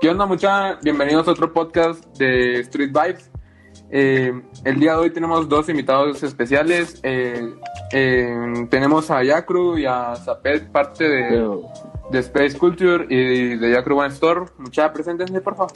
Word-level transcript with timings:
¿Qué 0.00 0.08
onda, 0.08 0.26
mucha? 0.26 0.76
Bienvenidos 0.82 1.28
a 1.28 1.32
otro 1.32 1.52
podcast 1.52 2.04
de 2.16 2.60
Street 2.60 2.90
Vibes. 2.90 3.30
Eh, 3.90 4.32
el 4.64 4.80
día 4.80 4.92
de 4.92 4.98
hoy 4.98 5.10
tenemos 5.10 5.48
dos 5.48 5.68
invitados 5.68 6.22
especiales. 6.22 7.00
Eh, 7.02 7.54
eh, 7.92 8.66
tenemos 8.70 9.10
a 9.10 9.22
Yacru 9.22 9.78
y 9.78 9.86
a 9.86 10.14
Zapet, 10.16 10.70
parte 10.70 11.08
de, 11.08 11.58
de 12.10 12.18
Space 12.20 12.56
Culture 12.56 13.06
y 13.08 13.56
de 13.56 13.72
Yacru 13.72 13.98
One 13.98 14.08
Store. 14.08 14.42
Mucha, 14.58 14.92
preséntense, 14.92 15.40
por 15.40 15.56
favor. 15.56 15.72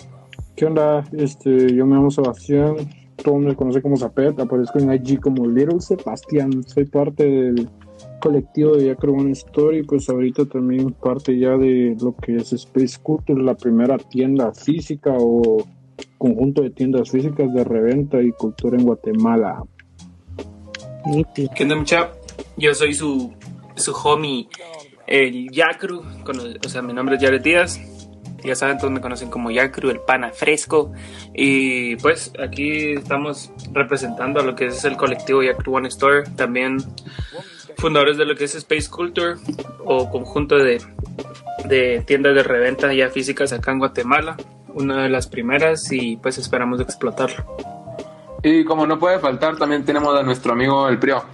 ¿Qué 0.56 0.66
onda? 0.66 1.04
Este, 1.12 1.74
yo 1.74 1.84
me 1.84 1.96
llamo 1.96 2.10
Sebastián, 2.10 2.76
todo 3.22 3.38
me 3.38 3.56
conoce 3.56 3.82
como 3.82 3.96
Zapet, 3.96 4.38
aparezco 4.38 4.78
en 4.78 4.92
IG 4.92 5.20
como 5.20 5.46
Little 5.46 5.80
Sebastián, 5.80 6.62
soy 6.62 6.84
parte 6.84 7.24
del 7.24 7.68
colectivo 8.24 8.74
de 8.74 8.86
Yacro 8.86 9.12
One 9.12 9.32
Store 9.32 9.78
y 9.78 9.82
pues 9.82 10.08
ahorita 10.08 10.46
también 10.46 10.92
parte 10.92 11.38
ya 11.38 11.58
de 11.58 11.94
lo 12.00 12.16
que 12.16 12.36
es 12.36 12.54
Space 12.54 12.98
Culture, 13.02 13.42
la 13.42 13.54
primera 13.54 13.98
tienda 13.98 14.50
física 14.54 15.12
o 15.14 15.62
conjunto 16.16 16.62
de 16.62 16.70
tiendas 16.70 17.10
físicas 17.10 17.52
de 17.52 17.62
reventa 17.64 18.22
y 18.22 18.32
cultura 18.32 18.78
en 18.78 18.84
Guatemala. 18.84 19.62
¿Qué 21.34 21.62
onda, 21.64 21.76
mucha? 21.76 22.12
Yo 22.56 22.72
soy 22.72 22.94
su, 22.94 23.30
su 23.76 23.92
homie, 23.92 24.48
el 25.06 25.50
Yacru, 25.50 26.02
o 26.64 26.68
sea, 26.70 26.80
mi 26.80 26.94
nombre 26.94 27.16
es 27.16 27.22
Jared 27.22 27.42
Díaz, 27.42 27.78
ya 28.44 28.54
saben, 28.54 28.78
todos 28.78 28.92
me 28.92 29.00
conocen 29.00 29.30
como 29.30 29.50
Yacru, 29.50 29.90
el 29.90 30.00
pana 30.00 30.30
fresco. 30.30 30.92
Y 31.32 31.96
pues 31.96 32.32
aquí 32.42 32.92
estamos 32.92 33.50
representando 33.72 34.40
a 34.40 34.44
lo 34.44 34.54
que 34.54 34.66
es 34.66 34.84
el 34.84 34.96
colectivo 34.96 35.42
Yacru 35.42 35.76
One 35.76 35.88
Store. 35.88 36.24
También 36.36 36.78
fundadores 37.78 38.16
de 38.16 38.24
lo 38.24 38.36
que 38.36 38.44
es 38.44 38.54
Space 38.54 38.88
Culture 38.88 39.34
o 39.84 40.10
conjunto 40.10 40.56
de, 40.56 40.80
de 41.64 42.02
tiendas 42.06 42.34
de 42.34 42.42
reventa 42.42 42.92
ya 42.92 43.08
físicas 43.10 43.52
acá 43.52 43.72
en 43.72 43.78
Guatemala. 43.78 44.36
Una 44.68 45.04
de 45.04 45.08
las 45.08 45.26
primeras 45.26 45.90
y 45.92 46.16
pues 46.16 46.38
esperamos 46.38 46.80
explotarlo. 46.80 47.44
Y 48.42 48.64
como 48.64 48.86
no 48.86 48.98
puede 48.98 49.18
faltar, 49.20 49.56
también 49.56 49.84
tenemos 49.84 50.14
a 50.18 50.22
nuestro 50.22 50.52
amigo 50.52 50.88
el 50.88 50.98
Prio. 50.98 51.24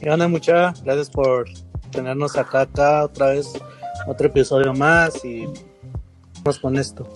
¿Qué 0.00 0.10
onda, 0.10 0.26
mucha? 0.26 0.72
Gracias 0.82 1.10
por 1.10 1.46
tenernos 1.90 2.36
acá, 2.38 2.62
acá 2.62 3.04
otra 3.04 3.26
vez, 3.26 3.52
otro 4.06 4.28
episodio 4.28 4.72
más 4.72 5.22
y 5.24 5.46
con 6.60 6.76
esto. 6.76 7.06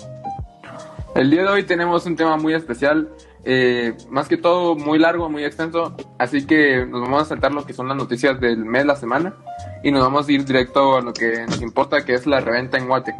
El 1.14 1.30
día 1.30 1.42
de 1.42 1.48
hoy 1.48 1.62
tenemos 1.62 2.06
un 2.06 2.16
tema 2.16 2.36
muy 2.36 2.54
especial, 2.54 3.08
eh, 3.44 3.94
más 4.10 4.28
que 4.28 4.36
todo 4.36 4.74
muy 4.74 4.98
largo, 4.98 5.28
muy 5.28 5.44
extenso, 5.44 5.96
así 6.18 6.46
que 6.46 6.84
nos 6.86 7.02
vamos 7.02 7.22
a 7.22 7.24
saltar 7.26 7.52
lo 7.52 7.64
que 7.64 7.72
son 7.72 7.88
las 7.88 7.96
noticias 7.96 8.40
del 8.40 8.64
mes, 8.64 8.84
la 8.84 8.96
semana, 8.96 9.34
y 9.82 9.92
nos 9.92 10.02
vamos 10.02 10.28
a 10.28 10.32
ir 10.32 10.44
directo 10.44 10.96
a 10.96 11.00
lo 11.00 11.12
que 11.12 11.46
nos 11.46 11.62
importa, 11.62 12.04
que 12.04 12.14
es 12.14 12.26
la 12.26 12.40
reventa 12.40 12.78
en 12.78 12.88
Guate. 12.88 13.14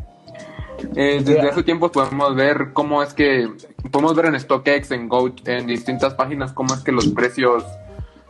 Eh, 0.97 1.23
desde 1.25 1.49
hace 1.49 1.63
tiempo 1.63 1.91
podemos 1.91 2.35
ver 2.35 2.73
cómo 2.73 3.03
es 3.03 3.15
que, 3.15 3.49
podemos 3.91 4.15
ver 4.15 4.27
en 4.27 4.41
StockX, 4.41 4.91
en 4.91 5.09
Goat, 5.09 5.47
en 5.47 5.67
distintas 5.67 6.15
páginas, 6.15 6.53
cómo 6.53 6.75
es 6.75 6.81
que 6.81 6.93
los 6.93 7.09
precios 7.09 7.65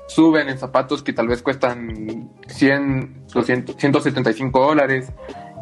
suben 0.07 0.51
en 0.51 0.59
zapatos 0.59 1.03
que 1.03 1.15
tal 1.15 1.29
vez 1.29 1.43
cuestan 1.43 2.31
100, 2.47 3.25
200, 3.33 3.77
175 3.77 4.61
dólares 4.61 5.11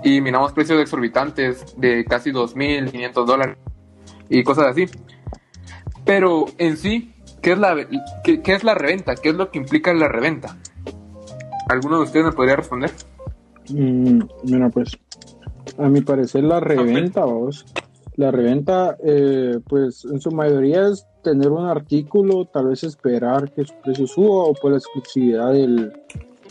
y 0.03 0.21
miramos 0.21 0.53
precios 0.53 0.81
exorbitantes 0.81 1.75
de 1.79 2.05
casi 2.05 2.33
2.500 2.33 3.25
dólares 3.25 3.57
y 4.29 4.43
cosas 4.43 4.67
así. 4.67 4.87
Pero 6.05 6.47
en 6.59 6.77
sí, 6.77 7.15
¿qué 7.41 7.53
es, 7.53 7.59
la, 7.59 7.77
qué, 8.25 8.41
es 8.45 8.65
la 8.65 8.75
reventa? 8.75 9.15
¿Qué 9.15 9.31
es 9.31 9.35
lo 9.35 9.51
que 9.51 9.59
implica 9.59 9.93
la 9.93 10.09
reventa? 10.09 10.59
¿Alguno 11.69 11.99
de 11.99 12.05
ustedes 12.05 12.27
me 12.27 12.33
podría 12.33 12.57
responder? 12.57 12.91
Mm, 13.71 14.23
mira, 14.45 14.69
pues, 14.71 14.99
a 15.79 15.89
mi 15.89 16.01
parecer 16.01 16.43
la 16.45 16.61
reventa, 16.61 17.25
vos, 17.25 17.65
la 18.17 18.31
reventa, 18.31 18.97
eh, 19.05 19.59
pues 19.69 20.05
en 20.05 20.21
su 20.21 20.31
mayoría 20.33 20.89
es 20.89 21.07
tener 21.23 21.49
un 21.49 21.67
artículo, 21.67 22.47
tal 22.47 22.69
vez 22.69 22.83
esperar 22.83 23.53
que 23.53 23.65
su 23.65 23.75
precio 23.83 24.07
suba 24.07 24.45
o 24.45 24.55
por 24.55 24.73
la 24.73 24.79
exclusividad 24.79 25.53
del, 25.53 25.93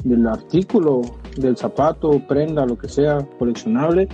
del 0.04 0.28
artículo, 0.28 1.02
del 1.38 1.58
zapato, 1.58 2.22
prenda, 2.28 2.66
lo 2.66 2.78
que 2.78 2.88
sea, 2.88 3.26
coleccionable, 3.40 4.08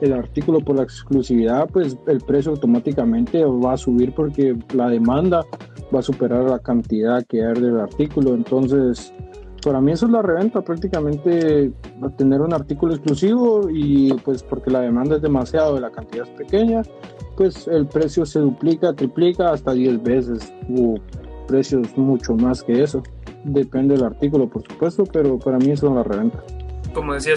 el 0.00 0.12
artículo 0.12 0.60
por 0.60 0.76
la 0.76 0.82
exclusividad, 0.82 1.68
pues 1.68 1.96
el 2.06 2.20
precio 2.20 2.52
automáticamente 2.52 3.44
va 3.44 3.74
a 3.74 3.76
subir 3.76 4.12
porque 4.14 4.56
la 4.74 4.88
demanda 4.88 5.44
va 5.94 6.00
a 6.00 6.02
superar 6.02 6.44
la 6.44 6.58
cantidad 6.58 7.24
que 7.24 7.44
hay 7.44 7.54
del 7.54 7.78
artículo. 7.78 8.34
Entonces, 8.34 9.12
para 9.62 9.80
mí 9.80 9.92
eso 9.92 10.06
es 10.06 10.12
la 10.12 10.22
reventa, 10.22 10.62
prácticamente 10.62 11.72
tener 12.18 12.40
un 12.40 12.52
artículo 12.52 12.94
exclusivo 12.94 13.68
y 13.70 14.12
pues 14.24 14.42
porque 14.42 14.70
la 14.70 14.80
demanda 14.80 15.16
es 15.16 15.22
demasiado 15.22 15.78
la 15.80 15.90
cantidad 15.90 16.26
es 16.26 16.30
pequeña, 16.30 16.82
pues 17.36 17.66
el 17.68 17.86
precio 17.86 18.26
se 18.26 18.40
duplica, 18.40 18.92
triplica 18.92 19.52
hasta 19.52 19.72
10 19.72 20.02
veces 20.02 20.52
o 20.76 20.96
precios 21.46 21.96
mucho 21.96 22.34
más 22.34 22.62
que 22.62 22.82
eso 22.82 23.02
depende 23.44 23.94
del 23.94 24.04
artículo, 24.04 24.48
por 24.48 24.62
supuesto, 24.62 25.04
pero 25.04 25.38
para 25.38 25.58
mí 25.58 25.70
eso 25.70 25.88
es 25.88 25.94
la 25.94 26.02
reventa. 26.02 26.42
Como 26.94 27.14
decía 27.14 27.34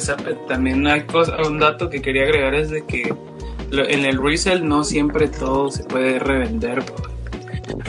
también 0.48 0.86
hay 0.88 1.02
cosa, 1.02 1.36
un 1.48 1.60
dato 1.60 1.90
que 1.90 2.02
quería 2.02 2.24
agregar 2.24 2.56
es 2.56 2.70
de 2.70 2.86
que 2.86 3.14
en 3.72 4.06
el 4.06 4.22
resale 4.22 4.62
no 4.62 4.84
siempre 4.84 5.28
todo 5.28 5.72
se 5.72 5.84
puede 5.84 6.20
revender. 6.20 6.84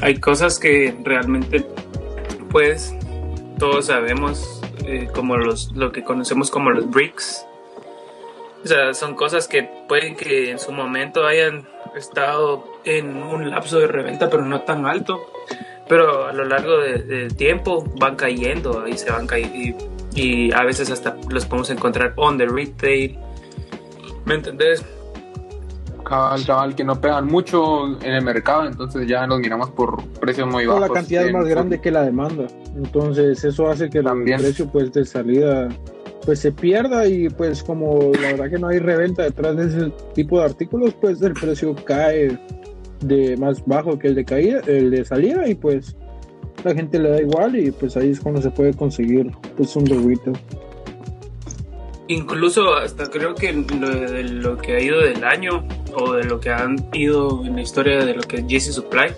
Hay 0.00 0.18
cosas 0.18 0.58
que 0.58 0.96
realmente, 1.04 1.64
pues, 2.50 2.94
todos 3.58 3.86
sabemos, 3.86 4.62
eh, 4.86 5.08
como 5.14 5.36
los, 5.36 5.72
lo 5.72 5.92
que 5.92 6.02
conocemos 6.02 6.50
como 6.50 6.70
los 6.70 6.90
bricks. 6.90 7.46
O 8.64 8.66
sea, 8.66 8.94
son 8.94 9.14
cosas 9.14 9.46
que 9.46 9.62
pueden 9.88 10.16
que 10.16 10.50
en 10.50 10.58
su 10.58 10.72
momento 10.72 11.26
hayan 11.26 11.68
estado 11.94 12.64
en 12.84 13.22
un 13.22 13.50
lapso 13.50 13.78
de 13.78 13.86
reventa, 13.86 14.30
pero 14.30 14.44
no 14.44 14.62
tan 14.62 14.86
alto 14.86 15.20
pero 15.88 16.26
a 16.26 16.32
lo 16.32 16.44
largo 16.44 16.78
del 16.78 17.34
tiempo 17.34 17.84
van 17.98 18.14
cayendo, 18.14 18.82
ahí 18.82 18.96
se 18.96 19.10
van 19.10 19.26
cayendo 19.26 19.97
y, 20.14 20.52
a 20.52 20.64
veces 20.64 20.90
hasta 20.90 21.16
los 21.30 21.46
podemos 21.46 21.70
encontrar 21.70 22.12
on 22.16 22.38
the 22.38 22.46
retail. 22.46 23.18
¿Me 24.24 24.34
entendés? 24.34 24.84
Cabal, 26.04 26.44
cabal, 26.46 26.74
que 26.74 26.84
no 26.84 27.00
pegan 27.00 27.26
mucho 27.26 27.86
en 28.02 28.14
el 28.14 28.24
mercado, 28.24 28.66
entonces 28.66 29.06
ya 29.06 29.26
nos 29.26 29.40
miramos 29.40 29.70
por 29.70 30.02
precios 30.20 30.48
muy 30.48 30.66
bajos. 30.66 30.88
La 30.88 30.94
cantidad 30.94 31.26
es 31.26 31.32
más 31.32 31.46
grande 31.46 31.80
que 31.80 31.90
la 31.90 32.02
demanda, 32.02 32.46
entonces 32.76 33.44
eso 33.44 33.68
hace 33.68 33.90
que 33.90 33.98
el 33.98 34.06
precio 34.24 34.70
pues 34.70 34.90
de 34.92 35.04
salida 35.04 35.68
pues 36.24 36.40
se 36.40 36.52
pierda 36.52 37.06
y 37.06 37.28
pues 37.30 37.62
como 37.62 38.12
la 38.20 38.32
verdad 38.32 38.50
que 38.50 38.58
no 38.58 38.68
hay 38.68 38.78
reventa 38.78 39.22
detrás 39.22 39.56
de 39.56 39.66
ese 39.66 39.92
tipo 40.14 40.38
de 40.38 40.44
artículos, 40.44 40.94
pues 40.94 41.22
el 41.22 41.32
precio 41.32 41.74
cae 41.84 42.38
de 43.00 43.36
más 43.36 43.64
bajo 43.64 43.98
que 43.98 44.08
el 44.08 44.14
de 44.14 44.24
caída, 44.24 44.60
el 44.66 44.90
de 44.90 45.04
salida 45.04 45.48
y 45.48 45.54
pues 45.54 45.96
la 46.64 46.74
gente 46.74 46.98
le 46.98 47.10
da 47.10 47.20
igual 47.20 47.56
y 47.56 47.70
pues 47.70 47.96
ahí 47.96 48.10
es 48.10 48.20
cuando 48.20 48.42
se 48.42 48.50
puede 48.50 48.74
conseguir 48.74 49.30
pues 49.56 49.74
un 49.76 49.84
derrito. 49.84 50.32
Incluso 52.08 52.74
hasta 52.74 53.06
creo 53.10 53.34
que 53.34 53.52
lo, 53.52 53.90
de 53.90 54.24
lo 54.24 54.56
que 54.56 54.76
ha 54.76 54.80
ido 54.80 55.00
del 55.00 55.24
año 55.24 55.66
o 55.94 56.14
de 56.14 56.24
lo 56.24 56.40
que 56.40 56.50
han 56.50 56.88
ido 56.92 57.44
en 57.44 57.56
la 57.56 57.62
historia 57.62 58.04
de 58.04 58.14
lo 58.14 58.22
que 58.22 58.36
es 58.36 58.44
GC 58.44 58.72
Supply, 58.72 59.08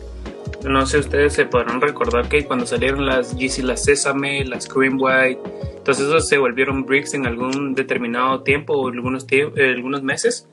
no 0.64 0.84
sé, 0.86 0.98
ustedes 0.98 1.32
se 1.32 1.46
podrán 1.46 1.80
recordar 1.80 2.28
que 2.28 2.44
cuando 2.44 2.66
salieron 2.66 3.06
las 3.06 3.34
GC, 3.36 3.62
las 3.62 3.84
Sesame, 3.84 4.44
las 4.44 4.66
Cream 4.66 4.98
White, 5.00 5.40
entonces 5.76 6.06
esos 6.06 6.28
se 6.28 6.38
volvieron 6.38 6.84
bricks 6.84 7.14
en 7.14 7.26
algún 7.26 7.74
determinado 7.74 8.42
tiempo 8.42 8.74
o 8.74 8.88
algunos, 8.88 9.26
algunos 9.56 10.02
meses 10.02 10.48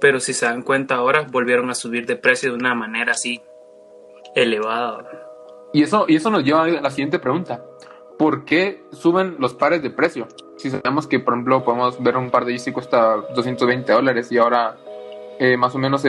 pero 0.00 0.20
si 0.20 0.32
se 0.32 0.46
dan 0.46 0.62
cuenta 0.62 0.96
ahora, 0.96 1.26
volvieron 1.30 1.70
a 1.70 1.74
subir 1.74 2.06
de 2.06 2.16
precio 2.16 2.50
de 2.50 2.56
una 2.56 2.74
manera 2.74 3.12
así 3.12 3.40
elevada. 4.34 5.15
Y 5.76 5.82
eso, 5.82 6.06
y 6.08 6.16
eso 6.16 6.30
nos 6.30 6.42
lleva 6.42 6.62
a 6.62 6.68
la 6.68 6.88
siguiente 6.88 7.18
pregunta. 7.18 7.62
¿Por 8.18 8.46
qué 8.46 8.82
suben 8.92 9.36
los 9.38 9.52
pares 9.52 9.82
de 9.82 9.90
precio? 9.90 10.26
Si 10.56 10.70
sabemos 10.70 11.06
que, 11.06 11.20
por 11.20 11.34
ejemplo, 11.34 11.66
podemos 11.66 12.02
ver 12.02 12.16
un 12.16 12.30
par 12.30 12.46
de 12.46 12.52
Yeezy 12.52 12.72
cuesta 12.72 13.16
220 13.34 13.92
dólares 13.92 14.32
y 14.32 14.38
ahora 14.38 14.78
eh, 15.38 15.58
más 15.58 15.74
o 15.74 15.78
menos 15.78 16.02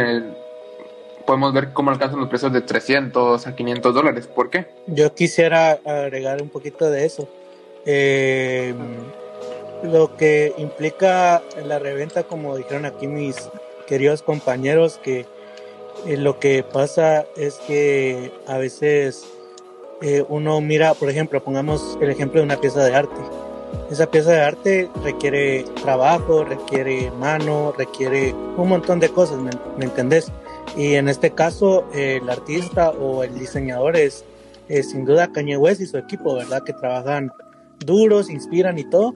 podemos 1.25 1.51
ver 1.51 1.73
cómo 1.73 1.91
alcanzan 1.91 2.21
los 2.21 2.29
precios 2.29 2.53
de 2.53 2.61
300 2.61 3.45
a 3.45 3.55
500 3.57 3.93
dólares. 3.93 4.27
¿Por 4.27 4.49
qué? 4.49 4.67
Yo 4.87 5.13
quisiera 5.13 5.71
agregar 5.85 6.41
un 6.41 6.47
poquito 6.47 6.89
de 6.89 7.05
eso. 7.05 7.27
Eh, 7.85 8.73
lo 9.83 10.15
que 10.15 10.53
implica 10.57 11.41
la 11.65 11.77
reventa, 11.77 12.23
como 12.23 12.55
dijeron 12.55 12.85
aquí 12.85 13.07
mis 13.07 13.49
queridos 13.85 14.21
compañeros, 14.21 14.97
que 15.03 15.25
eh, 16.05 16.15
lo 16.15 16.39
que 16.39 16.63
pasa 16.63 17.25
es 17.35 17.55
que 17.67 18.31
a 18.47 18.57
veces 18.57 19.33
eh, 20.01 20.23
uno 20.29 20.61
mira, 20.61 20.93
por 20.93 21.09
ejemplo, 21.09 21.43
pongamos 21.43 21.97
el 22.01 22.09
ejemplo 22.09 22.39
de 22.39 22.45
una 22.45 22.57
pieza 22.57 22.83
de 22.83 22.95
arte. 22.95 23.15
Esa 23.91 24.09
pieza 24.09 24.31
de 24.31 24.41
arte 24.41 24.89
requiere 25.03 25.63
trabajo, 25.81 26.43
requiere 26.43 27.11
mano, 27.11 27.73
requiere 27.77 28.33
un 28.55 28.69
montón 28.69 28.99
de 28.99 29.09
cosas, 29.09 29.39
¿me, 29.39 29.85
entendés? 29.85 30.31
Y 30.75 30.95
en 30.95 31.09
este 31.09 31.31
caso, 31.31 31.85
el 31.93 32.29
artista 32.29 32.91
o 32.91 33.23
el 33.23 33.37
diseñador 33.37 33.95
es, 33.95 34.23
sin 34.67 35.05
duda 35.05 35.31
Kanye 35.31 35.57
West 35.57 35.81
y 35.81 35.85
su 35.85 35.97
equipo, 35.97 36.35
¿verdad? 36.35 36.63
Que 36.63 36.73
trabajan 36.73 37.31
duros, 37.85 38.29
inspiran 38.29 38.77
y 38.77 38.89
todo. 38.89 39.13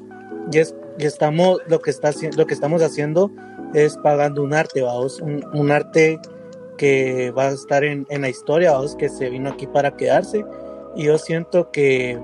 Y 0.51 0.59
es 0.59 0.73
y 0.97 1.05
estamos, 1.05 1.59
lo 1.67 1.79
que, 1.79 1.89
está, 1.89 2.11
lo 2.35 2.45
que 2.45 2.53
estamos 2.53 2.81
haciendo 2.81 3.31
es 3.73 3.97
pagando 3.97 4.43
un 4.43 4.53
arte, 4.53 4.81
vamos, 4.81 5.19
un, 5.21 5.43
un 5.53 5.71
arte 5.71 6.19
que 6.77 7.31
va 7.31 7.47
a 7.47 7.51
estar 7.51 7.83
en, 7.83 8.05
en 8.09 8.21
la 8.21 8.29
historia, 8.29 8.73
vamos, 8.73 8.95
que 8.95 9.09
se 9.09 9.29
vino 9.29 9.49
aquí 9.49 9.67
para 9.67 9.95
quedarse. 9.95 10.45
Y 10.95 11.03
yo 11.05 11.17
siento 11.17 11.71
que 11.71 12.19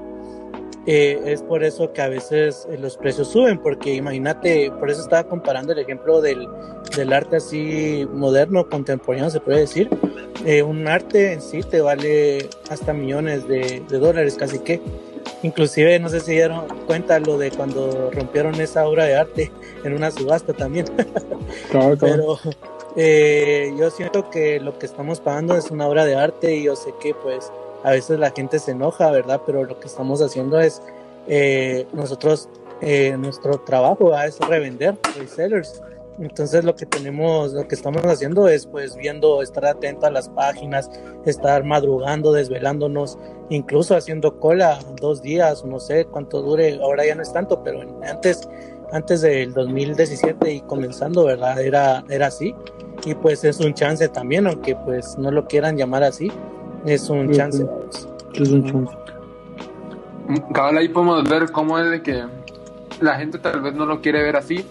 eh, 0.86 1.20
es 1.26 1.42
por 1.42 1.64
eso 1.64 1.92
que 1.92 2.02
a 2.02 2.08
veces 2.08 2.68
eh, 2.70 2.78
los 2.78 2.98
precios 2.98 3.28
suben, 3.30 3.60
porque 3.60 3.94
imagínate, 3.94 4.72
por 4.80 4.90
eso 4.90 5.02
estaba 5.02 5.24
comparando 5.26 5.74
el 5.74 5.80
ejemplo 5.80 6.22
del, 6.22 6.48
del 6.96 7.12
arte 7.14 7.38
así 7.38 8.08
moderno, 8.14 8.70
contemporáneo, 8.70 9.30
se 9.30 9.40
puede 9.40 9.60
decir. 9.60 9.90
Eh, 10.46 10.64
un 10.64 10.88
arte 10.88 11.34
en 11.34 11.42
sí 11.42 11.62
te 11.62 11.82
vale 11.82 12.50
hasta 12.70 12.94
millones 12.94 13.48
de, 13.48 13.84
de 13.88 13.98
dólares, 14.00 14.36
casi 14.36 14.60
que. 14.60 14.82
Inclusive, 15.44 16.00
no 16.00 16.10
sé 16.10 16.20
si 16.22 16.32
dieron 16.32 16.68
cuenta 16.88 17.20
lo 17.20 17.38
de 17.38 17.52
cuando 17.52 18.10
rompieron 18.12 18.60
esa 18.60 18.88
obra 18.88 19.06
de 19.06 19.16
arte 19.16 19.52
en 19.84 19.94
una 19.94 20.10
subasta 20.12 20.54
también. 20.54 20.86
Claro, 21.70 21.98
claro. 21.98 22.40
Pero 22.44 22.56
eh, 23.00 23.74
yo 23.78 23.92
siento 23.92 24.30
que 24.32 24.60
lo 24.60 24.80
que 24.80 24.88
estamos 24.88 25.20
pagando 25.20 25.56
es 25.56 25.70
una 25.70 25.88
obra 25.88 26.04
de 26.04 26.16
arte 26.16 26.56
y 26.56 26.64
yo 26.64 26.76
sé 26.76 26.94
que 27.00 27.14
pues 27.14 27.52
a 27.88 27.92
veces 27.92 28.20
la 28.20 28.32
gente 28.32 28.60
se 28.60 28.72
enoja, 28.72 29.10
¿verdad? 29.12 29.42
Pero 29.46 29.64
lo 29.64 29.80
que 29.80 29.88
estamos 29.88 30.22
haciendo 30.22 30.60
es 30.60 30.82
eh, 31.26 31.88
nosotros, 31.94 32.50
eh, 32.82 33.16
nuestro 33.18 33.62
trabajo 33.62 34.10
¿verdad? 34.10 34.28
es 34.28 34.40
revender, 34.40 34.98
resellers. 35.18 35.82
Entonces 36.20 36.66
lo 36.66 36.76
que 36.76 36.86
tenemos, 36.86 37.54
lo 37.54 37.66
que 37.66 37.76
estamos 37.76 38.04
haciendo 38.04 38.50
es 38.50 38.66
pues 38.66 38.98
viendo, 38.98 39.42
estar 39.42 39.66
atento 39.66 40.06
a 40.06 40.12
las 40.12 40.28
páginas, 40.28 40.92
estar 41.26 41.64
madrugando, 41.64 42.34
desvelándonos, 42.34 43.18
incluso 43.50 43.96
haciendo 43.96 44.38
cola 44.38 44.80
dos 45.00 45.22
días, 45.22 45.64
no 45.64 45.80
sé 45.80 46.06
cuánto 46.06 46.42
dure, 46.42 46.78
ahora 46.82 47.06
ya 47.06 47.16
no 47.16 47.22
es 47.22 47.32
tanto, 47.32 47.64
pero 47.64 47.84
antes, 48.04 48.50
antes 48.92 49.22
del 49.22 49.54
2017 49.54 50.52
y 50.52 50.60
comenzando, 50.62 51.24
¿verdad? 51.24 51.62
Era, 51.62 52.04
era 52.10 52.28
así. 52.28 52.54
Y 53.06 53.16
pues 53.16 53.46
es 53.46 53.62
un 53.62 53.74
chance 53.74 54.10
también, 54.10 54.46
aunque 54.46 54.76
pues 54.76 55.18
no 55.18 55.32
lo 55.32 55.48
quieran 55.48 55.78
llamar 55.78 56.04
así, 56.04 56.30
es 56.86 57.10
un 57.10 57.32
chance. 57.32 57.66
Es 58.34 58.50
un 58.50 58.66
chance. 58.66 58.96
Cabal, 60.54 60.78
ahí 60.78 60.90
podemos 60.90 61.28
ver 61.30 61.52
cómo 61.52 61.80
es 61.80 61.90
de 61.90 62.02
que 62.02 62.24
la 63.00 63.16
gente 63.16 63.40
tal 63.40 63.62
vez 63.62 63.74
no 63.74 63.86
lo 63.86 64.02
quiere 64.02 64.24
ver 64.24 64.36
así. 64.36 64.66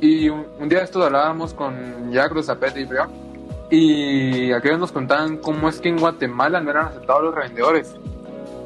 Y 0.00 0.28
un, 0.28 0.46
un 0.58 0.68
día 0.68 0.80
de 0.80 0.84
esto 0.84 1.02
hablábamos 1.02 1.54
con 1.54 2.12
Jacro 2.12 2.42
Zapete 2.42 2.80
y 2.80 2.88
yo, 2.88 3.06
y 3.70 4.52
aquellos 4.52 4.78
nos 4.78 4.92
contaban 4.92 5.38
cómo 5.38 5.68
es 5.68 5.80
que 5.80 5.88
en 5.88 5.98
Guatemala 5.98 6.60
no 6.60 6.70
eran 6.70 6.86
aceptados 6.86 7.24
los 7.24 7.34
revendedores. 7.34 7.96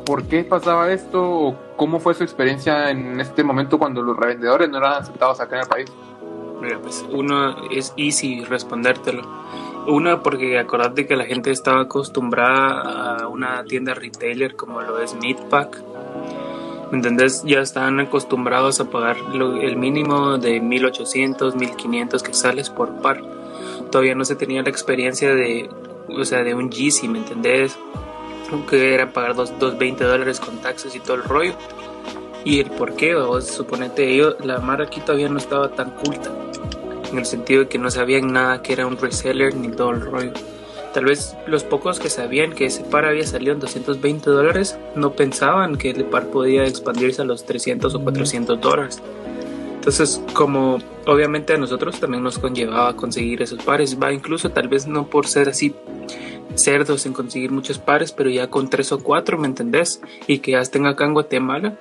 ¿Por 0.04 0.24
qué 0.24 0.44
pasaba 0.44 0.90
esto? 0.90 1.22
¿O 1.22 1.56
¿Cómo 1.76 2.00
fue 2.00 2.14
su 2.14 2.24
experiencia 2.24 2.90
en 2.90 3.20
este 3.20 3.42
momento 3.42 3.78
cuando 3.78 4.02
los 4.02 4.16
revendedores 4.16 4.68
no 4.68 4.78
eran 4.78 4.94
aceptados 4.94 5.40
acá 5.40 5.56
en 5.56 5.62
el 5.62 5.68
país? 5.68 5.92
Mira, 6.60 6.78
pues 6.82 7.04
uno 7.10 7.68
es 7.70 7.94
easy 7.96 8.44
respondértelo. 8.44 9.22
Uno, 9.90 10.22
porque 10.22 10.56
acordate 10.56 11.04
que 11.04 11.16
la 11.16 11.24
gente 11.24 11.50
estaba 11.50 11.80
acostumbrada 11.80 13.16
a 13.16 13.26
una 13.26 13.64
tienda 13.64 13.92
retailer 13.92 14.54
como 14.54 14.80
lo 14.82 15.00
es 15.00 15.16
Meatpack. 15.16 15.82
¿Me 16.92 16.98
entendés? 16.98 17.42
Ya 17.44 17.58
estaban 17.58 17.98
acostumbrados 17.98 18.78
a 18.78 18.88
pagar 18.88 19.16
el 19.34 19.76
mínimo 19.76 20.38
de 20.38 20.60
1800, 20.60 21.56
1500 21.56 22.22
que 22.22 22.34
sales 22.34 22.70
por 22.70 23.00
par. 23.00 23.20
Todavía 23.90 24.14
no 24.14 24.24
se 24.24 24.36
tenía 24.36 24.62
la 24.62 24.70
experiencia 24.70 25.34
de, 25.34 25.68
o 26.08 26.24
sea, 26.24 26.44
de 26.44 26.54
un 26.54 26.70
Yeezy, 26.70 27.08
¿me 27.08 27.18
entendés? 27.18 27.76
Que 28.68 28.94
era 28.94 29.12
pagar 29.12 29.34
dos, 29.34 29.58
dos 29.58 29.76
20 29.76 30.04
dólares 30.04 30.38
con 30.38 30.58
taxes 30.58 30.94
y 30.94 31.00
todo 31.00 31.16
el 31.16 31.24
rollo. 31.24 31.54
Y 32.44 32.60
el 32.60 32.70
por 32.70 32.94
qué, 32.94 33.16
vos 33.16 33.44
suponete, 33.44 34.08
ellos, 34.08 34.36
la 34.44 34.60
mar 34.60 34.82
aquí 34.82 35.00
todavía 35.00 35.28
no 35.28 35.38
estaba 35.38 35.68
tan 35.70 35.90
culta 35.90 36.30
en 37.10 37.18
el 37.18 37.26
sentido 37.26 37.62
de 37.62 37.68
que 37.68 37.78
no 37.78 37.90
sabían 37.90 38.32
nada 38.32 38.62
que 38.62 38.72
era 38.72 38.86
un 38.86 38.96
reseller 38.96 39.54
ni 39.54 39.68
todo 39.68 39.90
el 39.90 40.00
rollo. 40.00 40.32
Tal 40.94 41.04
vez 41.04 41.36
los 41.46 41.62
pocos 41.62 42.00
que 42.00 42.10
sabían 42.10 42.52
que 42.52 42.66
ese 42.66 42.82
par 42.82 43.04
había 43.04 43.24
salido 43.24 43.52
en 43.52 43.60
220 43.60 44.28
dólares 44.28 44.76
no 44.96 45.12
pensaban 45.12 45.76
que 45.76 45.90
el 45.90 46.04
par 46.04 46.26
podía 46.26 46.64
expandirse 46.64 47.22
a 47.22 47.24
los 47.24 47.46
300 47.46 47.94
o 47.94 48.00
400 48.02 48.60
dólares. 48.60 49.00
Entonces, 49.76 50.20
como 50.34 50.78
obviamente 51.06 51.54
a 51.54 51.58
nosotros 51.58 52.00
también 52.00 52.22
nos 52.22 52.38
conllevaba 52.38 52.96
conseguir 52.96 53.40
esos 53.40 53.62
pares, 53.62 53.98
va 54.02 54.12
incluso 54.12 54.50
tal 54.50 54.68
vez 54.68 54.86
no 54.86 55.06
por 55.06 55.26
ser 55.26 55.48
así 55.48 55.74
cerdos 56.54 57.06
en 57.06 57.12
conseguir 57.12 57.50
muchos 57.52 57.78
pares, 57.78 58.12
pero 58.12 58.28
ya 58.28 58.48
con 58.48 58.68
tres 58.68 58.92
o 58.92 58.98
cuatro, 58.98 59.38
¿me 59.38 59.46
entendés? 59.46 60.02
Y 60.26 60.40
que 60.40 60.52
ya 60.52 60.60
estén 60.60 60.86
acá 60.86 61.04
en 61.04 61.14
Guatemala, 61.14 61.78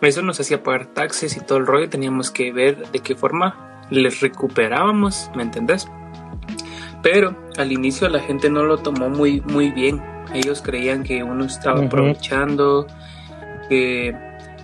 eso 0.00 0.22
nos 0.22 0.40
hacía 0.40 0.62
pagar 0.62 0.86
taxes 0.86 1.36
y 1.36 1.40
todo 1.40 1.58
el 1.58 1.66
rollo, 1.66 1.88
teníamos 1.88 2.30
que 2.30 2.52
ver 2.52 2.90
de 2.90 2.98
qué 3.00 3.14
forma 3.14 3.75
les 3.90 4.20
recuperábamos, 4.20 5.30
¿me 5.34 5.42
entendés? 5.42 5.88
Pero 7.02 7.36
al 7.56 7.72
inicio 7.72 8.08
la 8.08 8.20
gente 8.20 8.50
no 8.50 8.64
lo 8.64 8.78
tomó 8.78 9.08
muy, 9.08 9.40
muy 9.42 9.70
bien. 9.70 10.02
Ellos 10.34 10.60
creían 10.60 11.04
que 11.04 11.22
uno 11.22 11.44
estaba 11.44 11.84
aprovechando, 11.84 12.86
que 13.68 14.14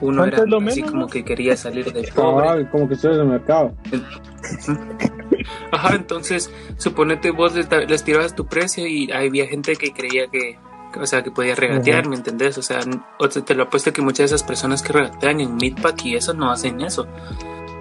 uno 0.01 0.23
¿Cuánto 0.23 0.37
era 0.37 0.47
lo 0.47 0.57
así 0.59 0.81
menos, 0.81 0.91
como 0.91 1.07
que 1.07 1.25
quería 1.25 1.57
salir 1.57 1.93
de 1.93 2.03
pobre. 2.15 2.47
Cabal, 2.47 2.71
como 2.71 2.89
que 2.89 2.95
estoy 2.95 3.15
en 3.15 3.21
el 3.21 3.27
mercado. 3.27 3.75
Ajá, 5.71 5.95
entonces 5.95 6.53
suponete 6.77 7.31
vos 7.31 7.55
les, 7.55 8.05
tirabas 8.05 8.35
tu 8.35 8.47
precio 8.47 8.87
y 8.87 9.11
había 9.13 9.47
gente 9.47 9.77
que 9.77 9.93
creía 9.93 10.27
que, 10.27 10.59
o 11.01 11.07
sea, 11.07 11.23
que 11.23 11.31
podía 11.31 11.55
regatear. 11.55 12.09
¿me 12.09 12.17
entendés? 12.17 12.59
O 12.59 12.63
sea, 12.63 12.81
te 12.81 13.55
lo 13.55 13.63
apuesto 13.65 13.93
que 13.93 14.03
muchas 14.03 14.31
de 14.31 14.37
esas 14.37 14.43
personas 14.43 14.83
que 14.83 14.93
regatean 14.93 15.41
en 15.41 15.57
Meatpack 15.57 16.05
y 16.07 16.17
eso 16.17 16.35
no 16.35 16.51
hacen 16.51 16.81
eso, 16.81 17.07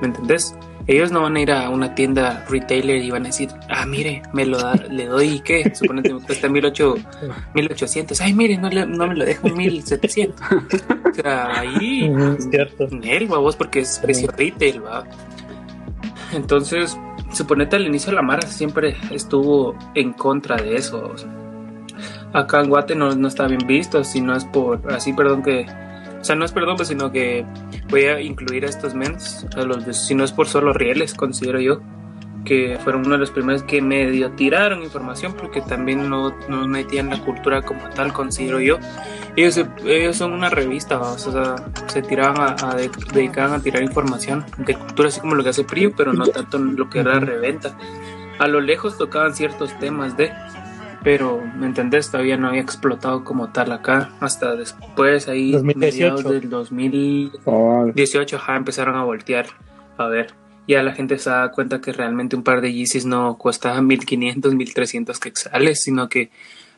¿me 0.01 0.07
entendés? 0.07 0.55
Ellos 0.91 1.09
no 1.09 1.21
van 1.21 1.37
a 1.37 1.39
ir 1.39 1.51
a 1.53 1.69
una 1.69 1.95
tienda 1.95 2.43
retailer 2.49 2.97
y 2.97 3.09
van 3.11 3.23
a 3.23 3.27
decir, 3.27 3.47
ah, 3.69 3.85
mire, 3.85 4.23
me 4.33 4.45
lo 4.45 4.57
da, 4.59 4.75
le 4.75 5.05
doy, 5.05 5.39
¿qué? 5.39 5.71
Suponete 5.73 6.13
me 6.13 6.19
cuesta 6.21 6.49
1800, 6.49 7.05
1800, 7.53 8.19
ay, 8.19 8.33
mire, 8.33 8.57
no, 8.57 8.69
le- 8.69 8.85
no 8.85 9.07
me 9.07 9.15
lo 9.15 9.23
dejo 9.23 9.47
en 9.47 9.55
1700. 9.57 10.35
O 10.51 11.13
sea, 11.13 11.59
ahí 11.59 12.09
Ujú, 12.09 12.35
cierto. 12.51 12.87
en 12.91 13.03
él, 13.05 13.27
vos, 13.27 13.55
porque 13.55 13.79
es 13.79 13.99
precio 13.99 14.29
retail, 14.35 14.83
va. 14.85 15.05
Entonces, 16.33 16.97
suponete 17.31 17.75
al 17.77 17.85
inicio 17.87 18.11
la 18.11 18.21
Mara 18.21 18.47
siempre 18.47 18.97
estuvo 19.11 19.75
en 19.95 20.13
contra 20.13 20.57
de 20.57 20.75
eso. 20.75 21.01
vamos. 21.01 21.25
Acá 22.33 22.61
en 22.61 22.69
Guate 22.69 22.95
no, 22.95 23.15
no 23.15 23.27
está 23.27 23.47
bien 23.47 23.65
visto, 23.67 24.03
si 24.03 24.21
no 24.21 24.35
es 24.35 24.45
por, 24.45 24.91
así, 24.93 25.13
perdón 25.13 25.43
que, 25.43 25.65
o 26.19 26.23
sea, 26.23 26.35
no 26.35 26.45
es 26.45 26.51
perdón, 26.51 26.75
pues, 26.77 26.87
sino 26.87 27.11
que 27.11 27.45
voy 27.91 28.05
a 28.05 28.19
incluir 28.19 28.65
a 28.65 28.69
estos 28.69 28.95
mens, 28.95 29.45
a 29.55 29.61
los 29.61 29.85
de- 29.85 29.93
si 29.93 30.15
no 30.15 30.23
es 30.23 30.31
por 30.31 30.47
solo 30.47 30.73
rieles, 30.73 31.13
considero 31.13 31.59
yo, 31.59 31.81
que 32.45 32.79
fueron 32.83 33.01
uno 33.05 33.11
de 33.11 33.19
los 33.19 33.29
primeros 33.29 33.61
que 33.61 33.83
medio 33.83 34.31
tiraron 34.31 34.81
información, 34.81 35.33
porque 35.33 35.61
también 35.61 36.09
no, 36.09 36.33
no 36.49 36.67
metían 36.67 37.09
la 37.11 37.19
cultura 37.23 37.61
como 37.61 37.87
tal, 37.89 38.11
considero 38.13 38.59
yo. 38.59 38.79
Ellos, 39.35 39.61
ellos 39.85 40.17
son 40.17 40.33
una 40.33 40.49
revista, 40.49 40.99
o 40.99 41.17
sea, 41.19 41.55
se 41.87 42.01
tiraban 42.01 42.39
a, 42.41 42.71
a 42.71 42.75
de- 42.75 42.89
dedicaban 43.13 43.53
a 43.53 43.61
tirar 43.61 43.83
información 43.83 44.43
de 44.57 44.73
cultura, 44.73 45.09
así 45.09 45.19
como 45.21 45.35
lo 45.35 45.43
que 45.43 45.49
hace 45.49 45.63
Frío, 45.65 45.91
pero 45.95 46.13
no 46.13 46.25
tanto 46.25 46.57
lo 46.57 46.89
que 46.89 46.99
era 46.99 47.19
reventa. 47.19 47.77
A 48.39 48.47
lo 48.47 48.59
lejos 48.59 48.97
tocaban 48.97 49.35
ciertos 49.35 49.77
temas 49.77 50.17
de, 50.17 50.31
pero, 51.03 51.41
¿me 51.57 51.65
entendés? 51.65 52.11
Todavía 52.11 52.37
no 52.37 52.49
había 52.49 52.61
explotado 52.61 53.23
como 53.23 53.49
tal 53.49 53.71
acá, 53.71 54.11
hasta 54.19 54.55
después, 54.55 55.27
ahí, 55.27 55.51
2018. 55.51 55.75
mediados 55.75 56.23
del 56.23 56.49
2000, 56.49 57.31
Cabal. 57.43 57.93
18 57.93 58.35
ajá, 58.35 58.55
empezaron 58.55 58.95
a 58.95 59.03
voltear 59.03 59.47
a 59.97 60.07
ver. 60.07 60.33
Ya 60.67 60.83
la 60.83 60.93
gente 60.93 61.17
se 61.17 61.29
da 61.29 61.51
cuenta 61.51 61.81
que 61.81 61.91
realmente 61.91 62.35
un 62.35 62.43
par 62.43 62.61
de 62.61 62.71
Yeezys 62.71 63.05
no 63.05 63.37
cuesta 63.37 63.81
1500, 63.81 64.53
1300 64.53 65.19
quetzales, 65.19 65.81
sino 65.81 66.07
que 66.07 66.29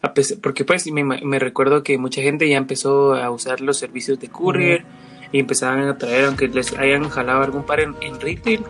a 0.02 0.14
pesar, 0.14 0.38
porque 0.42 0.66
pues 0.66 0.90
me, 0.92 1.04
me 1.04 1.40
recuerdo 1.40 1.84
que 1.84 1.98
mucha 1.98 2.22
gente 2.22 2.48
ya 2.50 2.58
empezó 2.58 3.16
a 3.16 3.30
usar 3.30 3.62
los 3.62 3.78
servicios 3.78 4.20
de 4.20 4.30
courier 4.30 4.86
y 5.32 5.40
empezaban 5.40 5.88
a 5.88 5.98
traer, 5.98 6.26
aunque 6.26 6.48
les 6.48 6.74
hayan 6.78 7.10
jalado 7.10 7.44
algún 7.44 7.66
par 7.66 7.82
en, 7.82 7.96
en 8.02 8.20
retail, 8.20 8.62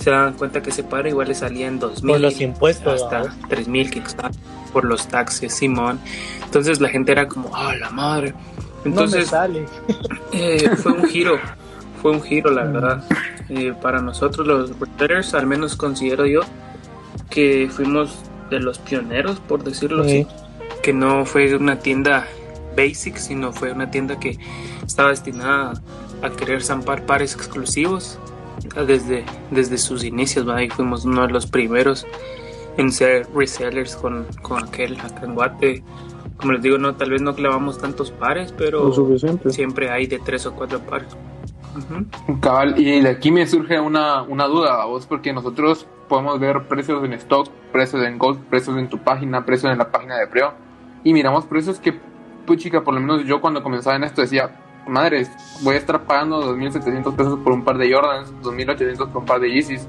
se 0.00 0.10
dan 0.10 0.34
cuenta 0.34 0.62
que 0.62 0.70
ese 0.70 0.82
par 0.82 1.06
igual 1.06 1.28
le 1.28 1.34
salía 1.34 1.68
en 1.68 1.78
2000 1.78 2.12
Por 2.12 2.20
los 2.20 2.40
impuestos, 2.40 3.02
hasta 3.02 3.22
¿verdad? 3.22 3.48
3000 3.48 3.90
quetzales 3.90 4.38
por 4.74 4.84
los 4.84 5.06
taxes, 5.08 5.54
Simón. 5.54 6.00
Entonces 6.44 6.80
la 6.80 6.88
gente 6.90 7.12
era 7.12 7.26
como, 7.28 7.54
ah, 7.56 7.74
la 7.76 7.88
madre. 7.90 8.32
no 8.32 8.36
me 8.84 8.90
Entonces 8.90 9.28
sale. 9.28 9.66
eh, 10.32 10.68
fue 10.76 10.92
un 10.92 11.04
giro, 11.08 11.38
fue 12.02 12.10
un 12.10 12.20
giro, 12.22 12.50
la 12.50 12.64
verdad. 12.64 13.04
Eh, 13.48 13.72
para 13.80 14.02
nosotros 14.02 14.46
los 14.46 14.78
retailers, 14.78 15.32
al 15.34 15.46
menos 15.46 15.76
considero 15.76 16.26
yo, 16.26 16.40
que 17.30 17.70
fuimos 17.70 18.18
de 18.50 18.60
los 18.60 18.78
pioneros, 18.78 19.38
por 19.40 19.62
decirlo 19.64 20.04
Sí. 20.04 20.26
así, 20.28 20.80
que 20.82 20.92
no 20.92 21.24
fue 21.24 21.54
una 21.56 21.78
tienda 21.78 22.26
basic, 22.76 23.16
sino 23.16 23.52
fue 23.52 23.72
una 23.72 23.90
tienda 23.90 24.18
que 24.18 24.38
estaba 24.84 25.10
destinada 25.10 25.80
a 26.22 26.30
querer 26.30 26.62
zampar 26.62 27.06
pares 27.06 27.34
exclusivos 27.34 28.18
desde, 28.86 29.24
desde 29.50 29.78
sus 29.78 30.04
inicios, 30.04 30.48
¿va? 30.48 30.62
y 30.62 30.68
fuimos 30.70 31.04
uno 31.04 31.26
de 31.26 31.32
los 31.32 31.46
primeros 31.46 32.06
en 32.76 32.92
ser 32.92 33.26
resellers 33.34 33.96
con, 33.96 34.26
con 34.42 34.62
aquel 34.62 34.98
acá 35.00 35.22
en 35.24 35.34
Guate. 35.34 35.82
Como 36.36 36.52
les 36.52 36.62
digo, 36.62 36.78
no, 36.78 36.94
tal 36.96 37.10
vez 37.10 37.22
no 37.22 37.34
clavamos 37.34 37.78
tantos 37.78 38.10
pares, 38.10 38.52
pero 38.56 38.92
siempre 39.48 39.90
hay 39.90 40.06
de 40.06 40.18
tres 40.18 40.46
o 40.46 40.52
cuatro 40.52 40.80
pares. 40.80 41.16
Cabal, 42.40 42.78
y 42.78 43.00
de 43.00 43.08
aquí 43.08 43.30
me 43.30 43.46
surge 43.46 43.80
una, 43.80 44.22
una 44.22 44.46
duda 44.46 44.82
a 44.82 44.86
vos, 44.86 45.06
porque 45.06 45.32
nosotros 45.32 45.86
podemos 46.08 46.38
ver 46.38 46.64
precios 46.68 47.02
en 47.04 47.12
stock, 47.14 47.48
precios 47.72 48.04
en 48.04 48.18
Gold, 48.18 48.40
precios 48.44 48.76
en 48.76 48.88
tu 48.88 48.98
página, 48.98 49.44
precios 49.44 49.72
en 49.72 49.78
la 49.78 49.90
página 49.90 50.16
de 50.16 50.26
Preo, 50.26 50.52
y 51.02 51.12
miramos 51.12 51.44
precios 51.46 51.78
que, 51.80 51.98
pues 52.46 52.60
chica, 52.60 52.82
por 52.82 52.94
lo 52.94 53.00
menos 53.00 53.24
yo 53.24 53.40
cuando 53.40 53.62
comenzaba 53.62 53.96
en 53.96 54.04
esto 54.04 54.20
decía, 54.20 54.56
madre, 54.86 55.26
voy 55.62 55.74
a 55.74 55.78
estar 55.78 56.02
pagando 56.04 56.54
2.700 56.54 57.16
pesos 57.16 57.38
por 57.40 57.52
un 57.52 57.64
par 57.64 57.78
de 57.78 57.92
Jordans, 57.92 58.32
2.800 58.42 59.08
por 59.08 59.22
un 59.22 59.26
par 59.26 59.40
de 59.40 59.50
Yeezys, 59.50 59.88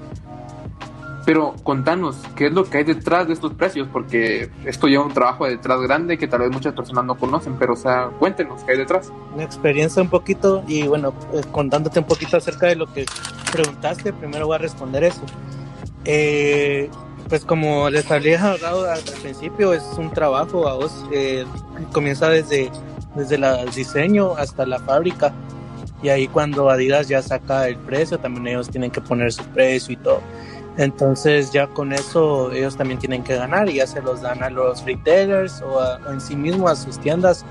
pero 1.26 1.56
contanos, 1.64 2.18
¿qué 2.36 2.48
es 2.48 2.54
lo 2.54 2.66
que 2.66 2.78
hay 2.78 2.84
detrás 2.84 3.28
de 3.28 3.34
estos 3.34 3.54
precios? 3.54 3.88
Porque 3.92 4.52
esto 4.64 4.88
lleva 4.88 5.04
un 5.04 5.14
trabajo 5.14 5.46
detrás 5.46 5.82
grande 5.82 6.18
que 6.18 6.28
tal 6.28 6.42
vez 6.42 6.52
muchas 6.52 6.74
personas 6.74 7.04
no 7.06 7.18
conocen, 7.18 7.56
pero 7.58 7.74
o 7.74 7.78
sea, 7.78 8.12
cuéntenos, 8.20 8.64
¿qué 8.64 8.74
hay 8.74 8.78
detrás? 8.78 9.12
Una 9.34 9.44
experiencia 9.44 10.02
un 10.02 10.10
poquito 10.10 10.64
y 10.68 10.88
bueno, 10.88 11.14
pues, 11.32 11.46
contándote 11.48 12.00
un 12.00 12.06
poquito 12.06 12.38
acerca 12.38 12.68
de 12.68 12.76
lo 12.76 12.86
que 12.94 13.06
preguntaste, 13.52 14.14
primero 14.14 14.46
voy 14.46 14.56
a 14.56 14.60
responder 14.60 15.04
eso. 15.04 15.22
Eh, 16.06 16.90
pues 17.28 17.44
como 17.44 17.90
les 17.90 18.10
había 18.12 18.52
hablado 18.52 18.90
al 18.90 19.02
principio, 19.22 19.74
es 19.74 19.84
un 19.98 20.12
trabajo 20.12 20.68
a 20.68 20.76
vos, 20.76 21.06
eh, 21.12 21.44
comienza 21.92 22.30
desde, 22.30 22.70
desde 23.16 23.36
el 23.36 23.72
diseño 23.72 24.34
hasta 24.38 24.66
la 24.68 24.80
fábrica. 24.80 25.34
Y 26.04 26.10
ahí 26.10 26.28
cuando 26.28 26.70
Adidas 26.70 27.08
ya 27.08 27.24
saca 27.24 27.68
el 27.68 27.78
precio, 27.78 28.20
también 28.20 28.48
ellos 28.48 28.70
tienen 28.70 28.92
que 28.92 29.02
poner 29.02 29.32
su 29.34 29.44
precio 29.46 29.94
y 29.94 29.98
todo. 29.98 30.22
Entonces 30.78 31.52
ya 31.52 31.68
con 31.68 31.94
eso 31.94 32.52
ellos 32.52 32.76
también 32.76 33.00
tienen 33.00 33.24
que 33.24 33.36
ganar 33.36 33.70
y 33.70 33.76
ya 33.76 33.88
se 33.88 34.02
los 34.02 34.22
dan 34.22 34.44
a 34.44 34.50
los 34.50 34.84
retailers 34.84 35.62
o, 35.62 35.82
en 36.10 36.20
sí 36.20 36.36
mismo 36.36 36.68
a 36.68 36.76
sus 36.76 37.00
tiendas 37.00 37.46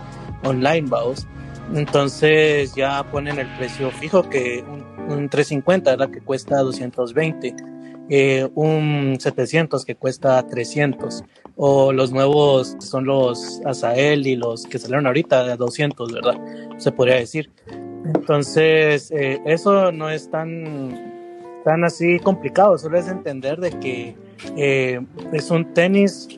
online, 0.45 0.87
vamos. 0.89 1.27
Entonces 1.75 2.75
ya 2.75 3.03
ponen 3.11 3.39
el 3.39 3.49
precio 3.57 3.91
fijo 3.91 4.29
que 4.29 4.63
un, 5.09 5.29
350 5.29 5.93
¿verdad? 5.93 6.11
que 6.11 6.21
cuesta 6.21 6.59
220, 6.59 7.57
eh, 8.11 8.49
un 8.55 9.17
700 9.19 9.85
que 9.85 9.95
cuesta 9.95 10.47
300 10.47 11.25
o 11.57 11.93
los 11.93 12.13
nuevos 12.13 12.77
son 12.81 13.07
los 13.07 13.63
Azael 13.65 14.27
y 14.27 14.37
los 14.37 14.67
que 14.67 14.79
salieron 14.79 15.07
ahorita 15.07 15.45
de 15.45 15.57
200, 15.57 16.13
¿verdad? 16.13 16.39
Se 16.77 16.93
podría 16.93 17.17
decir. 17.17 17.51
Entonces 18.05 19.11
eh, 19.13 19.41
eso 19.47 19.93
no 19.93 20.11
es 20.11 20.31
tan 20.31 21.14
tan 21.65 21.83
así 21.83 22.19
complicado, 22.21 22.77
solo 22.79 22.99
entender 22.99 23.59
de 23.59 23.71
que 23.81 24.17
eh, 24.57 25.01
es 25.33 25.51
un 25.51 25.73
tenis 25.73 26.29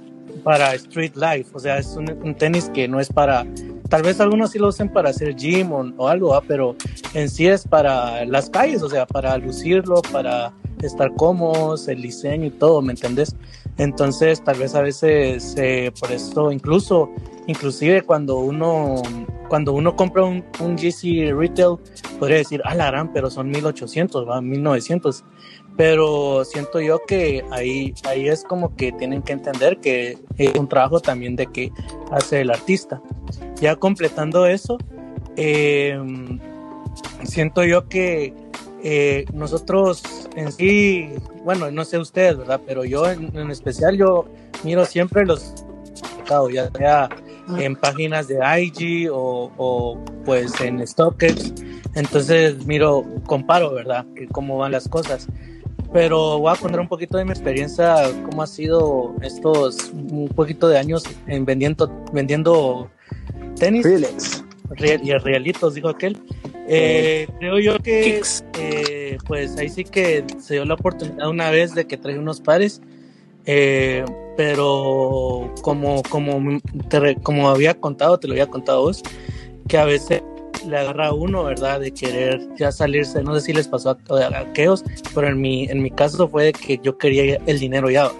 para 0.44 0.74
street 0.74 1.16
life, 1.16 1.50
o 1.52 1.58
sea, 1.58 1.78
es 1.78 1.96
un, 1.96 2.34
tenis 2.36 2.70
que 2.72 2.86
no 2.86 3.00
es 3.00 3.12
para, 3.12 3.44
tal 3.88 4.02
vez 4.02 4.20
algunos 4.20 4.52
sí 4.52 4.60
lo 4.60 4.68
usen 4.68 4.88
para 4.88 5.10
hacer 5.10 5.34
gym 5.34 5.72
o, 5.72 6.08
algo, 6.08 6.40
pero 6.46 6.76
en 7.14 7.28
sí 7.28 7.48
es 7.48 7.66
para 7.66 8.24
las 8.24 8.48
calles, 8.48 8.82
o 8.82 8.88
sea, 8.88 9.06
para 9.06 9.36
lucirlo, 9.38 10.00
para 10.12 10.52
estar 10.82 11.12
cómodos, 11.14 11.88
el 11.88 12.02
diseño 12.02 12.46
y 12.46 12.50
todo, 12.50 12.80
¿me 12.80 12.92
entendés? 12.92 13.34
Entonces, 13.78 14.42
tal 14.44 14.58
vez 14.58 14.74
a 14.74 14.82
veces, 14.82 15.54
eh, 15.58 15.92
por 15.98 16.12
eso, 16.12 16.52
incluso, 16.52 17.10
inclusive 17.46 18.02
cuando 18.02 18.36
uno, 18.36 19.02
cuando 19.48 19.72
uno 19.72 19.96
compra 19.96 20.24
un, 20.24 20.44
un 20.60 20.76
GC 20.76 21.32
Retail, 21.34 21.76
podría 22.18 22.38
decir, 22.38 22.60
ah, 22.64 22.74
la 22.74 22.86
gran, 22.86 23.12
pero 23.12 23.30
son 23.30 23.50
1800, 23.50 24.28
va, 24.28 24.40
1900. 24.40 25.24
Pero 25.76 26.44
siento 26.44 26.80
yo 26.80 27.00
que 27.06 27.44
ahí, 27.50 27.94
ahí 28.04 28.28
es 28.28 28.44
como 28.44 28.74
que 28.76 28.92
tienen 28.92 29.22
que 29.22 29.34
entender 29.34 29.78
que 29.78 30.18
es 30.38 30.54
un 30.54 30.68
trabajo 30.68 31.00
también 31.00 31.36
de 31.36 31.46
que 31.46 31.70
hace 32.10 32.40
el 32.40 32.50
artista. 32.50 33.00
Ya 33.60 33.76
completando 33.76 34.46
eso, 34.46 34.78
em, 35.36 36.38
siento 37.24 37.62
yo 37.64 37.88
que 37.88 38.32
eh, 38.82 39.26
nosotros 39.34 40.28
en 40.34 40.50
sí, 40.50 41.10
bueno, 41.44 41.70
no 41.70 41.84
sé 41.84 41.98
ustedes, 41.98 42.38
¿verdad? 42.38 42.60
Pero 42.66 42.84
yo 42.84 43.10
en, 43.10 43.50
especial, 43.50 43.96
yo 43.98 44.26
miro 44.64 44.84
siempre 44.86 45.26
los 45.26 45.52
ya 46.50 47.08
en 47.58 47.76
páginas 47.76 48.28
de 48.28 48.38
IG 48.60 49.10
o, 49.10 49.50
o 49.56 50.04
pues 50.24 50.60
en 50.60 50.86
StockX 50.86 51.52
entonces, 51.96 52.66
miro, 52.66 53.06
comparo, 53.24 53.72
¿verdad? 53.72 54.04
Que 54.14 54.28
cómo 54.28 54.58
van 54.58 54.72
las 54.72 54.86
cosas. 54.86 55.26
Pero 55.94 56.38
voy 56.38 56.52
a 56.52 56.56
contar 56.56 56.80
un 56.80 56.88
poquito 56.88 57.16
de 57.16 57.24
mi 57.24 57.30
experiencia, 57.30 57.96
cómo 58.28 58.42
ha 58.42 58.46
sido 58.46 59.14
estos 59.22 59.90
un 59.94 60.28
poquito 60.28 60.68
de 60.68 60.76
años 60.78 61.04
en 61.26 61.46
vendiendo, 61.46 61.90
vendiendo 62.12 62.90
tenis. 63.58 63.86
y 65.02 65.12
realitos, 65.12 65.74
dijo 65.74 65.88
aquel. 65.88 66.18
Eh, 66.68 67.28
creo 67.38 67.58
yo 67.60 67.78
que, 67.78 68.20
eh, 68.58 69.18
pues 69.26 69.56
ahí 69.56 69.70
sí 69.70 69.84
que 69.84 70.22
se 70.38 70.54
dio 70.54 70.66
la 70.66 70.74
oportunidad 70.74 71.30
una 71.30 71.50
vez 71.50 71.74
de 71.74 71.86
que 71.86 71.96
traje 71.96 72.18
unos 72.18 72.42
pares. 72.42 72.82
Eh, 73.46 74.04
pero 74.36 75.52
como, 75.62 76.02
como, 76.10 76.60
como 77.22 77.48
había 77.48 77.74
contado, 77.74 78.18
te 78.18 78.28
lo 78.28 78.34
había 78.34 78.48
contado 78.48 78.82
vos, 78.82 79.02
que 79.68 79.78
a 79.78 79.84
veces 79.84 80.22
le 80.66 80.76
agarra 80.76 81.08
a 81.08 81.12
uno, 81.12 81.44
¿verdad? 81.44 81.80
De 81.80 81.92
querer 81.92 82.46
ya 82.56 82.72
salirse, 82.72 83.22
no 83.22 83.34
sé 83.34 83.40
si 83.46 83.52
les 83.52 83.68
pasó 83.68 83.90
a, 83.90 84.38
aquellos, 84.38 84.84
pero 85.14 85.28
en 85.28 85.40
mi, 85.40 85.64
en 85.64 85.82
mi 85.82 85.90
caso 85.90 86.28
fue 86.28 86.46
de 86.46 86.52
que 86.52 86.78
yo 86.82 86.98
quería 86.98 87.40
el 87.46 87.58
dinero 87.58 87.90
ya. 87.90 88.10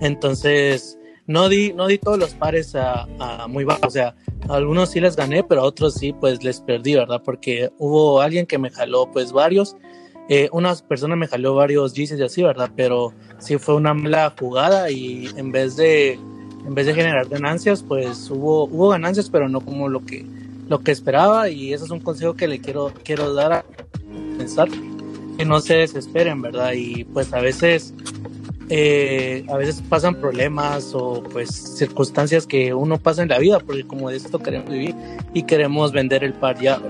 Entonces, 0.00 0.98
no 1.26 1.48
di, 1.48 1.72
no 1.72 1.86
di 1.86 1.98
todos 1.98 2.18
los 2.18 2.34
pares 2.34 2.74
a, 2.74 3.06
muy 3.48 3.64
bajo, 3.64 3.86
o 3.86 3.90
sea, 3.90 4.14
algunos 4.48 4.90
sí 4.90 5.00
les 5.00 5.16
gané, 5.16 5.44
pero 5.44 5.62
a 5.62 5.64
otros 5.64 5.94
sí, 5.94 6.12
pues 6.12 6.42
les 6.42 6.60
perdí, 6.60 6.94
¿verdad? 6.94 7.22
Porque 7.24 7.70
hubo 7.78 8.20
alguien 8.20 8.46
que 8.46 8.58
me 8.58 8.70
jaló, 8.70 9.10
pues 9.12 9.32
varios, 9.32 9.76
eh, 10.28 10.48
una 10.52 10.74
persona 10.74 11.16
me 11.16 11.28
jaló 11.28 11.54
varios 11.54 11.94
Yeezys 11.94 12.18
y 12.18 12.22
así, 12.22 12.42
¿verdad? 12.42 12.70
Pero 12.76 13.12
sí 13.38 13.58
fue 13.58 13.74
una 13.74 13.94
mala 13.94 14.32
jugada 14.38 14.90
y 14.90 15.28
en 15.36 15.52
vez 15.52 15.76
de, 15.76 16.12
en 16.12 16.74
vez 16.74 16.86
de 16.86 16.94
generar 16.94 17.28
ganancias, 17.28 17.82
pues 17.82 18.30
hubo, 18.30 18.64
hubo 18.64 18.88
ganancias, 18.88 19.28
pero 19.30 19.48
no 19.48 19.60
como 19.60 19.88
lo 19.88 20.04
que 20.04 20.24
lo 20.68 20.80
que 20.80 20.90
esperaba 20.90 21.50
y 21.50 21.74
ese 21.74 21.84
es 21.84 21.90
un 21.90 22.00
consejo 22.00 22.34
que 22.34 22.48
le 22.48 22.60
quiero, 22.60 22.92
quiero 23.04 23.34
dar 23.34 23.52
a 23.52 23.64
pensar, 24.38 24.68
que 25.36 25.44
no 25.44 25.60
se 25.60 25.74
desesperen, 25.74 26.40
¿verdad? 26.40 26.72
Y 26.72 27.04
pues 27.04 27.32
a 27.34 27.40
veces, 27.40 27.92
eh, 28.70 29.44
a 29.50 29.56
veces 29.56 29.82
pasan 29.86 30.14
problemas 30.14 30.94
o 30.94 31.22
pues 31.22 31.50
circunstancias 31.50 32.46
que 32.46 32.72
uno 32.72 32.98
pasa 32.98 33.22
en 33.22 33.28
la 33.28 33.38
vida, 33.38 33.60
porque 33.60 33.84
como 33.84 34.08
esto 34.08 34.38
queremos 34.38 34.70
vivir 34.70 34.94
y 35.34 35.42
queremos 35.42 35.92
vender 35.92 36.24
el 36.24 36.32
par 36.32 36.58
ya, 36.58 36.80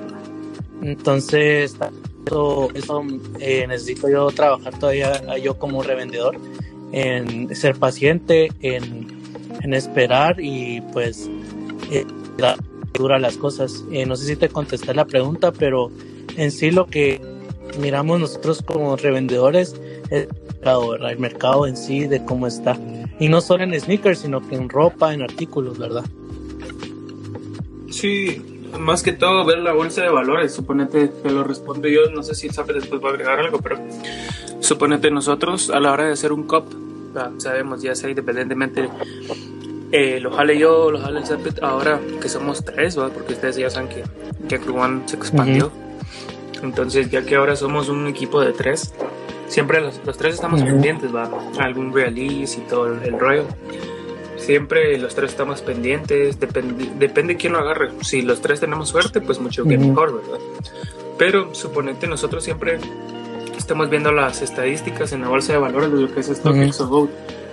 Entonces, 0.82 1.76
eso, 2.26 2.68
eso 2.74 3.04
eh, 3.40 3.66
necesito 3.66 4.08
yo 4.08 4.28
trabajar 4.28 4.78
todavía 4.78 5.36
yo 5.38 5.58
como 5.58 5.82
revendedor, 5.82 6.38
en 6.92 7.54
ser 7.54 7.76
paciente, 7.76 8.50
en, 8.60 9.08
en 9.62 9.74
esperar 9.74 10.36
y 10.40 10.80
pues... 10.92 11.30
Eh, 11.90 12.06
dura 12.94 13.18
las 13.18 13.36
cosas. 13.36 13.84
Eh, 13.90 14.06
no 14.06 14.16
sé 14.16 14.26
si 14.26 14.36
te 14.36 14.48
contesté 14.48 14.94
la 14.94 15.04
pregunta, 15.04 15.52
pero 15.52 15.90
en 16.36 16.50
sí 16.50 16.70
lo 16.70 16.86
que 16.86 17.20
miramos 17.80 18.20
nosotros 18.20 18.62
como 18.62 18.96
revendedores 18.96 19.74
es 20.10 20.28
el 20.64 21.18
mercado, 21.18 21.66
en 21.66 21.76
sí, 21.76 22.06
de 22.06 22.24
cómo 22.24 22.46
está. 22.46 22.78
Y 23.18 23.28
no 23.28 23.40
solo 23.40 23.64
en 23.64 23.78
sneakers, 23.78 24.20
sino 24.20 24.46
que 24.46 24.56
en 24.56 24.68
ropa, 24.68 25.14
en 25.14 25.22
artículos, 25.22 25.78
¿verdad? 25.78 26.04
Sí, 27.90 28.51
más 28.78 29.02
que 29.02 29.12
todo 29.12 29.44
ver 29.44 29.58
la 29.58 29.72
bolsa 29.72 30.02
de 30.02 30.10
valores. 30.10 30.52
Suponete, 30.52 31.10
que 31.22 31.30
lo 31.30 31.44
respondo 31.44 31.88
yo, 31.88 32.10
no 32.10 32.22
sé 32.22 32.34
si 32.34 32.48
sabes 32.48 32.76
después 32.76 33.02
va 33.02 33.08
a 33.08 33.12
agregar 33.12 33.38
algo, 33.38 33.58
pero 33.58 33.78
suponete 34.60 35.10
nosotros 35.10 35.70
a 35.70 35.80
la 35.80 35.92
hora 35.92 36.04
de 36.04 36.12
hacer 36.12 36.32
un 36.32 36.44
cop, 36.44 36.66
sabemos 37.38 37.82
ya 37.82 37.94
sea 37.94 38.08
independientemente 38.08 38.88
eh, 39.92 40.20
lo 40.20 40.30
jale 40.30 40.58
yo, 40.58 40.90
lo 40.90 40.98
jale 40.98 41.20
el 41.20 41.26
Zapet, 41.26 41.62
ahora 41.62 42.00
que 42.20 42.30
somos 42.30 42.64
tres, 42.64 42.96
porque 42.96 43.34
ustedes 43.34 43.56
ya 43.56 43.68
saben 43.68 43.90
que, 43.90 44.02
que 44.48 44.70
One 44.70 45.02
se 45.04 45.16
expandió. 45.16 45.70
Entonces, 46.62 47.10
ya 47.10 47.22
que 47.26 47.36
ahora 47.36 47.56
somos 47.56 47.90
un 47.90 48.06
equipo 48.06 48.40
de 48.40 48.52
tres, 48.52 48.94
siempre 49.48 49.82
los, 49.82 50.00
tres 50.16 50.34
estamos 50.34 50.62
pendientes, 50.62 51.14
va, 51.14 51.28
algún 51.58 51.92
release 51.92 52.58
y 52.58 52.62
todo 52.62 52.86
el, 52.86 53.18
rollo. 53.18 53.44
Siempre 54.42 54.98
los 54.98 55.14
tres 55.14 55.30
estamos 55.30 55.62
pendientes, 55.62 56.40
depende, 56.40 56.90
depende 56.98 57.36
quién 57.36 57.52
lo 57.52 57.60
agarre. 57.60 57.90
Si 58.02 58.22
los 58.22 58.40
tres 58.40 58.60
tenemos 58.60 58.88
suerte, 58.88 59.20
pues 59.20 59.38
mucho 59.38 59.64
que 59.64 59.78
mejor, 59.78 60.20
¿verdad? 60.20 60.38
Pero 61.16 61.54
suponete 61.54 62.06
nosotros 62.06 62.42
siempre 62.42 62.78
estamos 63.56 63.88
viendo 63.88 64.10
las 64.10 64.42
estadísticas 64.42 65.12
en 65.12 65.20
la 65.20 65.28
bolsa 65.28 65.52
de 65.52 65.58
valores 65.60 65.92
de 65.92 66.00
lo 66.00 66.12
que 66.12 66.20
es 66.20 66.26
StockX 66.26 66.80
o 66.80 66.88
Gold 66.88 67.10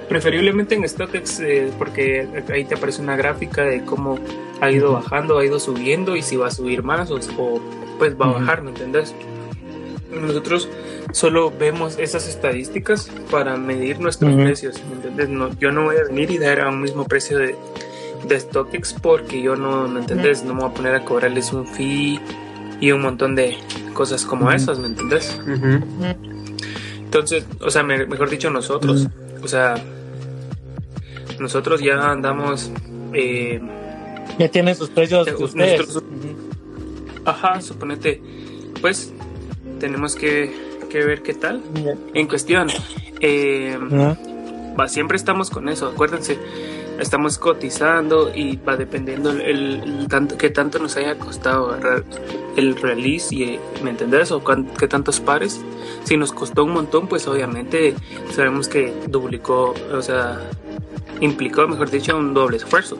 preferiblemente 0.10 0.74
en 0.74 0.89
StockX 0.89 1.39
eh, 1.41 1.72
porque 1.77 2.27
ahí 2.51 2.65
te 2.65 2.75
aparece 2.75 3.01
una 3.01 3.15
gráfica 3.15 3.63
de 3.63 3.86
cómo 3.86 4.17
ha 4.60 4.72
ido 4.72 4.93
bajando, 4.93 5.38
ha 5.38 5.46
ido 5.46 5.60
subiendo 5.60 6.15
y 6.15 6.24
si 6.24 6.36
va 6.36 6.48
a 6.48 6.51
subir 6.51 6.84
más 6.84 7.12
o, 7.12 7.19
pues 8.00 8.19
va 8.19 8.25
a 8.25 8.31
bajar, 8.34 8.63
¿me 8.63 8.72
entendés? 8.72 9.13
Nosotros 10.12 10.67
solo 11.11 11.51
vemos 11.51 11.97
esas 11.97 12.27
estadísticas 12.27 13.09
para 13.31 13.57
medir 13.57 13.99
nuestros 13.99 14.33
precios, 14.35 14.81
¿me 14.89 14.95
entendés? 14.95 15.29
No, 15.29 15.49
yo 15.59 15.71
no 15.71 15.85
voy 15.85 15.97
a 15.97 16.03
venir 16.03 16.31
y 16.31 16.37
dar 16.37 16.61
a 16.61 16.69
un 16.69 16.81
mismo 16.81 17.05
precio 17.05 17.37
de, 17.37 17.55
de 18.27 18.39
StockX 18.39 18.93
porque 19.01 19.41
yo 19.41 19.55
no, 19.55 19.87
¿me 19.87 20.01
entendés? 20.01 20.43
No 20.43 20.53
me 20.53 20.61
voy 20.61 20.71
a 20.71 20.73
poner 20.73 20.95
a 20.95 21.05
cobrarles 21.05 21.51
un 21.53 21.67
fee 21.67 22.19
y 22.79 22.91
un 22.91 23.01
montón 23.01 23.35
de 23.35 23.57
cosas 23.93 24.25
como 24.25 24.51
esas, 24.51 24.79
¿me 24.79 24.87
entendés? 24.87 25.39
Entonces, 26.99 27.45
o 27.59 27.69
sea, 27.69 27.83
mejor 27.83 28.29
dicho, 28.29 28.49
nosotros, 28.49 29.07
o 29.41 29.47
sea, 29.47 29.75
nosotros 31.39 31.81
ya 31.81 32.11
andamos... 32.11 32.71
Eh, 33.13 33.59
ya 34.37 34.47
tienen 34.47 34.75
sus 34.75 34.89
precios 34.89 35.27
ustedes. 35.39 35.99
ajá, 37.25 37.61
suponete, 37.61 38.21
pues 38.79 39.11
tenemos 39.79 40.15
que, 40.15 40.68
que 40.89 41.05
ver 41.05 41.22
qué 41.22 41.34
tal. 41.34 41.62
En 42.13 42.27
cuestión, 42.27 42.67
eh, 43.22 43.77
va, 44.77 44.88
siempre 44.88 45.15
estamos 45.15 45.50
con 45.50 45.69
eso, 45.69 45.88
acuérdense. 45.88 46.38
Estamos 47.00 47.38
cotizando 47.38 48.36
y 48.36 48.58
va 48.58 48.75
dependiendo 48.75 49.31
el, 49.31 50.08
tanto 50.10 50.38
que 50.38 50.50
tanto 50.50 50.79
nos 50.79 50.98
haya 50.98 51.17
costado 51.17 51.77
el 52.58 52.75
release 52.75 53.34
y 53.34 53.58
me 53.81 53.91
entendés 53.91 54.31
o 54.31 54.43
qué 54.43 54.88
tantos 54.89 55.22
pares. 55.22 55.62
Si 56.03 56.17
nos 56.17 56.34
costó 56.34 56.65
un 56.65 56.72
montón 56.72 57.08
pues 57.08 57.25
obviamente 57.27 57.96
sabemos 58.36 58.67
que 58.67 58.93
duplicó 59.08 59.74
o 59.93 60.01
sea 60.01 60.41
implicó 61.22 61.69
mejor 61.69 61.89
dicho 61.89 62.17
un 62.17 62.34
doble 62.34 62.58
esfuerzo. 62.58 62.98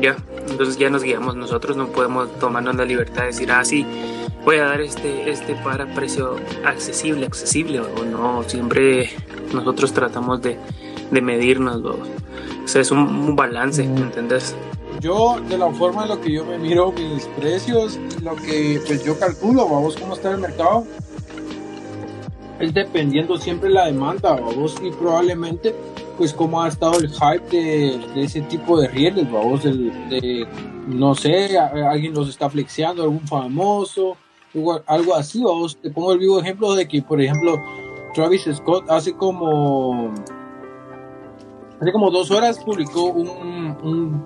Ya 0.00 0.16
entonces 0.48 0.78
ya 0.78 0.88
nos 0.88 1.02
guiamos 1.02 1.36
nosotros 1.36 1.76
no 1.76 1.88
podemos 1.88 2.38
tomarnos 2.38 2.74
la 2.74 2.86
libertad 2.86 3.22
de 3.22 3.26
decir 3.26 3.52
ah 3.52 3.64
sí 3.66 3.84
voy 4.44 4.56
a 4.56 4.64
dar 4.64 4.80
este 4.80 5.30
este 5.30 5.54
para 5.56 5.86
precio 5.94 6.36
accesible 6.64 7.26
accesible 7.26 7.80
o 7.80 8.04
no 8.04 8.42
siempre 8.44 9.10
nosotros 9.52 9.92
tratamos 9.92 10.40
de, 10.42 10.58
de 11.10 11.20
medirnos 11.20 11.82
o 12.70 12.72
sea, 12.72 12.82
es 12.82 12.90
un, 12.92 13.34
balance, 13.34 13.82
¿me 13.82 14.00
entendés? 14.00 14.54
Yo, 15.00 15.40
de 15.48 15.58
la 15.58 15.70
forma 15.72 16.04
en 16.04 16.10
la 16.10 16.20
que 16.20 16.30
yo 16.30 16.44
me 16.44 16.56
miro 16.56 16.92
mis 16.92 17.24
precios, 17.36 17.98
lo 18.22 18.36
que 18.36 18.80
pues 18.86 19.04
yo 19.04 19.18
calculo, 19.18 19.68
vamos, 19.68 19.96
cómo 19.96 20.14
está 20.14 20.30
el 20.30 20.38
mercado, 20.38 20.84
es 22.60 22.72
dependiendo 22.72 23.38
siempre 23.38 23.70
la 23.70 23.86
demanda, 23.86 24.34
vamos, 24.34 24.76
y 24.82 24.90
probablemente 24.90 25.74
pues 26.16 26.34
cómo 26.34 26.62
ha 26.62 26.68
estado 26.68 26.98
el 27.00 27.08
hype 27.08 27.56
de, 27.56 28.22
ese 28.22 28.42
tipo 28.42 28.78
de 28.78 28.86
rieles, 28.86 29.28
vamos, 29.30 29.64
de, 29.64 30.46
no 30.86 31.14
sé, 31.14 31.58
alguien 31.58 32.14
los 32.14 32.28
está 32.28 32.50
flexiando, 32.50 33.02
algún 33.02 33.26
famoso, 33.26 34.16
algo 34.86 35.14
así, 35.14 35.42
vamos, 35.42 35.76
te 35.76 35.90
pongo 35.90 36.12
el 36.12 36.18
vivo 36.18 36.40
ejemplo 36.40 36.74
de 36.74 36.88
que, 36.88 37.02
por 37.02 37.20
ejemplo, 37.20 37.56
Travis 38.14 38.48
Scott 38.52 38.90
hace 38.90 39.14
como 39.14 40.12
hace 41.80 41.92
como 41.92 42.10
dos 42.10 42.30
horas 42.30 42.58
publicó 42.58 43.04
un, 43.04 44.24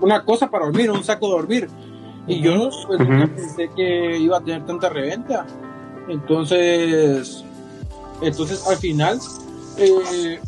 una 0.00 0.24
cosa 0.24 0.50
para 0.50 0.66
dormir, 0.66 0.90
un 0.90 1.02
saco 1.02 1.26
de 1.26 1.32
dormir. 1.32 1.68
Y 2.26 2.40
yo 2.42 2.70
pues, 2.86 2.98
pensé 2.98 3.70
que 3.74 4.18
iba 4.18 4.38
a 4.38 4.40
tener 4.40 4.64
tanta 4.64 4.88
reventa. 4.88 5.46
Entonces, 6.08 7.44
entonces 8.20 8.66
al 8.68 8.76
final, 8.76 9.18
eh, 9.80 10.40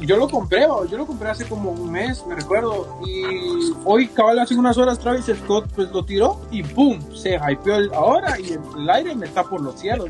yo 0.00 0.16
lo 0.16 0.28
compré, 0.28 0.66
yo 0.90 0.98
lo 0.98 1.06
compré 1.06 1.30
hace 1.30 1.46
como 1.46 1.70
un 1.70 1.90
mes, 1.90 2.24
me 2.26 2.34
recuerdo. 2.34 3.00
Y 3.06 3.72
hoy, 3.84 4.08
cabal, 4.08 4.38
hace 4.38 4.54
unas 4.54 4.76
horas, 4.76 4.98
Travis 4.98 5.26
Scott 5.26 5.70
pues 5.74 5.90
lo 5.90 6.04
tiró 6.04 6.40
y 6.50 6.62
¡pum! 6.62 7.00
Se 7.14 7.36
hypeó 7.36 7.76
el, 7.76 7.92
ahora 7.94 8.38
y 8.38 8.52
el, 8.52 8.90
aire 8.90 9.14
me 9.14 9.26
está 9.26 9.42
por 9.44 9.60
los 9.60 9.80
cielos. 9.80 10.08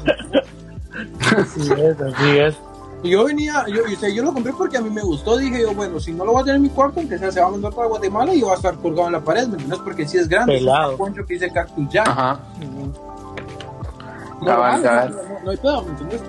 así 1.36 1.72
es, 1.72 2.00
así 2.00 2.38
es. 2.38 2.54
Y 3.02 3.10
yo 3.10 3.24
venía, 3.24 3.64
yo, 3.68 3.82
yo 4.08 4.22
lo 4.22 4.32
compré 4.32 4.52
porque 4.54 4.78
a 4.78 4.80
mí 4.80 4.88
me 4.88 5.02
gustó. 5.02 5.36
Dije 5.36 5.60
yo, 5.60 5.74
bueno, 5.74 6.00
si 6.00 6.12
no 6.12 6.24
lo 6.24 6.32
voy 6.32 6.40
a 6.40 6.44
tener 6.44 6.56
en 6.56 6.62
mi 6.62 6.70
cuarto, 6.70 7.00
aunque 7.00 7.18
sea, 7.18 7.30
se 7.30 7.40
va 7.40 7.48
a 7.48 7.50
mandar 7.50 7.72
para 7.74 7.86
Guatemala 7.86 8.34
y 8.34 8.40
va 8.40 8.52
a 8.52 8.56
estar 8.56 8.74
colgado 8.76 9.08
en 9.08 9.12
la 9.12 9.20
pared, 9.20 9.46
¿me 9.46 9.52
entiendes? 9.52 9.78
Porque 9.84 10.08
si 10.08 10.16
es 10.16 10.26
grande, 10.26 10.54
Pelado. 10.54 10.92
es 10.92 10.98
poncho 10.98 11.26
que 11.26 11.34
dice 11.34 11.52
Cactus 11.52 11.86
ya. 11.90 12.02
Ajá. 12.02 12.40
No, 14.40 14.56
no, 14.56 15.50
hay 15.50 15.56
pedo, 15.58 15.82
¿me 15.82 15.90
entiendes? 15.90 16.22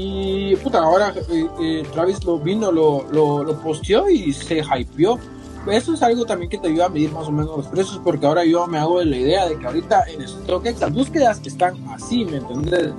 Y 0.00 0.54
puta, 0.54 0.78
ahora 0.78 1.12
eh, 1.28 1.48
eh, 1.60 1.82
Travis 1.92 2.22
lo 2.24 2.38
vino, 2.38 2.70
lo, 2.70 3.04
lo, 3.10 3.42
lo 3.42 3.60
posteó 3.60 4.08
y 4.08 4.32
se 4.32 4.58
hypeó. 4.60 5.18
Eso 5.68 5.92
es 5.92 6.02
algo 6.04 6.24
también 6.24 6.48
que 6.48 6.56
te 6.56 6.68
ayuda 6.68 6.86
a 6.86 6.88
medir 6.88 7.10
más 7.10 7.26
o 7.26 7.32
menos 7.32 7.56
los 7.56 7.66
precios, 7.66 8.00
porque 8.04 8.24
ahora 8.24 8.44
yo 8.44 8.64
me 8.68 8.78
hago 8.78 9.00
de 9.00 9.06
la 9.06 9.16
idea 9.16 9.48
de 9.48 9.58
que 9.58 9.66
ahorita 9.66 10.04
en 10.06 10.26
StockX 10.26 10.80
las 10.80 10.92
búsquedas 10.92 11.40
están 11.44 11.84
así, 11.88 12.24
¿me 12.24 12.36
entiendes? 12.36 12.92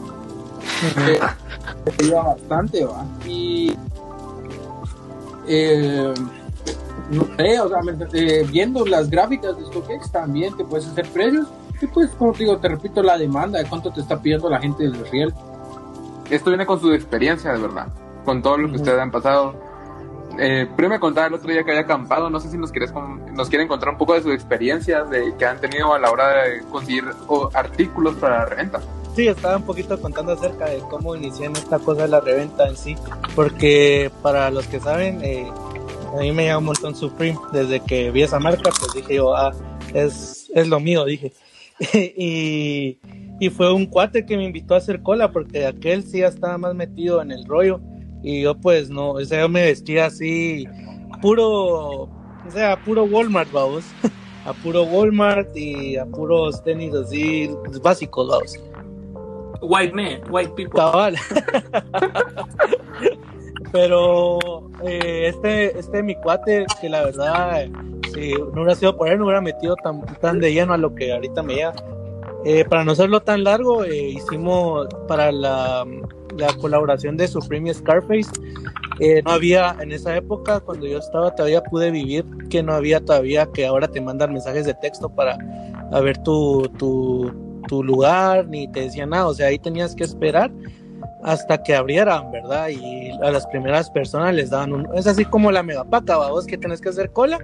te 1.85 2.03
ayuda 2.03 2.21
bastante, 2.23 2.83
¿va? 2.83 3.05
Y 3.25 3.71
eh, 5.47 6.13
no 7.11 7.27
sé, 7.37 7.59
o 7.61 7.69
sea, 7.69 7.79
eh, 8.13 8.45
viendo 8.51 8.85
las 8.85 9.09
gráficas 9.09 9.57
de 9.57 9.65
StockX 9.67 10.11
también 10.11 10.55
te 10.57 10.65
puedes 10.65 10.85
hacer 10.85 11.07
precios. 11.07 11.47
Y 11.81 11.87
pues, 11.87 12.09
como 12.19 12.33
te 12.33 12.39
digo, 12.39 12.57
te 12.57 12.67
repito, 12.67 13.01
la 13.01 13.17
demanda 13.17 13.57
de 13.59 13.69
cuánto 13.69 13.89
te 13.89 14.01
está 14.01 14.21
pidiendo 14.21 14.49
la 14.49 14.59
gente 14.59 14.83
del 14.83 15.05
Riel. 15.09 15.33
Esto 16.29 16.49
viene 16.49 16.65
con 16.65 16.79
su 16.79 16.93
experiencia, 16.93 17.51
de 17.53 17.59
verdad, 17.59 17.87
con 18.25 18.41
todo 18.41 18.57
lo 18.57 18.69
que 18.69 18.75
ustedes 18.77 18.99
han 18.99 19.11
pasado. 19.11 19.55
Eh, 20.37 20.67
primero 20.75 20.95
me 20.95 20.99
contaba 20.99 21.27
el 21.27 21.33
otro 21.33 21.51
día 21.51 21.63
que 21.63 21.71
había 21.71 21.83
acampado, 21.83 22.29
no 22.29 22.39
sé 22.39 22.49
si 22.49 22.57
nos, 22.57 22.71
quieres 22.71 22.93
nos 23.33 23.49
quieren 23.49 23.67
contar 23.67 23.89
un 23.89 23.97
poco 23.97 24.13
de 24.13 24.21
su 24.21 24.31
experiencia, 24.31 25.03
de 25.03 25.33
que 25.37 25.45
han 25.45 25.59
tenido 25.59 25.93
a 25.93 25.99
la 25.99 26.11
hora 26.11 26.43
de 26.43 26.61
conseguir 26.71 27.03
artículos 27.53 28.15
para 28.15 28.39
la 28.39 28.45
reventa 28.45 28.79
sí, 29.19 29.27
estaba 29.27 29.57
un 29.57 29.63
poquito 29.63 29.99
contando 29.99 30.31
acerca 30.31 30.69
de 30.69 30.79
cómo 30.79 31.13
inicié 31.13 31.47
en 31.47 31.55
esta 31.57 31.77
cosa 31.77 32.03
de 32.03 32.07
la 32.07 32.21
reventa 32.21 32.69
en 32.69 32.77
sí, 32.77 32.95
porque 33.35 34.09
para 34.21 34.49
los 34.49 34.65
que 34.67 34.79
saben, 34.79 35.21
eh, 35.21 35.51
a 36.13 36.21
mí 36.21 36.31
me 36.31 36.45
llama 36.45 36.59
un 36.59 36.65
montón 36.65 36.95
Supreme, 36.95 37.37
desde 37.51 37.81
que 37.81 38.11
vi 38.11 38.23
esa 38.23 38.39
marca, 38.39 38.71
pues 38.79 38.93
dije 38.93 39.15
yo, 39.15 39.35
ah, 39.35 39.51
es, 39.93 40.49
es 40.55 40.67
lo 40.69 40.79
mío, 40.79 41.03
dije. 41.03 41.33
y, 41.93 42.97
y 43.39 43.49
fue 43.49 43.73
un 43.73 43.85
cuate 43.85 44.25
que 44.25 44.37
me 44.37 44.45
invitó 44.45 44.75
a 44.75 44.77
hacer 44.77 45.01
cola, 45.01 45.31
porque 45.31 45.65
aquel 45.65 46.03
sí 46.03 46.19
ya 46.19 46.27
estaba 46.27 46.57
más 46.57 46.75
metido 46.75 47.21
en 47.21 47.31
el 47.31 47.45
rollo, 47.45 47.81
y 48.23 48.41
yo 48.41 48.55
pues 48.55 48.89
no, 48.89 49.11
o 49.11 49.25
sea, 49.25 49.41
yo 49.41 49.49
me 49.49 49.63
vestía 49.63 50.07
así, 50.07 50.67
puro, 51.21 51.47
o 51.47 52.51
sea, 52.51 52.81
puro 52.83 53.05
Walmart, 53.05 53.51
vamos. 53.51 53.85
a 54.45 54.53
puro 54.53 54.83
Walmart 54.83 55.55
y 55.55 55.97
a 55.97 56.05
puros 56.05 56.63
tenis 56.63 56.95
así 56.95 57.49
básicos, 57.83 58.29
vamos 58.29 58.57
white 59.61 59.93
man, 59.93 60.21
white 60.29 60.55
people. 60.55 60.79
Pero 63.71 64.39
eh, 64.83 65.27
este, 65.27 65.77
este 65.77 66.01
mi 66.01 66.15
cuate, 66.15 66.65
que 66.81 66.89
la 66.89 67.05
verdad, 67.05 67.67
si 68.13 68.33
no 68.33 68.61
hubiera 68.61 68.75
sido 68.75 68.97
por 68.97 69.09
él, 69.09 69.19
no 69.19 69.25
hubiera 69.25 69.41
metido 69.41 69.75
tan, 69.75 70.01
tan 70.21 70.39
de 70.39 70.53
lleno 70.53 70.73
a 70.73 70.77
lo 70.77 70.95
que 70.95 71.13
ahorita 71.13 71.43
me 71.43 71.55
lleva. 71.55 71.75
Eh, 72.45 72.65
para 72.65 72.83
no 72.83 72.93
hacerlo 72.93 73.21
tan 73.21 73.43
largo, 73.43 73.83
eh, 73.83 74.09
hicimos 74.09 74.87
para 75.07 75.31
la, 75.31 75.85
la, 76.37 76.53
colaboración 76.53 77.17
de 77.17 77.27
Supreme 77.27 77.69
y 77.69 77.73
Scarface. 77.73 78.31
no 79.25 79.31
había 79.31 79.75
en 79.81 79.91
esa 79.91 80.15
época, 80.15 80.59
cuando 80.61 80.87
yo 80.87 80.97
estaba, 80.97 81.35
todavía 81.35 81.61
pude 81.61 81.91
vivir 81.91 82.25
que 82.49 82.63
no 82.63 82.73
había 82.73 83.01
todavía 83.01 83.45
que 83.53 83.65
ahora 83.65 83.87
te 83.87 84.01
mandan 84.01 84.33
mensajes 84.33 84.65
de 84.65 84.73
texto 84.75 85.09
para 85.09 85.37
ver 86.01 86.17
tu, 86.23 86.69
tu, 86.77 87.31
tu 87.67 87.83
lugar, 87.83 88.47
ni 88.47 88.71
te 88.71 88.81
decían 88.81 89.09
nada, 89.09 89.27
o 89.27 89.33
sea, 89.33 89.47
ahí 89.47 89.59
tenías 89.59 89.93
que 89.93 90.05
esperar 90.05 90.49
hasta 91.23 91.61
que 91.61 91.75
abrieran, 91.75 92.31
¿verdad? 92.31 92.69
Y 92.69 93.11
a 93.21 93.31
las 93.31 93.45
primeras 93.47 93.89
personas 93.89 94.33
les 94.33 94.49
daban 94.49 94.73
un, 94.73 94.87
es 94.95 95.07
así 95.07 95.25
como 95.25 95.51
la 95.51 95.63
megapaca, 95.63 96.17
vos 96.17 96.45
que 96.45 96.57
tenés 96.57 96.81
que 96.81 96.89
hacer 96.89 97.11
cola 97.11 97.39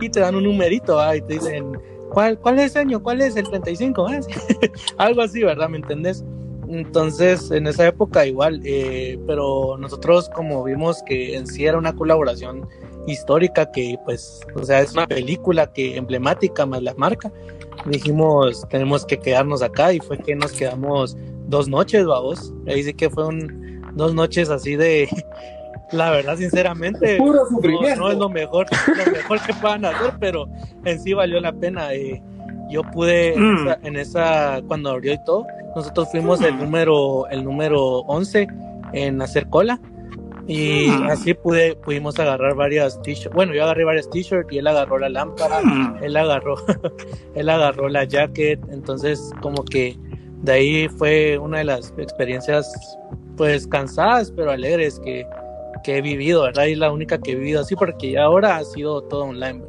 y 0.00 0.08
te 0.08 0.20
dan 0.20 0.34
un 0.34 0.44
numerito, 0.44 0.96
¿va? 0.96 1.16
Y 1.16 1.20
te 1.22 1.34
dicen, 1.34 1.72
¿cuál, 2.10 2.38
cuál 2.38 2.58
es 2.58 2.74
el 2.76 2.82
año? 2.82 3.02
¿Cuál 3.02 3.20
es 3.20 3.36
el 3.36 3.48
35? 3.48 4.06
Algo 4.98 5.22
así, 5.22 5.42
¿verdad? 5.42 5.68
¿Me 5.68 5.78
entendés? 5.78 6.24
Entonces, 6.68 7.50
en 7.50 7.66
esa 7.66 7.86
época 7.86 8.26
igual, 8.26 8.60
eh, 8.64 9.18
pero 9.26 9.76
nosotros 9.78 10.28
como 10.34 10.62
vimos 10.64 11.02
que 11.04 11.34
en 11.36 11.46
sí 11.46 11.64
era 11.64 11.78
una 11.78 11.94
colaboración 11.94 12.68
histórica 13.06 13.70
que 13.70 13.98
pues, 14.04 14.40
o 14.54 14.64
sea, 14.64 14.80
es 14.80 14.92
una 14.92 15.06
película 15.06 15.72
que 15.72 15.96
emblemática 15.96 16.66
más 16.66 16.82
la 16.82 16.92
marca, 16.94 17.32
dijimos, 17.86 18.66
tenemos 18.68 19.06
que 19.06 19.18
quedarnos 19.18 19.62
acá 19.62 19.94
y 19.94 20.00
fue 20.00 20.18
que 20.18 20.34
nos 20.34 20.52
quedamos 20.52 21.16
dos 21.48 21.68
noches, 21.68 22.06
vamos. 22.06 22.54
Ahí 22.66 22.82
sí 22.82 22.94
que 22.94 23.10
fue 23.10 23.26
un, 23.26 23.82
dos 23.94 24.14
noches 24.14 24.50
así 24.50 24.76
de, 24.76 25.08
la 25.92 26.10
verdad, 26.10 26.36
sinceramente, 26.36 27.18
no, 27.18 27.32
no, 27.96 28.10
es 28.10 28.18
lo 28.18 28.28
mejor, 28.28 28.66
lo 28.86 29.12
mejor 29.12 29.40
que 29.42 29.54
puedan 29.54 29.84
hacer, 29.84 30.14
pero 30.20 30.46
en 30.84 31.00
sí 31.00 31.12
valió 31.12 31.40
la 31.40 31.52
pena. 31.52 31.92
Eh, 31.94 32.22
yo 32.70 32.82
pude, 32.82 33.34
mm. 33.34 33.86
en, 33.86 33.96
esa, 33.96 34.60
cuando 34.68 34.90
abrió 34.90 35.14
y 35.14 35.24
todo, 35.24 35.46
nosotros 35.74 36.08
fuimos 36.10 36.40
el 36.42 36.54
mm. 36.54 36.58
número, 36.58 37.26
el 37.28 37.42
número 37.42 37.80
11 38.00 38.46
en 38.92 39.22
hacer 39.22 39.48
cola 39.48 39.80
y 40.48 40.88
hmm. 40.88 41.08
así 41.10 41.34
pude, 41.34 41.76
pudimos 41.76 42.18
agarrar 42.18 42.54
varias 42.54 43.00
t-shirts. 43.02 43.34
Bueno, 43.34 43.54
yo 43.54 43.64
agarré 43.64 43.84
varias 43.84 44.08
t-shirts 44.08 44.50
y 44.50 44.58
él 44.58 44.66
agarró 44.66 44.98
la 44.98 45.10
lámpara, 45.10 45.60
hmm. 45.60 45.98
él 46.02 46.16
agarró, 46.16 46.56
él 47.34 47.48
agarró 47.50 47.90
la 47.90 48.04
jacket. 48.04 48.58
Entonces, 48.70 49.30
como 49.42 49.62
que 49.62 49.98
de 50.42 50.52
ahí 50.52 50.88
fue 50.88 51.38
una 51.38 51.58
de 51.58 51.64
las 51.64 51.92
experiencias, 51.98 52.72
pues 53.36 53.66
cansadas, 53.66 54.30
pero 54.32 54.50
alegres 54.50 55.00
que, 55.00 55.26
que 55.84 55.98
he 55.98 56.02
vivido, 56.02 56.42
¿verdad? 56.42 56.64
Y 56.66 56.74
la 56.74 56.90
única 56.92 57.18
que 57.18 57.32
he 57.32 57.34
vivido 57.34 57.60
así, 57.60 57.74
porque 57.76 58.18
ahora 58.18 58.56
ha 58.56 58.64
sido 58.64 59.02
todo 59.02 59.24
online. 59.24 59.62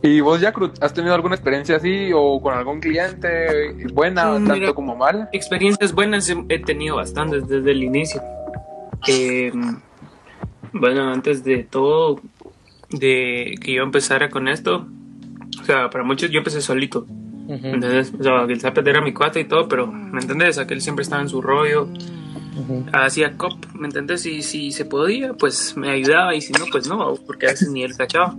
¿Y 0.00 0.20
vos, 0.20 0.40
Jacrut, 0.40 0.80
has 0.80 0.94
tenido 0.94 1.12
alguna 1.14 1.34
experiencia 1.34 1.76
así 1.76 2.10
o 2.14 2.40
con 2.40 2.54
algún 2.54 2.78
cliente 2.80 3.72
buena, 3.92 4.26
Mm, 4.30 4.34
tanto 4.46 4.54
mira. 4.54 4.72
como 4.72 4.94
mala? 4.94 5.28
Experiencias 5.32 5.92
buenas 5.92 6.28
he- 6.30 6.44
he 6.48 6.60
tenido 6.60 6.96
bastantes 6.96 7.48
desde 7.48 7.72
el 7.72 7.82
inicio. 7.82 8.22
Eh, 9.08 9.50
bueno, 10.72 11.12
antes 11.12 11.42
de 11.42 11.64
todo, 11.64 12.20
de 12.90 13.54
que 13.60 13.72
yo 13.74 13.82
empezara 13.82 14.28
con 14.30 14.46
esto, 14.46 14.86
o 15.60 15.64
sea, 15.64 15.90
para 15.90 16.04
muchos 16.04 16.30
yo 16.30 16.38
empecé 16.38 16.60
solito. 16.60 17.04
Entonces, 17.48 18.12
o 18.18 18.22
sea, 18.22 18.42
el 18.42 18.60
Zapet 18.60 18.86
era 18.86 19.00
mi 19.00 19.14
cuate 19.14 19.40
y 19.40 19.44
todo, 19.44 19.68
pero, 19.68 19.86
¿me 19.86 20.20
entendés? 20.20 20.58
Aquel 20.58 20.82
siempre 20.82 21.02
estaba 21.02 21.22
en 21.22 21.30
su 21.30 21.40
rollo, 21.40 21.88
hacía 22.92 23.36
cop, 23.38 23.64
¿me 23.74 23.86
entendés? 23.86 24.26
Y 24.26 24.42
si 24.42 24.70
se 24.70 24.84
podía, 24.84 25.32
pues 25.32 25.74
me 25.76 25.90
ayudaba 25.90 26.34
y 26.34 26.42
si 26.42 26.52
no, 26.52 26.66
pues 26.70 26.88
no, 26.88 27.14
porque 27.26 27.46
a 27.46 27.50
veces 27.50 27.70
ni 27.70 27.82
él 27.82 27.96
cachaba. 27.96 28.36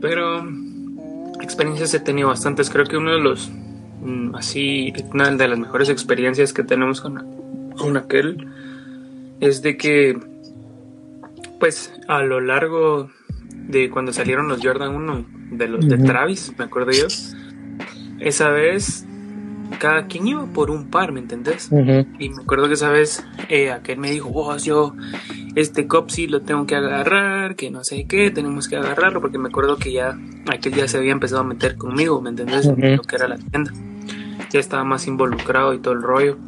Pero 0.00 0.46
experiencias 1.40 1.92
he 1.94 2.00
tenido 2.00 2.28
bastantes. 2.28 2.70
Creo 2.70 2.84
que 2.84 2.96
uno 2.96 3.12
de 3.12 3.20
los, 3.20 3.50
mm, 4.02 4.34
así, 4.36 4.92
una 5.12 5.30
de 5.30 5.48
las 5.48 5.58
mejores 5.58 5.88
experiencias 5.88 6.52
que 6.52 6.62
tenemos 6.62 7.00
con, 7.00 7.72
con 7.76 7.96
aquel 7.96 8.46
es 9.40 9.62
de 9.62 9.76
que, 9.76 10.18
pues, 11.58 11.92
a 12.06 12.22
lo 12.22 12.40
largo 12.40 13.10
de 13.68 13.90
cuando 13.90 14.12
salieron 14.12 14.48
los 14.48 14.60
Jordan 14.62 14.94
1 14.94 15.26
de 15.52 15.68
los 15.68 15.88
de. 15.88 15.98
Travis, 15.98 16.52
me 16.58 16.64
acuerdo 16.64 16.92
yo, 16.92 17.06
esa 18.20 18.48
vez 18.50 19.04
cada 19.78 20.06
quien 20.06 20.26
iba 20.26 20.44
por 20.46 20.70
un 20.70 20.86
par, 20.88 21.12
¿me 21.12 21.20
entendés? 21.20 21.70
Y 22.18 22.30
me 22.30 22.42
acuerdo 22.42 22.68
que 22.68 22.74
esa 22.74 22.88
vez 22.90 23.24
eh, 23.48 23.70
aquel 23.70 23.98
me 23.98 24.10
dijo, 24.10 24.28
vos, 24.30 24.64
yo 24.64 24.94
este 25.54 25.86
cop 25.86 26.08
sí 26.10 26.26
lo 26.26 26.40
tengo 26.40 26.66
que 26.66 26.74
agarrar, 26.74 27.54
que 27.54 27.70
no 27.70 27.84
sé 27.84 28.06
qué, 28.06 28.30
tenemos 28.30 28.66
que 28.68 28.76
agarrarlo, 28.76 29.20
porque 29.20 29.38
me 29.38 29.48
acuerdo 29.48 29.76
que 29.76 29.92
ya 29.92 30.18
aquel 30.50 30.72
día 30.72 30.88
se 30.88 30.96
había 30.98 31.12
empezado 31.12 31.42
a 31.42 31.44
meter 31.44 31.76
conmigo, 31.76 32.20
¿me 32.20 32.30
entendés? 32.30 32.66
Lo 32.96 33.02
que 33.02 33.16
era 33.16 33.28
la 33.28 33.36
tienda. 33.38 33.72
Ya 34.50 34.58
estaba 34.60 34.84
más 34.84 35.06
involucrado 35.06 35.74
y 35.74 35.78
todo 35.78 35.92
el 35.94 36.02
rollo. 36.02 36.38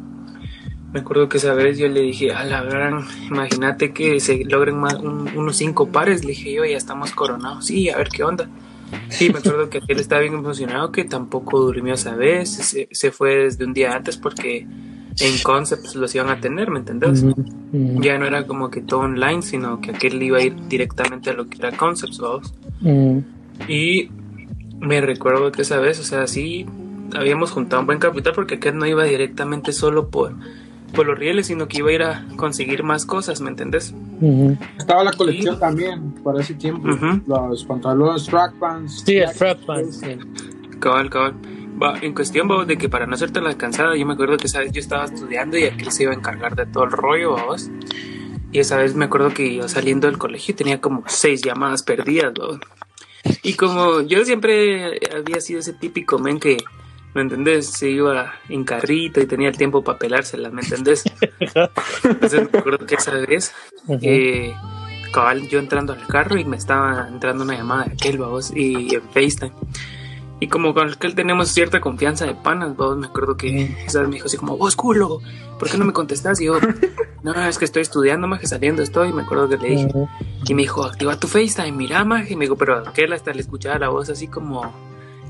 Me 0.91 0.99
acuerdo 1.01 1.29
que 1.29 1.37
esa 1.37 1.53
vez 1.53 1.77
yo 1.77 1.87
le 1.87 2.01
dije, 2.01 2.33
a 2.33 2.43
la 2.43 2.63
gran, 2.63 3.05
imagínate 3.29 3.93
que 3.93 4.19
se 4.19 4.43
logren 4.43 4.77
más, 4.77 4.95
un- 4.95 5.29
unos 5.37 5.55
cinco 5.55 5.87
pares. 5.89 6.25
Le 6.25 6.29
dije 6.31 6.51
yo, 6.53 6.65
ya 6.65 6.75
estamos 6.75 7.11
coronados. 7.11 7.67
Sí, 7.67 7.89
a 7.89 7.97
ver 7.97 8.09
qué 8.09 8.23
onda. 8.23 8.49
Sí, 9.09 9.29
me 9.29 9.39
acuerdo 9.39 9.69
que 9.69 9.79
aquel 9.79 9.99
estaba 9.99 10.21
bien 10.21 10.33
emocionado, 10.33 10.91
que 10.91 11.03
tampoco 11.03 11.59
durmió 11.59 11.93
esa 11.93 12.15
vez. 12.15 12.49
Se, 12.49 12.87
se 12.91 13.11
fue 13.11 13.35
desde 13.43 13.65
un 13.65 13.73
día 13.73 13.93
antes 13.95 14.17
porque 14.17 14.65
en 15.19 15.37
Concepts 15.43 15.95
los 15.95 16.15
iban 16.15 16.29
a 16.29 16.39
tener, 16.39 16.69
¿me 16.69 16.79
entendés? 16.79 17.23
Ya 17.71 18.17
no 18.17 18.25
era 18.25 18.47
como 18.47 18.69
que 18.69 18.81
todo 18.81 19.01
online, 19.01 19.41
sino 19.41 19.81
que 19.81 19.91
aquel 19.91 20.21
iba 20.21 20.37
a 20.37 20.41
ir 20.41 20.55
directamente 20.67 21.29
a 21.29 21.33
lo 21.33 21.47
que 21.47 21.57
era 21.57 21.75
Concepts, 21.75 22.19
¿vamos? 22.19 22.53
Ujú. 22.81 23.23
Y 23.67 24.09
me 24.79 25.01
recuerdo 25.01 25.51
que 25.51 25.61
esa 25.61 25.79
vez, 25.79 25.99
o 25.99 26.03
sea, 26.03 26.27
sí 26.27 26.65
habíamos 27.13 27.51
juntado 27.51 27.81
un 27.81 27.85
buen 27.85 27.99
capital 27.99 28.33
porque 28.33 28.55
aquel 28.55 28.77
no 28.77 28.85
iba 28.87 29.03
directamente 29.03 29.73
solo 29.73 30.09
por, 30.09 30.33
por 30.93 31.07
los 31.07 31.17
rieles, 31.17 31.47
sino 31.47 31.67
que 31.67 31.77
iba 31.79 31.89
a 31.89 31.93
ir 31.93 32.03
a 32.03 32.25
conseguir 32.35 32.83
más 32.83 33.05
cosas, 33.05 33.41
¿me 33.41 33.49
entendés? 33.49 33.93
Ujú. 34.21 34.57
Estaba 34.77 35.03
la 35.03 35.11
colección 35.13 35.55
Sí. 35.55 35.59
también 35.61 36.11
para 36.23 36.41
ese 36.41 36.53
tiempo. 36.53 36.87
Ujú. 36.89 37.21
Los 37.27 37.63
pantalones 37.65 38.25
track 38.25 38.53
pants. 38.59 39.03
Sí, 39.05 39.17
el 39.17 39.29
frap 39.29 39.59
pants, 39.65 39.97
sí. 39.99 40.17
Cabal, 40.79 41.09
cabal. 41.09 41.33
Va, 41.81 41.97
en 42.01 42.13
cuestión 42.13 42.47
vos, 42.47 42.67
de 42.67 42.77
que 42.77 42.89
para 42.89 43.07
no 43.07 43.15
hacerte 43.15 43.41
la 43.41 43.57
cansada, 43.57 43.95
yo 43.95 44.05
me 44.05 44.13
acuerdo 44.13 44.37
que 44.37 44.45
esa 44.47 44.59
vez 44.59 44.71
yo 44.71 44.79
estaba 44.79 45.05
estudiando 45.05 45.57
y 45.57 45.63
aquel 45.63 45.91
se 45.91 46.03
iba 46.03 46.11
a 46.11 46.15
encargar 46.15 46.55
de 46.55 46.65
todo 46.67 46.83
el 46.83 46.91
rollo, 46.91 47.35
vos. 47.45 47.71
Y 48.51 48.59
esa 48.59 48.77
vez 48.77 48.93
me 48.95 49.05
acuerdo 49.05 49.33
que 49.33 49.55
yo 49.55 49.67
saliendo 49.67 50.07
del 50.07 50.17
colegio 50.17 50.53
tenía 50.55 50.79
como 50.81 51.03
seis 51.07 51.41
llamadas 51.41 51.81
perdidas, 51.83 52.33
vos. 52.33 52.59
Y 53.43 53.53
como 53.53 54.01
yo 54.01 54.23
siempre 54.25 54.99
había 55.15 55.41
sido 55.41 55.59
ese 55.61 55.73
típico 55.73 56.19
men 56.19 56.39
que, 56.39 56.57
¿me 57.13 57.21
entendés? 57.21 57.67
Se 57.67 57.89
iba 57.89 58.33
en 58.49 58.63
carrito 58.63 59.19
y 59.21 59.25
tenía 59.25 59.49
el 59.49 59.57
tiempo 59.57 59.83
para 59.83 59.97
pelárselas, 59.99 60.51
¿me 60.51 60.61
entendés? 60.61 61.03
Entonces 62.03 62.49
me 62.51 62.59
acuerdo 62.59 62.85
que 62.85 62.95
esa 62.95 63.13
vez, 63.13 63.53
eh, 64.01 64.53
cabal, 65.11 65.47
yo 65.47 65.59
entrando 65.59 65.93
al 65.93 66.05
carro 66.07 66.37
y 66.37 66.45
me 66.45 66.57
estaba 66.57 67.07
entrando 67.07 67.43
una 67.43 67.55
llamada 67.55 67.85
de 67.85 67.93
aquel, 67.93 68.17
vos, 68.17 68.51
y 68.55 68.95
en 68.95 69.01
FaceTime. 69.11 69.53
Y 70.39 70.47
como 70.47 70.73
con 70.73 70.89
aquel 70.89 71.13
tenemos 71.13 71.49
cierta 71.49 71.79
confianza 71.79 72.25
de 72.25 72.33
panas, 72.33 72.75
vos, 72.75 72.97
me 72.97 73.05
acuerdo 73.05 73.37
que 73.37 73.75
esa 73.85 73.99
vez 73.99 74.09
me 74.09 74.15
dijo 74.15 74.25
así 74.25 74.37
como, 74.37 74.57
vos 74.57 74.75
culo, 74.75 75.19
¿por 75.59 75.69
qué 75.69 75.77
no 75.77 75.85
me 75.85 75.93
contestas? 75.93 76.41
Y 76.41 76.45
yo, 76.45 76.57
no, 77.23 77.45
es 77.45 77.59
que 77.59 77.65
estoy 77.65 77.83
estudiando, 77.83 78.27
más 78.27 78.39
que 78.39 78.47
saliendo 78.47 78.81
estoy, 78.81 79.09
y 79.09 79.13
me 79.13 79.21
acuerdo 79.21 79.49
que 79.49 79.57
le 79.57 79.69
dije, 79.69 79.85
Ujú. 79.85 80.09
y 80.47 80.53
me 80.55 80.63
dijo, 80.63 80.83
activa 80.83 81.19
tu 81.19 81.27
FaceTime, 81.27 81.73
mira, 81.73 82.03
maje. 82.05 82.33
Y 82.33 82.35
me 82.37 82.45
dijo, 82.45 82.55
pero 82.55 82.77
aquel 82.79 83.13
hasta 83.13 83.33
le 83.33 83.41
escuchaba 83.41 83.77
la 83.77 83.89
voz 83.89 84.09
así 84.09 84.27
como 84.27 84.73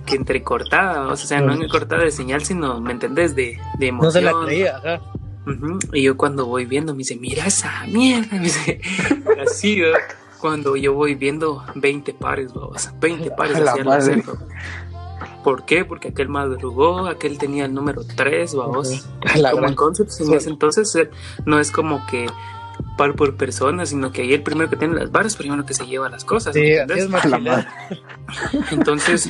que 0.05 0.15
entrecortada, 0.15 1.07
o 1.07 1.15
sea, 1.15 1.41
no 1.41 1.55
cortada 1.69 2.03
de 2.03 2.11
señal, 2.11 2.43
sino, 2.43 2.79
¿me 2.81 2.91
entendés? 2.91 3.35
De, 3.35 3.59
de 3.77 3.87
emoción. 3.87 4.07
No 4.07 4.11
se 4.11 4.21
la 4.21 4.45
creía, 4.45 4.77
ajá. 4.77 5.01
Ujú, 5.47 5.79
Y 5.93 6.03
yo 6.03 6.17
cuando 6.17 6.45
voy 6.45 6.65
viendo, 6.65 6.93
me 6.93 6.99
dice, 6.99 7.15
mira 7.17 7.45
esa 7.47 7.85
mierda. 7.87 8.27
Me 8.37 8.39
dice, 8.41 8.79
así, 9.45 9.77
¿no? 9.79 9.87
Cuando 10.39 10.75
yo 10.75 10.93
voy 10.93 11.15
viendo 11.15 11.63
20 11.75 12.13
pares, 12.13 12.53
babos, 12.53 12.89
20 12.99 13.31
pares 13.31 13.55
A 13.57 13.59
la 13.59 13.71
hacia 13.71 14.13
el. 14.13 14.23
¿Por 15.43 15.65
qué? 15.65 15.85
Porque 15.85 16.09
aquel 16.09 16.29
madrugó, 16.29 17.07
aquel 17.07 17.37
tenía 17.37 17.65
el 17.65 17.73
número 17.73 18.03
3, 18.15 18.53
babos. 18.55 19.05
La 19.35 19.49
Como 19.51 19.61
gran- 19.61 19.71
en 19.71 19.75
Concepts, 19.75 20.19
en 20.21 20.33
ese 20.33 20.49
entonces 20.49 20.95
eh, 20.95 21.09
no 21.45 21.59
es 21.59 21.71
como 21.71 22.05
que 22.07 22.27
par 22.97 23.15
por 23.15 23.35
persona, 23.35 23.85
sino 23.87 24.11
que 24.11 24.21
ahí 24.23 24.33
el 24.33 24.43
primero 24.43 24.69
que 24.69 24.75
tiene 24.75 24.95
las 24.95 25.11
barras, 25.11 25.35
primero 25.35 25.65
que 25.65 25.73
se 25.73 25.85
lleva 25.87 26.09
las 26.09 26.25
cosas. 26.25 26.55
¿me 26.55 26.61
Sí, 26.61 26.67
entiendes? 26.73 26.97
es 27.05 27.09
más. 27.09 27.25
Entonces, 28.71 29.29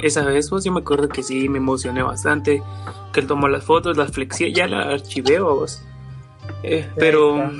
esa 0.00 0.24
vez, 0.24 0.48
pues 0.50 0.64
yo 0.64 0.72
me 0.72 0.80
acuerdo 0.80 1.08
que 1.08 1.22
sí, 1.22 1.48
me 1.48 1.58
emocioné 1.58 2.02
bastante, 2.02 2.62
que 3.12 3.20
él 3.20 3.26
tomó 3.26 3.48
las 3.48 3.64
fotos, 3.64 3.96
las 3.96 4.10
flexé, 4.12 4.52
ya 4.52 4.66
la 4.66 4.82
archivé, 4.82 5.40
vos. 5.40 5.82
Eh, 6.62 6.88
pero 6.96 7.50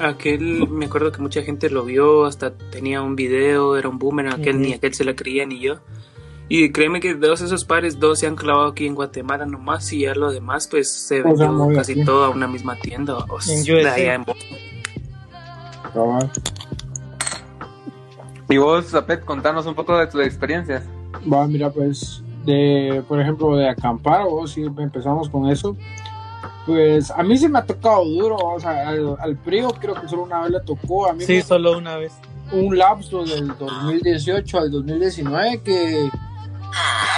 aquel, 0.00 0.68
me 0.68 0.86
acuerdo 0.86 1.12
que 1.12 1.20
mucha 1.20 1.42
gente 1.42 1.70
lo 1.70 1.84
vio, 1.84 2.24
hasta 2.24 2.56
tenía 2.56 3.02
un 3.02 3.16
video, 3.16 3.76
era 3.76 3.88
un 3.88 3.98
boomerang, 3.98 4.40
aquel 4.40 4.60
ni 4.60 4.72
aquel 4.72 4.94
se 4.94 5.04
la 5.04 5.14
creía 5.14 5.46
ni 5.46 5.60
yo. 5.60 5.80
Y 6.48 6.70
créeme 6.70 7.00
que 7.00 7.14
de 7.14 7.20
todos 7.20 7.40
esos 7.40 7.64
pares, 7.64 7.98
dos 7.98 8.18
se 8.18 8.26
han 8.26 8.36
clavado 8.36 8.66
aquí 8.66 8.86
en 8.86 8.94
Guatemala 8.94 9.46
nomás 9.46 9.90
y 9.92 10.00
ya 10.00 10.14
lo 10.14 10.30
demás, 10.30 10.68
pues 10.68 10.92
se 10.92 11.20
O 11.20 11.22
sea, 11.22 11.48
vendió 11.48 11.52
muy 11.52 11.74
casi 11.74 12.04
todo 12.04 12.24
a 12.24 12.28
una 12.28 12.46
misma 12.46 12.76
tienda. 12.76 13.14
vos, 13.26 13.48
En 13.48 13.64
de 13.64 13.74
USA. 13.80 13.94
allá 13.94 14.14
en 14.14 14.24
Boston. 14.24 14.58
Y 18.50 18.58
vos, 18.58 18.86
Zapet, 18.86 19.24
contanos 19.24 19.64
un 19.64 19.74
poco 19.74 19.96
de 19.96 20.06
tus 20.08 20.20
experiencias. 20.26 20.84
Va, 21.32 21.46
mira, 21.46 21.70
pues, 21.70 22.22
de, 22.44 23.02
por 23.08 23.20
ejemplo, 23.20 23.54
de 23.56 23.68
acampar, 23.68 24.22
o 24.28 24.46
si 24.46 24.62
empezamos 24.62 25.28
con 25.28 25.48
eso, 25.48 25.76
pues 26.66 27.10
a 27.10 27.22
mí 27.22 27.36
se 27.36 27.48
me 27.48 27.58
ha 27.58 27.64
tocado 27.64 28.04
duro, 28.04 28.36
o 28.36 28.58
sea, 28.60 28.88
al, 28.88 29.16
al 29.20 29.36
frío 29.38 29.68
creo 29.80 29.94
que 29.94 30.08
solo 30.08 30.24
una 30.24 30.40
vez 30.42 30.50
le 30.52 30.60
tocó, 30.60 31.08
a 31.08 31.12
mí 31.12 31.24
Sí, 31.24 31.34
me- 31.34 31.42
solo 31.42 31.76
una 31.78 31.96
vez. 31.96 32.12
un 32.52 32.76
lapso 32.76 33.24
del 33.24 33.48
2018 33.58 34.58
al 34.58 34.70
2019 34.70 35.60
que 35.62 36.08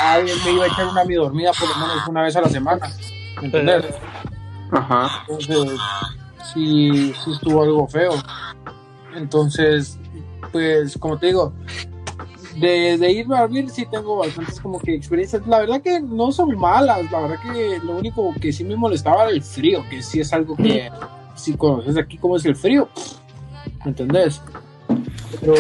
alguien 0.03 0.37
me 0.45 0.53
iba 0.53 0.65
a 0.65 0.69
echar 0.69 0.87
una 0.87 1.05
mi 1.05 1.15
dormida 1.15 1.53
por 1.59 1.69
lo 1.69 1.75
menos 1.77 2.09
una 2.09 2.23
vez 2.23 2.37
a 2.37 2.41
la 2.43 2.49
semana, 2.49 2.89
¿me 3.41 3.47
entiendes? 3.47 3.87
Ajá. 4.73 5.25
Entonces, 5.29 5.79
sí, 6.53 7.13
sí 7.25 7.31
estuvo 7.33 7.63
algo 7.63 7.87
feo. 7.89 8.13
Entonces, 9.17 9.99
pues, 10.53 10.97
como 10.99 11.19
te 11.19 11.27
digo, 11.27 11.53
de, 12.61 12.97
de 12.99 13.13
irme 13.13 13.37
a 13.37 13.41
dormir 13.43 13.69
sí 13.71 13.87
tengo 13.91 14.17
bastantes 14.17 14.61
como 14.61 14.79
que 14.79 14.95
experiencias. 14.95 15.47
La 15.47 15.59
verdad 15.61 15.81
que 15.83 16.01
no 16.01 16.31
son 16.33 16.57
malas, 16.57 17.11
la 17.11 17.21
verdad 17.21 17.37
que 17.43 17.79
lo 17.85 17.97
único 17.97 18.33
que 18.41 18.53
sí 18.53 18.65
me 18.65 18.77
molestaba 18.77 19.23
era 19.25 19.31
el 19.33 19.43
frío, 19.43 19.85
que 19.91 20.03
sí 20.03 20.21
es 20.21 20.33
algo 20.33 20.57
que 20.57 20.91
si 21.35 21.57
conoces 21.57 21.97
aquí 21.97 22.17
cómo 22.19 22.37
es 22.37 22.45
el 22.45 22.55
frío, 22.57 22.89
¿me 23.85 23.91
entendés? 23.91 24.41
Pero, 25.41 25.55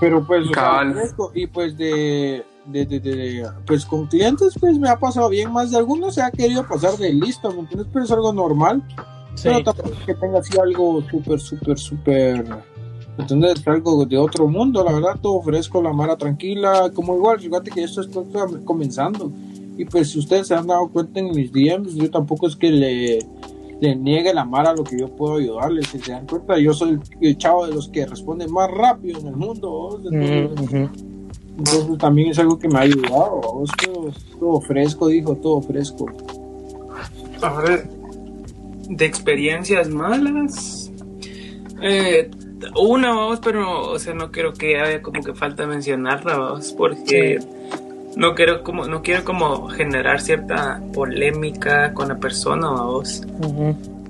pero 0.00 0.26
pues, 0.26 0.48
o 0.48 0.54
sea, 0.54 0.84
y 1.34 1.46
pues 1.46 1.76
de, 1.76 2.44
de, 2.66 2.86
de- 2.86 3.00
de- 3.00 3.48
pues 3.66 3.84
con 3.86 4.06
clientes 4.06 4.54
pues 4.58 4.78
me 4.78 4.88
ha 4.88 4.98
pasado 4.98 5.28
bien, 5.28 5.52
más 5.52 5.70
de 5.70 5.76
algunos 5.78 6.14
se 6.14 6.22
ha 6.22 6.30
querido 6.30 6.66
pasar 6.66 6.96
de 6.96 7.12
listo, 7.12 7.50
¿me 7.52 7.60
entiendes? 7.60 7.88
Pero 7.92 8.04
es 8.04 8.10
algo 8.10 8.32
normal. 8.32 8.82
Sí. 9.34 9.44
Pero 9.44 9.62
tampoco 9.64 9.90
es 9.90 10.04
que 10.04 10.14
tenga 10.14 10.40
así 10.40 10.58
algo 10.58 11.02
súper, 11.10 11.40
súper, 11.40 11.78
súper. 11.78 12.44
¿Me 13.16 13.22
¿Entiendes? 13.24 13.66
Algo 13.66 14.04
de 14.06 14.16
otro 14.18 14.48
mundo, 14.48 14.84
la 14.84 14.92
verdad, 14.92 15.18
todo 15.20 15.40
fresco, 15.42 15.82
la 15.82 15.92
mara 15.92 16.16
tranquila. 16.16 16.90
Como 16.94 17.16
igual, 17.16 17.40
fíjate 17.40 17.70
que 17.70 17.84
esto 17.84 18.00
está 18.00 18.46
comenzando. 18.64 19.30
Y 19.76 19.84
pues, 19.84 20.10
si 20.10 20.18
ustedes 20.18 20.48
se 20.48 20.54
han 20.54 20.66
dado 20.66 20.88
cuenta 20.88 21.20
en 21.20 21.30
mis 21.30 21.52
DMs, 21.52 21.94
yo 21.94 22.10
tampoco 22.10 22.46
es 22.46 22.56
que 22.56 22.70
le, 22.70 23.18
le 23.80 23.96
niegue 23.96 24.32
la 24.34 24.44
mara 24.44 24.74
lo 24.74 24.84
que 24.84 24.98
yo 24.98 25.08
puedo 25.08 25.36
ayudarles. 25.36 25.88
Si 25.88 25.98
se 25.98 26.12
dan 26.12 26.26
cuenta, 26.26 26.58
yo 26.58 26.72
soy 26.72 26.98
el 27.20 27.36
chavo 27.38 27.66
de 27.66 27.74
los 27.74 27.88
que 27.88 28.06
responde 28.06 28.46
más 28.48 28.70
rápido 28.70 29.18
en 29.20 29.28
el 29.28 29.36
mundo. 29.36 29.70
¿vos? 29.70 30.00
Entonces, 30.04 30.50
Ujú, 30.52 30.64
ujú. 30.64 30.88
entonces 31.58 31.98
también 31.98 32.30
es 32.30 32.38
algo 32.38 32.58
que 32.58 32.68
me 32.68 32.78
ha 32.78 32.82
ayudado. 32.82 33.40
¿vos? 33.40 33.70
Todo, 33.84 34.12
todo 34.38 34.60
fresco, 34.60 35.08
dijo, 35.08 35.34
todo 35.36 35.60
fresco. 35.62 36.06
Ahora, 37.40 37.82
de 38.88 39.04
experiencias 39.04 39.88
malas, 39.88 40.92
eh, 41.80 42.30
una, 42.76 43.08
vamos, 43.08 43.40
pero, 43.42 43.90
o 43.90 43.98
sea, 43.98 44.14
no 44.14 44.30
creo 44.30 44.52
que 44.52 44.78
haya 44.80 45.02
como 45.02 45.22
que 45.22 45.34
falta 45.34 45.66
mencionarla, 45.66 46.36
vamos, 46.36 46.72
porque 46.72 47.38
no 48.16 48.34
quiero 48.34 48.62
como, 48.62 48.86
no 48.86 49.02
quiero 49.02 49.24
como 49.24 49.68
generar 49.68 50.20
cierta 50.20 50.82
polémica 50.92 51.92
con 51.94 52.08
la 52.08 52.18
persona, 52.18 52.68
vamos. 52.70 53.22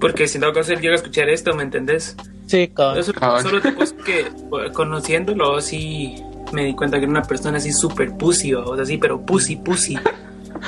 Porque 0.01 0.27
si 0.27 0.39
no 0.39 0.53
caso 0.53 0.73
él 0.73 0.81
llega 0.81 0.95
a 0.95 0.97
escuchar 0.97 1.29
esto, 1.29 1.55
¿me 1.55 1.63
entendés? 1.63 2.17
Sí, 2.47 2.69
cabrón. 2.69 3.43
solo 3.43 3.61
te 3.61 3.73
puse 3.73 3.95
que 3.97 4.27
conociéndolo, 4.73 5.61
sí 5.61 6.17
me 6.53 6.65
di 6.65 6.75
cuenta 6.75 6.99
que 6.99 7.05
era 7.05 7.11
una 7.11 7.23
persona 7.23 7.59
así 7.59 7.73
súper 7.73 8.17
pussy, 8.17 8.55
o 8.55 8.75
así, 8.75 8.99
pero 8.99 9.25
pussy, 9.25 9.57
pussy. 9.57 9.97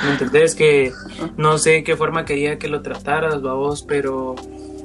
¿Me 0.03 0.11
entendés? 0.11 0.55
Que 0.55 0.91
no 1.37 1.57
sé 1.57 1.77
en 1.77 1.83
qué 1.83 1.95
forma 1.95 2.25
quería 2.25 2.57
que 2.57 2.67
lo 2.67 2.81
trataras, 2.81 3.41
vos, 3.41 3.83
pero 3.83 4.35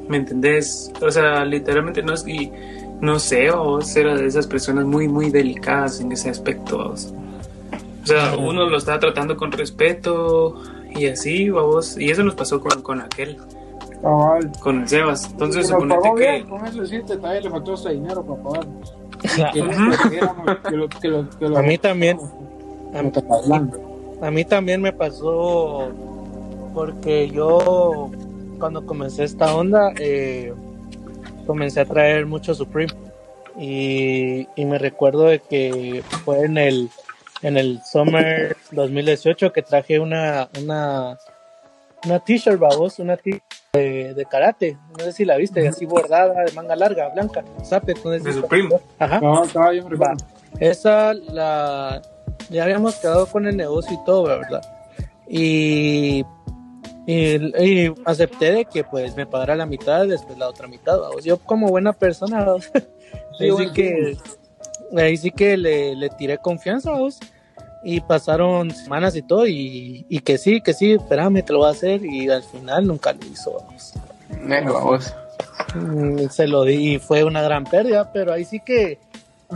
¿me 0.08 0.18
entendés? 0.18 0.92
O 1.00 1.10
sea, 1.10 1.44
literalmente 1.44 2.02
no 2.02 2.12
es 2.12 2.22
que, 2.22 2.50
no 3.00 3.18
sé, 3.18 3.50
vos 3.50 3.96
era 3.96 4.14
de 4.14 4.26
esas 4.26 4.46
personas 4.46 4.84
muy, 4.84 5.08
muy 5.08 5.30
delicadas 5.30 6.00
en 6.00 6.12
ese 6.12 6.30
aspecto, 6.30 6.90
vos. 6.90 7.12
O 8.02 8.06
sea, 8.06 8.36
uno 8.36 8.68
lo 8.68 8.78
estaba 8.78 8.98
tratando 8.98 9.36
con 9.36 9.52
respeto 9.52 10.62
y 10.94 11.06
así, 11.06 11.50
vos, 11.50 11.98
y 11.98 12.10
eso 12.10 12.22
nos 12.22 12.34
pasó 12.34 12.60
con, 12.60 12.82
con 12.82 13.00
aquel. 13.00 13.38
Con 14.60 14.80
el 14.80 14.88
Sebas. 14.88 15.30
Entonces, 15.30 15.68
suponete 15.68 16.10
que. 16.16 16.20
Bien, 16.20 16.48
con 16.48 16.66
eso 16.66 16.86
sí, 16.86 17.00
también 17.06 17.42
le 17.42 17.50
faltó 17.50 17.74
ese 17.74 17.90
dinero 17.90 18.24
para 18.24 18.42
pagar. 18.42 18.66
a 21.56 21.62
mí 21.62 21.78
también. 21.78 22.18
A 24.22 24.30
mí 24.30 24.44
también 24.44 24.82
me 24.82 24.92
pasó 24.92 25.90
porque 26.74 27.30
yo 27.30 28.10
cuando 28.58 28.84
comencé 28.84 29.24
esta 29.24 29.54
onda 29.54 29.92
eh, 29.98 30.52
comencé 31.50 31.80
a 31.80 31.84
traer 31.84 32.26
mucho 32.26 32.54
Supreme 32.54 32.92
y, 33.58 34.46
y, 34.54 34.64
me 34.64 34.78
recuerdo 34.78 35.24
de 35.24 35.40
que 35.40 36.04
fue 36.24 36.44
en 36.44 36.56
el 36.56 36.88
en 37.42 37.56
el 37.56 37.80
Summer 37.82 38.56
2018 38.70 39.52
que 39.52 39.62
traje 39.62 39.98
una 39.98 40.48
una 40.62 41.18
una 42.04 42.18
t-shirt 42.20 42.60
babos 42.60 43.00
una 43.00 43.16
t 43.16 43.42
de, 43.72 44.14
de, 44.14 44.24
karate. 44.26 44.78
No 44.96 45.04
sé 45.04 45.12
si 45.12 45.24
la 45.24 45.36
viste 45.36 45.66
así 45.66 45.86
bordada 45.86 46.44
de 46.44 46.52
manga 46.52 46.76
larga 46.76 47.08
blanca 47.08 47.42
sape 47.64 47.94
de 47.94 48.32
Supreme. 48.32 48.68
Ajá. 49.00 49.18
No, 49.20 49.42
esa 50.60 51.12
la 51.14 52.00
ya 52.48 52.62
habíamos 52.62 52.94
quedado 52.94 53.26
con 53.26 53.44
el 53.48 53.56
negocio 53.56 53.92
y 53.92 54.04
todo, 54.04 54.22
¿verdad? 54.22 54.62
Y, 55.28 56.24
y, 57.11 57.92
acepté 58.05 58.53
de 58.53 58.64
que 58.64 58.85
pues 58.85 59.16
me 59.16 59.27
pagara 59.27 59.57
la 59.57 59.66
mitad, 59.66 60.07
después 60.07 60.38
la 60.38 60.49
otra 60.49 60.68
mitad, 60.68 60.99
Yo 61.25 61.38
como 61.38 61.68
buena 61.68 61.92
persona, 61.92 62.46
ahí, 63.40 63.51
sí 63.57 63.73
que, 63.73 64.16
ahí 64.96 65.16
sí 65.16 65.31
que 65.31 65.57
le, 65.57 65.96
le 65.96 66.11
tiré 66.11 66.38
confianza, 66.38 66.92
¿vos? 66.92 67.18
Y 67.83 68.01
pasaron 68.01 68.70
semanas 68.70 69.16
y 69.16 69.23
todo, 69.23 69.46
y, 69.46 70.05
y, 70.09 70.20
que 70.20 70.37
sí, 70.37 70.61
que 70.61 70.75
sí, 70.75 70.92
espérame, 70.92 71.42
te 71.42 71.53
lo 71.53 71.61
voy 71.61 71.68
a 71.68 71.70
hacer, 71.70 72.05
y 72.05 72.29
al 72.29 72.42
final 72.42 72.87
nunca 72.87 73.12
lo 73.12 73.27
hizo, 73.27 73.53
vamos. 73.55 73.94
vamos. 74.49 75.14
Mm, 75.75 76.29
se 76.29 76.46
lo 76.46 76.64
di 76.64 76.94
y 76.94 76.99
fue 76.99 77.25
una 77.25 77.42
gran 77.42 77.64
pérdida, 77.64 78.12
pero 78.12 78.33
ahí 78.33 78.44
sí 78.44 78.61
que 78.61 78.99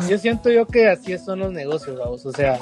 yo 0.09 0.19
siento 0.19 0.51
yo 0.51 0.67
que 0.67 0.89
así 0.89 1.17
son 1.19 1.41
los 1.41 1.53
negocios, 1.53 1.99
vamos. 1.99 2.27
O 2.27 2.33
sea, 2.33 2.59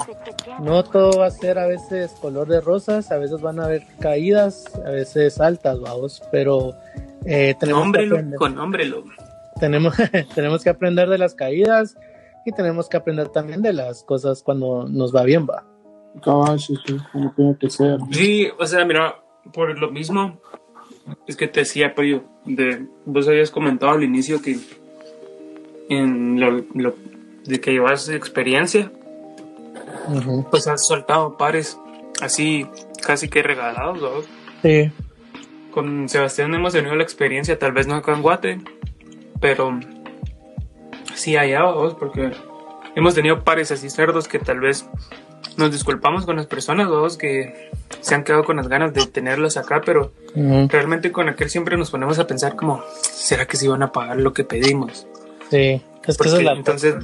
no 0.59 0.83
todo 0.83 1.19
va 1.19 1.27
a 1.27 1.31
ser 1.31 1.57
a 1.57 1.67
veces 1.67 2.11
color 2.21 2.47
de 2.47 2.61
rosas, 2.61 3.11
a 3.11 3.17
veces 3.17 3.41
van 3.41 3.59
a 3.59 3.65
haber 3.65 3.83
caídas, 3.99 4.65
a 4.85 4.91
veces 4.91 5.39
altas, 5.39 5.79
vamos. 5.79 6.21
Pero 6.31 6.75
eh, 7.25 7.55
tenemos 7.59 7.91
que 7.91 8.05
aprender. 8.05 8.37
con 8.37 8.55
Tenemos, 9.59 9.95
tenemos 10.35 10.63
que 10.63 10.69
aprender 10.69 11.09
de 11.09 11.17
las 11.17 11.33
caídas 11.33 11.97
y 12.45 12.51
tenemos 12.51 12.87
que 12.87 12.97
aprender 12.97 13.29
también 13.29 13.61
de 13.61 13.73
las 13.73 14.03
cosas 14.03 14.43
cuando 14.43 14.87
nos 14.87 15.15
va 15.15 15.23
bien, 15.23 15.47
va. 15.47 15.65
Ah, 16.25 16.55
sí, 16.59 16.75
sí, 16.85 16.97
como 17.11 17.33
tiene 17.33 17.57
que 17.57 17.69
ser. 17.69 17.99
Sí, 18.11 18.47
o 18.59 18.65
sea, 18.67 18.85
mira, 18.85 19.15
por 19.51 19.77
lo 19.79 19.89
mismo, 19.89 20.39
es 21.25 21.35
que 21.35 21.47
te 21.47 21.61
decía, 21.61 21.93
pero 21.95 22.23
de, 22.45 22.85
vos 23.05 23.27
habías 23.27 23.49
comentado 23.49 23.93
al 23.93 24.03
inicio 24.03 24.41
que 24.41 24.57
en 25.89 26.39
lo, 26.39 26.63
lo 26.75 26.93
de 27.45 27.59
que 27.59 27.71
llevas 27.71 28.09
experiencia, 28.09 28.91
pues 30.49 30.67
has 30.67 30.85
soltado 30.85 31.37
pares 31.37 31.77
así 32.21 32.67
casi 33.05 33.29
que 33.29 33.43
regalados. 33.43 34.25
Sí. 34.61 34.91
Con 35.71 36.07
Sebastián 36.07 36.53
hemos 36.53 36.73
tenido 36.73 36.95
la 36.95 37.03
experiencia, 37.03 37.57
tal 37.57 37.71
vez 37.71 37.87
no 37.87 37.95
acá 37.95 38.13
en 38.13 38.21
Guate, 38.21 38.61
pero 39.39 39.79
sí 41.15 41.35
allá, 41.35 41.63
vos, 41.63 41.95
porque 41.95 42.31
hemos 42.95 43.15
tenido 43.15 43.43
pares 43.43 43.71
así 43.71 43.89
cerdos 43.89 44.27
que 44.27 44.39
tal 44.39 44.59
vez 44.59 44.85
nos 45.57 45.71
disculpamos 45.71 46.25
con 46.25 46.35
las 46.35 46.45
personas, 46.47 46.87
vos, 46.87 47.17
que 47.17 47.71
se 48.01 48.15
han 48.15 48.23
quedado 48.23 48.43
con 48.43 48.57
las 48.57 48.67
ganas 48.67 48.93
de 48.93 49.05
tenerlos 49.05 49.57
acá, 49.57 49.81
pero 49.85 50.11
realmente 50.35 51.11
con 51.11 51.29
aquel 51.29 51.49
siempre 51.49 51.77
nos 51.77 51.91
ponemos 51.91 52.19
a 52.19 52.27
pensar 52.27 52.55
como, 52.55 52.83
¿será 53.01 53.45
que 53.45 53.57
se 53.57 53.65
iban 53.65 53.83
a 53.83 53.91
pagar 53.91 54.17
lo 54.17 54.33
que 54.33 54.43
pedimos? 54.43 55.07
Sí, 55.53 55.83
es 56.07 56.17
que 56.17 56.43
la... 56.43 56.53
entonces 56.53 56.95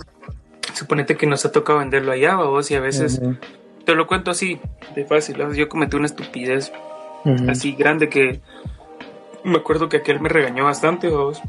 suponete 0.73 1.15
que 1.15 1.27
nos 1.27 1.45
ha 1.45 1.51
tocado 1.51 1.77
venderlo 1.77 2.11
allá, 2.11 2.35
vos, 2.35 2.71
y 2.71 2.75
a 2.75 2.79
veces, 2.79 3.21
te 3.85 3.93
lo 3.93 4.07
cuento 4.07 4.31
así, 4.31 4.59
de 4.95 5.05
fácil, 5.05 5.37
yo 5.53 5.69
cometí 5.69 5.97
una 5.97 6.07
estupidez 6.07 6.71
así 7.47 7.73
grande 7.73 8.09
que 8.09 8.41
me 9.43 9.57
acuerdo 9.57 9.87
que 9.87 9.97
aquel 9.97 10.19
me 10.19 10.29
regañó 10.29 10.63
bastante, 10.63 11.09
vos. 11.09 11.39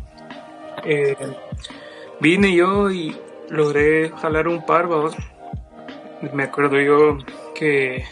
Eh, 0.85 1.17
vine 2.21 2.55
yo 2.55 2.91
y 2.91 3.17
logré 3.49 4.11
jalar 4.11 4.47
un 4.47 4.67
par, 4.67 4.87
vos. 4.87 5.17
Me 6.35 6.43
acuerdo 6.43 6.79
yo 6.81 7.17
que 7.55 8.05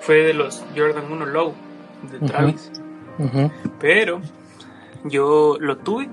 fue 0.00 0.22
de 0.24 0.34
los 0.34 0.64
Jordan 0.76 1.10
1 1.10 1.26
Low 1.26 1.54
de 2.10 2.26
Travis. 2.26 2.72
Pero 3.78 4.20
yo 5.04 5.56
lo 5.60 5.78
tuve 5.78 6.08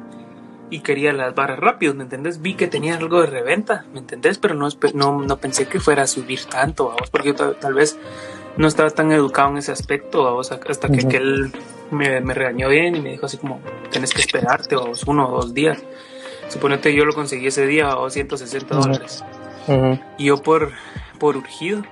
y 0.73 0.79
quería 0.79 1.13
las 1.13 1.35
barras 1.35 1.59
rápido, 1.59 1.93
¿me 1.93 2.01
entendés? 2.01 2.41
Vi 2.41 2.55
que 2.55 2.65
tenía 2.65 2.97
algo 2.97 3.21
de 3.21 3.27
reventa, 3.27 3.85
¿me 3.93 3.99
entendés? 3.99 4.39
Pero 4.39 4.55
no, 4.55 4.67
no, 4.95 5.21
no 5.21 5.37
pensé 5.37 5.67
que 5.67 5.79
fuera 5.79 6.01
a 6.01 6.07
subir 6.07 6.45
tanto, 6.45 6.87
vamos, 6.87 7.11
porque 7.11 7.27
yo 7.27 7.35
tal, 7.53 7.75
vez 7.75 7.95
no 8.57 8.67
estaba 8.67 8.89
tan 8.89 9.11
educado 9.11 9.51
en 9.51 9.57
ese 9.57 9.71
aspecto, 9.71 10.23
vamos, 10.23 10.51
hasta 10.51 10.89
que, 10.89 11.15
él 11.15 11.51
me, 11.91 12.21
me, 12.21 12.33
regañó 12.33 12.69
bien 12.69 12.95
y 12.95 13.01
me 13.01 13.11
dijo 13.11 13.27
así 13.27 13.37
como, 13.37 13.61
tienes 13.91 14.15
que 14.15 14.21
esperarte, 14.21 14.75
vamos, 14.75 15.03
uno 15.03 15.29
o 15.29 15.41
dos 15.41 15.53
días. 15.53 15.77
Suponete 16.49 16.91
yo 16.95 17.05
lo 17.05 17.13
conseguí 17.13 17.45
ese 17.47 17.67
día, 17.67 17.95
o 17.95 18.09
160 18.09 18.75
dólares. 18.75 19.23
Y 20.17 20.25
yo 20.25 20.41
por, 20.41 20.71
por 21.19 21.37
urgido, 21.37 21.83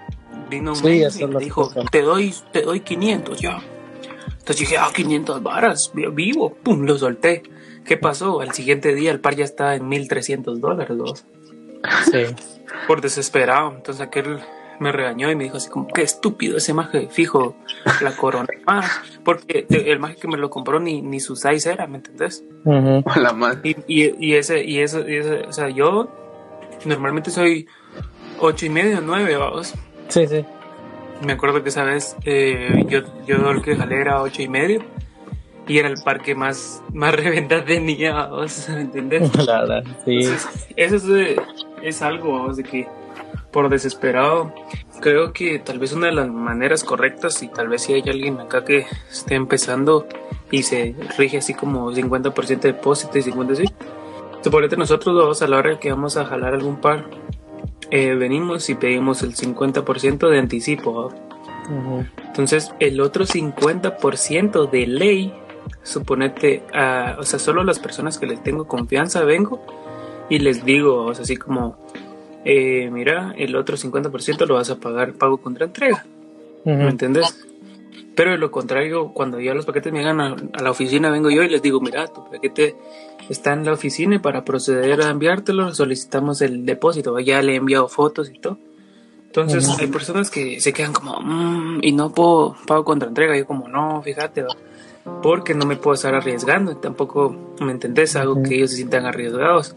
vino 0.49 0.73
un 0.73 0.79
y 0.79 1.27
me 1.27 1.39
dijo, 1.39 1.71
te 1.91 2.01
doy, 2.01 2.33
te 2.51 2.63
doy 2.63 2.79
500 2.79 3.39
ya. 3.39 3.61
Entonces 4.31 4.57
dije, 4.57 4.77
ah, 4.79 4.89
500 4.91 5.43
varas, 5.43 5.91
vivo, 5.93 6.55
pum, 6.63 6.81
lo 6.81 6.97
solté. 6.97 7.43
¿Qué 7.85 7.97
pasó? 7.97 8.41
Al 8.41 8.51
siguiente 8.51 8.93
día 8.93 9.11
el 9.11 9.19
par 9.19 9.35
ya 9.35 9.43
estaba 9.45 9.75
en 9.75 9.87
1300 9.87 10.61
dólares. 10.61 10.97
dos. 10.97 11.25
Sí. 12.11 12.25
Por 12.87 13.01
desesperado. 13.01 13.73
Entonces 13.75 14.01
aquel 14.01 14.39
me 14.79 14.91
regañó 14.91 15.29
y 15.29 15.35
me 15.35 15.43
dijo 15.43 15.57
así 15.57 15.69
como, 15.69 15.87
qué 15.87 16.01
estúpido 16.01 16.57
ese 16.57 16.73
maje, 16.73 17.07
fijo, 17.11 17.55
la 18.01 18.15
corona. 18.15 18.47
Ah, 18.65 18.89
porque 19.23 19.67
el 19.69 19.99
maje 19.99 20.15
que 20.15 20.27
me 20.27 20.37
lo 20.37 20.49
compró 20.49 20.79
ni, 20.79 21.03
ni 21.03 21.19
su 21.19 21.35
size 21.35 21.71
era, 21.71 21.85
¿me 21.85 21.97
entendés? 21.97 22.43
La 22.65 23.31
madre. 23.33 23.75
Y, 23.87 24.25
y, 24.25 24.33
ese, 24.33 24.63
y 24.63 24.79
eso, 24.79 25.07
y 25.07 25.17
ese, 25.17 25.43
o 25.47 25.53
sea, 25.53 25.69
yo 25.69 26.09
normalmente 26.85 27.29
soy 27.29 27.67
ocho 28.39 28.65
y 28.65 28.69
medio, 28.69 29.01
nueve, 29.01 29.35
vamos. 29.35 29.73
Sí, 30.07 30.25
sí. 30.25 30.43
Me 31.23 31.33
acuerdo 31.33 31.61
que 31.61 31.69
esa 31.69 31.83
vez 31.83 32.15
eh, 32.25 32.83
yo, 32.89 33.01
yo 33.27 33.51
el 33.51 33.61
que 33.61 33.75
jalé 33.75 34.01
era 34.01 34.19
ocho 34.23 34.41
y 34.41 34.47
medio 34.47 34.83
y 35.71 35.77
era 35.77 35.87
el 35.87 36.01
parque 36.03 36.35
más, 36.35 36.83
más 36.93 37.15
reventa 37.23 37.63
tenía, 37.63 38.29
¿me 38.69 38.81
entiendes? 38.81 39.33
La 39.45 39.81
sí. 40.03 40.29
eso 40.75 41.17
es, 41.17 41.37
es 41.81 42.01
algo, 42.01 42.33
vamos, 42.33 42.57
de 42.57 42.63
que 42.63 42.87
por 43.51 43.69
desesperado, 43.69 44.53
creo 44.99 45.31
que 45.31 45.59
tal 45.59 45.79
vez 45.79 45.93
una 45.93 46.07
de 46.07 46.13
las 46.13 46.27
maneras 46.27 46.83
correctas, 46.83 47.41
y 47.41 47.47
tal 47.47 47.69
vez 47.69 47.83
si 47.83 47.93
hay 47.93 48.03
alguien 48.05 48.41
acá 48.41 48.65
que 48.65 48.85
esté 49.09 49.35
empezando 49.35 50.07
y 50.51 50.63
se 50.63 50.93
rige 51.17 51.37
así 51.37 51.53
como 51.53 51.89
50% 51.93 52.59
de 52.59 52.73
depósito 52.73 53.17
y 53.17 53.21
50% 53.21 53.51
así, 53.53 53.65
suponete 54.43 54.75
nosotros 54.75 55.15
vamos 55.15 55.41
a 55.41 55.47
la 55.47 55.57
hora 55.57 55.79
que 55.79 55.89
vamos 55.89 56.17
a 56.17 56.25
jalar 56.25 56.53
algún 56.53 56.81
par, 56.81 57.05
eh, 57.91 58.15
venimos 58.15 58.69
y 58.69 58.75
pedimos 58.75 59.23
el 59.23 59.35
50% 59.35 60.27
de 60.27 60.37
anticipo. 60.37 61.13
Entonces 62.25 62.73
el 62.79 62.99
otro 62.99 63.25
50% 63.25 64.69
de 64.69 64.87
ley 64.87 65.33
suponete, 65.83 66.63
a, 66.73 67.17
o 67.19 67.23
sea, 67.23 67.39
solo 67.39 67.63
las 67.63 67.79
personas 67.79 68.17
que 68.17 68.25
les 68.25 68.41
tengo 68.43 68.67
confianza 68.67 69.23
vengo 69.23 69.61
y 70.29 70.39
les 70.39 70.63
digo, 70.63 71.05
o 71.05 71.13
sea, 71.13 71.23
así 71.23 71.37
como, 71.37 71.77
eh, 72.45 72.89
mira, 72.91 73.33
el 73.37 73.55
otro 73.55 73.77
50% 73.77 74.45
lo 74.45 74.55
vas 74.55 74.69
a 74.69 74.79
pagar 74.79 75.13
pago 75.13 75.37
contra 75.37 75.65
entrega. 75.65 76.05
¿Me 76.63 76.89
entiendes? 76.89 77.47
Pero 78.15 78.31
de 78.31 78.37
lo 78.37 78.51
contrario, 78.51 79.13
cuando 79.13 79.39
ya 79.39 79.53
los 79.53 79.65
paquetes 79.65 79.91
me 79.91 79.99
llegan 79.99 80.21
a, 80.21 80.35
a, 80.53 80.61
la 80.61 80.69
oficina, 80.69 81.09
vengo 81.09 81.31
yo 81.31 81.43
y 81.43 81.49
les 81.49 81.61
digo, 81.61 81.81
mira, 81.81 82.07
tu 82.07 82.29
paquete 82.29 82.75
está 83.29 83.53
en 83.53 83.65
la 83.65 83.73
oficina 83.73 84.15
y 84.15 84.19
para 84.19 84.43
proceder 84.43 85.01
a 85.01 85.09
enviártelo 85.09 85.73
solicitamos 85.73 86.41
el 86.41 86.65
depósito. 86.65 87.17
Ya 87.19 87.41
le 87.41 87.53
he 87.53 87.55
enviado 87.55 87.87
fotos 87.87 88.29
y 88.29 88.37
todo. 88.37 88.57
Entonces 89.27 89.79
hay 89.79 89.87
personas 89.87 90.29
que 90.29 90.59
se 90.59 90.73
quedan 90.73 90.91
como, 90.91 91.17
mmm, 91.21 91.79
y 91.81 91.93
no 91.93 92.11
puedo 92.11 92.57
pago 92.67 92.83
contra 92.83 93.07
entrega. 93.07 93.37
Yo 93.37 93.45
como, 93.47 93.69
no, 93.69 94.01
fíjate, 94.01 94.43
porque 95.21 95.53
no 95.53 95.65
me 95.65 95.75
puedo 95.75 95.95
estar 95.95 96.15
arriesgando. 96.15 96.77
Tampoco, 96.77 97.35
¿me 97.59 97.71
entendés? 97.71 98.15
Algo 98.15 98.41
que 98.43 98.55
ellos 98.55 98.71
se 98.71 98.77
sientan 98.77 99.05
arriesgados 99.05 99.75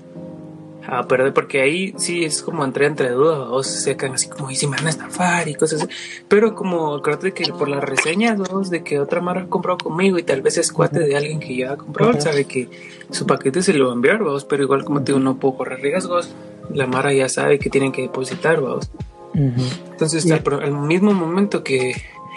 a 0.86 1.06
perder, 1.08 1.32
porque 1.32 1.62
ahí 1.62 1.94
sí 1.96 2.24
es 2.24 2.42
como 2.42 2.64
entré 2.64 2.86
entre 2.86 3.10
dudas, 3.10 3.48
o 3.50 3.62
se 3.62 3.96
quedan 3.96 4.14
así 4.14 4.28
como, 4.28 4.50
y 4.50 4.56
si 4.56 4.66
me 4.66 4.76
van 4.76 4.86
a 4.86 4.90
estafar 4.90 5.48
y 5.48 5.54
cosas 5.54 5.82
así. 5.82 5.90
Pero 6.28 6.54
como 6.54 7.00
creo 7.00 7.18
que 7.18 7.52
por 7.52 7.68
las 7.68 7.82
reseñas, 7.82 8.38
dos 8.38 8.70
de 8.70 8.82
que 8.82 9.00
otra 9.00 9.20
marca 9.20 9.44
ha 9.44 9.48
comprado 9.48 9.78
conmigo 9.78 10.18
y 10.18 10.22
tal 10.22 10.42
vez 10.42 10.58
es 10.58 10.72
cuate 10.72 11.00
de 11.00 11.16
alguien 11.16 11.40
que 11.40 11.56
ya 11.56 11.72
ha 11.72 11.76
comprado, 11.76 12.20
sabe 12.20 12.44
que 12.44 12.68
su 13.10 13.26
paquete 13.26 13.62
se 13.62 13.72
lo 13.72 13.86
va 13.86 13.92
a 13.92 13.94
enviar, 13.94 14.22
vamos, 14.22 14.44
pero 14.44 14.62
igual 14.62 14.84
como 14.84 15.02
te 15.02 15.12
digo, 15.12 15.20
no 15.20 15.36
puedo 15.36 15.56
correr 15.56 15.80
riesgos. 15.80 16.34
La 16.72 16.86
Mara 16.86 17.12
ya 17.12 17.28
sabe 17.28 17.58
que 17.58 17.70
tienen 17.70 17.92
que 17.92 18.02
depositar, 18.02 18.60
vamos. 18.60 18.90
Entonces, 19.34 20.30
al, 20.30 20.72
mismo 20.72 21.12
momento 21.12 21.64
que 21.64 21.94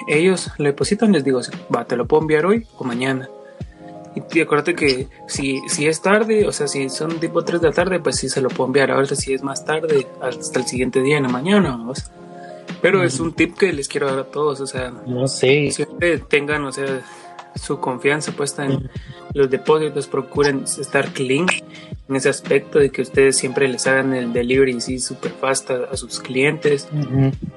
ellos 0.08 0.52
le 0.58 0.70
depositan, 0.70 1.12
les 1.12 1.24
digo, 1.24 1.42
va, 1.74 1.86
te 1.86 1.96
lo 1.96 2.08
puedo 2.08 2.22
enviar 2.22 2.46
hoy 2.46 2.66
o 2.78 2.84
mañana. 2.84 3.30
Y 4.34 4.42
acuérdate 4.42 4.74
que 4.74 5.08
si, 5.28 5.62
si 5.68 5.86
es 5.86 6.02
tarde, 6.02 6.48
o 6.48 6.52
sea, 6.52 6.68
si 6.68 6.90
son 6.90 7.20
tipo 7.20 7.44
3 7.44 7.62
de 7.62 7.68
la 7.68 7.74
tarde, 7.74 8.00
pues 8.00 8.16
sí 8.16 8.30
se 8.30 8.42
lo 8.42 8.50
puedo 8.50 8.68
enviar. 8.68 8.90
Ahora 8.90 9.06
si 9.08 9.34
es 9.34 9.44
más 9.44 9.64
tarde, 9.64 10.08
hasta 10.22 10.60
el 10.60 10.66
siguiente 10.66 11.02
día 11.02 11.18
en 11.18 11.24
la 11.24 11.30
mañana, 11.30 11.72
vamos. 11.72 12.10
Pero 12.82 13.04
es 13.04 13.20
un 13.20 13.34
tip 13.34 13.58
que 13.58 13.74
les 13.74 13.88
quiero 13.88 14.08
dar 14.08 14.20
a 14.20 14.24
todos, 14.24 14.60
o 14.60 14.68
sea, 14.68 14.92
no 14.92 15.28
sé. 15.28 15.70
Siempre 15.72 16.20
tengan, 16.20 16.64
o 16.66 16.72
sea, 16.72 17.02
su 17.58 17.80
confianza 17.80 18.32
puesta 18.32 18.66
en 18.66 18.90
los 19.34 19.50
depósitos, 19.50 20.08
procuren 20.08 20.64
estar 20.64 21.12
clean 21.14 21.48
en 22.10 22.16
ese 22.16 22.30
aspecto 22.30 22.80
de 22.80 22.90
que 22.90 23.02
ustedes 23.02 23.38
siempre 23.38 23.68
les 23.68 23.86
hagan 23.88 24.14
el 24.14 24.32
delivery 24.32 24.80
sí 24.80 25.00
súper 25.00 25.32
fast 25.32 25.70
a, 25.72 25.98
sus 25.98 26.20
clientes, 26.20 26.88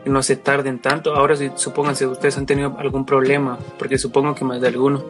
que 0.05 0.11
no 0.11 0.23
se 0.23 0.37
tarden 0.37 0.81
tanto. 0.81 1.15
Ahora 1.15 1.37
si 1.37 1.51
supongan 1.55 1.95
si 1.97 2.05
ustedes 2.05 2.37
han 2.37 2.47
tenido 2.47 2.77
algún 2.79 3.07
problema, 3.07 3.59
porque 3.79 3.99
supongo 3.99 4.35
que 4.35 4.45
más 4.45 4.61
de 4.61 4.69
alguno, 4.69 5.05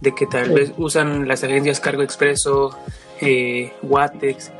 de 0.00 0.14
que 0.14 0.26
tal 0.26 0.50
vez 0.50 0.72
usan 0.76 1.28
las 1.28 1.44
agencias 1.44 1.80
Cargo 1.80 2.02
Expreso, 2.02 2.76
eh, 3.20 3.72
Watex, 3.82 4.50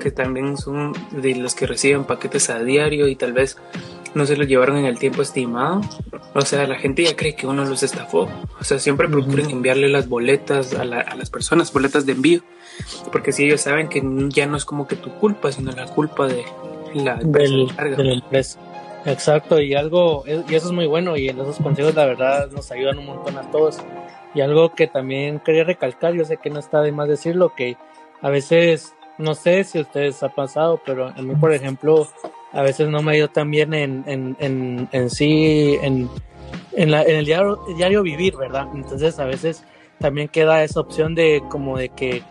que 0.00 0.10
también 0.10 0.56
son 0.56 0.92
de 1.10 1.34
los 1.34 1.54
que 1.54 1.66
reciben 1.66 2.04
paquetes 2.04 2.50
a 2.50 2.62
diario 2.62 3.08
y 3.08 3.16
tal 3.16 3.32
vez 3.32 3.56
no 4.14 4.26
se 4.26 4.36
lo 4.36 4.44
llevaron 4.44 4.76
en 4.76 4.84
el 4.84 4.98
tiempo 4.98 5.22
estimado. 5.22 5.80
O 6.34 6.42
sea, 6.42 6.66
la 6.66 6.76
gente 6.76 7.02
ya 7.02 7.16
cree 7.16 7.34
que 7.34 7.46
uno 7.46 7.64
los 7.64 7.82
estafó. 7.82 8.28
O 8.60 8.64
sea, 8.64 8.78
siempre 8.78 9.08
procuren 9.08 9.50
enviarle 9.50 9.88
las 9.88 10.08
boletas 10.08 10.74
a, 10.74 10.84
las 10.84 11.30
personas, 11.30 11.72
boletas 11.72 12.06
de 12.06 12.12
envío. 12.12 12.42
Porque 13.10 13.32
si 13.32 13.44
ellos 13.44 13.60
saben 13.60 13.88
que 13.88 14.02
ya 14.28 14.46
no 14.46 14.56
es 14.56 14.64
como 14.64 14.86
que 14.86 14.96
tu 14.96 15.10
culpa, 15.14 15.52
sino 15.52 15.72
la 15.72 15.86
culpa 15.86 16.26
de 16.26 16.44
la 16.94 17.14
empresa. 17.20 17.84
de 17.84 18.04
la 18.04 18.12
empresa. 18.14 18.58
Exacto, 19.04 19.60
y 19.60 19.74
algo, 19.74 20.24
y 20.26 20.54
eso 20.54 20.66
es 20.66 20.72
muy 20.72 20.86
bueno, 20.86 21.16
y 21.16 21.28
esos 21.28 21.56
consejos 21.56 21.94
la 21.94 22.06
verdad 22.06 22.50
nos 22.52 22.70
ayudan 22.70 22.98
un 22.98 23.06
montón 23.06 23.36
a 23.36 23.50
todos. 23.50 23.78
Y 24.34 24.40
algo 24.40 24.74
que 24.74 24.86
también 24.86 25.40
quería 25.40 25.64
recalcar, 25.64 26.14
yo 26.14 26.24
sé 26.24 26.36
que 26.36 26.50
no 26.50 26.60
está 26.60 26.80
de 26.80 26.92
más 26.92 27.08
decirlo, 27.08 27.52
que 27.54 27.76
a 28.20 28.30
veces, 28.30 28.94
no 29.18 29.34
sé 29.34 29.64
si 29.64 29.78
a 29.78 29.82
ustedes 29.82 30.22
ha 30.22 30.28
pasado, 30.28 30.80
pero 30.86 31.08
a 31.08 31.20
mí, 31.20 31.34
por 31.34 31.52
ejemplo, 31.52 32.08
a 32.52 32.62
veces 32.62 32.88
no 32.88 33.02
me 33.02 33.12
ha 33.12 33.16
ido 33.16 33.28
tan 33.28 33.50
bien 33.50 33.74
en, 33.74 34.04
en, 34.06 34.36
en, 34.38 34.88
en 34.92 35.10
sí, 35.10 35.78
en, 35.82 36.08
en, 36.72 36.90
la, 36.90 37.02
en 37.02 37.16
el 37.16 37.24
diario, 37.24 37.60
diario 37.76 38.02
vivir, 38.02 38.36
¿verdad? 38.36 38.68
Entonces 38.74 39.18
a 39.18 39.24
veces 39.24 39.64
también 39.98 40.28
queda 40.28 40.62
esa 40.64 40.80
opción 40.80 41.14
de 41.14 41.42
como 41.48 41.78
de 41.78 41.88
que 41.90 42.22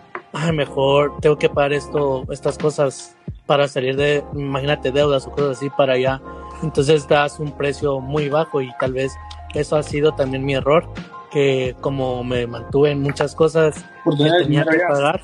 mejor 0.54 1.20
tengo 1.22 1.38
que 1.38 1.50
pagar 1.50 1.74
esto, 1.74 2.26
estas 2.32 2.58
cosas 2.58 3.16
para 3.46 3.68
salir 3.68 3.96
de, 3.96 4.24
imagínate, 4.34 4.92
deudas 4.92 5.28
o 5.28 5.32
cosas 5.32 5.58
así 5.58 5.70
para 5.72 5.94
allá. 5.94 6.22
Entonces 6.64 7.08
das 7.08 7.40
un 7.40 7.52
precio 7.52 8.00
muy 8.00 8.30
bajo 8.30 8.62
y 8.62 8.70
tal 8.80 8.94
vez 8.94 9.14
eso 9.54 9.76
ha 9.76 9.84
sido 9.84 10.14
también 10.14 10.46
mi 10.46 10.54
error, 10.54 10.88
que 11.32 11.76
como 11.82 12.24
me 12.24 12.46
mantuve 12.46 12.92
en 12.92 13.02
muchas 13.02 13.36
cosas 13.36 13.84
que 14.04 14.44
tenía 14.44 14.64
que 14.64 14.80
pagar, 14.88 15.22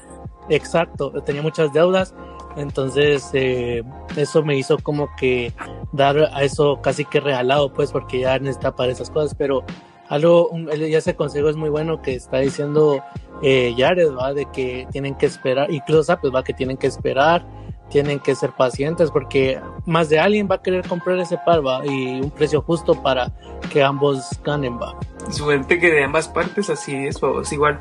exacto, 0.49 1.11
tenía 1.23 1.41
muchas 1.41 1.71
deudas 1.71 2.13
entonces, 2.57 3.29
eh, 3.33 3.83
eso 4.15 4.43
me 4.43 4.57
hizo 4.57 4.79
como 4.79 5.09
que 5.15 5.53
dar 5.91 6.17
a 6.33 6.43
eso 6.43 6.81
casi 6.81 7.05
que 7.05 7.19
regalado, 7.19 7.71
pues, 7.71 7.91
porque 7.91 8.21
ya 8.21 8.39
necesita 8.39 8.75
para 8.75 8.91
esas 8.91 9.11
cosas. 9.11 9.35
Pero 9.35 9.63
algo, 10.09 10.49
ya 10.75 10.97
ese 10.97 11.15
consejo 11.15 11.49
es 11.49 11.55
muy 11.55 11.69
bueno 11.69 12.01
que 12.01 12.15
está 12.15 12.39
diciendo 12.39 13.03
eh, 13.43 13.75
Jared, 13.77 14.11
¿va? 14.11 14.33
De 14.33 14.45
que 14.51 14.87
tienen 14.91 15.15
que 15.15 15.27
esperar, 15.27 15.71
incluso, 15.71 16.17
pues, 16.19 16.33
va, 16.33 16.43
que 16.43 16.53
tienen 16.53 16.77
que 16.77 16.87
esperar, 16.87 17.45
tienen 17.89 18.19
que 18.19 18.33
ser 18.33 18.51
pacientes, 18.51 19.11
porque 19.11 19.61
más 19.85 20.09
de 20.09 20.19
alguien 20.19 20.47
va 20.49 20.55
a 20.55 20.61
querer 20.61 20.85
comprar 20.87 21.19
ese 21.19 21.37
par, 21.37 21.65
va, 21.65 21.85
y 21.85 22.19
un 22.21 22.31
precio 22.31 22.61
justo 22.61 23.01
para 23.01 23.31
que 23.71 23.83
ambos 23.83 24.31
ganen, 24.43 24.79
va. 24.79 24.97
Suerte 25.29 25.77
que 25.77 25.91
de 25.91 26.03
ambas 26.03 26.27
partes 26.27 26.71
así 26.71 26.95
es, 26.95 27.19
es 27.41 27.51
igual. 27.51 27.77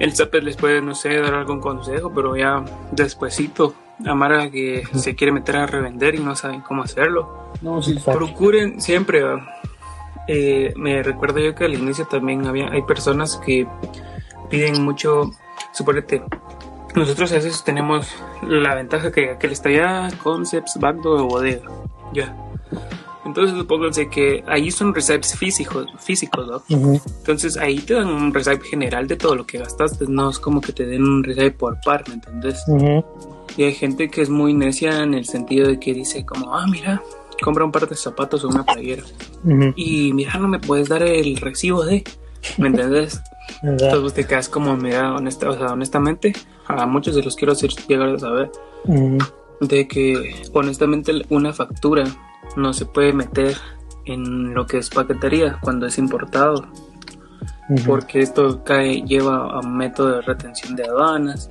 El 0.00 0.14
Zapper 0.14 0.42
les 0.42 0.56
puede, 0.56 0.82
no 0.82 0.94
sé, 0.94 1.20
dar 1.20 1.34
algún 1.34 1.60
consejo, 1.60 2.10
pero 2.12 2.36
ya 2.36 2.64
despuesito 2.90 3.74
Amara 4.06 4.50
que 4.50 4.84
se 4.94 5.14
quiere 5.14 5.32
meter 5.32 5.56
a 5.56 5.66
revender 5.66 6.14
y 6.14 6.18
no 6.18 6.34
saben 6.36 6.60
cómo 6.60 6.82
hacerlo. 6.82 7.52
No, 7.62 7.80
Procuren 8.04 8.80
siempre. 8.80 9.22
Eh, 10.26 10.72
me 10.76 11.02
recuerdo 11.02 11.38
yo 11.38 11.54
que 11.54 11.64
al 11.64 11.74
inicio 11.74 12.06
también 12.06 12.46
había 12.46 12.70
hay 12.70 12.82
personas 12.82 13.40
que 13.44 13.66
piden 14.50 14.82
mucho. 14.82 15.30
Suponete, 15.72 16.22
nosotros 16.94 17.32
a 17.32 17.36
veces 17.36 17.64
tenemos 17.64 18.14
la 18.42 18.74
ventaja 18.74 19.10
que, 19.10 19.36
que 19.38 19.46
está 19.48 19.70
ya 19.70 20.08
Concepts, 20.22 20.78
Bando 20.78 21.12
o 21.12 21.26
Bodega. 21.26 21.68
Ya. 22.12 22.34
Entonces 23.24 23.56
supónganse 23.56 24.08
que 24.08 24.44
ahí 24.46 24.70
son 24.70 24.94
recipes 24.94 25.36
físicos, 25.36 25.86
físicos 25.98 26.46
¿no? 26.46 26.62
Entonces 27.18 27.56
ahí 27.56 27.78
te 27.78 27.94
dan 27.94 28.08
un 28.08 28.32
recipe 28.34 28.66
general 28.66 29.08
de 29.08 29.16
todo 29.16 29.34
lo 29.34 29.46
que 29.46 29.58
gastaste, 29.58 30.06
no 30.08 30.30
es 30.30 30.38
como 30.38 30.60
que 30.60 30.72
te 30.72 30.86
den 30.86 31.02
un 31.02 31.24
recipe 31.24 31.52
por 31.52 31.80
par, 31.80 32.04
¿me 32.08 32.14
entendés? 32.14 32.62
Y 33.56 33.62
hay 33.62 33.72
gente 33.72 34.10
que 34.10 34.22
es 34.22 34.30
muy 34.30 34.52
necia 34.52 35.02
en 35.02 35.14
el 35.14 35.24
sentido 35.24 35.68
de 35.68 35.78
que 35.78 35.94
dice 35.94 36.24
como, 36.24 36.54
ah, 36.54 36.66
mira, 36.66 37.02
compra 37.42 37.64
un 37.64 37.72
par 37.72 37.88
de 37.88 37.94
zapatos 37.94 38.44
o 38.44 38.48
una 38.48 38.64
playera. 38.64 39.04
Y 39.76 40.12
mira, 40.12 40.38
no 40.38 40.48
me 40.48 40.58
puedes 40.58 40.88
dar 40.88 41.02
el 41.02 41.36
recibo 41.36 41.84
de, 41.84 42.04
¿me 42.58 42.68
entendés? 42.68 43.22
Entonces 43.62 44.14
te 44.14 44.26
quedas 44.26 44.48
como, 44.48 44.76
mira, 44.76 45.14
honesta, 45.14 45.50
o 45.50 45.56
sea, 45.56 45.68
honestamente, 45.68 46.34
a 46.66 46.86
muchos 46.86 47.14
de 47.14 47.22
los 47.22 47.36
quiero 47.36 47.52
hacer 47.52 47.70
llegar 47.88 48.08
a 48.10 48.18
saber 48.18 48.50
de 49.60 49.88
que 49.88 50.44
honestamente 50.52 51.12
una 51.30 51.52
factura 51.52 52.04
no 52.56 52.72
se 52.72 52.86
puede 52.86 53.12
meter 53.12 53.56
en 54.04 54.54
lo 54.54 54.66
que 54.66 54.78
es 54.78 54.90
paquetería 54.90 55.58
cuando 55.60 55.86
es 55.86 55.98
importado. 55.98 56.66
Porque 57.86 58.20
esto 58.20 58.62
cae, 58.62 59.02
lleva 59.02 59.36
a 59.36 59.60
un 59.60 59.76
método 59.76 60.16
de 60.16 60.20
retención 60.20 60.76
de 60.76 60.84
aduanas, 60.84 61.50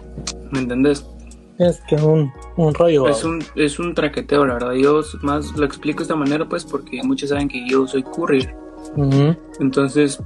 ¿me 0.51 0.59
entendés? 0.59 1.03
Es 1.57 1.81
que 1.87 1.95
un, 1.95 2.31
un 2.55 2.73
rollo. 2.73 3.07
Es 3.07 3.23
un, 3.23 3.43
es 3.55 3.79
un 3.79 3.95
traqueteo, 3.95 4.45
la 4.45 4.55
verdad. 4.55 4.73
Yo 4.73 5.01
más 5.21 5.51
lo 5.55 5.65
explico 5.65 5.99
de 5.99 6.03
esta 6.03 6.15
manera, 6.15 6.47
pues, 6.47 6.65
porque 6.65 7.01
muchos 7.03 7.29
saben 7.29 7.47
que 7.47 7.67
yo 7.67 7.87
soy 7.87 8.03
courier. 8.03 8.55
Entonces, 9.59 10.21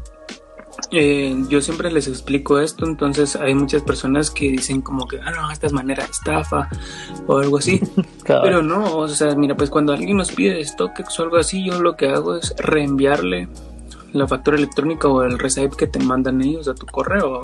eh, 0.92 1.36
yo 1.50 1.62
siempre 1.62 1.92
les 1.92 2.08
explico 2.08 2.60
esto. 2.60 2.86
Entonces, 2.86 3.36
hay 3.36 3.54
muchas 3.56 3.82
personas 3.82 4.32
que 4.32 4.50
dicen, 4.50 4.82
como 4.82 5.08
que, 5.08 5.20
ah, 5.20 5.32
no, 5.32 5.52
esta 5.52 5.68
es 5.68 5.74
manera 5.74 6.04
de 6.04 6.12
estafa 6.12 6.70
o 7.26 7.38
algo 7.38 7.58
así. 7.58 7.82
Pero 8.26 8.62
no, 8.62 8.98
o 8.98 9.08
sea, 9.08 9.36
mira, 9.36 9.56
pues 9.56 9.70
cuando 9.70 9.94
alguien 9.94 10.18
nos 10.18 10.32
pide 10.32 10.64
StockX 10.64 11.20
o 11.20 11.24
algo 11.24 11.38
así, 11.38 11.66
yo 11.66 11.82
lo 11.82 11.96
que 11.96 12.10
hago 12.10 12.36
es 12.36 12.56
reenviarle 12.58 13.48
la 14.14 14.28
factura 14.28 14.58
electrónica 14.58 15.08
o 15.08 15.24
el 15.24 15.38
recipe 15.38 15.76
que 15.78 15.88
te 15.88 16.00
mandan 16.00 16.42
ellos 16.42 16.68
a 16.68 16.76
tu 16.76 16.86
correo. 16.86 17.42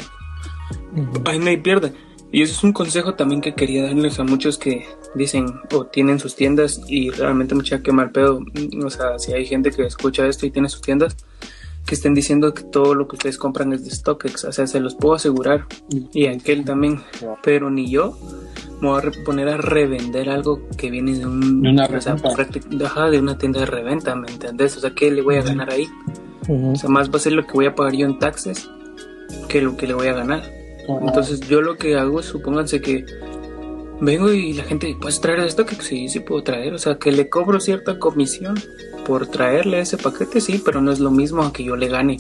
Ahí 1.26 1.40
no 1.40 1.48
hay 1.48 1.58
pierde. 1.58 1.94
Y 2.32 2.42
eso 2.42 2.54
es 2.54 2.64
un 2.64 2.74
consejo 2.74 3.14
también 3.14 3.42
que 3.42 3.54
quería 3.54 3.84
darles 3.84 4.20
a 4.20 4.24
muchos 4.24 4.58
que 4.58 4.88
dicen 5.14 5.46
o 5.72 5.86
tienen 5.86 6.18
sus 6.18 6.36
tiendas 6.36 6.82
y 6.88 7.12
realmente 7.12 7.54
mucha 7.54 7.84
que 7.84 7.92
mal 7.92 8.10
pedo. 8.10 8.44
O 8.84 8.90
sea, 8.90 9.20
si 9.20 9.34
hay 9.34 9.46
gente 9.46 9.70
que 9.70 9.86
escucha 9.86 10.26
esto 10.28 10.48
y 10.48 10.52
tiene 10.52 10.68
sus 10.68 10.82
tiendas, 10.82 11.16
que 11.86 11.96
estén 11.96 12.14
diciendo 12.14 12.54
que 12.54 12.64
todo 12.64 12.96
lo 12.96 13.08
que 13.08 13.16
ustedes 13.16 13.38
compran 13.38 13.74
es 13.74 13.84
de 13.84 13.92
StockX. 13.92 14.46
O 14.46 14.52
sea, 14.52 14.68
se 14.68 14.80
los 14.80 14.96
puedo 14.96 15.16
asegurar. 15.16 15.66
Y 16.14 16.28
aquel 16.28 16.64
también. 16.64 17.02
Pero 17.44 17.70
ni 17.70 17.90
yo 17.90 18.18
me 18.82 18.90
voy 18.90 19.02
a 19.02 19.24
poner 19.24 19.48
a 19.48 19.58
revender 19.58 20.30
algo 20.30 20.68
que 20.78 20.90
viene 20.90 21.18
de 21.18 21.26
un 21.26 21.66
una, 21.66 21.86
o 21.86 22.02
sea, 22.02 22.16
de 22.16 23.20
una 23.20 23.38
tienda 23.38 23.62
de 23.62 23.66
reventa, 23.66 24.14
¿me 24.16 24.30
entendés? 24.30 24.76
O 24.78 24.82
sea, 24.82 24.94
¿qué 24.94 25.10
le 25.10 25.22
voy 25.22 25.36
a 25.36 25.42
ganar 25.42 25.72
ahí? 25.72 25.88
O 26.50 26.76
sea, 26.76 26.90
más 26.90 27.10
va 27.10 27.16
a 27.16 27.20
ser 27.20 27.34
lo 27.34 27.48
que 27.48 27.54
voy 27.54 27.66
a 27.66 27.76
pagar 27.76 27.94
yo 27.94 28.06
en 28.06 28.20
taxes 28.20 28.70
que 29.48 29.62
lo 29.62 29.78
que 29.78 29.88
le 29.88 29.94
voy 29.94 30.08
a 30.08 30.14
ganar. 30.14 30.44
Entonces 30.88 31.40
yo 31.42 31.62
lo 31.62 31.78
que 31.78 31.96
hago 31.96 32.20
es, 32.20 32.26
supónganse 32.26 32.82
que 32.82 33.06
vengo 34.02 34.32
y 34.32 34.54
la 34.54 34.64
gente, 34.64 34.96
¿puedes 35.00 35.22
traer 35.22 35.40
esto? 35.40 35.66
Que 35.66 35.76
sí, 35.76 36.10
sí 36.10 36.20
puedo 36.20 36.44
traer. 36.44 36.74
O 36.74 36.78
sea, 36.78 36.98
que 36.98 37.12
le 37.12 37.30
cobro 37.30 37.60
cierta 37.60 38.00
comisión 38.00 38.56
por 39.06 39.28
traerle 39.28 39.80
ese 39.80 39.98
paquete, 39.98 40.40
sí, 40.42 40.62
pero 40.64 40.82
no 40.82 40.92
es 40.92 41.00
lo 41.00 41.12
mismo 41.12 41.44
a 41.44 41.52
que 41.54 41.64
yo 41.64 41.76
le 41.76 41.88
gane. 41.88 42.20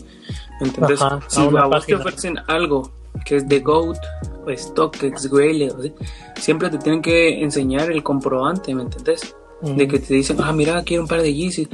Entonces, 0.59 1.01
Ajá, 1.01 1.19
si 1.27 1.41
a 1.41 1.43
a 1.61 1.65
vos 1.67 1.85
te 1.85 1.95
ofrecen 1.95 2.39
algo 2.47 2.91
que 3.25 3.37
es 3.37 3.47
de 3.47 3.59
GOAT, 3.59 3.97
o 4.45 4.51
StockX, 4.55 5.29
Grayle, 5.31 5.69
de- 5.79 5.93
siempre 6.35 6.69
te 6.69 6.77
tienen 6.77 7.01
que 7.01 7.41
enseñar 7.41 7.89
el 7.91 8.03
comprobante, 8.03 8.73
¿me 8.75 8.83
entendés? 8.83 9.35
De 9.61 9.87
que 9.87 9.97
te 9.99 10.13
dicen, 10.15 10.37
ah, 10.41 10.51
mira, 10.51 10.83
quiero 10.83 11.03
un 11.03 11.07
par 11.07 11.21
de 11.21 11.33
Yeezys. 11.33 11.69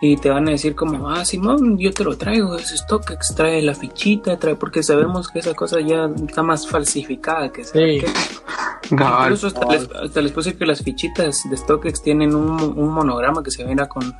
Y 0.00 0.16
te 0.16 0.30
van 0.30 0.46
a 0.46 0.52
decir 0.52 0.76
como, 0.76 1.10
ah, 1.10 1.24
Simón, 1.24 1.76
yo 1.76 1.92
te 1.92 2.04
lo 2.04 2.16
traigo, 2.16 2.56
es 2.56 2.68
StockX, 2.68 3.34
trae 3.34 3.60
la 3.62 3.74
fichita, 3.74 4.38
trae, 4.38 4.54
porque 4.54 4.82
sabemos 4.84 5.28
que 5.28 5.40
esa 5.40 5.54
cosa 5.54 5.80
ya 5.80 6.08
está 6.26 6.42
más 6.42 6.68
falsificada 6.68 7.50
que 7.50 7.64
Sí. 7.64 8.00
Incluso 8.90 9.48
hasta 9.48 9.66
les, 9.66 9.90
hasta 9.90 10.20
les 10.20 10.32
puse 10.32 10.56
que 10.56 10.64
las 10.64 10.82
fichitas 10.82 11.42
de 11.50 11.56
StockX 11.56 12.02
tienen 12.02 12.34
un, 12.34 12.60
un 12.60 12.88
monograma 12.90 13.42
que 13.42 13.50
se 13.50 13.64
mira 13.64 13.88
con, 13.88 14.14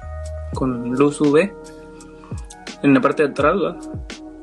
con 0.53 0.91
luz 0.91 1.21
UV 1.21 1.53
en 2.83 2.95
la 2.95 3.01
parte 3.01 3.23
de 3.23 3.31
atrás, 3.31 3.57
¿va? 3.57 3.79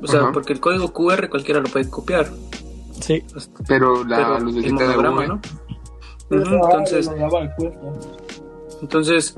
O 0.01 0.07
sea, 0.07 0.31
porque 0.31 0.53
el 0.53 0.59
código 0.59 0.91
QR 0.91 1.29
cualquiera 1.29 1.59
lo 1.59 1.67
puede 1.67 1.89
copiar. 1.89 2.27
Sí. 2.99 3.23
Pero 3.67 4.03
la 4.03 4.17
pero 4.17 4.37
el 4.37 4.43
lucecita 4.43 4.87
de 4.87 4.97
UV. 4.97 5.27
¿no? 5.27 5.41
Entonces, 6.29 7.11
entonces 8.81 9.35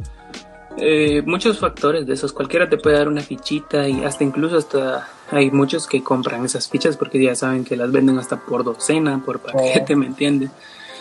eh, 0.77 1.21
muchos 1.25 1.59
factores 1.59 2.05
de 2.05 2.13
esos. 2.13 2.33
Cualquiera 2.33 2.69
te 2.69 2.77
puede 2.77 2.97
dar 2.97 3.07
una 3.07 3.21
fichita 3.21 3.87
y 3.87 4.03
hasta 4.03 4.23
incluso 4.23 4.57
hasta 4.57 5.09
hay 5.31 5.51
muchos 5.51 5.87
que 5.87 6.03
compran 6.03 6.45
esas 6.45 6.69
fichas 6.69 6.97
porque 6.97 7.21
ya 7.21 7.35
saben 7.35 7.63
que 7.65 7.75
las 7.75 7.91
venden 7.91 8.17
hasta 8.17 8.37
por 8.39 8.63
docena, 8.63 9.21
por 9.25 9.39
paquete, 9.39 9.95
¿me 9.95 10.05
entiendes? 10.05 10.51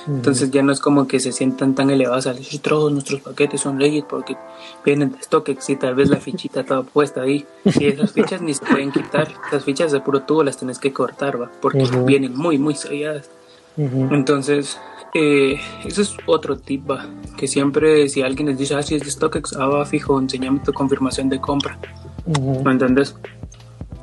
Entonces 0.09 0.53
ya 0.53 0.63
no 0.63 0.73
es 0.73 0.79
como 0.79 1.09
que 1.09 1.19
se 1.19 1.33
sientan 1.33 1.75
tan 1.75 1.91
elevados 1.91 2.29
al 2.29 2.37
decir 2.37 2.61
todos 2.61 2.93
nuestros 2.93 3.21
paquetes 3.23 3.61
son 3.61 3.79
legit 3.81 4.05
porque 4.05 4.37
vienen 4.85 5.11
de 5.11 5.21
StockX 5.21 5.71
y 5.71 5.77
tal 5.77 5.97
vez 5.97 6.09
la 6.09 6.19
fichita 6.19 6.61
estaba 6.61 6.85
puesta 6.85 7.23
ahí. 7.23 7.45
Y 7.65 7.87
esas 7.87 8.13
fichas 8.13 8.41
ni 8.41 8.55
se 8.55 8.65
pueden 8.65 8.93
quitar. 8.93 9.29
Las 9.51 9.65
fichas 9.65 9.91
de 9.91 10.01
puro 10.01 10.23
tubo 10.23 10.45
las 10.45 10.59
tenés 10.59 10.79
que 10.79 10.93
cortar, 10.93 11.41
¿va? 11.43 11.51
Porque 11.61 11.83
Ujú. 11.83 12.05
vienen 12.05 12.37
muy, 12.37 12.57
muy 12.57 12.77
selladas. 12.77 13.29
Ujú. 13.77 14.15
Entonces, 14.15 14.79
eh, 15.19 15.61
ese 15.85 16.03
es 16.03 16.15
otro 16.27 16.59
tip, 16.59 16.91
va, 16.91 17.07
que 17.39 17.49
siempre 17.49 18.07
si 18.11 18.21
alguien 18.21 18.49
les 18.49 18.59
dice, 18.59 18.75
ah, 18.75 18.83
si 18.83 18.97
es 18.97 19.03
de 19.03 19.11
StockX, 19.11 19.57
ah, 19.57 19.67
va, 19.67 19.87
fijo, 19.87 20.19
enséñame 20.21 20.61
tu 20.61 20.75
confirmación 20.75 21.31
de 21.31 21.41
compra, 21.41 21.79
Ujú. 22.27 22.63
¿me 22.63 22.73
entendés? 22.73 23.17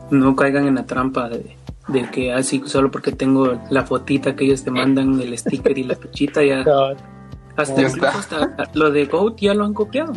No 0.09 0.35
caigan 0.35 0.67
en 0.67 0.75
la 0.75 0.87
trampa 0.87 1.29
de, 1.29 1.55
de 1.87 2.09
que 2.09 2.33
así 2.33 2.63
solo 2.65 2.89
porque 2.89 3.11
tengo 3.11 3.59
la 3.69 3.83
fotita 3.85 4.35
que 4.35 4.45
ellos 4.45 4.63
te 4.63 4.71
mandan, 4.71 5.21
el 5.21 5.37
sticker 5.37 5.77
y 5.77 5.83
la 5.83 5.95
fichita, 5.95 6.43
ya 6.43 6.65
hasta 7.55 7.81
Ya 7.81 7.87
incluso 7.89 8.07
hasta 8.07 8.71
lo 8.73 8.89
de 8.89 9.05
Goat 9.05 9.37
ya 9.37 9.53
lo 9.53 9.65
han 9.65 9.75
copiado, 9.75 10.13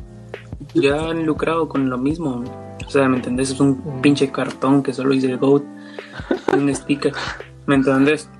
ya 0.73 1.11
han 1.11 1.27
lucrado 1.27 1.69
con 1.69 1.91
lo 1.91 1.99
mismo, 1.99 2.43
o 2.87 2.91
sea, 2.91 3.07
¿me 3.07 3.17
entendés? 3.17 3.51
Es 3.51 3.61
un 3.61 4.01
pinche 4.01 4.31
cartón 4.31 4.83
que 4.83 4.95
solo 4.95 5.11
dice 5.11 5.37
Goat, 5.37 5.63
un 6.57 6.75
sticker, 6.75 7.13
¿me 7.67 7.75
entendés? 7.75 8.31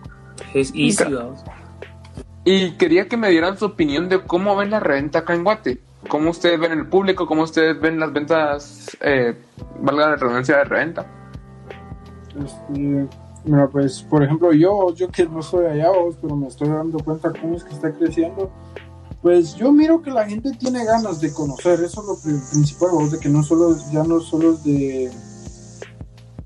Es 0.55 0.73
easy. 0.75 1.05
Y 2.47 2.71
quería 2.77 3.09
que 3.09 3.17
me 3.17 3.29
dieran 3.29 3.59
su 3.59 3.65
opinión 3.65 4.09
de 4.09 4.23
cómo 4.23 4.55
ven 4.55 4.71
la 4.71 4.79
reventa 4.79 5.19
acá 5.19 5.35
en 5.35 5.43
Guate. 5.43 5.81
¿Cómo 6.09 6.31
ustedes 6.31 6.61
ven 6.61 6.71
el 6.71 6.87
público? 6.87 7.27
¿Cómo 7.27 7.43
ustedes 7.43 7.79
ven 7.81 7.99
las 7.99 8.13
ventas, 8.13 8.97
eh, 9.01 9.37
valga 9.81 10.11
la 10.11 10.17
redundancia 10.17 10.59
de 10.59 10.65
reventa? 10.65 11.07
Este, 12.39 13.09
mira, 13.45 13.67
pues, 13.67 14.03
por 14.03 14.23
ejemplo, 14.23 14.53
yo, 14.53 14.95
yo 14.95 15.09
que 15.09 15.27
no 15.27 15.43
soy 15.43 15.67
allá, 15.67 15.91
vos, 15.91 16.15
pero 16.23 16.37
me 16.37 16.47
estoy 16.47 16.69
dando 16.69 16.99
cuenta 17.01 17.33
cómo 17.33 17.57
es 17.57 17.65
que 17.65 17.75
está 17.75 17.91
creciendo. 17.91 18.49
Pues 19.23 19.57
yo 19.57 19.73
miro 19.73 20.01
que 20.01 20.13
la 20.13 20.25
gente 20.25 20.53
tiene 20.53 20.85
ganas 20.85 21.21
de 21.21 21.33
conocer, 21.33 21.81
eso 21.81 22.01
es 22.01 22.07
lo 22.07 22.17
pri- 22.17 22.41
principal, 22.53 22.91
vos, 22.93 23.11
de 23.11 23.19
que 23.19 23.29
no 23.29 23.43
solo, 23.43 23.77
ya 23.91 24.05
no 24.05 24.21
solo 24.21 24.53
es 24.53 24.63
de, 24.63 25.11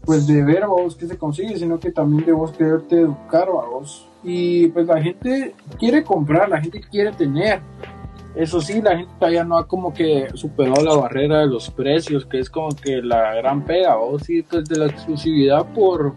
pues 0.04 0.26
de 0.26 0.42
ver, 0.42 0.66
vos, 0.66 0.96
que 0.96 1.06
se 1.06 1.18
consigue, 1.18 1.56
sino 1.56 1.78
que 1.78 1.92
también 1.92 2.24
de 2.24 2.32
vos 2.32 2.52
quererte 2.52 3.00
educar, 3.00 3.48
vos. 3.48 4.06
Y 4.22 4.68
pues 4.68 4.86
la 4.86 5.00
gente 5.00 5.54
quiere 5.78 6.02
comprar, 6.02 6.48
la 6.48 6.60
gente 6.60 6.80
quiere 6.80 7.12
tener. 7.12 7.60
Eso 8.34 8.60
sí, 8.60 8.80
la 8.80 8.96
gente 8.96 9.12
todavía 9.18 9.44
no 9.44 9.58
ha 9.58 9.66
como 9.66 9.92
que 9.92 10.28
superado 10.34 10.84
la 10.84 10.94
barrera 10.94 11.40
de 11.40 11.46
los 11.48 11.68
precios, 11.70 12.24
que 12.24 12.38
es 12.38 12.48
como 12.48 12.68
que 12.68 13.02
la 13.02 13.34
gran 13.34 13.64
pega, 13.64 13.96
vos, 13.96 14.22
sí, 14.22 14.42
pues 14.42 14.68
de 14.68 14.78
la 14.78 14.86
exclusividad 14.86 15.66
por, 15.74 16.14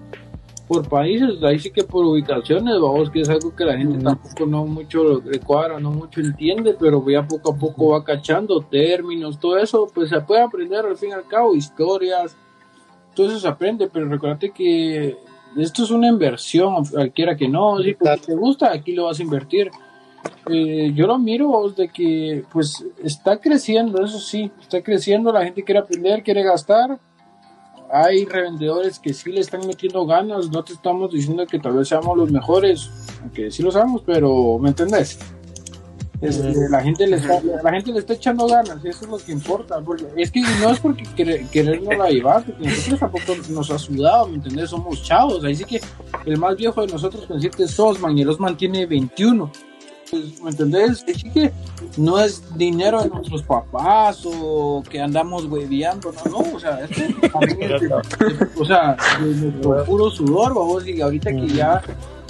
por 0.67 0.87
países, 0.87 1.41
ahí 1.43 1.57
sí 1.57 1.71
que 1.71 1.83
por 1.83 2.05
ubicaciones, 2.05 2.75
vamos, 2.79 3.09
que 3.09 3.21
es 3.21 3.29
algo 3.29 3.55
que 3.55 3.65
la 3.65 3.77
gente 3.77 3.97
tampoco 3.97 4.45
no 4.45 4.63
mucho 4.65 5.21
le 5.25 5.39
cuadra, 5.39 5.79
no 5.79 5.89
mucho 5.89 6.21
entiende, 6.21 6.75
pero 6.79 7.03
ya 7.09 7.27
poco 7.27 7.53
a 7.53 7.55
poco 7.55 7.89
va 7.89 8.03
cachando 8.03 8.61
términos, 8.61 9.39
todo 9.39 9.57
eso, 9.57 9.87
pues 9.91 10.09
se 10.09 10.21
puede 10.21 10.41
aprender 10.41 10.85
al 10.85 10.95
fin 10.95 11.09
y 11.09 11.13
al 11.13 11.27
cabo, 11.27 11.55
historias, 11.55 12.37
todo 13.13 13.27
eso 13.27 13.39
se 13.39 13.47
aprende, 13.47 13.89
pero 13.91 14.07
recuérdate 14.07 14.51
que 14.51 15.17
esto 15.57 15.83
es 15.83 15.91
una 15.91 16.07
inversión, 16.07 16.85
cualquiera 16.85 17.35
que 17.35 17.47
no, 17.47 17.77
si 17.79 17.95
te 18.25 18.35
gusta, 18.35 18.71
aquí 18.71 18.93
lo 18.93 19.05
vas 19.05 19.19
a 19.19 19.23
invertir. 19.23 19.69
Eh, 20.49 20.91
yo 20.95 21.05
lo 21.05 21.19
miro 21.19 21.73
de 21.75 21.89
que 21.89 22.43
pues 22.51 22.85
está 23.03 23.37
creciendo, 23.37 24.03
eso 24.03 24.19
sí, 24.19 24.51
está 24.61 24.81
creciendo, 24.81 25.31
la 25.31 25.43
gente 25.43 25.63
quiere 25.63 25.79
aprender, 25.79 26.23
quiere 26.23 26.43
gastar. 26.43 26.99
Hay 27.91 28.25
revendedores 28.25 28.97
que 28.97 29.13
sí 29.13 29.31
le 29.31 29.41
están 29.41 29.67
metiendo 29.67 30.05
ganas, 30.05 30.49
no 30.49 30.63
te 30.63 30.73
estamos 30.73 31.11
diciendo 31.11 31.45
que 31.45 31.59
tal 31.59 31.73
vez 31.73 31.89
seamos 31.89 32.17
los 32.17 32.31
mejores, 32.31 32.89
aunque 33.21 33.51
sí 33.51 33.61
lo 33.61 33.71
sabemos, 33.71 34.01
pero 34.05 34.57
¿me 34.57 34.69
entendés? 34.69 35.19
Este, 36.23 36.69
la 36.69 36.81
gente 36.81 37.05
le 37.07 37.17
está, 37.17 37.41
la 37.63 37.71
gente 37.71 37.91
le 37.91 37.99
está 37.99 38.13
echando 38.13 38.47
ganas, 38.47 38.77
y 38.83 38.87
eso 38.87 39.05
es 39.05 39.11
lo 39.11 39.17
que 39.17 39.31
importa, 39.31 39.81
porque 39.81 40.05
es 40.17 40.31
que 40.31 40.41
no 40.61 40.69
es 40.71 40.79
porque 40.79 41.03
querer, 41.15 41.45
querernos 41.47 41.97
la 41.97 42.09
llevar, 42.09 42.43
porque 42.45 42.65
nosotros 42.67 42.99
tampoco 42.99 43.23
nos 43.49 43.69
ha 43.71 43.77
sudado, 43.77 44.27
¿me 44.27 44.35
entendés? 44.35 44.69
Somos 44.69 45.03
chavos, 45.03 45.43
ahí 45.43 45.55
sí 45.55 45.65
que 45.65 45.81
el 46.25 46.37
más 46.37 46.55
viejo 46.55 46.81
de 46.81 46.87
nosotros 46.87 47.25
con 47.25 47.37
decirte 47.37 47.63
es 47.63 47.79
Osman 47.79 48.17
y 48.17 48.21
el 48.21 48.29
Osman 48.29 48.55
tiene 48.57 48.85
21. 48.85 49.51
Pues, 50.11 50.41
¿Me 50.43 50.51
entendés? 50.51 51.03
Así 51.11 51.27
que 51.31 51.51
no 51.97 52.19
es 52.19 52.43
dinero 52.55 53.01
de 53.01 53.09
nuestros 53.09 53.41
papás 53.41 54.21
o 54.25 54.83
que 54.87 55.01
andamos 55.01 55.45
hueveando, 55.45 56.13
no, 56.25 56.31
no, 56.43 56.55
o 56.55 56.59
sea, 56.59 56.81
esto 56.85 57.01
también 57.31 57.71
es 57.73 57.81
de- 57.81 57.87
de- 57.87 58.47
o 58.59 58.63
sea, 58.65 58.95
de 59.19 59.25
nuestro 59.35 59.83
puro 59.85 60.11
sudor, 60.11 60.53
vamos, 60.53 60.87
y 60.87 61.01
ahorita 61.01 61.31
que 61.31 61.47
ya 61.47 61.81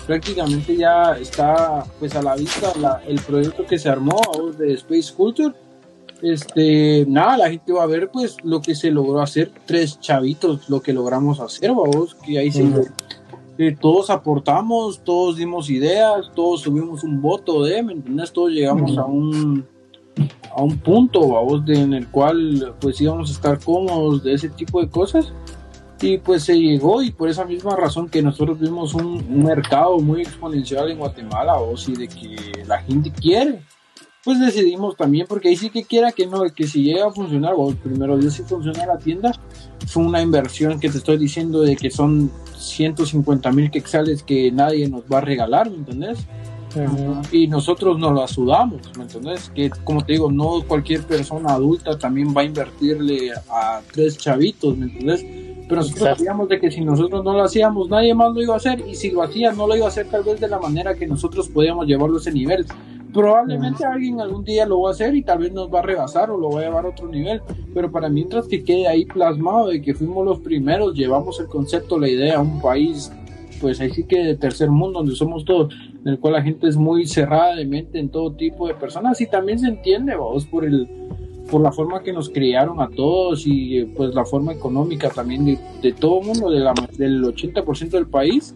prácticamente 0.06 0.76
ya 0.76 1.18
está 1.20 1.86
pues 2.00 2.16
a 2.16 2.22
la 2.22 2.36
vista 2.36 2.72
la- 2.80 3.02
el 3.08 3.20
proyecto 3.22 3.66
que 3.66 3.78
se 3.80 3.90
armó 3.90 4.20
de 4.58 4.74
Space 4.74 5.14
Culture, 5.16 5.54
este, 6.22 7.06
nada, 7.08 7.38
la 7.38 7.50
gente 7.50 7.74
va 7.74 7.84
a 7.84 7.88
ver 7.88 8.10
pues 8.12 8.38
lo 8.44 8.62
que 8.62 8.76
se 8.76 8.92
logró 8.92 9.22
hacer, 9.22 9.52
tres 9.66 10.00
chavitos, 10.00 10.70
lo 10.70 10.82
que 10.82 10.94
logramos 10.94 11.40
hacer, 11.40 11.72
vamos, 11.72 12.16
que 12.16 12.40
ahí 12.40 12.52
se 12.52 12.64
eh, 13.60 13.76
todos 13.80 14.10
aportamos, 14.10 15.02
todos 15.04 15.38
dimos 15.38 15.70
ideas, 15.70 16.32
todos 16.34 16.62
subimos 16.62 17.04
un 17.04 17.22
voto 17.22 17.64
de, 17.64 17.84
¿me 17.84 17.94
entiendes? 17.94 18.32
Todos 18.32 18.52
llegamos 18.52 18.98
a 18.98 19.06
un 19.06 19.66
a 20.56 20.62
un 20.62 20.78
punto, 20.78 21.28
vamos, 21.28 21.66
de, 21.66 21.80
en 21.80 21.94
el 21.94 22.08
cual 22.08 22.74
pues 22.80 23.02
íbamos 23.02 23.30
a 23.30 23.34
estar 23.34 23.60
cómodos 23.60 24.24
de 24.24 24.34
ese 24.34 24.50
tipo 24.50 24.80
de 24.82 24.88
cosas 24.90 25.34
y 26.04 26.18
pues 26.18 26.44
se 26.44 26.60
llegó 26.60 27.02
y 27.02 27.12
por 27.12 27.30
esa 27.30 27.46
misma 27.46 27.76
razón 27.78 28.10
que 28.10 28.22
nosotros 28.22 28.60
vimos 28.60 28.94
un, 28.94 29.06
un 29.06 29.44
mercado 29.44 30.00
muy 30.00 30.22
exponencial 30.22 30.92
en 30.92 30.98
Guatemala, 30.98 31.54
vos, 31.54 31.88
y 31.88 31.94
de 31.94 32.08
que 32.10 32.64
la 32.68 32.80
gente 32.80 33.10
quiere, 33.10 33.62
pues 34.24 34.40
decidimos 34.40 34.98
también, 34.98 35.28
porque 35.28 35.48
ahí 35.48 35.56
sí 35.56 35.70
que 35.70 35.84
quiera 35.84 36.12
que 36.12 36.28
no, 36.28 36.44
que 36.54 36.68
si 36.68 36.84
llega 36.84 37.08
a 37.08 37.12
funcionar, 37.12 37.56
vos, 37.56 37.76
primero 37.76 38.18
Dios 38.18 38.34
si 38.34 38.44
funciona 38.44 38.86
la 38.86 38.98
tienda, 38.98 39.32
fue 39.88 40.04
una 40.04 40.22
inversión 40.22 40.78
que 40.80 40.90
te 40.90 40.98
estoy 40.98 41.18
diciendo 41.18 41.62
de 41.62 41.78
que 41.78 41.90
son 41.90 42.30
150 42.58 43.52
mil 43.52 43.72
quexales 43.72 44.24
que 44.24 44.52
nadie 44.52 44.90
nos 44.90 45.04
va 45.04 45.20
a 45.20 45.22
regalar, 45.22 45.70
¿me 45.70 45.78
entendés? 45.78 46.20
Y 47.32 47.48
nosotros 47.48 48.00
nos 48.00 48.14
la 48.14 48.28
sudamos, 48.28 48.82
¿me 48.98 49.04
entendés? 49.04 49.52
Que 49.54 49.70
como 49.70 50.04
te 50.04 50.14
digo, 50.14 50.32
no 50.32 50.64
cualquier 50.68 51.04
persona 51.04 51.54
adulta 51.54 51.98
también 51.98 52.34
va 52.36 52.42
a 52.42 52.46
invertirle 52.46 53.32
a 53.50 53.82
tres 53.92 54.18
chavitos, 54.18 54.76
¿me 54.76 54.86
entendés? 54.86 55.43
Pero 55.74 55.82
nosotros 55.82 56.02
Exacto. 56.04 56.24
sabíamos 56.24 56.50
de 56.50 56.60
que 56.60 56.70
si 56.70 56.82
nosotros 56.82 57.24
no 57.24 57.34
lo 57.34 57.42
hacíamos, 57.42 57.90
nadie 57.90 58.14
más 58.14 58.32
lo 58.32 58.44
iba 58.44 58.54
a 58.54 58.58
hacer. 58.58 58.84
Y 58.88 58.94
si 58.94 59.10
lo 59.10 59.24
hacía, 59.24 59.54
no 59.54 59.66
lo 59.66 59.76
iba 59.76 59.86
a 59.86 59.88
hacer 59.88 60.08
tal 60.08 60.24
vez 60.24 60.40
de 60.40 60.48
la 60.48 60.60
manera 60.60 60.94
que 60.94 61.08
nosotros 61.08 61.50
podíamos 61.50 61.88
llevarlo 61.88 62.18
a 62.18 62.20
ese 62.20 62.32
nivel. 62.32 62.68
Probablemente 63.12 63.84
alguien 63.84 64.22
algún 64.22 64.44
día 64.44 64.68
lo 64.68 64.82
va 64.82 64.90
a 64.90 64.92
hacer 64.92 65.16
y 65.16 65.24
tal 65.24 65.40
vez 65.40 65.52
nos 65.52 65.74
va 65.74 65.80
a 65.80 65.82
rebasar 65.82 66.30
o 66.30 66.38
lo 66.38 66.52
va 66.52 66.60
a 66.60 66.64
llevar 66.66 66.86
a 66.86 66.90
otro 66.90 67.08
nivel. 67.08 67.42
Pero 67.74 67.92
para 67.92 68.08
mientras 68.08 68.48
que 68.48 68.64
quede 68.64 68.88
ahí 68.88 69.06
plasmado 69.06 69.70
de 69.70 69.82
que 69.82 69.96
fuimos 69.96 70.24
los 70.24 70.40
primeros, 70.42 70.94
llevamos 70.94 71.40
el 71.40 71.48
concepto, 71.48 71.98
la 71.98 72.08
idea 72.08 72.38
a 72.38 72.42
un 72.42 72.62
país, 72.62 73.12
pues 73.60 73.82
ahí 73.82 73.90
sí 73.90 74.04
que 74.04 74.24
de 74.24 74.36
tercer 74.36 74.70
mundo, 74.70 75.00
donde 75.00 75.16
somos 75.16 75.44
todos, 75.44 75.74
en 76.06 76.08
el 76.08 76.20
cual 76.20 76.34
la 76.34 76.44
gente 76.44 76.68
es 76.68 76.78
muy 76.78 77.08
cerrada 77.08 77.56
de 77.56 77.66
mente 77.66 77.98
en 77.98 78.10
todo 78.10 78.32
tipo 78.34 78.68
de 78.68 78.76
personas 78.76 79.20
y 79.22 79.26
también 79.26 79.58
se 79.58 79.70
entiende, 79.70 80.14
vamos, 80.16 80.46
por 80.46 80.66
el 80.66 80.88
por 81.50 81.62
la 81.62 81.72
forma 81.72 82.02
que 82.02 82.14
nos 82.14 82.30
criaron 82.30 82.82
a 82.82 82.90
todos 82.90 83.46
y 83.46 83.80
eh, 83.80 83.90
pues 83.96 84.14
la 84.14 84.26
forma 84.26 84.54
económica 84.54 85.10
también 85.10 85.46
de, 85.46 85.60
de 85.82 85.94
todo 85.94 86.22
el 86.22 86.28
mundo, 86.28 86.50
de 86.50 86.60
la, 86.60 86.74
del 86.98 87.24
80% 87.24 87.90
del 87.90 88.08
país. 88.08 88.56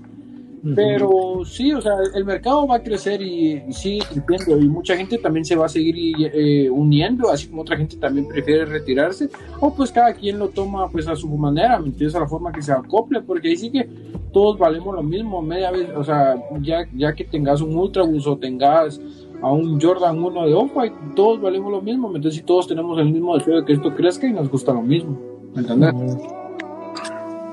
Pero 0.75 1.45
sí, 1.45 1.71
o 1.71 1.81
sea, 1.81 1.93
el 2.13 2.25
mercado 2.25 2.67
va 2.67 2.77
a 2.77 2.83
crecer 2.83 3.21
y, 3.21 3.61
sí, 3.71 3.99
entiendo, 4.13 4.59
y 4.59 4.67
mucha 4.67 4.97
gente 4.97 5.17
también 5.17 5.45
se 5.45 5.55
va 5.55 5.67
a 5.67 5.69
seguir 5.69 5.95
eh, 6.33 6.69
uniendo, 6.69 7.29
así 7.29 7.47
como 7.47 7.61
otra 7.61 7.77
gente 7.77 7.95
también 7.97 8.27
prefiere 8.27 8.65
retirarse, 8.65 9.29
o 9.59 9.73
pues 9.73 9.91
cada 9.91 10.13
quien 10.13 10.39
lo 10.39 10.49
toma 10.49 10.89
pues 10.89 11.07
a 11.07 11.15
su 11.15 11.27
manera, 11.29 11.79
¿me 11.79 11.87
entiendes? 11.87 12.15
A 12.15 12.21
la 12.21 12.27
forma 12.27 12.51
que 12.51 12.61
se 12.61 12.71
acople, 12.71 13.21
porque 13.21 13.49
ahí 13.49 13.57
sí 13.57 13.69
que 13.69 13.87
todos 14.33 14.57
valemos 14.57 14.95
lo 14.95 15.03
mismo, 15.03 15.41
media 15.41 15.71
vez, 15.71 15.89
o 15.95 16.03
sea, 16.03 16.35
ya, 16.61 16.87
ya 16.95 17.13
que 17.13 17.23
tengas 17.23 17.61
un 17.61 17.75
Ultrabus 17.75 18.27
o 18.27 18.37
tengas 18.37 18.99
a 19.41 19.51
un 19.51 19.79
Jordan 19.79 20.21
1 20.23 20.47
de 20.47 20.53
Off-White, 20.53 20.95
todos 21.15 21.41
valemos 21.41 21.71
lo 21.71 21.81
mismo, 21.81 22.07
entonces 22.07 22.35
si 22.35 22.43
todos 22.45 22.67
tenemos 22.67 22.99
el 22.99 23.11
mismo 23.11 23.37
deseo 23.37 23.57
de 23.57 23.65
que 23.65 23.73
esto 23.73 23.93
crezca 23.93 24.27
y 24.27 24.33
nos 24.33 24.49
gusta 24.49 24.73
lo 24.73 24.81
mismo, 24.81 25.19
¿me 25.53 25.61
entiendes? 25.61 25.93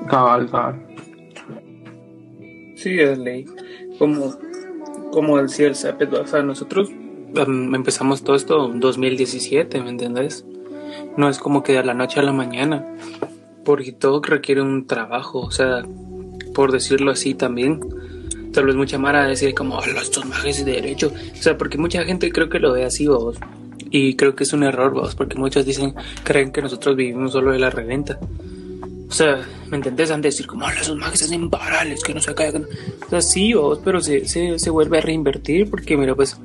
Cabal, 0.07 0.49
cabal. 0.49 0.85
Sí, 2.75 2.99
es 2.99 3.17
ley. 3.17 3.45
Como, 3.97 4.33
como 5.11 5.41
decía 5.41 5.67
el 5.67 5.75
Zapet, 5.75 6.13
o 6.13 6.27
sea, 6.27 6.43
nosotros 6.43 6.89
em, 7.35 7.73
empezamos 7.73 8.23
todo 8.23 8.35
esto 8.35 8.71
en 8.71 8.79
2017, 8.79 9.81
¿me 9.81 9.89
entendés? 9.89 10.45
No 11.17 11.29
es 11.29 11.39
como 11.39 11.63
que 11.63 11.73
de 11.73 11.83
la 11.83 11.93
noche 11.93 12.19
a 12.19 12.23
la 12.23 12.33
mañana, 12.33 12.85
porque 13.63 13.91
todo 13.91 14.21
requiere 14.21 14.61
un 14.61 14.85
trabajo, 14.85 15.39
o 15.39 15.51
sea, 15.51 15.83
por 16.53 16.71
decirlo 16.71 17.11
así 17.11 17.33
también. 17.33 17.79
Tal 18.55 18.65
vez 18.65 18.75
mucha 18.75 18.97
mara 18.97 19.27
decir 19.27 19.53
como, 19.53 19.81
los 19.85 20.09
tomajes 20.11 20.63
de 20.63 20.71
derecho, 20.71 21.11
o 21.37 21.43
sea, 21.43 21.57
porque 21.57 21.77
mucha 21.77 22.05
gente 22.05 22.31
creo 22.31 22.47
que 22.47 22.57
lo 22.57 22.71
ve 22.71 22.85
así, 22.85 23.05
vos. 23.05 23.37
Y 23.91 24.15
creo 24.15 24.33
que 24.33 24.45
es 24.45 24.53
un 24.53 24.63
error, 24.63 24.93
vos, 24.93 25.13
porque 25.13 25.37
muchos 25.37 25.65
dicen, 25.65 25.93
creen 26.23 26.53
que 26.53 26.61
nosotros 26.61 26.95
vivimos 26.95 27.33
solo 27.33 27.51
de 27.51 27.59
la 27.59 27.69
reventa. 27.69 28.17
O 29.09 29.11
sea, 29.11 29.45
¿me 29.69 29.75
entendés? 29.75 30.09
Han 30.09 30.21
de 30.21 30.29
decir 30.29 30.47
como, 30.47 30.69
esos 30.69 30.95
mages 30.95 31.23
hacen 31.23 31.43
imparales, 31.43 32.01
que 32.01 32.13
no 32.13 32.21
se 32.21 32.33
caigan. 32.33 32.65
O 33.05 33.09
sea, 33.09 33.21
sí, 33.21 33.53
vos, 33.53 33.81
pero 33.83 33.99
se, 33.99 34.25
se, 34.25 34.57
se, 34.57 34.69
vuelve 34.69 34.99
a 34.99 35.01
reinvertir 35.01 35.69
porque, 35.69 35.97
mira, 35.97 36.15
pues, 36.15 36.37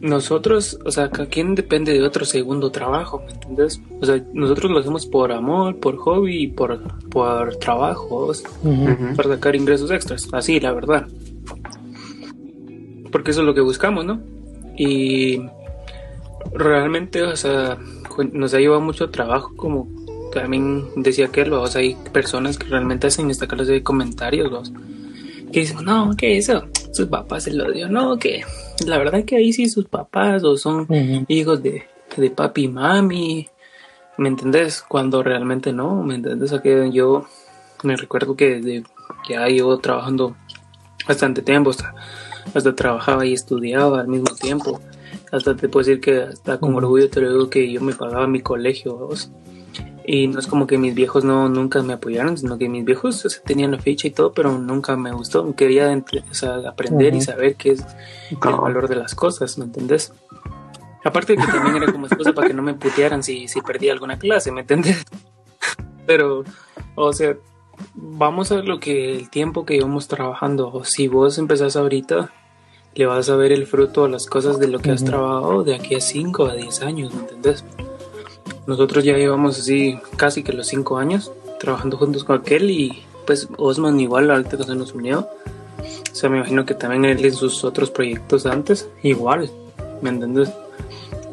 nosotros, 0.00 0.78
o 0.84 0.90
sea, 0.90 1.10
cada 1.10 1.28
quien 1.28 1.54
depende 1.54 1.92
de 1.92 2.02
otro 2.02 2.24
segundo 2.24 2.70
trabajo, 2.70 3.22
¿me 3.26 3.32
entendés? 3.32 3.80
O 4.00 4.06
sea, 4.06 4.22
nosotros 4.32 4.70
lo 4.70 4.78
hacemos 4.78 5.06
por 5.06 5.32
amor, 5.32 5.78
por 5.78 5.96
hobby 5.96 6.44
y 6.44 6.46
por, 6.48 6.80
por 7.08 7.56
trabajo, 7.56 8.32
para 9.16 9.28
sacar 9.28 9.56
ingresos 9.56 9.90
extras, 9.90 10.28
así, 10.32 10.60
la 10.60 10.72
verdad. 10.72 11.06
Porque 13.10 13.30
eso 13.30 13.40
es 13.40 13.46
lo 13.46 13.54
que 13.54 13.60
buscamos, 13.60 14.04
¿no? 14.04 14.20
Y 14.76 15.40
realmente, 16.52 17.22
o 17.22 17.36
sea, 17.36 17.78
nos 18.32 18.54
ha 18.54 18.58
llevado 18.58 18.80
mucho 18.80 19.10
trabajo 19.10 19.52
como 19.56 19.88
también 20.32 20.84
decía 20.96 21.28
que 21.28 21.44
los 21.46 21.74
hay 21.76 21.96
personas 22.12 22.58
que 22.58 22.66
realmente 22.66 23.06
hacen 23.06 23.30
esta 23.30 23.46
clase 23.46 23.72
de 23.72 23.82
comentarios 23.82 24.50
los 24.50 24.72
que 25.52 25.60
dicen 25.60 25.84
no 25.84 26.10
que 26.16 26.36
eso 26.36 26.64
sus 26.92 27.06
papás 27.06 27.44
se 27.44 27.52
lo 27.52 27.70
dio 27.70 27.88
no 27.88 28.18
que 28.18 28.42
la 28.86 28.98
verdad 28.98 29.24
que 29.24 29.36
ahí 29.36 29.52
sí 29.52 29.68
sus 29.68 29.86
papás 29.86 30.44
o 30.44 30.56
son 30.56 30.86
hijos 31.28 31.62
de, 31.62 31.84
de 32.16 32.30
papi 32.30 32.64
y 32.64 32.68
mami 32.68 33.48
¿me 34.16 34.28
entendés? 34.28 34.82
cuando 34.82 35.22
realmente 35.22 35.72
no 35.72 36.02
¿me 36.02 36.16
entendés? 36.16 36.52
O 36.52 36.62
que 36.62 36.90
yo 36.92 37.26
me 37.82 37.96
recuerdo 37.96 38.36
que 38.36 38.60
desde 38.60 38.82
ya 39.28 39.46
llevo 39.46 39.78
trabajando 39.78 40.36
bastante 41.06 41.42
tiempo 41.42 41.70
hasta, 41.70 41.94
hasta 42.54 42.74
trabajaba 42.74 43.24
y 43.24 43.32
estudiaba 43.32 44.00
al 44.00 44.08
mismo 44.08 44.34
tiempo 44.34 44.80
hasta 45.30 45.56
te 45.56 45.68
puedo 45.68 45.86
decir 45.86 46.00
que 46.00 46.22
hasta 46.22 46.58
con 46.58 46.74
orgullo 46.74 47.08
te 47.08 47.20
digo 47.20 47.50
que 47.50 47.70
yo 47.70 47.80
me 47.80 47.92
pagaba 47.92 48.26
mi 48.26 48.40
colegio 48.40 49.08
y 50.10 50.26
no 50.26 50.38
es 50.38 50.46
como 50.46 50.66
que 50.66 50.78
mis 50.78 50.94
viejos 50.94 51.22
no 51.22 51.50
nunca 51.50 51.82
me 51.82 51.92
apoyaron, 51.92 52.38
sino 52.38 52.56
que 52.56 52.66
mis 52.70 52.82
viejos 52.82 53.42
tenían 53.44 53.72
la 53.72 53.78
fecha 53.78 54.08
y 54.08 54.10
todo, 54.10 54.32
pero 54.32 54.56
nunca 54.56 54.96
me 54.96 55.12
gustó. 55.12 55.54
Quería 55.54 55.92
aprender 56.66 57.14
y 57.14 57.20
saber 57.20 57.56
qué 57.56 57.72
es 57.72 57.84
el 58.30 58.38
valor 58.38 58.88
de 58.88 58.96
las 58.96 59.14
cosas, 59.14 59.58
¿me 59.58 59.66
entendés? 59.66 60.14
Aparte 61.04 61.36
de 61.36 61.44
que 61.44 61.52
también 61.52 61.76
era 61.76 61.92
como 61.92 62.06
excusa 62.06 62.32
para 62.32 62.48
que 62.48 62.54
no 62.54 62.62
me 62.62 62.72
putearan 62.72 63.22
si, 63.22 63.48
si 63.48 63.60
perdía 63.60 63.92
alguna 63.92 64.18
clase, 64.18 64.50
¿me 64.50 64.62
entendés? 64.62 65.04
Pero, 66.06 66.42
o 66.94 67.12
sea, 67.12 67.36
vamos 67.94 68.50
a 68.50 68.54
ver 68.54 68.64
lo 68.64 68.80
que 68.80 69.14
el 69.14 69.28
tiempo 69.28 69.66
que 69.66 69.76
íbamos 69.76 70.08
trabajando. 70.08 70.84
Si 70.84 71.06
vos 71.06 71.36
empezás 71.36 71.76
ahorita, 71.76 72.32
le 72.94 73.04
vas 73.04 73.28
a 73.28 73.36
ver 73.36 73.52
el 73.52 73.66
fruto 73.66 74.06
a 74.06 74.08
las 74.08 74.26
cosas 74.26 74.58
de 74.58 74.68
lo 74.68 74.78
que 74.78 74.90
has 74.90 75.04
trabajado 75.04 75.64
de 75.64 75.74
aquí 75.74 75.96
a 75.96 76.00
5 76.00 76.46
a 76.46 76.54
10 76.54 76.80
años, 76.80 77.12
¿me 77.12 77.20
entendés? 77.20 77.62
Nosotros 78.68 79.02
ya 79.02 79.16
llevamos 79.16 79.58
así 79.58 79.98
casi 80.16 80.42
que 80.42 80.52
los 80.52 80.66
cinco 80.66 80.98
años 80.98 81.32
trabajando 81.58 81.96
juntos 81.96 82.22
con 82.22 82.38
aquel 82.38 82.70
y 82.70 83.02
pues 83.26 83.48
Osman 83.56 83.98
igual 83.98 84.30
ahorita 84.30 84.58
que 84.58 84.64
se 84.64 84.74
nos 84.74 84.92
unió. 84.92 85.26
O 85.80 86.14
sea, 86.14 86.28
me 86.28 86.36
imagino 86.36 86.66
que 86.66 86.74
también 86.74 87.06
él 87.06 87.24
en 87.24 87.32
sus 87.32 87.64
otros 87.64 87.90
proyectos 87.90 88.44
antes, 88.44 88.90
igual, 89.02 89.50
¿me 90.02 90.10
entiendes? 90.10 90.52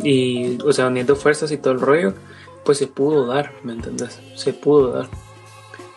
Y, 0.01 0.61
o 0.61 0.71
sea, 0.71 0.87
uniendo 0.87 1.17
fuerzas 1.17 1.51
y 1.51 1.57
todo 1.57 1.73
el 1.73 1.81
rollo, 1.81 2.13
pues 2.63 2.77
se 2.77 2.87
pudo 2.87 3.25
dar, 3.25 3.51
¿me 3.63 3.73
entiendes? 3.73 4.17
Se 4.35 4.53
pudo 4.53 4.93
dar. 4.93 5.09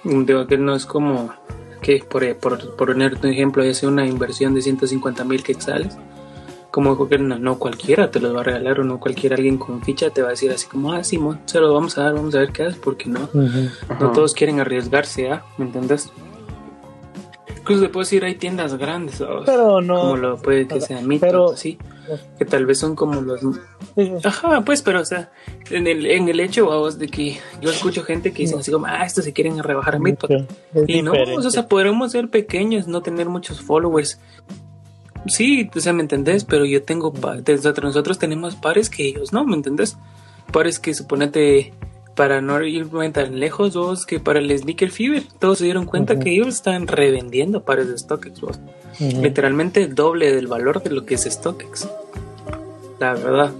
Digo 0.03 0.45
que 0.49 0.59
no 0.59 0.74
es 0.74 0.86
como 0.86 1.32
que, 1.80 2.03
por, 2.03 2.34
por, 2.39 2.74
por 2.74 2.89
poner 2.89 3.14
un 3.14 3.26
ejemplo, 3.26 3.62
haya 3.62 3.74
sido 3.74 3.93
una 3.93 4.09
inversión 4.09 4.55
de 4.55 4.62
150 4.62 5.22
mil 5.22 5.45
quetzales 5.45 5.97
como 6.71 6.91
dijo 6.91 7.09
no, 7.19 7.39
no, 7.39 7.59
cualquiera 7.59 8.11
te 8.11 8.21
los 8.21 8.35
va 8.35 8.41
a 8.41 8.45
regalar 8.45 8.81
o 8.81 8.85
no 8.85 9.01
cualquier 9.01 9.35
alguien 9.35 9.57
con 9.59 9.83
ficha 9.83 10.11
te 10.11 10.23
va 10.23 10.29
a 10.29 10.31
decir 10.33 10.51
así 10.51 10.66
como, 10.66 10.93
ah, 10.93 11.03
Simón, 11.03 11.41
se 11.47 11.61
lo 11.61 11.73
vamos 11.73 11.97
a 11.97 12.05
dar, 12.05 12.14
vamos 12.14 12.35
a 12.35 12.41
ver 12.41 12.53
qué 12.53 12.64
hace, 12.64 12.79
porque 12.79 13.09
no, 13.09 13.29
no 13.33 14.12
todos 14.12 14.35
quieren 14.35 14.61
arriesgarse, 14.61 15.31
¿ah? 15.31 15.45
¿Me 15.57 15.64
entiendes? 15.64 16.11
Incluso 17.59 17.83
te 17.83 17.89
puedo 17.89 18.05
decir, 18.05 18.25
hay 18.25 18.35
tiendas 18.35 18.77
grandes, 18.77 19.23
pero 19.45 19.81
no, 19.81 20.01
como 20.01 20.16
lo 20.16 20.37
puede 20.39 20.66
que 20.66 20.81
sea 20.81 21.01
mito, 21.03 21.27
pero, 21.27 21.57
sí, 21.57 21.79
que 22.39 22.45
tal 22.45 22.64
vez 22.64 22.79
son 22.79 22.95
como 22.95 23.21
los... 23.21 23.41
Ajá, 24.25 24.62
pues, 24.62 24.81
pero 24.83 25.01
o 25.01 25.05
sea, 25.05 25.31
en 25.71 25.87
el, 25.87 26.07
en 26.07 26.29
el 26.29 26.41
hecho, 26.41 26.66
vamos, 26.66 26.99
de 26.99 27.09
que 27.09 27.39
yo 27.61 27.71
escucho 27.71 28.05
gente 28.05 28.33
que 28.33 28.43
dicen 28.43 28.61
así 28.61 28.71
como, 28.71 28.87
ah, 28.87 29.05
estos 29.05 29.25
se 29.25 29.33
quieren 29.33 29.62
rebajar 29.62 29.97
a 29.97 29.99
mito. 29.99 30.29
Y 30.87 31.03
no, 31.03 31.12
o 31.12 31.51
sea, 31.51 31.69
podremos 31.69 32.12
ser 32.12 32.31
pequeños, 32.31 32.89
no 32.89 33.03
tener 33.03 33.29
muchos 33.29 33.61
followers, 33.61 34.19
Sí, 35.29 35.70
o 35.74 35.81
sea, 35.81 35.93
¿me 35.93 36.03
entendés? 36.03 36.45
Pero 36.45 36.64
yo 36.64 36.83
tengo, 36.83 37.12
nosotros 37.83 38.18
tenemos 38.18 38.57
pares 38.57 38.91
que 38.91 39.07
ellos 39.07 39.33
no, 39.33 39.45
¿me 39.45 39.55
entendés? 39.55 39.97
Pares 40.53 40.79
que 40.79 40.95
suponete, 40.95 41.72
para 42.18 42.41
no 42.41 42.61
ir 42.64 42.89
tan 43.12 43.39
lejos, 43.39 43.74
vos, 43.74 44.05
que 44.05 44.18
para 44.18 44.41
el 44.41 44.59
Sneaker 44.59 44.91
Fever, 44.91 45.22
todos 45.39 45.59
se 45.59 45.64
dieron 45.64 45.87
cuenta 45.87 46.18
que 46.18 46.33
ellos 46.33 46.49
están 46.49 46.89
revendiendo 46.89 47.62
pares 47.62 47.89
de 47.89 47.97
StockX, 47.97 48.41
vos. 48.41 48.59
Literalmente 48.99 49.87
doble 49.87 50.35
del 50.35 50.49
valor 50.49 50.83
de 50.83 50.91
lo 50.91 51.07
que 51.07 51.14
es 51.14 51.22
StockX. 51.22 51.89
La 52.99 53.14
verdad. 53.14 53.53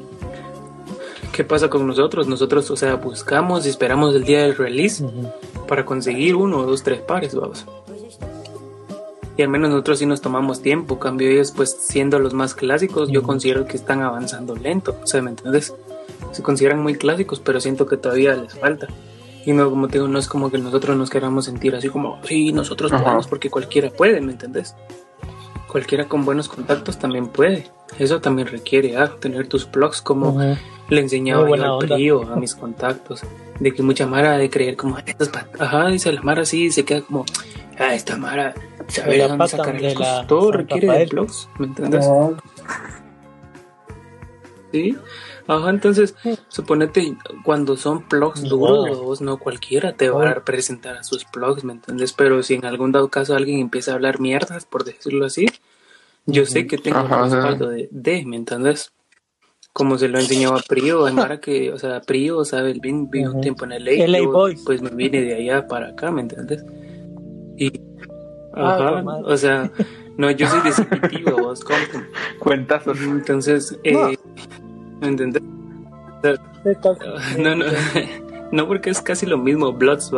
¿Qué 1.33 1.45
pasa 1.45 1.71
con 1.71 1.87
nosotros? 1.87 2.27
Nosotros, 2.27 2.69
o 2.73 2.77
sea, 2.77 2.97
buscamos 2.97 3.65
y 3.65 3.69
esperamos 3.69 4.13
el 4.17 4.25
día 4.25 4.43
del 4.43 4.57
release 4.57 5.05
para 5.69 5.85
conseguir 5.85 6.35
uno, 6.35 6.65
dos, 6.65 6.83
tres 6.83 7.01
pares, 7.01 7.37
vamos 7.37 7.65
y 9.39 9.43
al 9.43 9.49
menos 9.49 9.71
nosotros 9.71 10.01
sí 10.01 10.07
nos 10.07 10.21
tomamos 10.21 10.63
tiempo. 10.63 10.99
Cambio 10.99 11.31
ellos, 11.31 11.53
pues 11.53 11.71
siendo 11.71 12.19
los 12.19 12.35
más 12.35 12.55
clásicos, 12.55 13.09
yo 13.09 13.23
considero 13.23 13.67
que 13.67 13.77
están 13.77 14.03
avanzando 14.03 14.57
lento. 14.57 14.99
O 15.01 15.07
sea, 15.07 15.23
¿me 15.23 15.31
entiendes? 15.31 15.73
Se 16.33 16.43
consideran 16.43 16.83
muy 16.83 16.97
clásicos, 16.97 17.39
pero 17.39 17.61
siento 17.61 17.87
que 17.87 17.97
todavía 17.97 18.35
les 18.35 18.59
falta. 18.59 18.89
Y 19.47 19.53
no, 19.53 19.71
como 19.71 19.87
te 19.87 19.95
digo, 19.95 20.09
no 20.09 20.19
es 20.19 20.27
como 20.27 20.51
que 20.51 20.59
nosotros 20.59 20.97
nos 20.97 21.09
queramos 21.09 21.45
sentir 21.45 21.77
así 21.77 21.89
como, 21.89 22.21
sí, 22.25 22.53
nosotros 22.53 22.91
podemos 22.91 23.29
porque 23.29 23.49
cualquiera 23.49 23.91
puede, 23.91 24.21
¿me 24.21 24.33
entiendes? 24.33 24.75
Cualquiera 25.69 26.09
con 26.09 26.25
buenos 26.25 26.49
contactos 26.49 26.99
también 26.99 27.29
puede. 27.29 27.67
Eso 27.99 28.21
también 28.21 28.49
requiere 28.49 28.97
ah, 28.97 29.13
tener 29.21 29.49
tus 29.49 29.71
blogs 29.71 30.03
como 30.03 30.41
le 30.89 31.01
enseñaba 31.01 31.49
yo 31.49 31.55
al 31.55 31.79
PRIO, 31.79 32.33
a 32.33 32.37
mis 32.41 32.55
contactos. 32.55 33.23
De 33.61 33.73
que 33.73 33.83
mucha 33.83 34.07
Mara 34.07 34.39
de 34.39 34.51
creer 34.51 34.77
como, 34.77 34.97
ajá, 35.59 35.89
dice 35.89 36.13
la 36.13 36.23
Mara 36.23 36.43
así, 36.43 36.71
se 36.71 36.85
queda 36.85 37.03
como, 37.03 37.25
ah, 37.79 37.95
esta 37.95 38.17
Mara 38.17 38.55
saber 38.89 39.29
dónde 39.29 39.49
sacar 39.49 39.81
las 39.81 40.27
Todo 40.27 40.53
requiere 40.53 40.87
de 40.99 41.07
blogs, 41.07 41.49
¿me 41.59 41.67
entiendes? 41.67 42.07
Sí. 44.71 44.95
Ajá, 45.49 45.71
entonces, 45.71 46.15
suponete, 46.49 47.17
cuando 47.43 47.79
son 47.79 48.05
blogs 48.07 48.43
duros, 48.43 49.23
no 49.23 49.39
cualquiera 49.39 49.95
te 49.95 50.11
va 50.11 50.31
a 50.31 50.45
presentar 50.45 50.99
a 50.99 51.03
sus 51.03 51.27
blogs, 51.33 51.65
¿me 51.65 51.73
entiendes? 51.73 52.13
Pero 52.13 52.43
si 52.43 52.55
en 52.55 52.67
algún 52.67 52.93
dado 52.93 53.09
caso 53.09 53.35
alguien 53.35 53.61
empieza 53.61 53.93
a 53.93 53.95
hablar 53.95 54.21
mierdas, 54.21 54.67
por 54.67 54.85
decirlo 54.85 55.25
así, 55.25 55.47
yo 56.27 56.45
sé 56.45 56.67
que 56.67 56.77
tengo 56.77 57.01
un 57.01 57.09
respaldo 57.09 57.71
de, 57.71 57.89
de, 57.91 58.27
¿me 58.27 58.37
entiendes? 58.37 58.93
Como 59.73 59.97
se 59.97 60.09
lo 60.09 60.19
enseñó 60.19 60.55
a 60.55 60.61
Prio, 60.61 61.07
a 61.07 61.41
que, 61.41 61.73
o 61.73 61.79
sea, 61.79 62.03
Prio, 62.03 62.45
sabe, 62.45 62.75
bien, 62.75 63.09
vivió 63.09 63.33
un 63.33 63.41
tiempo 63.41 63.65
en 63.65 63.73
el 63.73 63.85
LA, 63.85 64.19
pues 64.67 64.83
me 64.83 64.91
vine 64.91 65.23
de 65.23 65.35
allá 65.35 65.67
para 65.67 65.89
acá, 65.89 66.11
¿me 66.11 66.21
entiendes? 66.21 66.63
Y 67.57 67.73
Ajá, 68.53 69.03
o 69.25 69.37
sea, 69.39 69.71
no, 70.19 70.31
yo 70.31 70.47
soy 70.47 70.61
descriptivo, 70.65 71.39
vos, 71.39 71.65
¿cómo? 71.65 71.79
Cuentazos. 72.39 73.01
Entonces, 73.01 73.79
eh, 73.85 74.19
¿me 74.63 74.68
entendés? 75.07 75.43
No, 77.39 77.55
no, 77.55 77.65
no, 78.53 78.67
porque 78.67 78.91
es 78.91 79.01
casi 79.01 79.25
lo 79.27 79.39
mismo, 79.39 79.73
Bloods, 79.73 80.11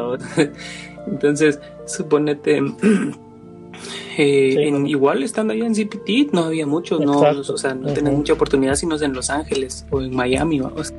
Entonces, 1.07 1.61
suponete, 1.87 2.57
eh, 4.18 4.53
Sí, 4.55 4.59
en- 4.62 4.83
no. 4.83 4.89
igual 4.89 5.22
estando 5.22 5.53
allá 5.53 5.66
en 5.66 5.74
CPT 5.74 6.33
no 6.33 6.45
había 6.45 6.66
muchos, 6.66 7.01
no, 7.01 7.20
o 7.20 7.57
sea, 7.59 7.74
no 7.74 7.87
Ujú. 7.87 7.95
tenían 7.95 8.16
mucha 8.16 8.33
oportunidad 8.33 8.74
sino 8.76 8.97
en 9.01 9.12
Los 9.12 9.28
Ángeles 9.31 9.87
o 9.91 10.01
en 10.01 10.14
Miami, 10.14 10.61
vamos. 10.61 10.93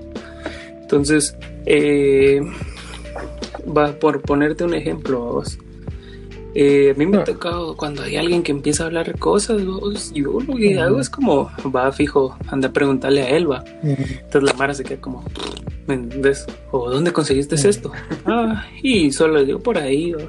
Entonces, 0.82 1.36
eh, 1.66 2.42
va 3.76 3.94
por 3.94 4.22
ponerte 4.22 4.64
un 4.64 4.74
ejemplo, 4.74 5.20
vos. 5.22 5.58
Eh, 6.54 6.92
a 6.94 6.98
mí 7.00 7.06
me 7.06 7.18
ha 7.18 7.22
Ah. 7.22 7.24
tocado 7.24 7.78
cuando 7.78 8.04
hay 8.04 8.18
alguien 8.18 8.44
que 8.44 8.52
empieza 8.52 8.84
a 8.84 8.88
hablar 8.88 9.18
cosas, 9.20 9.64
vos, 9.66 10.12
yo 10.14 10.40
lo 10.46 10.56
que 10.56 10.78
hago 10.80 11.00
es 11.00 11.10
como, 11.10 11.50
va 11.74 11.92
fijo, 11.92 12.36
anda 12.48 12.68
a 12.68 12.74
preguntarle 12.74 13.22
a 13.24 13.30
él, 13.30 13.50
va. 13.50 13.64
Entonces 13.84 14.44
la 14.44 14.54
Mara 14.54 14.74
se 14.74 14.84
queda 14.84 15.00
como. 15.00 15.24
¿O 16.72 16.90
dónde 16.90 17.12
conseguiste 17.14 17.56
esto? 17.56 17.92
Ah, 18.26 18.66
y 18.82 19.12
solo 19.12 19.44
digo 19.44 19.60
por 19.60 19.78
ahí, 19.78 20.12
¿va? 20.12 20.24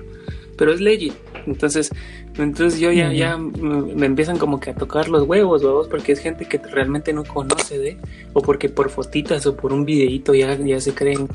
pero 0.56 0.72
es 0.72 0.80
legit. 0.80 1.14
Entonces, 1.46 1.90
entonces 2.38 2.80
yo 2.80 2.90
ya, 2.92 3.12
ya 3.12 3.36
me, 3.36 4.06
empiezan 4.06 4.38
como 4.38 4.58
que 4.58 4.70
a 4.70 4.74
tocar 4.74 5.08
los 5.08 5.24
huevos, 5.28 5.62
huevos, 5.62 5.88
porque 5.88 6.12
es 6.12 6.18
gente 6.20 6.46
que 6.46 6.58
realmente 6.58 7.12
no 7.12 7.24
conoce 7.24 7.78
de, 7.78 7.98
o 8.32 8.40
porque 8.40 8.68
por 8.70 8.88
fotitas 8.90 9.44
o 9.46 9.54
por 9.56 9.72
un 9.72 9.84
videíto 9.84 10.34
ya, 10.34 10.54
ya 10.56 10.80
se 10.80 10.94
creen 10.94 11.28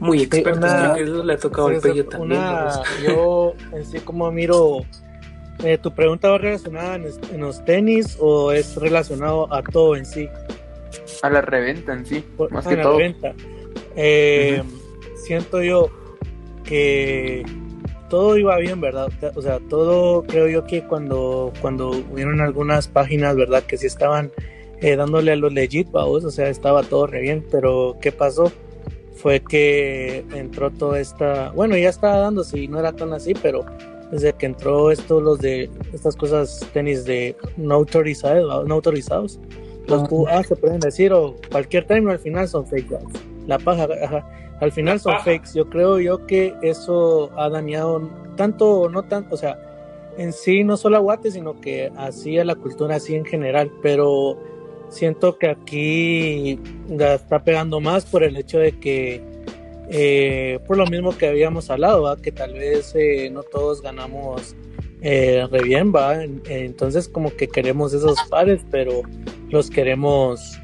muy 0.00 0.22
expertos. 0.22 0.58
una- 0.58 0.92
Creo 0.92 0.94
que 0.94 1.02
eso 1.12 1.24
le 1.24 1.32
ha 1.34 1.36
tocado 1.38 1.68
Sí, 1.68 1.74
sea, 1.80 1.92
pello 1.92 2.04
también. 2.06 2.40
huevos. 2.42 2.80
yo 3.06 3.54
en 3.72 3.84
sí 3.86 3.98
como 4.00 4.30
miro 4.32 4.78
eh, 5.62 5.78
tu 5.78 5.92
pregunta 5.94 6.30
va 6.30 6.38
relacionada 6.38 6.94
en, 6.96 7.40
los 7.40 7.64
tenis 7.64 8.16
o 8.18 8.50
es 8.50 8.76
relacionado 8.76 9.52
a 9.54 9.62
todo 9.62 9.94
en 9.94 10.06
sí 10.06 10.26
A 11.22 11.28
la 11.30 11.42
reventa 11.42 11.92
en 11.92 12.06
sí, 12.06 12.24
Por- 12.36 12.50
más 12.50 12.66
ah, 12.66 12.70
que 12.70 12.76
la 12.76 12.82
todo. 12.82 12.96
venta. 12.96 13.34
Eh, 13.94 14.62
siento 15.16 15.62
yo 15.62 15.90
que 16.64 17.44
todo 18.10 18.36
iba 18.36 18.58
bien 18.58 18.82
verdad 18.82 19.10
o 19.34 19.40
sea 19.40 19.58
todo 19.70 20.24
creo 20.24 20.48
yo 20.48 20.64
que 20.64 20.86
cuando 20.86 21.52
cuando 21.62 21.90
hubieron 21.90 22.42
algunas 22.42 22.88
páginas 22.88 23.36
verdad 23.36 23.62
que 23.62 23.78
sí 23.78 23.86
estaban 23.86 24.30
eh, 24.80 24.96
dándole 24.96 25.32
a 25.32 25.36
los 25.36 25.52
legit 25.52 25.90
vamos 25.90 26.24
o 26.24 26.30
sea 26.30 26.50
estaba 26.50 26.82
todo 26.82 27.06
re 27.06 27.22
bien 27.22 27.46
pero 27.50 27.96
qué 28.02 28.12
pasó 28.12 28.52
fue 29.20 29.40
que 29.40 30.24
entró 30.32 30.70
toda 30.70 30.98
esta, 30.98 31.50
bueno, 31.50 31.76
ya 31.76 31.90
estaba 31.90 32.16
dándose 32.16 32.58
y 32.58 32.68
no 32.68 32.78
era 32.78 32.92
tan 32.92 33.12
así, 33.12 33.34
pero 33.34 33.64
desde 34.10 34.32
que 34.32 34.46
entró 34.46 34.90
esto, 34.90 35.20
los 35.20 35.38
de 35.38 35.70
estas 35.92 36.16
cosas 36.16 36.66
tenis 36.72 37.04
de 37.04 37.36
no 37.56 37.74
autorizados, 37.74 38.66
no 38.66 38.74
autorizados, 38.74 39.38
los 39.86 40.08
QA 40.08 40.42
se 40.44 40.56
pueden 40.56 40.80
decir, 40.80 41.12
o 41.12 41.36
cualquier 41.50 41.86
término 41.86 42.12
al 42.12 42.18
final 42.18 42.48
son 42.48 42.66
fake, 42.66 42.88
¿verdad? 42.88 43.08
La 43.46 43.58
paja, 43.58 43.88
ajá, 44.02 44.28
al 44.60 44.72
final 44.72 45.00
son 45.00 45.12
paja. 45.14 45.24
fakes. 45.24 45.50
Yo 45.54 45.68
creo 45.68 45.98
yo 46.00 46.26
que 46.26 46.54
eso 46.62 47.30
ha 47.36 47.48
dañado 47.48 48.08
tanto, 48.36 48.88
no 48.90 49.02
tanto, 49.04 49.34
o 49.34 49.38
sea, 49.38 49.58
en 50.18 50.32
sí 50.32 50.64
no 50.64 50.76
solo 50.76 50.96
a 50.96 51.00
Guate, 51.00 51.30
sino 51.30 51.60
que 51.60 51.90
así 51.96 52.38
a 52.38 52.44
la 52.44 52.54
cultura 52.54 52.96
así 52.96 53.14
en 53.14 53.24
general, 53.24 53.70
pero 53.82 54.38
siento 54.88 55.38
que 55.38 55.48
aquí 55.48 56.58
la 56.88 57.14
está 57.14 57.42
pegando 57.44 57.80
más 57.80 58.04
por 58.06 58.22
el 58.24 58.36
hecho 58.36 58.58
de 58.58 58.72
que 58.78 59.22
eh, 59.92 60.58
por 60.66 60.76
lo 60.76 60.86
mismo 60.86 61.16
que 61.16 61.26
habíamos 61.28 61.70
hablado, 61.70 62.02
¿va? 62.02 62.16
que 62.16 62.30
tal 62.32 62.52
vez 62.52 62.92
eh, 62.94 63.28
no 63.32 63.42
todos 63.42 63.82
ganamos 63.82 64.54
eh, 65.02 65.46
re 65.50 65.62
bien, 65.62 65.92
¿va? 65.94 66.22
En- 66.22 66.42
entonces 66.48 67.08
como 67.08 67.34
que 67.34 67.48
queremos 67.48 67.92
esos 67.92 68.16
pares, 68.28 68.60
pero 68.70 69.02
los 69.48 69.68
queremos, 69.70 70.59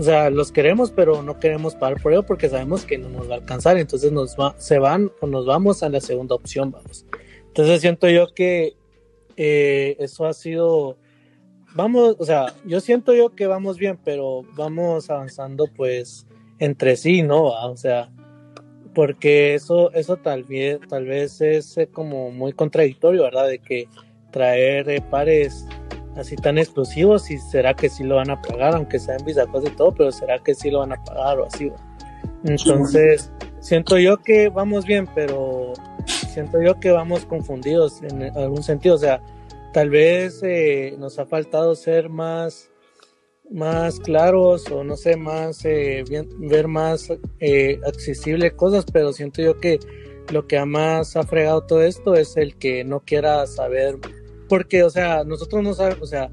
o 0.00 0.02
sea, 0.02 0.30
los 0.30 0.50
queremos, 0.50 0.90
pero 0.90 1.22
no 1.22 1.38
queremos 1.38 1.74
pagar 1.74 2.00
por 2.00 2.12
ello 2.12 2.24
porque 2.24 2.48
sabemos 2.48 2.86
que 2.86 2.96
no 2.96 3.10
nos 3.10 3.28
va 3.28 3.34
a 3.34 3.38
alcanzar, 3.38 3.76
entonces 3.76 4.10
nos 4.10 4.34
va, 4.34 4.54
se 4.58 4.78
van 4.78 5.12
o 5.20 5.26
nos 5.26 5.44
vamos 5.44 5.82
a 5.82 5.90
la 5.90 6.00
segunda 6.00 6.34
opción, 6.34 6.70
vamos. 6.70 7.04
Entonces 7.48 7.82
siento 7.82 8.08
yo 8.08 8.32
que 8.34 8.74
eh, 9.36 9.96
eso 9.98 10.24
ha 10.24 10.32
sido 10.32 10.96
vamos, 11.74 12.16
o 12.18 12.24
sea, 12.24 12.54
yo 12.64 12.80
siento 12.80 13.14
yo 13.14 13.34
que 13.34 13.46
vamos 13.46 13.76
bien, 13.76 13.98
pero 14.02 14.42
vamos 14.56 15.10
avanzando 15.10 15.66
pues 15.76 16.26
entre 16.58 16.96
sí, 16.96 17.22
¿no? 17.22 17.44
¿Va? 17.50 17.66
O 17.66 17.76
sea, 17.76 18.10
porque 18.94 19.54
eso, 19.54 19.92
eso 19.92 20.16
tal 20.16 20.44
vez, 20.44 20.80
tal 20.88 21.06
vez 21.06 21.40
es 21.40 21.76
eh, 21.78 21.88
como 21.88 22.30
muy 22.30 22.52
contradictorio, 22.52 23.22
¿verdad? 23.22 23.48
De 23.48 23.58
que 23.58 23.86
traer 24.30 24.88
eh, 24.88 25.02
pares 25.10 25.66
así 26.20 26.36
tan 26.36 26.58
exclusivos 26.58 27.30
y 27.30 27.38
será 27.38 27.74
que 27.74 27.88
sí 27.88 28.04
lo 28.04 28.16
van 28.16 28.30
a 28.30 28.40
pagar, 28.40 28.74
aunque 28.74 28.98
sea 28.98 29.16
en 29.16 29.24
Visacos 29.24 29.64
y 29.66 29.70
todo, 29.70 29.92
pero 29.92 30.12
será 30.12 30.38
que 30.38 30.54
sí 30.54 30.70
lo 30.70 30.80
van 30.80 30.92
a 30.92 31.02
pagar 31.04 31.40
o 31.40 31.46
así. 31.46 31.72
Entonces, 32.44 33.30
siento 33.60 33.98
yo 33.98 34.16
que 34.18 34.48
vamos 34.48 34.84
bien, 34.84 35.08
pero 35.14 35.72
siento 36.06 36.60
yo 36.62 36.78
que 36.78 36.90
vamos 36.90 37.24
confundidos 37.24 38.02
en 38.02 38.22
algún 38.36 38.62
sentido, 38.62 38.94
o 38.94 38.98
sea, 38.98 39.20
tal 39.72 39.90
vez 39.90 40.40
eh, 40.42 40.94
nos 40.98 41.18
ha 41.18 41.26
faltado 41.26 41.74
ser 41.74 42.08
más 42.08 42.70
más 43.50 43.98
claros 43.98 44.70
o 44.70 44.84
no 44.84 44.96
sé 44.96 45.16
más 45.16 45.64
eh, 45.64 46.04
ver 46.38 46.68
más 46.68 47.12
eh, 47.40 47.80
accesible 47.84 48.52
cosas 48.52 48.84
pero 48.92 49.12
siento 49.12 49.42
yo 49.42 49.58
que 49.58 49.80
lo 50.30 50.46
que 50.46 50.64
más 50.64 51.16
ha 51.16 51.24
fregado 51.24 51.62
todo 51.62 51.82
esto 51.82 52.14
es 52.14 52.36
el 52.36 52.56
que 52.56 52.84
no 52.84 53.00
quiera 53.00 53.44
saber 53.48 53.98
porque 54.50 54.82
o 54.82 54.90
sea 54.90 55.24
nosotros 55.24 55.62
no 55.62 55.72
sabemos 55.72 56.02
o 56.02 56.06
sea 56.06 56.30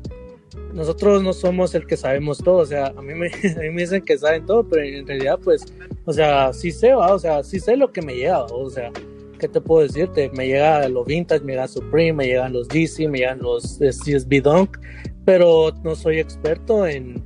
nosotros 0.74 1.24
no 1.24 1.34
somos 1.34 1.74
el 1.76 1.86
que 1.86 1.96
sabemos 1.96 2.40
todo 2.40 2.58
o 2.58 2.66
sea 2.66 2.88
a 2.88 3.02
mí 3.02 3.14
me, 3.14 3.28
a 3.58 3.60
mí 3.62 3.70
me 3.70 3.82
dicen 3.84 4.04
que 4.04 4.18
saben 4.18 4.46
todo 4.46 4.68
pero 4.68 4.84
en 4.84 5.08
realidad 5.08 5.40
pues 5.42 5.64
o 6.04 6.12
sea 6.12 6.52
sí 6.52 6.72
sé 6.72 6.94
o 6.94 7.20
sea 7.20 7.44
sí 7.44 7.60
sé 7.60 7.78
lo 7.78 7.94
que 7.94 8.02
me 8.02 8.16
llega 8.16 8.44
o 8.44 8.70
sea 8.70 8.92
¿qué 9.38 9.48
te 9.48 9.62
puedo 9.62 9.84
decirte? 9.84 10.32
Me 10.34 10.48
llega 10.48 10.90
los 10.90 11.06
vintage, 11.06 11.44
me 11.44 11.54
llega 11.54 11.68
Supreme, 11.68 12.14
me 12.14 12.26
llegan 12.26 12.54
los 12.54 12.68
DC, 12.68 13.08
me 13.08 13.20
llegan 13.20 13.40
los 13.40 13.80
eh, 13.82 13.90
CSB 13.90 14.42
Dunk, 14.42 14.78
pero 15.26 15.72
no 15.84 15.96
soy 15.96 16.20
experto 16.20 16.88
en, 16.88 17.24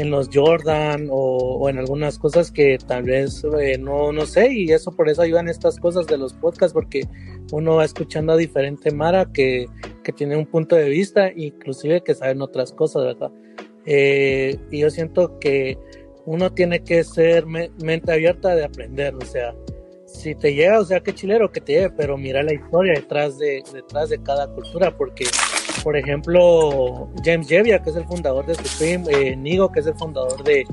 en 0.00 0.10
los 0.10 0.28
Jordan 0.32 1.08
o, 1.10 1.58
o 1.60 1.68
en 1.68 1.78
algunas 1.78 2.18
cosas 2.18 2.50
que 2.50 2.78
tal 2.86 3.04
vez 3.04 3.44
eh, 3.60 3.78
no, 3.78 4.12
no 4.12 4.26
sé 4.26 4.52
y 4.52 4.72
eso 4.72 4.90
por 4.92 5.08
eso 5.08 5.22
ayudan 5.22 5.48
estas 5.48 5.78
cosas 5.78 6.06
de 6.06 6.16
los 6.18 6.32
podcasts 6.34 6.72
porque 6.72 7.02
uno 7.52 7.76
va 7.76 7.84
escuchando 7.84 8.32
a 8.32 8.36
diferente 8.36 8.90
Mara 8.90 9.30
que, 9.32 9.66
que 10.02 10.12
tiene 10.12 10.36
un 10.36 10.46
punto 10.46 10.76
de 10.76 10.88
vista 10.88 11.30
inclusive 11.34 12.02
que 12.02 12.14
saben 12.14 12.42
otras 12.42 12.72
cosas, 12.72 13.04
¿verdad? 13.04 13.30
Eh, 13.86 14.56
y 14.70 14.80
yo 14.80 14.90
siento 14.90 15.38
que 15.38 15.78
uno 16.26 16.52
tiene 16.52 16.80
que 16.84 17.02
ser 17.04 17.46
me- 17.46 17.70
mente 17.82 18.12
abierta 18.12 18.54
de 18.54 18.64
aprender, 18.64 19.14
o 19.14 19.24
sea, 19.24 19.54
si 20.06 20.34
te 20.34 20.54
llega, 20.54 20.80
o 20.80 20.84
sea, 20.84 21.00
qué 21.00 21.14
chilero 21.14 21.50
que 21.52 21.60
te 21.60 21.72
llegue, 21.74 21.90
pero 21.90 22.16
mira 22.18 22.42
la 22.42 22.52
historia 22.52 22.94
detrás 22.94 23.38
de, 23.38 23.62
detrás 23.72 24.08
de 24.10 24.22
cada 24.22 24.48
cultura, 24.52 24.96
porque, 24.96 25.24
por 25.82 25.96
ejemplo, 25.96 27.08
James 27.24 27.48
Jevia, 27.48 27.82
que 27.82 27.90
es 27.90 27.96
el 27.96 28.04
fundador 28.04 28.46
de 28.46 28.54
Supreme, 28.54 29.04
eh, 29.10 29.36
Nigo, 29.36 29.70
que 29.72 29.80
es 29.80 29.86
el 29.86 29.94
fundador 29.94 30.42
de, 30.44 30.66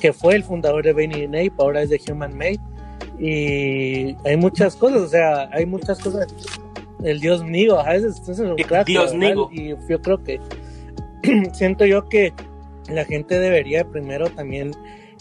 que 0.00 0.12
fue 0.12 0.34
el 0.34 0.44
fundador 0.44 0.84
de 0.84 0.92
Benny 0.92 1.26
Nape, 1.26 1.52
ahora 1.58 1.82
es 1.82 1.90
de 1.90 2.00
Human 2.10 2.36
Made, 2.36 2.60
y 3.18 4.16
hay 4.24 4.36
muchas 4.36 4.76
cosas, 4.76 5.02
o 5.02 5.08
sea, 5.08 5.48
hay 5.52 5.66
muchas 5.66 5.98
cosas. 6.00 6.26
El 7.02 7.20
dios 7.20 7.42
Nigo, 7.42 7.78
a 7.78 7.92
veces 7.92 8.20
es 8.28 8.38
un 8.38 8.56
crack, 8.56 8.86
Dios. 8.86 9.14
Nigo. 9.14 9.48
Y 9.52 9.68
yo 9.88 10.00
creo 10.02 10.22
que, 10.22 10.40
siento 11.52 11.86
yo 11.86 12.08
que 12.08 12.32
la 12.88 13.04
gente 13.04 13.38
debería 13.38 13.84
primero 13.84 14.28
también 14.30 14.72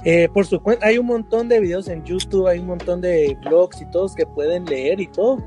eh, 0.06 0.30
por 0.34 0.46
su 0.46 0.62
cuenta, 0.62 0.88
hay 0.88 0.98
un 0.98 1.08
montón 1.08 1.50
de 1.50 1.60
videos 1.60 1.90
en 1.90 2.04
YouTube, 2.06 2.48
hay 2.48 2.60
un 2.60 2.68
montón 2.68 3.02
de 3.02 3.38
blogs 3.44 3.82
y 3.82 3.86
todos 3.92 4.16
que 4.16 4.26
pueden 4.26 4.66
leer 4.66 5.02
y 5.02 5.08
todo, 5.08 5.44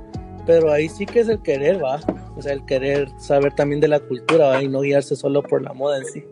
pero 0.47 0.72
ahí 0.72 0.88
sí 0.88 1.07
que 1.07 1.20
es 1.20 1.28
el 1.28 1.40
querer, 1.43 1.82
va, 1.82 2.01
o 2.36 2.43
sea, 2.43 2.53
el 2.53 2.64
querer 2.64 3.09
saber 3.18 3.55
también 3.55 3.80
de 3.80 3.88
la 3.88 4.01
cultura, 4.01 4.49
va, 4.49 4.62
y 4.62 4.68
no 4.68 4.80
guiarse 4.80 5.16
solo 5.16 5.43
por 5.43 5.62
la 5.62 5.72
moda 5.72 5.99
en 5.99 6.05
sí. 6.07 6.24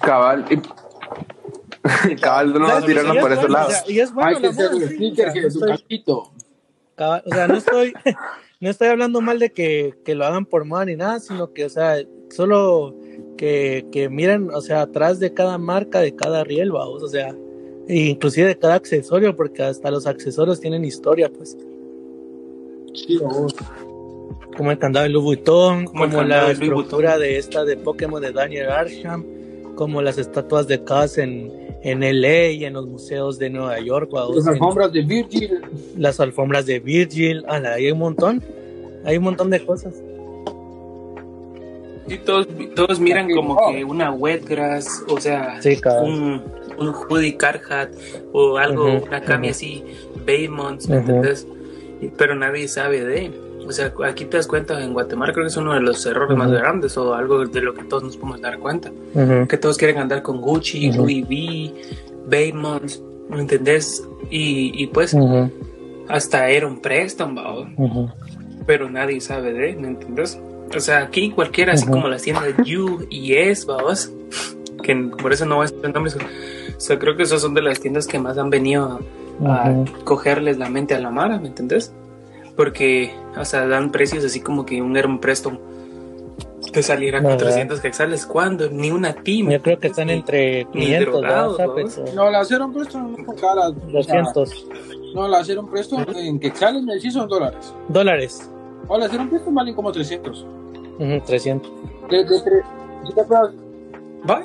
Cabal. 0.00 0.44
Y... 0.50 2.16
Cabal, 2.20 2.52
no 2.52 2.60
vas 2.60 2.82
a 2.82 2.86
tirarnos 2.86 3.16
por 3.18 3.32
ese 3.32 3.40
bueno, 3.42 3.54
lado. 3.54 3.68
o 3.68 3.70
sea, 3.70 3.82
y 3.86 4.00
es 4.00 4.12
bueno 4.12 4.28
Hay 4.30 4.36
que 4.42 4.52
ser 4.52 4.74
un 4.74 5.16
sea, 5.16 5.32
que 5.32 5.40
no 5.40 5.48
es 5.48 5.56
un 5.56 5.62
estoy- 5.62 5.70
cachito. 5.70 6.32
Cabal, 6.94 7.22
o 7.26 7.34
sea, 7.34 7.48
no 7.48 7.56
estoy, 7.56 7.92
no 8.60 8.70
estoy 8.70 8.88
hablando 8.88 9.20
mal 9.20 9.38
de 9.38 9.50
que, 9.52 9.94
que 10.04 10.14
lo 10.14 10.24
hagan 10.24 10.46
por 10.46 10.64
moda 10.64 10.84
ni 10.84 10.96
nada, 10.96 11.20
sino 11.20 11.52
que, 11.52 11.64
o 11.64 11.68
sea, 11.68 11.96
solo 12.30 12.94
que, 13.36 13.86
que 13.92 14.08
miren, 14.08 14.50
o 14.52 14.60
sea, 14.60 14.82
atrás 14.82 15.18
de 15.18 15.34
cada 15.34 15.58
marca, 15.58 16.00
de 16.00 16.14
cada 16.14 16.44
riel, 16.44 16.72
vamos, 16.72 17.02
o 17.02 17.08
sea, 17.08 17.34
inclusive 17.88 18.48
de 18.48 18.56
cada 18.56 18.74
accesorio, 18.74 19.36
porque 19.36 19.62
hasta 19.62 19.90
los 19.90 20.06
accesorios 20.06 20.60
tienen 20.60 20.84
historia, 20.84 21.30
pues, 21.30 21.56
Sí, 22.94 23.18
como 24.56 24.70
el 24.70 24.78
candado 24.78 25.02
de 25.04 25.10
Louis 25.10 25.24
Vuitton, 25.24 25.86
Como 25.86 26.22
la 26.22 26.50
estructura 26.52 27.18
de 27.18 27.38
esta 27.38 27.64
de 27.64 27.76
Pokémon 27.76 28.22
de 28.22 28.30
Daniel 28.30 28.70
Arsham, 28.70 29.24
como 29.74 30.00
las 30.00 30.16
estatuas 30.16 30.68
de 30.68 30.84
Kaz 30.84 31.18
en, 31.18 31.50
en 31.82 32.00
LA 32.00 32.50
y 32.50 32.64
en 32.64 32.74
los 32.74 32.86
museos 32.86 33.38
de 33.40 33.50
Nueva 33.50 33.80
York, 33.80 34.10
Las 34.12 34.46
en- 34.46 34.52
alfombras 34.52 34.92
de 34.92 35.02
Virgil. 35.02 35.60
las 35.98 36.20
alfombras 36.20 36.66
de 36.66 36.78
Virgil, 36.78 37.42
ala, 37.48 37.72
hay 37.74 37.90
un 37.90 37.98
montón, 37.98 38.40
hay 39.04 39.16
un 39.18 39.24
montón 39.24 39.50
de 39.50 39.64
cosas. 39.66 39.92
Sí, 42.06 42.18
todos, 42.24 42.46
todos 42.76 43.00
miran 43.00 43.28
como 43.34 43.56
que 43.72 43.82
una 43.82 44.12
wetgrass, 44.12 45.02
o 45.08 45.18
sea, 45.18 45.60
Sí, 45.62 45.80
un, 46.02 46.42
un 46.78 46.88
hoodie 46.94 47.36
Carhartt 47.36 47.92
o 48.32 48.56
algo, 48.58 48.96
Ujú, 48.96 49.06
una 49.06 49.20
cami 49.20 49.48
así, 49.50 49.84
Baymont, 50.26 50.84
¿me 50.86 50.96
entendés? 50.96 51.46
Y- 52.00 52.08
Pero 52.08 52.34
nadie 52.34 52.68
sabe 52.68 53.04
de. 53.04 53.30
O 53.66 53.72
sea, 53.72 53.94
aquí 54.04 54.26
te 54.26 54.36
das 54.36 54.46
cuenta, 54.46 54.82
en 54.84 54.92
Guatemala 54.92 55.32
creo 55.32 55.44
que 55.44 55.48
es 55.48 55.56
uno 55.56 55.72
de 55.72 55.80
los 55.80 56.04
errores 56.04 56.36
más 56.36 56.50
grandes 56.50 56.98
o 56.98 57.14
algo 57.14 57.46
de 57.46 57.60
lo 57.62 57.72
que 57.72 57.82
todos 57.84 58.02
nos 58.02 58.16
podemos 58.18 58.40
dar 58.42 58.58
cuenta. 58.58 58.90
Que 59.48 59.56
todos 59.56 59.78
quieren 59.78 59.96
andar 59.98 60.20
con 60.22 60.40
Gucci. 60.42 60.92
Louis 60.92 61.24
V, 61.24 61.72
Baymont, 62.28 62.90
¿me 63.30 63.40
entendés? 63.40 64.06
Y, 64.30 64.70
y 64.82 64.86
pues 64.88 65.14
hasta 66.08 66.50
era 66.50 66.66
un 66.66 66.80
préstamo, 66.80 67.66
pero 68.66 68.90
nadie 68.90 69.20
sabe 69.22 69.52
de, 69.54 69.74
¿me 69.76 69.88
entendés? 69.88 70.38
O 70.76 70.80
sea, 70.80 70.98
aquí 71.04 71.30
cualquiera, 71.30 71.72
así 71.72 71.86
como 71.86 72.08
las 72.08 72.22
tiendas 72.22 72.48
You 72.64 73.06
y 73.08 73.34
Es, 73.34 73.64
vamos, 73.64 74.12
que 74.82 74.94
por 75.22 75.32
eso 75.32 75.46
no 75.46 75.56
voy 75.56 75.68
a 75.68 75.88
nombres. 75.88 76.16
O 76.76 76.80
sea, 76.80 76.98
creo 76.98 77.16
que 77.16 77.22
esas 77.22 77.40
son 77.40 77.54
de 77.54 77.62
las 77.62 77.80
tiendas 77.80 78.06
que 78.06 78.18
más 78.18 78.38
han 78.38 78.50
venido 78.50 79.00
a, 79.44 79.84
cogerles 80.04 80.58
la 80.58 80.68
mente 80.68 80.94
a 80.94 81.00
la 81.00 81.10
mara, 81.10 81.38
¿me 81.38 81.48
entendés? 81.48 81.92
Porque, 82.56 83.12
o 83.36 83.44
sea, 83.44 83.66
dan 83.66 83.90
precios 83.90 84.24
así 84.24 84.40
como 84.40 84.64
que 84.64 84.80
un 84.80 84.96
era 84.96 85.08
un 85.08 85.18
préstamo 85.18 85.58
te 86.74 86.82
saliera 86.82 87.20
¿Verdad? 87.20 87.38
400 87.38 87.80
quexales. 87.80 88.26
¿Cuándo? 88.26 88.68
Ni 88.68 88.90
una 88.90 89.14
pyme. 89.14 89.54
Yo 89.54 89.62
creo 89.62 89.78
que 89.78 89.86
están 89.86 90.10
entre 90.10 90.66
500, 90.66 91.12
drogados. 91.12 91.58
¿no? 91.58 92.12
No, 92.14 92.30
la 92.30 92.44
Cero 92.44 92.70
Presto 92.74 92.98
no 92.98 93.16
son 93.16 93.36
caras. 93.36 93.72
o 93.92 94.02
sea, 94.02 94.22
200 94.22 94.66
No, 95.14 95.28
la 95.28 95.44
Cero 95.44 95.66
Presto 95.70 95.96
en 96.16 96.38
quetzales 96.40 96.82
me 96.82 96.94
decís 96.94 97.14
son 97.14 97.28
dólares. 97.28 97.72
dólares. 97.88 98.50
O 98.88 98.98
la 98.98 99.08
Cero 99.08 99.26
Presto 99.30 99.50
valen 99.52 99.74
como 99.74 99.92
300. 99.92 100.46
Ujú, 100.98 101.20
300. 101.24 101.72
De, 102.10 102.24
de, 102.24 103.20
acuerdas, 103.22 103.54
Va. 104.28 104.44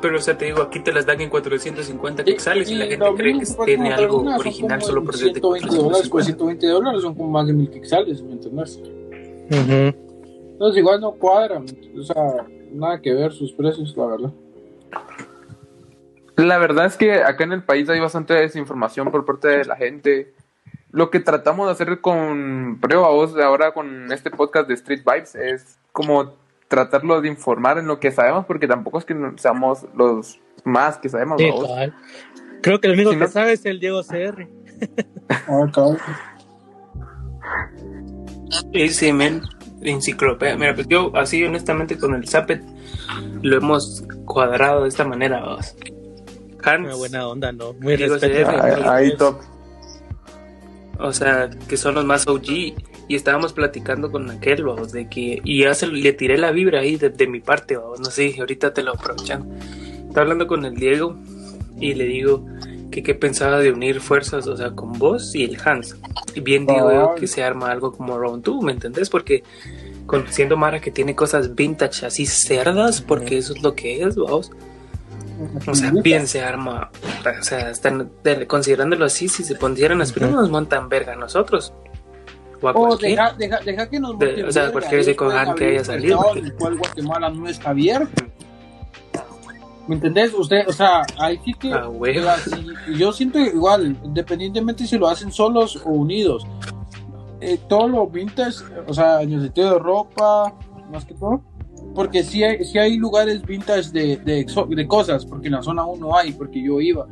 Pero, 0.00 0.18
o 0.18 0.20
sea, 0.20 0.36
te 0.36 0.46
digo, 0.46 0.62
aquí 0.62 0.80
te 0.80 0.92
las 0.92 1.06
dan 1.06 1.20
en 1.20 1.30
450 1.30 2.24
quexales 2.24 2.70
y, 2.70 2.74
la 2.74 2.86
gente 2.86 3.06
cree 3.16 3.38
que 3.38 3.46
tiene 3.64 3.92
algo 3.92 4.22
original 4.22 4.80
solo 4.82 5.04
por 5.04 5.16
ser 5.16 5.32
de 5.32 5.40
120 5.40 5.76
dólares, 5.76 6.08
pues 6.08 6.26
450. 6.26 6.26
120 6.26 6.66
dólares 6.66 7.02
son 7.02 7.14
como 7.14 7.30
más 7.30 7.46
de 7.46 7.52
mil 7.52 7.70
quetzales, 7.70 8.22
¿me 8.22 8.32
entiendes? 8.32 8.80
Ujú. 9.50 10.08
Entonces 10.52 10.78
igual 10.78 11.00
no 11.00 11.12
cuadran, 11.12 11.64
o 11.96 12.02
sea, 12.02 12.46
nada 12.72 13.00
que 13.00 13.14
ver 13.14 13.32
sus 13.32 13.52
precios, 13.52 13.96
la 13.96 14.06
verdad. 14.06 14.32
La 16.36 16.58
verdad 16.58 16.86
es 16.86 16.96
que 16.96 17.14
acá 17.14 17.44
en 17.44 17.52
el 17.52 17.64
país 17.64 17.88
hay 17.88 17.98
bastante 17.98 18.34
desinformación 18.34 19.10
por 19.10 19.24
parte 19.24 19.48
de 19.48 19.64
la 19.64 19.76
gente. 19.76 20.32
Lo 20.90 21.10
que 21.10 21.20
tratamos 21.20 21.66
de 21.66 21.72
hacer 21.72 22.00
con 22.00 22.78
prueba 22.80 23.08
vos 23.08 23.36
ahora 23.36 23.72
con 23.72 24.12
este 24.12 24.30
podcast 24.30 24.68
de 24.68 24.74
Street 24.74 25.02
Vibes 25.04 25.34
es 25.34 25.78
como 25.92 26.32
tratarlo 26.68 27.20
de 27.20 27.28
informar 27.28 27.78
en 27.78 27.86
lo 27.86 27.98
que 27.98 28.12
sabemos, 28.12 28.44
porque 28.46 28.68
tampoco 28.68 28.98
es 28.98 29.04
que 29.04 29.14
seamos 29.36 29.86
los 29.96 30.38
más 30.64 30.98
que 30.98 31.08
sabemos. 31.08 31.40
Sí. 31.40 31.50
Creo 32.62 32.80
que 32.80 32.88
el 32.88 32.94
único 32.94 33.10
Si 33.10 33.16
que 33.16 33.24
no- 33.24 33.28
sabe 33.30 33.52
es 33.54 33.64
el 33.66 33.80
Diego 33.80 34.02
CR. 34.02 34.46
Ah, 35.28 35.66
cabrón. 35.72 35.98
Ese 38.72 39.12
men, 39.12 39.42
enciclopedia. 39.82 40.56
Mira, 40.56 40.74
pues 40.74 40.88
yo, 40.88 41.12
así 41.16 41.44
honestamente, 41.44 41.96
con 41.98 42.14
el 42.14 42.28
Zapet 42.28 42.62
lo 43.42 43.56
hemos 43.56 44.04
cuadrado 44.24 44.82
de 44.82 44.88
esta 44.88 45.04
manera. 45.04 45.40
vamos. 45.40 45.74
Hans, 46.64 46.86
Una 46.86 46.96
buena 46.96 47.28
onda, 47.28 47.52
¿no? 47.52 47.72
Muy 47.74 47.96
Diego 47.96 48.14
respeto. 48.16 48.50
CR. 48.50 48.60
Ahí, 48.60 48.82
ahí 49.10 49.16
top. 49.16 49.36
o 50.98 51.12
sea, 51.12 51.48
que 51.68 51.76
son 51.76 51.94
los 51.94 52.04
más 52.04 52.26
OG. 52.26 52.74
Y 53.08 53.14
estábamos 53.16 53.52
platicando 53.54 54.10
con 54.12 54.30
aquel, 54.30 54.64
vamos, 54.64 54.92
de 54.92 55.08
que. 55.08 55.40
Y 55.44 55.62
ya 55.62 55.74
se, 55.74 55.86
le 55.86 56.12
tiré 56.12 56.36
la 56.38 56.50
vibra 56.52 56.80
ahí 56.80 56.96
de, 56.96 57.08
de 57.08 57.26
mi 57.26 57.40
parte, 57.40 57.76
vamos, 57.76 58.00
no 58.00 58.10
sé, 58.10 58.34
ahorita 58.38 58.74
te 58.74 58.82
lo 58.82 58.92
aprovechan. 58.92 59.48
Estaba 60.08 60.22
hablando 60.22 60.46
con 60.46 60.64
el 60.64 60.74
Diego 60.74 61.16
y 61.80 61.94
le 61.94 62.04
digo 62.04 62.44
que 62.90 63.02
qué 63.02 63.14
pensaba 63.14 63.58
de 63.60 63.70
unir 63.72 64.00
fuerzas, 64.00 64.46
o 64.46 64.56
sea, 64.56 64.70
con 64.72 64.92
vos 64.98 65.34
y 65.34 65.44
el 65.44 65.58
Hans. 65.64 65.96
Y 66.34 66.40
bien 66.40 66.66
digo 66.66 66.92
yo 66.92 67.14
que 67.14 67.26
se 67.26 67.42
arma 67.42 67.70
algo 67.70 67.92
como 67.92 68.18
Round 68.18 68.42
2, 68.44 68.62
¿me 68.62 68.72
entendés? 68.72 69.08
Porque 69.10 69.42
conociendo 70.06 70.56
Mara 70.56 70.80
que 70.80 70.90
tiene 70.90 71.14
cosas 71.14 71.54
vintage 71.54 72.06
así 72.06 72.24
cerdas, 72.26 73.00
porque 73.02 73.38
eso 73.38 73.52
es 73.54 73.62
lo 73.62 73.74
que 73.74 74.02
es, 74.02 74.16
vamos. 74.16 74.50
O 75.66 75.74
sea, 75.74 75.92
bien 76.02 76.26
se 76.26 76.40
arma. 76.42 76.90
O 77.40 77.42
sea, 77.44 77.70
están 77.70 78.10
de- 78.24 78.46
considerándolo 78.46 79.04
así, 79.04 79.28
si 79.28 79.44
se 79.44 79.54
pondieran 79.54 79.98
las 79.98 80.12
primas, 80.12 80.32
nos 80.32 80.50
montan 80.50 80.88
verga 80.88 81.12
a 81.12 81.16
nosotros. 81.16 81.72
O 82.60 82.68
a 82.68 82.72
O 82.72 82.96
deja, 82.96 83.32
deja, 83.38 83.58
deja 83.64 83.88
que 83.88 84.00
nos 84.00 84.18
De- 84.18 84.44
o 84.44 84.52
sea, 84.52 84.70
cualquier 84.72 85.00
Han 85.48 85.54
que 85.54 85.66
haya 85.66 85.84
salido, 85.84 86.34
el 86.34 86.54
cual 86.54 86.76
Guatemala 86.78 87.30
no 87.30 87.48
está 87.48 87.70
abierto. 87.70 88.24
¿Me 89.86 89.94
entendés? 89.94 90.34
Usted, 90.34 90.68
o 90.68 90.72
sea, 90.72 91.02
ahí 91.18 91.40
sí 91.44 91.54
que. 91.54 91.72
Ah, 91.72 91.88
sea, 92.04 92.36
si- 92.38 92.98
yo 92.98 93.10
siento 93.12 93.38
igual, 93.38 93.96
independientemente 94.04 94.86
si 94.86 94.98
lo 94.98 95.08
hacen 95.08 95.32
solos 95.32 95.80
o 95.84 95.90
unidos. 95.90 96.46
Eh, 97.40 97.58
todo 97.68 97.88
lo 97.88 98.06
vintage, 98.06 98.58
o 98.86 98.92
sea, 98.92 99.22
en 99.22 99.32
el 99.32 99.40
sentido 99.42 99.74
de 99.74 99.78
ropa, 99.78 100.52
más 100.92 101.04
que 101.04 101.14
todo. 101.14 101.40
Porque 101.94 102.22
sí 102.22 102.42
hay, 102.44 102.64
sí 102.64 102.78
hay 102.78 102.96
lugares 102.98 103.42
vintage 103.46 103.90
de, 103.92 104.16
de, 104.18 104.44
de 104.68 104.86
cosas, 104.86 105.24
porque 105.24 105.46
en 105.46 105.54
la 105.54 105.62
zona 105.62 105.86
1 105.86 106.16
hay, 106.16 106.32
porque 106.32 106.60
yo 106.62 106.80
iba. 106.80 107.06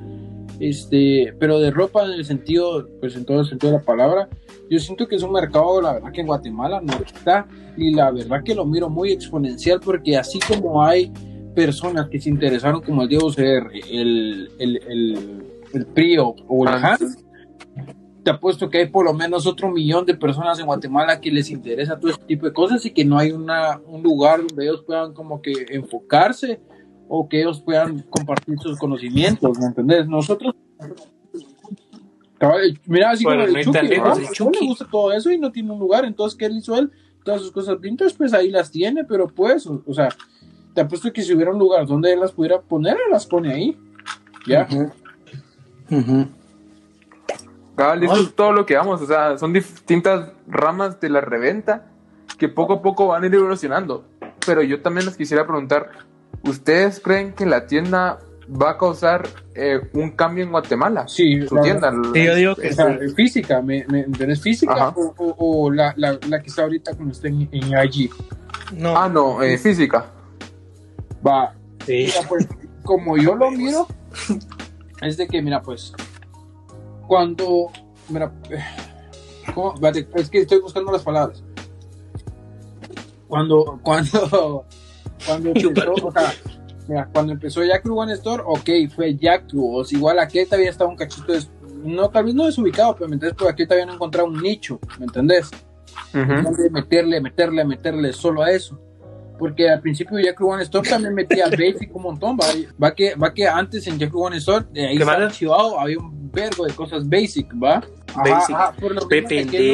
Este, 0.58 1.34
pero 1.38 1.58
de 1.58 1.70
ropa 1.70 2.04
en 2.04 2.12
el 2.12 2.24
sentido, 2.24 2.88
pues 3.00 3.14
en 3.16 3.24
todo 3.24 3.40
el 3.40 3.46
sentido 3.46 3.72
de 3.72 3.78
la 3.78 3.84
palabra, 3.84 4.28
yo 4.70 4.78
siento 4.78 5.06
que 5.06 5.16
es 5.16 5.22
un 5.22 5.32
mercado, 5.32 5.80
la 5.80 5.94
verdad 5.94 6.12
que 6.12 6.22
en 6.22 6.26
Guatemala 6.26 6.80
no 6.80 6.94
está, 7.04 7.46
y 7.76 7.94
la 7.94 8.10
verdad 8.10 8.42
que 8.42 8.54
lo 8.54 8.64
miro 8.64 8.88
muy 8.88 9.12
exponencial, 9.12 9.80
porque 9.80 10.16
así 10.16 10.38
como 10.48 10.82
hay 10.82 11.12
personas 11.54 12.08
que 12.08 12.20
se 12.20 12.30
interesaron 12.30 12.80
como 12.82 13.02
el 13.02 13.08
Diego 13.08 13.30
CR, 13.30 13.70
el, 13.90 14.50
el, 14.58 14.76
el, 14.88 15.44
el 15.72 15.86
PRIO 15.86 16.34
o 16.48 16.64
el 16.64 16.68
Hans. 16.68 17.02
Hans, 17.02 17.24
te 18.26 18.30
apuesto 18.30 18.68
que 18.68 18.78
hay 18.78 18.86
por 18.88 19.04
lo 19.04 19.14
menos 19.14 19.46
otro 19.46 19.70
millón 19.70 20.04
de 20.04 20.14
personas 20.14 20.58
en 20.58 20.66
Guatemala 20.66 21.20
que 21.20 21.30
les 21.30 21.48
interesa 21.48 21.98
todo 21.98 22.10
este 22.10 22.24
tipo 22.24 22.46
de 22.46 22.52
cosas 22.52 22.84
y 22.84 22.90
que 22.90 23.04
no 23.04 23.16
hay 23.18 23.30
una, 23.30 23.80
un 23.86 24.02
lugar 24.02 24.40
donde 24.44 24.64
ellos 24.64 24.82
puedan 24.84 25.14
como 25.14 25.40
que 25.40 25.52
enfocarse 25.70 26.58
o 27.08 27.28
que 27.28 27.40
ellos 27.40 27.60
puedan 27.60 28.00
compartir 28.10 28.58
sus 28.58 28.78
conocimientos, 28.78 29.58
¿me 29.58 29.66
entendés? 29.66 30.08
Nosotros 30.08 30.54
Mira, 32.86 33.10
así 33.10 33.24
Bueno, 33.24 33.44
como 33.46 33.52
no 33.52 33.58
el 33.58 33.64
Chucky, 33.64 33.88
lejos, 33.88 34.18
¿no? 34.18 34.24
el 34.26 34.30
Chucky. 34.32 34.60
le 34.60 34.66
gusta 34.66 34.86
todo 34.90 35.12
eso 35.12 35.30
y 35.30 35.38
no 35.38 35.50
tiene 35.52 35.72
un 35.72 35.78
lugar, 35.78 36.04
entonces, 36.04 36.36
¿qué 36.38 36.46
hizo 36.46 36.76
él? 36.76 36.90
Todas 37.24 37.40
sus 37.40 37.50
cosas 37.50 37.80
vintage, 37.80 38.14
pues 38.16 38.34
ahí 38.34 38.50
las 38.50 38.70
tiene, 38.70 39.04
pero 39.04 39.26
pues, 39.26 39.66
o, 39.66 39.82
o 39.86 39.94
sea, 39.94 40.08
te 40.74 40.82
apuesto 40.82 41.12
que 41.12 41.22
si 41.22 41.32
hubiera 41.34 41.50
un 41.50 41.58
lugar 41.58 41.86
donde 41.86 42.12
él 42.12 42.20
las 42.20 42.32
pudiera 42.32 42.60
poner, 42.60 42.94
él 42.94 43.10
las 43.10 43.26
pone 43.26 43.52
ahí. 43.52 43.76
Ya. 44.46 44.68
Cabal, 47.74 48.02
eso 48.02 48.16
es 48.16 48.34
todo 48.34 48.52
lo 48.52 48.64
que 48.64 48.76
vamos, 48.76 49.00
o 49.00 49.06
sea, 49.06 49.38
son 49.38 49.52
distintas 49.52 50.30
ramas 50.46 51.00
de 51.00 51.08
la 51.08 51.20
reventa 51.20 51.86
que 52.38 52.48
poco 52.48 52.74
a 52.74 52.82
poco 52.82 53.06
van 53.06 53.24
a 53.24 53.26
ir 53.26 53.34
evolucionando. 53.34 54.04
Pero 54.44 54.62
yo 54.62 54.80
también 54.82 55.06
les 55.06 55.16
quisiera 55.16 55.46
preguntar, 55.46 55.90
¿ustedes 56.42 57.00
creen 57.00 57.32
que 57.32 57.46
la 57.46 57.66
tienda 57.66 58.18
va 58.50 58.70
a 58.70 58.78
causar 58.78 59.26
eh, 59.54 59.80
un 59.94 60.10
cambio 60.12 60.44
en 60.44 60.50
Guatemala? 60.50 61.08
Sí, 61.08 61.46
Su 61.46 61.56
la- 61.56 61.62
tienda. 61.62 61.92
Sí, 62.14 62.24
yo 62.24 62.34
digo 62.34 62.54
que 62.56 62.72
sí. 62.72 62.82
física, 63.14 63.60
¿me, 63.62 63.84
me 63.88 64.00
entiendes? 64.00 64.40
Física 64.40 64.72
Ajá. 64.74 64.94
o, 64.96 65.14
o- 65.16 65.64
o 65.66 65.70
la, 65.70 65.92
la, 65.96 66.18
la 66.28 66.40
que 66.42 66.48
está 66.48 66.62
ahorita 66.62 66.94
cuando 66.94 67.12
está 67.12 67.28
en, 67.28 67.48
en 67.52 67.64
IG. 67.84 68.10
No, 68.76 68.96
Ah, 68.96 69.08
no, 69.08 69.42
eh, 69.42 69.58
física. 69.58 70.06
Va, 71.26 71.54
sí. 71.84 72.06
Mira, 72.06 72.28
pues, 72.28 72.46
como 72.84 73.16
yo 73.16 73.34
lo 73.34 73.50
miro, 73.50 73.86
es 75.02 75.16
de 75.16 75.26
que, 75.26 75.42
mira, 75.42 75.60
pues, 75.62 75.92
cuando, 77.08 77.70
mira, 78.08 78.30
¿cómo? 79.54 79.74
Es 80.14 80.30
que 80.30 80.38
estoy 80.42 80.60
buscando 80.60 80.92
las 80.92 81.02
palabras. 81.02 81.42
Cuando, 83.28 83.80
cuando, 83.82 84.64
cuando 85.24 85.50
empezó, 85.54 85.92
o 85.94 86.12
sea, 86.12 86.32
mira, 86.88 87.08
cuando 87.12 87.32
empezó 87.32 87.64
Jack 87.64 87.82
Crew 87.82 87.98
One 87.98 88.12
Store, 88.14 88.42
ok, 88.44 88.70
fue 88.94 89.14
Jack 89.16 89.48
Crew, 89.48 89.76
o 89.76 89.84
sea, 89.84 89.98
igual 89.98 90.18
aquí 90.18 90.44
todavía 90.44 90.70
estaba 90.70 90.90
un 90.90 90.96
cachito, 90.96 91.32
des- 91.32 91.50
no, 91.84 92.08
tal 92.10 92.24
vez 92.24 92.34
no 92.34 92.46
desubicado, 92.46 92.94
pero 92.94 93.08
me 93.08 93.14
entiendes, 93.14 93.36
porque 93.38 93.52
aquí 93.52 93.64
todavía 93.64 93.86
no 93.86 93.92
he 93.92 93.94
encontrado 93.94 94.26
un 94.28 94.40
nicho, 94.42 94.80
¿me 94.98 95.04
entendés? 95.06 95.50
Ujú. 96.12 96.42
donde 96.42 96.68
meterle, 96.70 97.20
meterle, 97.20 97.64
meterle 97.64 98.12
solo 98.12 98.42
a 98.42 98.50
eso. 98.50 98.78
Porque 99.38 99.68
al 99.68 99.80
principio 99.80 100.18
Jack 100.18 100.40
One 100.40 100.62
Store 100.62 100.88
también 100.88 101.14
metía 101.14 101.44
Basic 101.50 101.94
un 101.94 102.02
montón, 102.02 102.38
va, 102.40 102.46
va 102.82 102.94
que, 102.94 103.14
va 103.14 103.32
que 103.34 103.46
antes 103.46 103.86
en 103.86 103.98
Jack 103.98 104.14
One 104.14 104.36
Store, 104.38 104.64
de 104.72 104.86
ahí 104.88 104.98
archivado, 105.02 105.78
había 105.78 105.98
un 105.98 106.30
vergo 106.32 106.64
de 106.66 106.72
cosas 106.72 107.08
Basic, 107.08 107.48
¿va? 107.62 107.82
Basic. 108.14 108.56
por 108.80 108.94
lo 108.94 109.00
de 109.06 109.18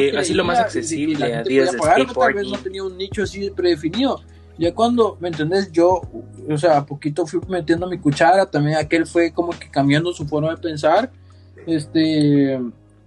él 0.09 0.13
no 0.13 0.19
así 0.19 0.33
lo 0.33 0.43
más 0.43 0.59
accesible, 0.59 1.33
Adidas 1.33 1.75
podía 1.75 1.79
pagar, 1.81 2.07
pero 2.07 2.19
tal 2.19 2.33
vez 2.33 2.47
no 2.49 2.57
tenía 2.57 2.83
un 2.83 2.97
nicho 2.97 3.23
así 3.23 3.49
predefinido. 3.51 4.21
Ya 4.57 4.73
cuando, 4.73 5.17
¿me 5.19 5.29
entendés? 5.29 5.71
Yo, 5.71 6.01
o 6.49 6.57
sea, 6.57 6.77
a 6.77 6.85
poquito 6.85 7.25
fui 7.25 7.39
metiendo 7.47 7.87
mi 7.87 7.97
cuchara, 7.97 8.45
también 8.45 8.77
aquel 8.77 9.07
fue 9.07 9.31
como 9.31 9.51
que 9.51 9.69
cambiando 9.69 10.13
su 10.13 10.27
forma 10.27 10.51
de 10.51 10.57
pensar, 10.57 11.11
este, 11.65 12.59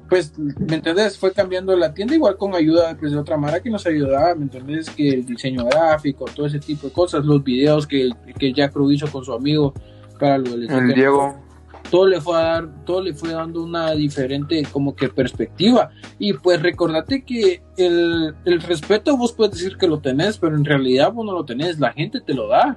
pues, 0.08 0.32
¿me 0.38 0.76
entendés? 0.76 1.18
Fue 1.18 1.32
cambiando 1.32 1.76
la 1.76 1.94
tienda 1.94 2.14
igual 2.14 2.36
con 2.36 2.54
ayuda 2.54 2.96
pues, 2.98 3.12
de 3.12 3.18
otra 3.18 3.36
mara 3.36 3.60
que 3.60 3.70
nos 3.70 3.86
ayudaba, 3.86 4.34
¿me 4.34 4.44
entendés? 4.44 4.90
Que 4.90 5.10
el 5.10 5.26
diseño 5.26 5.64
gráfico, 5.66 6.24
todo 6.34 6.46
ese 6.46 6.58
tipo 6.58 6.88
de 6.88 6.92
cosas, 6.92 7.24
los 7.24 7.42
videos 7.42 7.86
que, 7.86 8.10
que 8.38 8.52
Jack 8.52 8.72
Crew 8.72 8.90
hizo 8.90 9.06
con 9.06 9.24
su 9.24 9.32
amigo 9.32 9.72
para 10.18 10.38
lo 10.38 10.50
del 10.56 10.70
El 10.70 10.94
Diego. 10.94 11.45
Todo 11.90 12.06
le 12.06 12.20
fue 12.20 12.36
a 12.36 12.42
dar, 12.42 12.84
todo 12.84 13.02
le 13.02 13.14
fue 13.14 13.32
dando 13.32 13.62
una 13.62 13.92
diferente 13.92 14.62
como 14.70 14.94
que 14.94 15.08
perspectiva. 15.08 15.90
Y 16.18 16.32
pues 16.34 16.62
recordate 16.62 17.24
que 17.24 17.62
el, 17.76 18.34
el 18.44 18.60
respeto 18.60 19.16
vos 19.16 19.32
puedes 19.32 19.54
decir 19.54 19.76
que 19.76 19.86
lo 19.86 20.00
tenés, 20.00 20.38
pero 20.38 20.56
en 20.56 20.64
realidad 20.64 21.12
vos 21.12 21.24
no 21.24 21.32
lo 21.32 21.44
tenés, 21.44 21.78
la 21.78 21.92
gente 21.92 22.20
te 22.20 22.34
lo 22.34 22.48
da, 22.48 22.76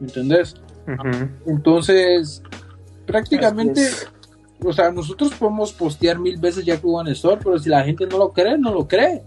¿me 0.00 0.06
entendés? 0.06 0.54
Ujú. 0.86 1.28
Entonces, 1.46 2.42
prácticamente, 3.06 3.88
o 4.64 4.72
sea, 4.72 4.90
nosotros 4.90 5.32
podemos 5.34 5.72
postear 5.72 6.18
mil 6.18 6.38
veces 6.38 6.64
ya 6.64 6.80
que 6.80 6.86
One 6.86 7.12
Store, 7.12 7.40
pero 7.42 7.58
si 7.58 7.68
la 7.68 7.84
gente 7.84 8.06
no 8.06 8.18
lo 8.18 8.32
cree, 8.32 8.58
no 8.58 8.72
lo 8.72 8.88
cree. 8.88 9.22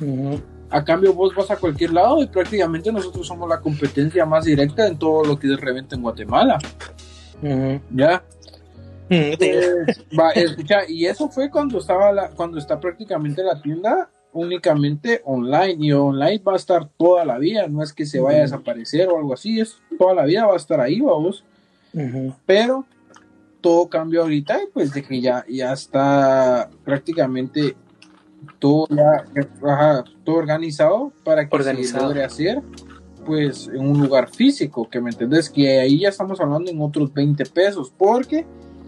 Ujú. 0.00 0.40
A 0.70 0.82
cambio, 0.82 1.12
vos 1.12 1.34
vas 1.34 1.50
a 1.50 1.56
cualquier 1.56 1.92
lado 1.92 2.22
y 2.22 2.26
prácticamente 2.26 2.90
nosotros 2.90 3.26
somos 3.26 3.48
la 3.48 3.60
competencia 3.60 4.26
más 4.26 4.44
directa 4.44 4.86
en 4.88 4.98
todo 4.98 5.24
lo 5.24 5.38
que 5.38 5.52
es 5.52 5.60
reventa 5.60 5.94
en 5.94 6.02
Guatemala. 6.02 6.58
Ujú. 7.42 7.80
¿Ya? 7.90 8.24
Pues, 9.08 10.04
va, 10.18 10.30
escucha, 10.30 10.88
y 10.88 11.06
eso 11.06 11.28
fue 11.28 11.50
cuando 11.50 11.78
estaba 11.78 12.10
la, 12.12 12.28
cuando 12.30 12.58
está 12.58 12.80
prácticamente 12.80 13.42
la 13.42 13.60
tienda 13.60 14.10
únicamente 14.32 15.20
online 15.24 15.76
y 15.78 15.92
online 15.92 16.42
va 16.46 16.54
a 16.54 16.56
estar 16.56 16.88
toda 16.96 17.24
la 17.24 17.38
vida, 17.38 17.68
no 17.68 17.82
es 17.82 17.92
que 17.92 18.06
se 18.06 18.20
vaya 18.20 18.38
a 18.38 18.42
desaparecer 18.42 19.08
o 19.08 19.18
algo 19.18 19.34
así, 19.34 19.60
es 19.60 19.76
toda 19.98 20.14
la 20.14 20.24
vida 20.24 20.46
va 20.46 20.54
a 20.54 20.56
estar 20.56 20.80
ahí, 20.80 21.00
vamos, 21.00 21.44
Ujú. 21.92 22.34
pero 22.44 22.84
todo 23.60 23.88
cambió 23.88 24.22
ahorita 24.22 24.60
y 24.62 24.66
pues 24.72 24.92
de 24.92 25.02
que 25.02 25.20
ya, 25.20 25.44
ya 25.48 25.72
está 25.72 26.68
prácticamente 26.84 27.76
todo 28.58 28.86
ya, 28.90 29.24
ajá, 29.66 30.04
todo 30.24 30.36
organizado 30.36 31.12
para 31.24 31.48
que 31.48 31.54
Organizado. 31.56 32.00
se 32.00 32.06
logre 32.08 32.24
hacer 32.24 32.62
pues 33.24 33.68
en 33.68 33.80
un 33.88 34.00
lugar 34.02 34.28
físico, 34.28 34.88
que 34.90 35.00
me 35.00 35.10
entendés, 35.10 35.48
que 35.48 35.78
ahí 35.80 36.00
ya 36.00 36.10
estamos 36.10 36.40
hablando 36.40 36.70
en 36.70 36.80
otros 36.82 37.12
20 37.14 37.46
pesos, 37.46 37.90
porque 37.96 38.44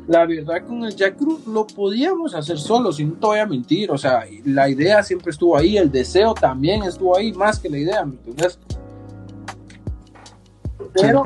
la 0.08 0.24
verdad 0.24 0.64
con 0.66 0.84
el 0.84 0.94
Jack 0.94 1.16
Cruz 1.16 1.46
lo 1.46 1.66
podíamos 1.66 2.34
hacer 2.34 2.58
solo, 2.58 2.92
si 2.92 3.04
no 3.04 3.14
te 3.14 3.26
voy 3.26 3.38
a 3.38 3.46
mentir, 3.46 3.90
o 3.90 3.98
sea, 3.98 4.24
la 4.44 4.68
idea 4.68 5.02
siempre 5.02 5.30
estuvo 5.30 5.56
ahí, 5.56 5.76
el 5.76 5.90
deseo 5.90 6.34
también 6.34 6.82
estuvo 6.84 7.16
ahí, 7.16 7.32
más 7.32 7.58
que 7.58 7.68
la 7.68 7.78
idea, 7.78 8.04
¿me 8.04 8.14
entendés? 8.14 8.58
Pero, 10.94 11.24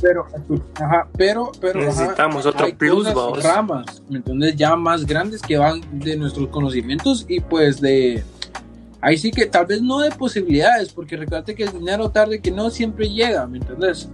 pero, 0.00 0.26
ajá, 0.74 1.08
pero, 1.16 1.52
pero, 1.60 1.80
ajá, 1.80 1.88
Necesitamos 1.88 2.46
otro 2.46 2.66
hay 2.66 2.72
plus, 2.72 3.08
cosas, 3.08 3.44
ramas, 3.44 4.02
¿me 4.08 4.18
entiendes? 4.18 4.56
Ya 4.56 4.74
más 4.76 5.04
grandes 5.04 5.42
que 5.42 5.58
van 5.58 5.80
de 5.92 6.16
nuestros 6.16 6.48
conocimientos 6.48 7.26
y 7.28 7.40
pues 7.40 7.80
de... 7.80 8.22
Ahí 9.00 9.18
sí 9.18 9.32
que 9.32 9.46
tal 9.46 9.66
vez 9.66 9.82
no 9.82 9.98
de 9.98 10.12
posibilidades, 10.12 10.92
porque 10.92 11.16
recuerda 11.16 11.52
que 11.52 11.64
el 11.64 11.72
dinero 11.72 12.08
tarde 12.10 12.40
que 12.40 12.52
no 12.52 12.70
siempre 12.70 13.10
llega, 13.10 13.46
¿me 13.48 13.58
entendés? 13.58 14.08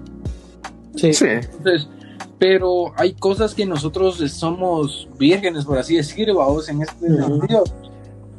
Sí. 0.97 1.13
Sí. 1.13 1.27
Entonces, 1.27 1.89
pero 2.39 2.93
hay 2.97 3.15
cosas 3.15 3.55
que 3.55 3.67
nosotros 3.67 4.19
somos 4.31 5.09
vírgenes, 5.19 5.65
por 5.65 5.79
así 5.79 5.97
decir, 5.97 6.33
vamos, 6.33 6.69
en 6.69 6.83
este 6.83 7.07
Ujú. 7.07 7.39
sentido. 7.41 7.65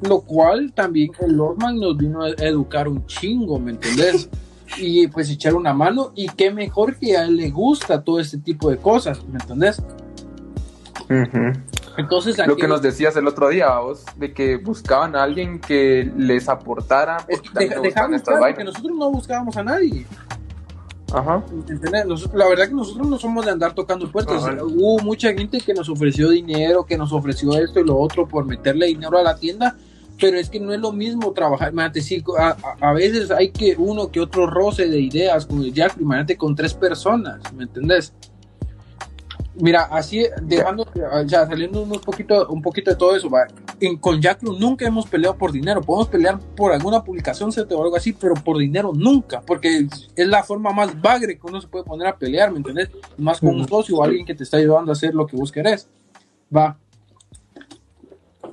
Lo 0.02 0.22
cual 0.22 0.72
también 0.74 1.12
el 1.20 1.34
Lordman 1.34 1.78
nos 1.80 1.97
vino 1.97 2.24
a 2.24 2.30
educar 2.30 2.88
un 2.88 3.06
chingo, 3.06 3.60
¿me 3.60 3.72
entendés? 3.72 4.30
y 4.78 5.08
pues 5.08 5.30
echar 5.30 5.56
una 5.56 5.74
mano, 5.74 6.12
y 6.16 6.30
qué 6.30 6.52
mejor 6.52 6.95
que 6.95 7.18
a 7.18 7.26
él 7.26 7.36
le 7.36 7.50
gusta 7.50 8.02
todo 8.04 8.20
este 8.20 8.38
tipo 8.38 8.70
de 8.70 8.78
cosas, 8.78 9.26
¿me 9.28 9.39
entendés? 9.39 9.82
Ujú. 11.10 11.60
Entonces, 11.97 12.38
Lo 12.47 12.56
que 12.56 12.68
nos 12.68 12.82
decías 12.82 13.18
el 13.18 13.28
otro 13.28 13.50
día, 13.50 13.78
vos, 13.80 14.06
de 14.16 14.32
que 14.34 14.56
buscaban 14.56 15.18
a 15.18 15.24
alguien 15.24 15.60
que 15.60 16.10
les 16.16 16.47
aportara. 16.47 17.18
es 17.28 17.41
dejamos 17.54 18.18
estas 18.18 18.38
claro 18.38 18.56
que 18.56 18.64
nosotros 18.64 18.97
no 18.97 19.12
buscábamos 19.12 19.58
a 19.58 19.64
nadie. 19.64 20.06
Ajá. 21.14 21.43
Nosotros- 22.05 22.38
la 22.38 22.47
verdad 22.47 22.68
que 22.68 22.74
nosotros 22.74 23.07
no 23.07 23.18
somos 23.18 23.45
de 23.45 23.51
andar 23.51 23.74
tocando 23.74 24.12
puertas. 24.12 24.43
Ajá. 24.43 24.57
Hubo 24.64 24.99
mucha 24.99 25.34
gente 25.34 25.60
que 25.60 25.74
nos 25.74 25.89
ofreció 25.89 26.30
dinero, 26.30 26.86
que 26.86 26.97
nos 26.97 27.12
ofreció 27.12 27.57
esto 27.57 27.80
y 27.80 27.86
lo 27.86 27.97
otro 27.97 28.28
por 28.28 28.45
meterle 28.45 28.88
dinero 28.88 29.18
a 29.18 29.24
la 29.24 29.36
tienda, 29.38 29.76
pero 30.20 30.38
es 30.38 30.49
que 30.49 30.60
no 30.60 30.74
es 30.74 30.80
lo 30.80 30.91
mismo 30.91 31.32
trabajar. 31.32 31.72
Imagínate, 31.72 32.01
sí, 32.01 32.24
a, 32.82 32.93
veces 32.93 33.32
hay 33.32 33.51
que 33.51 33.76
uno 33.78 34.12
que 34.12 34.20
otro 34.20 34.47
roce 34.47 34.88
de 34.88 34.99
ideas 34.99 35.45
con 35.45 35.62
el 35.62 35.74
Jack, 35.74 35.95
imagínate 35.99 36.38
con 36.38 36.55
tres 36.55 36.74
personas, 36.74 37.39
¿me 37.53 37.64
entendés? 37.64 38.14
Mira, 39.62 39.84
así 39.91 40.26
dejando, 40.41 40.84
o 40.84 41.28
sea, 41.28 41.45
saliendo 41.45 41.82
un 41.82 41.99
poquito, 41.99 42.47
un 42.47 42.62
poquito 42.62 42.91
de 42.91 42.97
todo 42.97 43.16
eso, 43.16 43.30
va. 43.30 43.45
En, 43.80 43.97
con 43.97 44.22
Jack 44.22 44.41
nunca 44.41 44.88
hemos 44.88 45.05
peleado 45.07 45.38
por 45.38 45.51
dinero, 45.51 45.82
podemos 45.82 46.07
pelear 46.07 46.39
por 46.55 46.72
alguna 46.72 47.03
publicación 47.03 47.51
o 47.51 47.84
algo 47.84 47.95
así, 47.95 48.14
pero 48.14 48.36
por 48.36 48.57
dinero 48.57 48.93
nunca, 48.95 49.41
porque 49.41 49.88
es 50.16 50.28
la 50.28 50.43
forma 50.43 50.72
más 50.72 51.01
bagre 51.01 51.38
que 51.38 51.45
uno 51.45 51.60
se 51.60 51.68
puede 51.68 51.84
poner 51.84 52.07
a 52.07 52.18
pelear, 52.18 52.51
¿me 52.51 52.57
entendés? 52.57 52.89
Más 53.18 53.41
con 53.41 53.49
un 53.49 53.68
socio 53.68 53.97
o 53.97 54.03
alguien 54.03 54.26
que 54.26 54.34
te 54.34 54.43
está 54.43 54.57
ayudando 54.57 54.91
a 54.91 54.93
hacer 54.93 55.14
lo 55.14 55.28
que 55.28 55.36
vos 55.36 55.51
querés. 55.51 55.89
Va. 56.55 56.78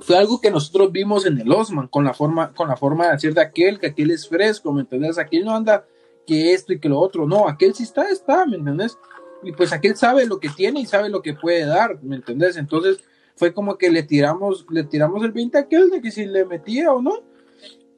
Fue 0.01 0.17
algo 0.17 0.41
que 0.41 0.51
nosotros 0.51 0.91
vimos 0.91 1.25
en 1.25 1.39
el 1.39 1.49
Osman, 1.51 1.87
con 1.87 2.03
la 2.03 2.13
forma, 2.13 2.53
con 2.53 2.67
la 2.67 2.75
forma 2.75 3.07
de 3.07 3.13
hacer 3.13 3.33
de 3.33 3.41
aquel, 3.41 3.79
que 3.79 3.87
aquel 3.87 4.11
es 4.11 4.27
fresco, 4.27 4.73
¿me 4.73 4.81
entendés? 4.81 5.17
Aquel 5.17 5.45
no 5.45 5.55
anda 5.55 5.85
que 6.25 6.53
esto 6.53 6.73
y 6.73 6.79
que 6.79 6.89
lo 6.89 6.99
otro, 6.99 7.25
no, 7.25 7.47
aquel 7.47 7.73
sí 7.73 7.83
está, 7.83 8.09
está, 8.09 8.45
¿me 8.45 8.57
entendés? 8.57 8.97
Y 9.43 9.51
pues 9.51 9.71
aquel 9.73 9.95
sabe 9.95 10.25
lo 10.25 10.39
que 10.39 10.49
tiene 10.49 10.79
y 10.81 10.85
sabe 10.85 11.09
lo 11.09 11.21
que 11.21 11.33
puede 11.33 11.65
dar, 11.65 11.99
¿me 12.03 12.15
entendés? 12.15 12.57
Entonces 12.57 12.99
fue 13.35 13.53
como 13.53 13.77
que 13.77 13.91
le 13.91 14.03
tiramos, 14.03 14.65
le 14.69 14.83
tiramos 14.83 15.23
el 15.23 15.31
20 15.31 15.57
a 15.57 15.61
aquel 15.61 15.89
de 15.89 16.01
que 16.01 16.11
si 16.11 16.25
le 16.25 16.43
metía 16.45 16.91
o 16.91 17.01
no, 17.01 17.23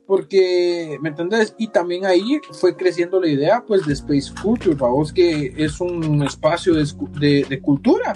porque, 0.06 0.98
¿me 1.02 1.10
entendés? 1.10 1.54
Y 1.58 1.68
también 1.68 2.06
ahí 2.06 2.40
fue 2.54 2.76
creciendo 2.76 3.22
la 3.22 3.28
idea, 3.28 3.64
pues, 3.66 3.86
de 3.86 3.94
Space 3.94 4.32
Culture, 4.42 4.76
vamos, 4.76 5.14
que 5.14 5.54
es 5.56 5.80
un 5.80 6.24
espacio 6.24 6.74
de, 6.74 6.84
de- 7.20 7.46
de 7.48 7.62
cultura, 7.62 8.14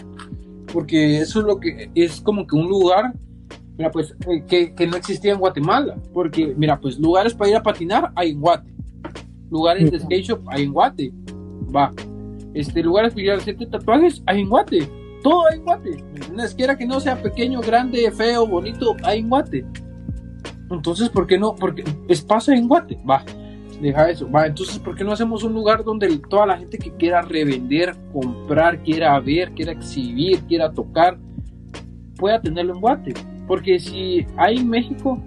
porque 0.74 1.20
eso 1.20 1.42
es 1.42 1.46
lo 1.46 1.60
que 1.60 1.92
es 1.94 2.20
como 2.20 2.48
que 2.48 2.56
un 2.56 2.68
lugar, 2.68 3.14
mira, 3.78 3.92
pues, 3.92 4.16
eh, 4.28 4.44
que, 4.48 4.74
que 4.74 4.88
no 4.88 4.98
existía 4.98 5.34
en 5.34 5.40
Guatemala, 5.40 5.96
porque, 6.14 6.56
mira, 6.58 6.80
pues, 6.80 6.98
lugares 6.98 7.36
para 7.36 7.52
ir 7.52 7.56
a 7.58 7.64
patinar 7.64 8.12
hay 8.16 8.32
en 8.32 8.42
Guate, 8.42 8.74
lugares 9.52 9.92
de 9.92 10.00
skate 10.00 10.26
shop 10.26 10.42
hay 10.48 10.64
en 10.64 10.74
Guate, 10.74 11.14
va, 11.76 11.94
este, 12.54 12.84
lugares 12.84 13.14
para 13.14 13.36
hacerte 13.36 13.66
tatuajes 13.66 14.24
hay 14.26 14.42
en 14.42 14.50
Guate, 14.50 14.90
todo 15.22 15.48
hay 15.50 15.58
en 15.58 15.64
Guate, 15.64 15.90
¿me 15.90 16.20
entiendes? 16.20 16.56
Que 16.56 16.86
no 16.86 17.00
sea 17.00 17.22
pequeño, 17.22 17.62
grande, 17.62 18.12
feo, 18.12 18.48
bonito, 18.48 18.96
hay 19.04 19.20
en 19.20 19.30
Guate. 19.30 19.66
Entonces, 20.70 21.10
¿por 21.10 21.28
qué 21.28 21.38
no? 21.38 21.56
Porque 21.56 21.84
espacio 22.08 22.54
en 22.54 22.68
Guate, 22.68 23.00
va, 23.10 23.24
deja 23.82 24.10
eso, 24.10 24.30
va, 24.30 24.48
entonces, 24.48 24.80
¿por 24.80 24.96
qué 24.96 25.04
no 25.04 25.12
hacemos 25.12 25.44
un 25.44 25.54
lugar 25.54 25.84
donde 25.84 26.18
toda 26.30 26.46
la 26.46 26.58
gente 26.58 26.78
que 26.78 26.92
quiera 26.92 27.22
revender, 27.22 27.96
comprar, 28.12 28.82
quiera 28.84 29.20
ver, 29.20 29.52
quiera 29.52 29.72
exhibir, 29.72 30.42
quiera 30.44 30.72
tocar, 30.72 31.18
pueda 32.18 32.42
tenerlo 32.42 32.74
en 32.74 32.82
Guate? 32.82 33.14
Porque 33.48 33.80
si 33.80 34.26
hay 34.38 34.58
en 34.58 34.70
México, 34.70 35.22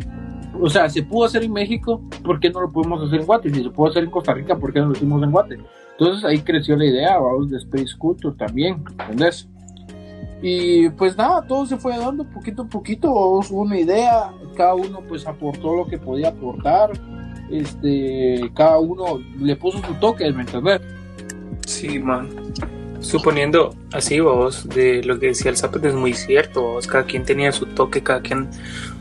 o 0.60 0.68
sea, 0.70 0.88
se 0.88 1.02
pudo 1.02 1.26
hacer 1.26 1.44
en 1.44 1.52
México, 1.52 2.02
¿por 2.24 2.40
qué 2.40 2.50
no 2.50 2.60
lo 2.60 2.72
podemos 2.72 3.02
hacer 3.02 3.20
en 3.20 3.26
Guate? 3.26 3.50
Si 3.50 3.62
se 3.62 3.70
pudo 3.70 3.88
hacer 3.88 4.04
en 4.04 4.10
Costa 4.10 4.32
Rica, 4.32 4.56
¿por 4.56 4.72
qué 4.72 4.80
no 4.80 4.86
lo 4.86 4.92
hicimos 4.92 5.22
en 5.22 5.30
Guate? 5.30 5.58
Entonces 5.98 6.24
ahí 6.24 6.40
creció 6.40 6.76
la 6.76 6.84
idea, 6.84 7.18
vamos, 7.18 7.50
de 7.50 7.56
Space 7.56 7.96
Culture 7.96 8.36
también, 8.36 8.84
¿entendés? 9.00 9.48
Y 10.42 10.90
pues 10.90 11.16
nada, 11.16 11.42
todo 11.46 11.64
se 11.64 11.78
fue 11.78 11.96
dando 11.96 12.24
poquito 12.24 12.62
a 12.62 12.66
poquito, 12.66 13.08
vamos, 13.08 13.50
una 13.50 13.78
idea, 13.78 14.30
cada 14.56 14.74
uno 14.74 15.00
pues 15.08 15.26
aportó 15.26 15.74
lo 15.74 15.86
que 15.86 15.96
podía 15.96 16.28
aportar, 16.28 16.90
este, 17.50 18.50
cada 18.54 18.78
uno 18.78 19.20
le 19.40 19.56
puso 19.56 19.78
su 19.78 19.94
toque, 19.94 20.30
¿me 20.32 20.42
entendés? 20.42 20.82
Sí, 21.66 21.98
man. 21.98 22.28
Suponiendo 23.00 23.74
así, 23.92 24.20
vos, 24.20 24.68
de 24.68 25.02
lo 25.02 25.18
que 25.18 25.28
decía 25.28 25.50
el 25.50 25.56
Zapet 25.56 25.84
es 25.84 25.94
muy 25.94 26.12
cierto, 26.12 26.62
vos. 26.62 26.86
Cada 26.86 27.04
quien 27.04 27.24
tenía 27.24 27.52
su 27.52 27.66
toque, 27.66 28.02
cada 28.02 28.20
quien, 28.20 28.48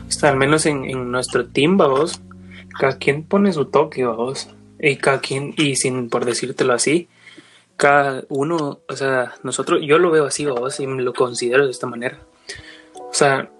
está 0.08 0.28
al 0.28 0.36
menos 0.36 0.66
en, 0.66 0.84
en 0.84 1.10
nuestro 1.10 1.46
team, 1.46 1.76
vos. 1.76 2.20
Cada 2.78 2.98
quien 2.98 3.24
pone 3.24 3.52
su 3.52 3.64
toque, 3.66 4.04
vos. 4.06 4.48
Y 4.78 4.96
cada 4.96 5.20
quien, 5.20 5.54
y 5.56 5.76
sin 5.76 6.08
por 6.08 6.24
decírtelo 6.24 6.72
así, 6.72 7.08
cada 7.76 8.24
uno, 8.28 8.80
o 8.88 8.96
sea, 8.96 9.34
nosotros, 9.42 9.80
yo 9.82 9.98
lo 9.98 10.10
veo 10.10 10.26
así, 10.26 10.46
vos, 10.46 10.80
y 10.80 10.86
me 10.86 11.02
lo 11.02 11.12
considero 11.12 11.64
de 11.64 11.70
esta 11.70 11.86
manera. 11.86 12.18
O 12.96 13.14
sea, 13.14 13.50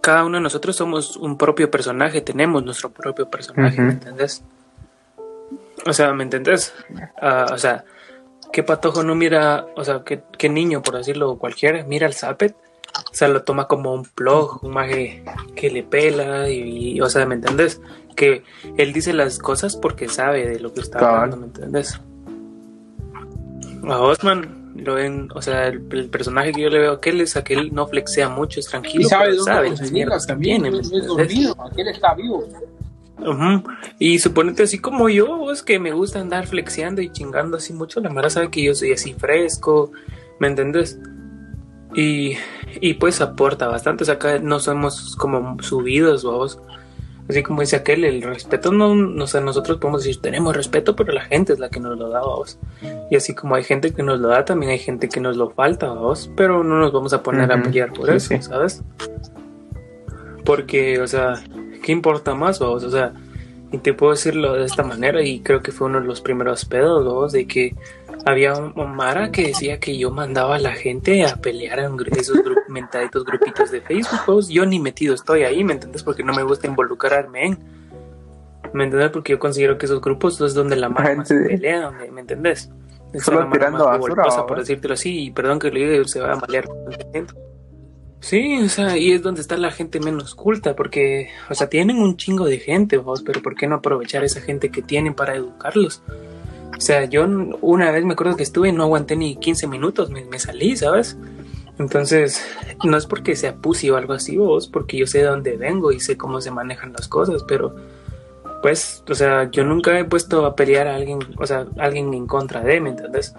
cada 0.00 0.24
uno 0.24 0.38
de 0.38 0.42
nosotros 0.42 0.76
somos 0.76 1.16
un 1.16 1.38
propio 1.38 1.70
personaje, 1.70 2.20
tenemos 2.20 2.64
nuestro 2.64 2.90
propio 2.90 3.28
personaje. 3.28 3.80
¿me 3.80 3.92
entendés? 3.92 4.42
O 5.86 5.92
sea, 5.92 6.12
¿me 6.12 6.24
entendés? 6.24 6.74
Ah, 7.20 7.46
o 7.52 7.58
sea, 7.58 7.84
¿qué 8.52 8.62
patojo 8.62 9.02
no 9.02 9.14
mira, 9.14 9.66
o 9.76 9.84
sea, 9.84 10.02
qué, 10.04 10.22
qué 10.38 10.48
niño, 10.48 10.82
por 10.82 10.96
decirlo 10.96 11.36
cualquiera, 11.38 11.84
mira 11.84 12.06
al 12.06 12.14
Zapet? 12.14 12.54
O 13.10 13.14
sea, 13.14 13.28
lo 13.28 13.42
toma 13.42 13.66
como 13.66 13.92
un 13.92 14.04
plug, 14.04 14.62
un 14.62 14.72
maje 14.72 15.24
que 15.56 15.70
le 15.70 15.82
pela 15.82 16.48
y, 16.48 16.96
y, 16.96 17.00
o 17.00 17.08
sea, 17.08 17.26
¿me 17.26 17.34
entendés? 17.34 17.80
Que 18.14 18.42
él 18.76 18.92
dice 18.92 19.12
las 19.12 19.38
cosas 19.38 19.76
porque 19.76 20.08
sabe 20.08 20.48
de 20.48 20.60
lo 20.60 20.72
que 20.72 20.80
está 20.80 21.00
Cabal. 21.00 21.14
hablando, 21.14 21.36
¿me 21.38 21.46
entendés? 21.46 22.00
A 23.88 23.98
Osman, 24.00 24.72
lo 24.76 24.94
ven, 24.94 25.28
o 25.34 25.42
sea, 25.42 25.68
el, 25.68 25.86
el 25.92 26.08
personaje 26.08 26.52
que 26.52 26.62
yo 26.62 26.70
le 26.70 26.78
veo 26.78 26.92
a 26.92 26.94
aquel 26.94 27.20
es 27.20 27.36
aquel 27.36 27.74
no 27.74 27.86
flexea 27.86 28.28
mucho, 28.28 28.60
es 28.60 28.66
tranquilo, 28.66 29.02
Y 29.02 29.04
sabe 29.04 29.24
pero 29.26 29.36
dónde 29.36 29.52
sabe 29.52 29.70
las 29.70 29.92
mierdas 29.92 30.26
también, 30.26 30.62
tiene, 30.62 30.76
no 30.82 30.88
¿me 30.88 30.98
es, 30.98 31.06
dormido, 31.06 31.56
aquel 31.70 31.88
está 31.88 32.14
vivo. 32.14 32.48
Y 33.98 34.18
suponete 34.18 34.64
así 34.64 34.78
como 34.78 35.08
yo, 35.08 35.50
es 35.52 35.62
que 35.62 35.78
me 35.78 35.92
gusta 35.92 36.20
andar 36.20 36.46
flexeando 36.46 37.00
y 37.00 37.10
chingando 37.12 37.56
así 37.56 37.72
mucho, 37.72 38.00
la 38.00 38.10
Mara 38.10 38.30
sabe 38.30 38.50
que 38.50 38.62
yo 38.62 38.74
soy 38.74 38.92
así 38.92 39.14
fresco, 39.14 39.92
¿me 40.40 40.48
entendés? 40.48 40.98
Y, 41.94 42.36
y 42.80 42.94
pues 42.94 43.20
aporta 43.20 43.68
bastante. 43.68 44.02
O 44.02 44.04
sea, 44.04 44.16
acá 44.16 44.40
no 44.40 44.58
somos 44.58 45.14
como 45.16 45.62
subidos, 45.62 46.24
vamos. 46.24 46.58
Así 47.28 47.42
como 47.42 47.62
dice 47.62 47.76
aquel, 47.76 48.04
el 48.04 48.20
respeto 48.20 48.70
no, 48.70 48.94
no 48.94 49.24
o 49.24 49.26
sea, 49.26 49.40
nosotros 49.40 49.78
podemos 49.78 50.04
decir 50.04 50.20
tenemos 50.20 50.54
respeto, 50.54 50.94
pero 50.94 51.12
la 51.12 51.22
gente 51.22 51.54
es 51.54 51.58
la 51.58 51.70
que 51.70 51.80
nos 51.80 51.98
lo 51.98 52.10
da, 52.10 52.20
vamos. 52.20 52.58
Y 53.10 53.16
así 53.16 53.34
como 53.34 53.54
hay 53.54 53.64
gente 53.64 53.94
que 53.94 54.02
nos 54.02 54.20
lo 54.20 54.28
da, 54.28 54.44
también 54.44 54.72
hay 54.72 54.78
gente 54.78 55.08
que 55.08 55.20
nos 55.20 55.36
lo 55.38 55.48
falta, 55.50 55.88
vamos. 55.88 56.30
Pero 56.36 56.62
no 56.62 56.78
nos 56.78 56.92
vamos 56.92 57.14
a 57.14 57.22
poner 57.22 57.50
a 57.50 57.54
Ujú. 57.56 57.64
pelear 57.64 57.92
por 57.94 58.06
Sí, 58.10 58.16
eso, 58.16 58.28
sí. 58.28 58.42
¿sabes? 58.42 58.82
Porque, 60.44 61.00
o 61.00 61.06
sea, 61.06 61.42
¿qué 61.82 61.92
importa 61.92 62.34
más, 62.34 62.58
vamos? 62.58 62.84
O 62.84 62.90
sea, 62.90 63.12
y 63.72 63.78
te 63.78 63.94
puedo 63.94 64.12
decirlo 64.12 64.52
de 64.54 64.64
esta 64.66 64.82
manera, 64.82 65.22
y 65.22 65.40
creo 65.40 65.62
que 65.62 65.72
fue 65.72 65.86
uno 65.88 66.00
de 66.00 66.06
los 66.06 66.20
primeros 66.20 66.64
pedos, 66.66 67.04
vamos, 67.04 67.32
de 67.32 67.46
que 67.46 67.74
había 68.24 68.54
un 68.54 68.72
un 68.78 68.94
Mara 68.96 69.30
que 69.30 69.48
decía 69.48 69.78
que 69.80 69.96
yo 69.98 70.10
mandaba 70.10 70.56
a 70.56 70.58
la 70.58 70.72
gente 70.72 71.24
a 71.24 71.36
pelear 71.36 71.78
en 71.80 71.96
gru- 71.96 72.16
esos 72.16 72.38
gru- 72.38 72.62
mentaditos 72.68 73.24
grupitos 73.24 73.70
de 73.70 73.80
Facebook, 73.80 74.20
vamos. 74.26 74.48
Yo 74.48 74.64
ni 74.66 74.78
metido 74.80 75.14
estoy 75.14 75.42
ahí, 75.42 75.62
¿me 75.64 75.74
entiendes? 75.74 76.02
Porque 76.02 76.22
no 76.22 76.32
me 76.32 76.42
gusta 76.42 76.66
involucrarme 76.66 77.46
en. 77.46 77.58
¿Me 78.72 78.84
entiendes? 78.84 79.10
Porque 79.10 79.32
yo 79.32 79.38
considero 79.38 79.78
que 79.78 79.86
esos 79.86 80.00
grupos 80.00 80.40
es 80.40 80.54
donde 80.54 80.76
la 80.76 80.88
Mara 80.88 81.14
más 81.16 81.28
pelea, 81.28 81.82
donde- 81.82 82.10
¿me 82.10 82.20
entendés? 82.22 82.70
Es 83.12 83.22
Solo 83.22 83.44
la 83.44 83.50
tirando 83.50 83.86
más 83.86 83.98
basura, 84.00 84.24
¿va? 84.28 84.46
por 84.46 84.58
decírtelo 84.58 84.94
así, 84.94 85.26
y 85.26 85.30
perdón 85.30 85.60
que 85.60 85.70
lo 85.70 85.78
diga, 85.78 86.04
se 86.08 86.18
va 86.20 86.32
a 86.32 86.36
malear. 86.36 86.64
Sí, 88.20 88.58
o 88.62 88.68
sea, 88.70 88.96
y 88.96 89.12
es 89.12 89.22
donde 89.22 89.42
está 89.42 89.56
la 89.58 89.70
gente 89.70 90.00
menos 90.00 90.34
culta, 90.34 90.74
porque, 90.74 91.28
o 91.50 91.54
sea, 91.54 91.68
tienen 91.68 91.98
un 92.00 92.16
chingo 92.16 92.46
de 92.46 92.58
gente, 92.58 92.96
vos, 92.96 93.22
pero 93.22 93.42
¿por 93.42 93.54
qué 93.54 93.66
no 93.66 93.76
aprovechar 93.76 94.24
esa 94.24 94.40
gente 94.40 94.70
que 94.70 94.80
tienen 94.82 95.12
para 95.14 95.34
educarlos? 95.36 96.02
O 96.76 96.80
sea, 96.80 97.04
yo 97.04 97.26
una 97.60 97.90
vez 97.90 98.04
me 98.04 98.14
acuerdo 98.14 98.36
que 98.36 98.42
estuve 98.42 98.68
y 98.68 98.72
no 98.72 98.84
aguanté 98.84 99.16
ni 99.16 99.36
15 99.36 99.66
minutos, 99.66 100.10
me, 100.10 100.38
salí, 100.38 100.76
¿sabes? 100.76 101.16
Entonces, 101.78 102.44
no 102.84 102.96
es 102.96 103.06
porque 103.06 103.36
sea 103.36 103.56
pussy 103.56 103.90
o 103.90 103.96
algo 103.96 104.12
así, 104.12 104.36
vos, 104.36 104.68
porque 104.68 104.96
yo 104.96 105.06
sé 105.06 105.18
de 105.18 105.24
dónde 105.24 105.56
vengo 105.56 105.92
y 105.92 106.00
sé 106.00 106.16
cómo 106.16 106.40
se 106.40 106.50
manejan 106.50 106.92
las 106.92 107.08
cosas, 107.08 107.44
pero, 107.46 107.74
pues, 108.62 109.02
o 109.08 109.14
sea, 109.14 109.50
yo 109.50 109.64
nunca 109.64 109.98
he 109.98 110.04
puesto 110.04 110.46
a 110.46 110.54
pelear 110.54 110.86
a 110.88 110.96
alguien, 110.96 111.18
o 111.38 111.46
sea, 111.46 111.66
alguien 111.78 112.12
en 112.14 112.26
contra 112.26 112.62
de, 112.62 112.80
¿me 112.80 112.90
entendés? 112.90 113.34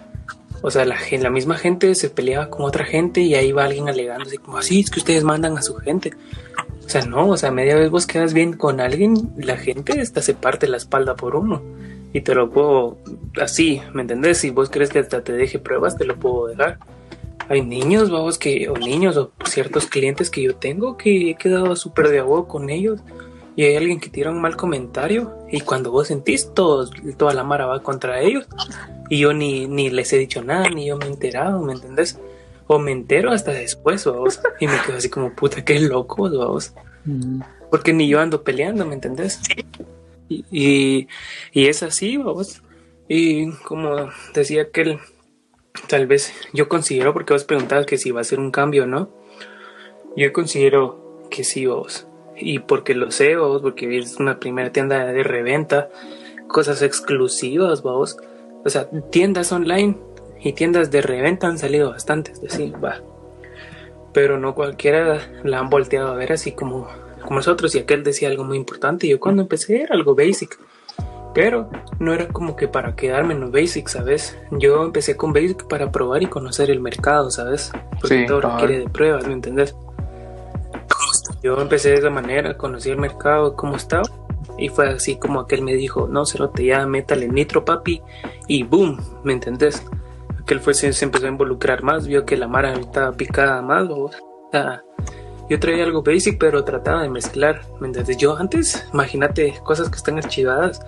O 0.62 0.72
sea, 0.72 0.86
la, 0.86 0.98
la 1.12 1.30
misma 1.30 1.58
gente 1.58 1.94
se 1.96 2.10
peleaba 2.10 2.50
con 2.50 2.66
otra 2.66 2.86
gente 2.86 3.22
y 3.22 3.36
ahí 3.36 3.52
va 3.52 3.66
alguien 3.66 3.88
alegando 3.88 4.26
así 4.26 4.38
como 4.38 4.58
así, 4.58 4.80
es 4.80 4.90
que 4.90 5.00
ustedes 5.00 5.24
mandan 5.24 5.58
a 5.58 5.62
su 5.62 5.76
gente. 5.76 6.14
O 6.86 6.90
sea, 6.90 7.02
no, 7.06 7.30
o 7.30 7.38
sea, 7.38 7.52
media 7.52 7.76
vez 7.76 7.90
vos 7.90 8.06
quedas 8.06 8.34
bien 8.34 8.54
con 8.54 8.80
alguien, 8.80 9.32
la 9.38 9.58
gente 9.58 10.00
hasta 10.00 10.22
se 10.22 10.34
parte 10.34 10.68
la 10.68 10.78
espalda 10.78 11.16
por 11.16 11.36
uno. 11.36 11.62
Y 12.16 12.22
te 12.22 12.34
lo 12.34 12.50
puedo 12.50 12.98
así, 13.42 13.82
¿me 13.94 14.02
entendés? 14.02 14.38
Si 14.38 14.50
vos 14.50 14.70
crees 14.70 14.90
que 14.90 15.00
hasta 15.00 15.22
te 15.22 15.34
deje 15.34 15.60
pruebas, 15.60 15.98
te 15.98 16.06
lo 16.06 16.16
puedo 16.16 16.48
dejar. 16.48 16.80
Hay 17.50 17.62
niños, 17.62 18.10
vamos, 18.10 18.38
que, 18.38 18.70
o 18.70 18.78
niños, 18.78 19.18
o 19.18 19.34
ciertos 19.44 19.86
clientes 19.88 20.30
que 20.30 20.42
yo 20.42 20.56
tengo 20.56 20.96
que 20.96 21.32
he 21.32 21.36
quedado 21.36 21.76
súper 21.76 22.08
de 22.08 22.20
agua 22.20 22.48
con 22.48 22.70
ellos. 22.70 23.02
Y 23.58 23.66
hay 23.66 23.76
alguien 23.76 24.00
que 24.00 24.10
tira 24.10 24.32
un 24.32 24.40
mal 24.40 24.56
comentario. 24.56 25.34
Y 25.52 25.60
cuando 25.60 25.92
vos 25.92 26.08
sentís, 26.08 26.54
todos, 26.54 26.90
toda 27.18 27.34
la 27.34 27.44
mara 27.44 27.66
va 27.66 27.84
contra 27.84 28.22
ellos. 28.22 28.48
Y 29.10 29.20
yo 29.20 29.34
ni, 29.34 29.68
ni 29.68 29.90
les 29.90 30.14
he 30.14 30.18
dicho 30.18 30.42
nada, 30.42 30.70
ni 30.70 30.88
yo 30.88 30.96
me 30.96 31.08
he 31.08 31.10
enterado, 31.10 31.62
¿me 31.62 31.74
entendés? 31.74 32.18
O 32.68 32.80
me 32.80 32.94
entero 32.94 33.32
hasta 33.32 33.52
después, 33.52 34.06
vamos. 34.06 34.40
Y 34.62 34.68
me 34.68 34.82
quedo 34.86 34.96
así 34.96 35.10
como, 35.10 35.36
puta, 35.36 35.66
qué 35.66 35.82
loco, 35.82 36.30
vamos. 36.30 36.72
Porque 37.70 37.92
ni 37.92 38.08
yo 38.08 38.22
ando 38.22 38.42
peleando, 38.42 38.86
¿me 38.86 38.94
entendés? 38.94 39.42
Y, 40.30 41.08
y, 41.52 41.68
es 41.68 41.84
así, 41.84 42.18
vamos. 42.18 42.62
Y 43.08 43.52
como 43.52 44.10
decía 44.34 44.64
aquel, 44.64 45.00
tal 45.88 46.08
vez 46.08 46.34
yo 46.54 46.68
considero, 46.68 47.14
porque 47.14 47.34
vos 47.34 47.44
preguntabas 47.44 47.86
que 47.86 47.98
si 47.98 48.12
va 48.12 48.22
a 48.22 48.26
ser 48.26 48.40
un 48.40 48.52
cambio 48.52 48.84
o 48.84 48.88
no. 48.88 49.10
Yo 50.16 50.32
considero 50.34 51.28
que 51.30 51.44
sí, 51.44 51.66
vos. 51.66 52.08
Y 52.36 52.60
porque 52.60 52.96
lo 52.96 53.12
sé, 53.12 53.36
vos, 53.36 53.62
porque 53.62 53.98
es 53.98 54.18
una 54.18 54.40
primera 54.40 54.72
tienda 54.72 55.06
de 55.06 55.24
reventa, 55.24 55.90
cosas 56.48 56.82
exclusivas, 56.82 57.82
vos. 57.82 58.18
O 58.64 58.70
sea, 58.70 58.90
tiendas 59.12 59.52
online 59.52 59.98
y 60.42 60.54
tiendas 60.54 60.92
de 60.92 61.02
reventa 61.02 61.48
han 61.48 61.58
salido 61.58 61.92
bastantes, 61.92 62.42
decir, 62.42 62.74
va. 62.84 63.02
Pero 64.14 64.40
no 64.40 64.56
cualquiera 64.56 65.20
la 65.44 65.60
han 65.60 65.70
volteado 65.70 66.12
a 66.12 66.16
ver 66.16 66.32
así 66.32 66.54
como, 66.54 66.88
como 67.26 67.40
nosotros. 67.40 67.76
Y 67.76 67.80
aquel 67.80 68.04
decía 68.04 68.30
algo 68.30 68.44
muy 68.44 68.58
importante. 68.58 69.08
Yo 69.08 69.20
cuando 69.20 69.42
empecé 69.42 69.82
era 69.82 69.96
algo 69.96 70.16
basic. 70.16 70.58
Pero 71.34 71.70
no 72.00 72.14
era 72.14 72.30
como 72.30 72.56
que 72.56 72.70
para 72.70 72.96
quedarme 72.96 73.34
en 73.34 73.42
lo 73.42 73.52
basic, 73.52 73.90
¿sabes? 73.90 74.38
Yo 74.52 74.84
empecé 74.84 75.18
con 75.18 75.34
basic 75.34 75.68
para 75.68 75.92
probar 75.92 76.24
y 76.24 76.28
conocer 76.28 76.72
el 76.72 76.80
mercado, 76.80 77.30
¿sabes? 77.30 77.74
Porque 78.00 78.22
Sí, 78.22 78.26
todo 78.26 78.40
requiere 78.40 78.80
de 78.80 78.90
pruebas, 78.90 79.28
¿me 79.28 79.34
entendés? 79.34 79.76
Yo 81.44 81.60
empecé 81.62 81.90
de 81.90 81.96
esa 81.96 82.10
manera, 82.10 82.58
conocí 82.58 82.90
el 82.90 82.98
mercado, 82.98 83.56
cómo 83.56 83.76
estaba. 83.76 84.04
Y 84.58 84.70
fue 84.70 84.88
así 84.88 85.18
como 85.18 85.42
aquel 85.42 85.62
me 85.62 85.74
dijo, 85.74 86.08
no, 86.08 86.26
cerote, 86.26 86.64
ya 86.66 86.86
métale 86.86 87.28
nitro, 87.28 87.66
papi. 87.66 88.02
Y 88.48 88.64
boom, 88.64 89.00
¿me 89.24 89.34
entendés? 89.34 89.86
Aquel 90.40 90.62
fue, 90.62 90.74
se, 90.74 90.94
se 90.94 91.04
empezó 91.04 91.26
a 91.26 91.30
involucrar 91.30 91.84
más, 91.84 92.08
vio 92.08 92.26
que 92.26 92.38
la 92.38 92.48
mara 92.48 92.74
estaba 92.74 93.12
picada 93.12 93.62
más. 93.62 93.90
O 93.90 94.10
sea, 94.52 94.84
yo 95.50 95.60
traía 95.60 95.84
algo 95.84 96.02
basic, 96.04 96.38
pero 96.40 96.64
trataba 96.64 97.04
de 97.04 97.10
mezclar, 97.10 97.62
¿me 97.80 97.88
entendés? 97.88 98.18
Yo 98.18 98.36
antes, 98.38 98.88
imagínate, 98.94 99.54
cosas 99.64 99.90
que 99.90 99.96
están 99.98 100.18
archivadas. 100.18 100.82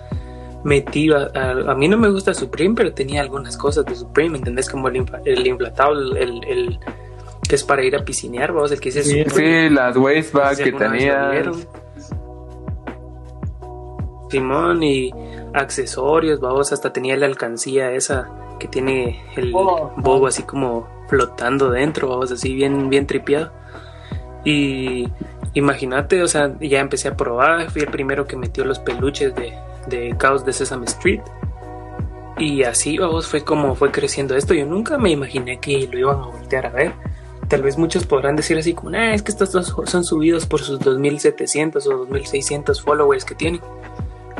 Metí 0.64 1.10
a, 1.12 1.30
a- 1.34 1.70
a 1.72 1.74
mí 1.76 1.86
no 1.88 1.96
me 1.96 2.10
gusta 2.10 2.34
Supreme, 2.34 2.74
pero 2.74 2.92
tenía 2.92 3.20
algunas 3.20 3.56
cosas 3.56 3.84
de 3.86 3.94
Supreme, 3.94 4.30
¿me 4.30 4.38
entendés? 4.38 4.68
Como 4.68 4.88
el, 4.88 4.96
infla- 4.96 5.22
el 5.24 5.46
inflatable, 5.46 6.20
el, 6.22 6.44
el 6.44 6.80
que 7.48 7.54
es 7.54 7.62
para 7.64 7.84
ir 7.84 7.94
a 7.96 8.04
piscinear, 8.04 8.52
vamos, 8.52 8.72
el 8.72 8.80
que 8.80 8.88
dice 8.90 9.04
Sí, 9.04 9.22
Supreme. 9.24 9.68
Sí, 9.68 9.74
las 9.74 9.96
waistbag 9.96 10.56
que 10.56 10.72
vieron. 10.72 11.64
Simón 14.30 14.82
y 14.82 15.10
accesorios, 15.54 16.40
vamos, 16.40 16.72
hasta 16.72 16.92
tenía 16.92 17.16
la 17.16 17.26
alcancía 17.26 17.92
esa 17.92 18.28
que 18.58 18.68
tiene 18.68 19.22
el 19.36 19.52
Oh. 19.54 19.92
bobo 19.96 20.26
así 20.26 20.42
como 20.42 20.86
flotando 21.08 21.70
dentro, 21.70 22.08
vamos, 22.08 22.30
así 22.32 22.52
bien, 22.54 22.90
bien 22.90 23.06
tripeado. 23.06 23.52
Y 24.44 25.08
imagínate, 25.54 26.22
o 26.22 26.28
sea, 26.28 26.54
ya 26.60 26.80
empecé 26.80 27.08
a 27.08 27.16
probar, 27.16 27.70
fui 27.70 27.82
el 27.82 27.88
primero 27.88 28.26
que 28.26 28.36
metió 28.36 28.64
los 28.64 28.78
peluches 28.78 29.34
de, 29.34 29.52
de 29.88 30.16
Caos 30.16 30.44
de 30.44 30.52
Sesame 30.52 30.86
Street. 30.86 31.20
Y 32.38 32.62
así, 32.62 32.98
vamos, 32.98 33.26
fue 33.26 33.42
como 33.42 33.74
fue 33.74 33.90
creciendo 33.90 34.36
esto. 34.36 34.54
Yo 34.54 34.64
nunca 34.64 34.96
me 34.96 35.10
imaginé 35.10 35.58
que 35.58 35.88
lo 35.90 35.98
iban 35.98 36.20
a 36.20 36.26
voltear 36.26 36.66
a 36.66 36.70
ver. 36.70 36.92
Tal 37.48 37.62
vez 37.62 37.78
muchos 37.78 38.06
podrán 38.06 38.36
decir 38.36 38.58
así 38.58 38.74
como, 38.74 38.90
"Nah, 38.90 39.14
es 39.14 39.22
que 39.22 39.32
estos 39.32 39.52
dos 39.52 39.74
son 39.86 40.04
subidos 40.04 40.46
por 40.46 40.60
sus 40.60 40.78
2700 40.80 41.86
o 41.86 41.96
2600 41.96 42.80
followers 42.80 43.24
que 43.24 43.34
tienen. 43.34 43.60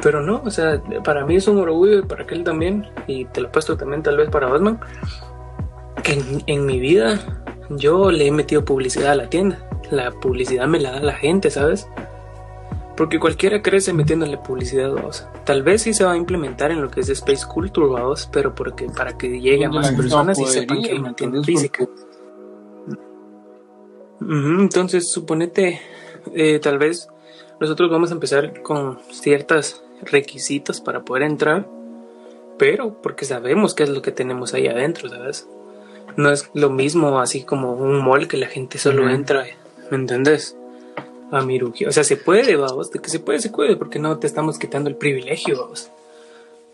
Pero 0.02 0.22
no, 0.22 0.42
o 0.44 0.50
sea, 0.50 0.80
para 1.02 1.24
mí 1.26 1.36
es 1.36 1.48
un 1.48 1.58
orgullo 1.58 1.98
y 1.98 2.02
para 2.02 2.22
aquel 2.22 2.44
también, 2.44 2.86
y 3.08 3.24
te 3.24 3.40
lo 3.40 3.48
he 3.48 3.50
puesto 3.50 3.76
también 3.76 4.02
tal 4.02 4.16
vez 4.16 4.30
para 4.30 4.46
Batman, 4.46 4.78
que 6.04 6.12
en, 6.12 6.42
en 6.46 6.66
mi 6.66 6.78
vida 6.78 7.18
yo 7.70 8.10
le 8.12 8.26
he 8.28 8.30
metido 8.30 8.64
publicidad 8.64 9.12
a 9.12 9.14
la 9.16 9.28
tienda. 9.28 9.58
La 9.90 10.10
publicidad 10.10 10.66
me 10.66 10.80
la 10.80 10.92
da 10.92 11.00
la 11.00 11.14
gente, 11.14 11.50
¿sabes? 11.50 11.88
Porque 12.96 13.20
cualquiera 13.20 13.62
crece 13.62 13.92
metiéndole 13.92 14.38
publicidad, 14.38 14.92
vamos. 14.92 15.26
Tal 15.44 15.62
vez 15.62 15.82
sí 15.82 15.94
se 15.94 16.04
va 16.04 16.12
a 16.12 16.16
implementar 16.16 16.72
en 16.72 16.82
lo 16.82 16.90
que 16.90 17.00
es 17.00 17.08
Space 17.08 17.46
Culture, 17.46 17.86
vamos, 17.86 18.28
pero 18.32 18.54
porque 18.54 18.86
para 18.86 19.16
que 19.16 19.40
llegue 19.40 19.66
a 19.66 19.68
más 19.70 19.92
la 19.92 19.96
personas 19.96 20.38
y 20.38 20.46
sepan 20.46 20.78
que 20.82 20.88
ir, 20.88 20.92
hay 20.92 20.98
¿me 20.98 21.04
una 21.08 21.14
tienda 21.16 21.38
entiendes? 21.38 21.62
física. 21.70 21.86
Entonces, 24.20 25.10
suponete, 25.10 25.80
eh, 26.34 26.58
tal 26.58 26.78
vez 26.78 27.08
nosotros 27.60 27.90
vamos 27.90 28.10
a 28.10 28.14
empezar 28.14 28.62
con 28.62 28.98
ciertos 29.10 29.84
requisitos 30.02 30.80
para 30.80 31.04
poder 31.04 31.22
entrar, 31.22 31.68
pero 32.58 33.00
porque 33.00 33.24
sabemos 33.24 33.74
qué 33.74 33.84
es 33.84 33.88
lo 33.90 34.02
que 34.02 34.10
tenemos 34.10 34.54
ahí 34.54 34.66
adentro, 34.66 35.08
¿sabes? 35.08 35.48
No 36.16 36.30
es 36.30 36.50
lo 36.52 36.70
mismo 36.70 37.20
así 37.20 37.44
como 37.44 37.74
un 37.74 38.04
mall 38.04 38.26
que 38.26 38.36
la 38.36 38.48
gente 38.48 38.78
solo 38.78 39.08
entra, 39.08 39.44
¿me 39.90 39.96
entendés? 39.96 40.56
A 41.30 41.42
Miruji. 41.42 41.86
O 41.86 41.92
sea, 41.92 42.04
se 42.04 42.16
puede, 42.16 42.56
vamos, 42.56 42.90
de 42.90 43.00
que 43.00 43.10
se 43.10 43.20
puede, 43.20 43.40
se 43.40 43.50
puede, 43.50 43.76
porque 43.76 43.98
no 43.98 44.18
te 44.18 44.26
estamos 44.26 44.58
quitando 44.58 44.88
el 44.88 44.96
privilegio, 44.96 45.60
vamos. 45.60 45.90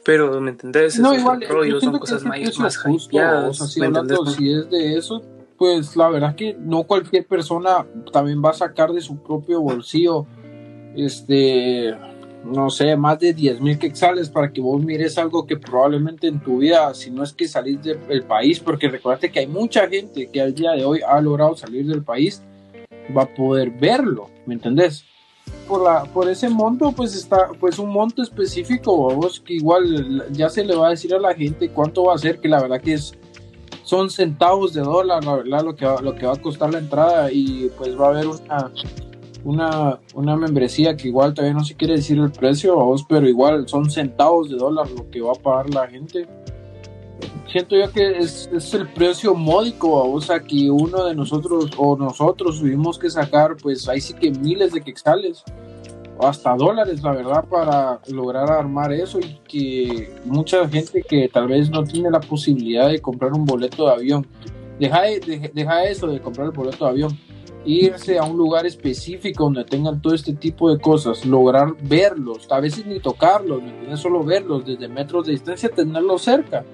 Pero, 0.04 0.40
¿me 0.40 0.50
entendés? 0.50 0.98
No, 0.98 1.14
igual, 1.14 1.40
yo 1.66 1.80
son 1.80 1.94
que 1.94 2.00
cosas 2.00 2.20
ese 2.20 2.28
más, 2.28 2.58
más 2.58 2.74
es 2.74 2.82
justo, 2.82 3.16
hypeadas, 3.16 3.60
o 3.60 3.66
sea, 3.66 4.32
si 4.36 4.52
es 4.52 4.70
de 4.70 4.98
eso, 4.98 5.22
pues 5.56 5.96
la 5.96 6.08
verdad 6.10 6.36
que 6.36 6.54
no 6.58 6.84
cualquier 6.84 7.26
persona 7.26 7.86
también 8.12 8.42
va 8.44 8.50
a 8.50 8.54
sacar 8.54 8.92
de 8.92 9.00
su 9.00 9.16
propio 9.16 9.62
bolsillo, 9.62 10.26
este, 10.94 11.94
no 12.44 12.68
sé, 12.70 12.96
más 12.96 13.18
de 13.18 13.32
10 13.32 13.60
mil 13.60 13.78
quetzales 13.78 14.28
para 14.28 14.52
que 14.52 14.60
vos 14.60 14.82
mires 14.82 15.16
algo 15.16 15.46
que 15.46 15.56
probablemente 15.56 16.26
en 16.26 16.40
tu 16.40 16.58
vida, 16.58 16.92
si 16.94 17.10
no 17.10 17.22
es 17.22 17.32
que 17.32 17.48
salís 17.48 17.82
del 17.82 18.24
país, 18.24 18.60
porque 18.60 18.88
recuerda 18.88 19.28
que 19.28 19.40
hay 19.40 19.46
mucha 19.46 19.88
gente 19.88 20.28
que 20.30 20.40
al 20.40 20.54
día 20.54 20.72
de 20.72 20.84
hoy 20.84 21.00
ha 21.06 21.20
logrado 21.20 21.56
salir 21.56 21.86
del 21.86 22.02
país, 22.02 22.42
va 23.16 23.22
a 23.22 23.34
poder 23.34 23.70
verlo, 23.70 24.30
¿me 24.46 24.54
entendés? 24.54 25.04
por 25.68 25.82
la 25.82 26.04
por 26.04 26.26
ese 26.28 26.48
monto 26.48 26.92
pues 26.92 27.14
está 27.14 27.48
pues 27.60 27.78
un 27.78 27.90
monto 27.90 28.22
específico 28.22 29.14
vos 29.14 29.40
que 29.40 29.52
igual 29.54 30.26
ya 30.32 30.48
se 30.48 30.64
le 30.64 30.74
va 30.74 30.86
a 30.86 30.90
decir 30.90 31.14
a 31.14 31.18
la 31.18 31.34
gente 31.34 31.68
cuánto 31.68 32.04
va 32.04 32.14
a 32.14 32.18
ser 32.18 32.40
que 32.40 32.48
la 32.48 32.62
verdad 32.62 32.80
que 32.80 32.94
es 32.94 33.14
son 33.84 34.08
centavos 34.10 34.72
de 34.72 34.80
dólar, 34.80 35.24
la 35.24 35.36
verdad, 35.36 35.62
lo 35.62 35.76
que, 35.76 35.84
va, 35.84 36.00
lo 36.00 36.14
que 36.14 36.26
va 36.26 36.32
a 36.32 36.40
costar 36.40 36.72
la 36.72 36.78
entrada 36.78 37.30
y 37.30 37.70
pues 37.76 37.98
va 37.98 38.06
a 38.06 38.10
haber 38.10 38.26
una, 38.26 38.72
una, 39.44 40.00
una 40.14 40.36
membresía 40.36 40.96
que 40.96 41.08
igual 41.08 41.34
todavía 41.34 41.54
no 41.54 41.64
se 41.64 41.76
quiere 41.76 41.96
decir 41.96 42.18
el 42.18 42.32
precio, 42.32 42.74
vos, 42.76 43.04
pero 43.06 43.28
igual 43.28 43.68
son 43.68 43.90
centavos 43.90 44.50
de 44.50 44.56
dólar 44.56 44.90
lo 44.90 45.10
que 45.10 45.20
va 45.20 45.32
a 45.32 45.34
pagar 45.34 45.72
la 45.72 45.86
gente. 45.86 46.26
Siento 47.54 47.76
yo 47.76 47.88
que 47.92 48.18
es, 48.18 48.50
es 48.52 48.74
el 48.74 48.88
precio 48.88 49.32
módico, 49.32 50.10
o 50.10 50.20
sea, 50.20 50.40
que 50.40 50.68
uno 50.72 51.04
de 51.04 51.14
nosotros 51.14 51.70
o 51.76 51.96
nosotros 51.96 52.58
tuvimos 52.58 52.98
que 52.98 53.08
sacar, 53.08 53.56
pues 53.62 53.88
ahí 53.88 54.00
sí 54.00 54.12
que 54.12 54.32
miles 54.32 54.72
de 54.72 54.80
quexales 54.80 55.44
hasta 56.20 56.56
dólares, 56.56 57.00
la 57.04 57.12
verdad, 57.12 57.44
para 57.44 58.00
lograr 58.08 58.50
armar 58.50 58.92
eso 58.92 59.20
y 59.20 59.38
que 59.46 60.16
mucha 60.24 60.68
gente 60.68 61.00
que 61.02 61.28
tal 61.28 61.46
vez 61.46 61.70
no 61.70 61.84
tiene 61.84 62.10
la 62.10 62.18
posibilidad 62.18 62.88
de 62.88 63.00
comprar 63.00 63.32
un 63.32 63.44
boleto 63.44 63.86
de 63.86 63.92
avión, 63.92 64.26
deja, 64.80 65.02
de- 65.02 65.52
deja 65.54 65.84
eso 65.84 66.08
de 66.08 66.20
comprar 66.20 66.48
el 66.48 66.52
boleto 66.52 66.86
de 66.86 66.90
avión, 66.90 67.16
irse 67.64 68.18
a 68.18 68.24
un 68.24 68.36
lugar 68.36 68.66
específico 68.66 69.44
donde 69.44 69.62
tengan 69.64 70.02
todo 70.02 70.12
este 70.12 70.32
tipo 70.32 70.72
de 70.74 70.80
cosas, 70.80 71.24
lograr 71.24 71.68
verlos, 71.84 72.48
a 72.50 72.58
veces 72.58 72.84
ni 72.84 72.98
tocarlos, 72.98 73.62
¿me 73.62 73.68
entiendes? 73.70 74.00
Solo 74.00 74.24
verlos 74.24 74.66
desde 74.66 74.88
metros 74.88 75.26
de 75.26 75.34
distancia, 75.34 75.68
tenerlos 75.68 76.22
cerca. 76.22 76.64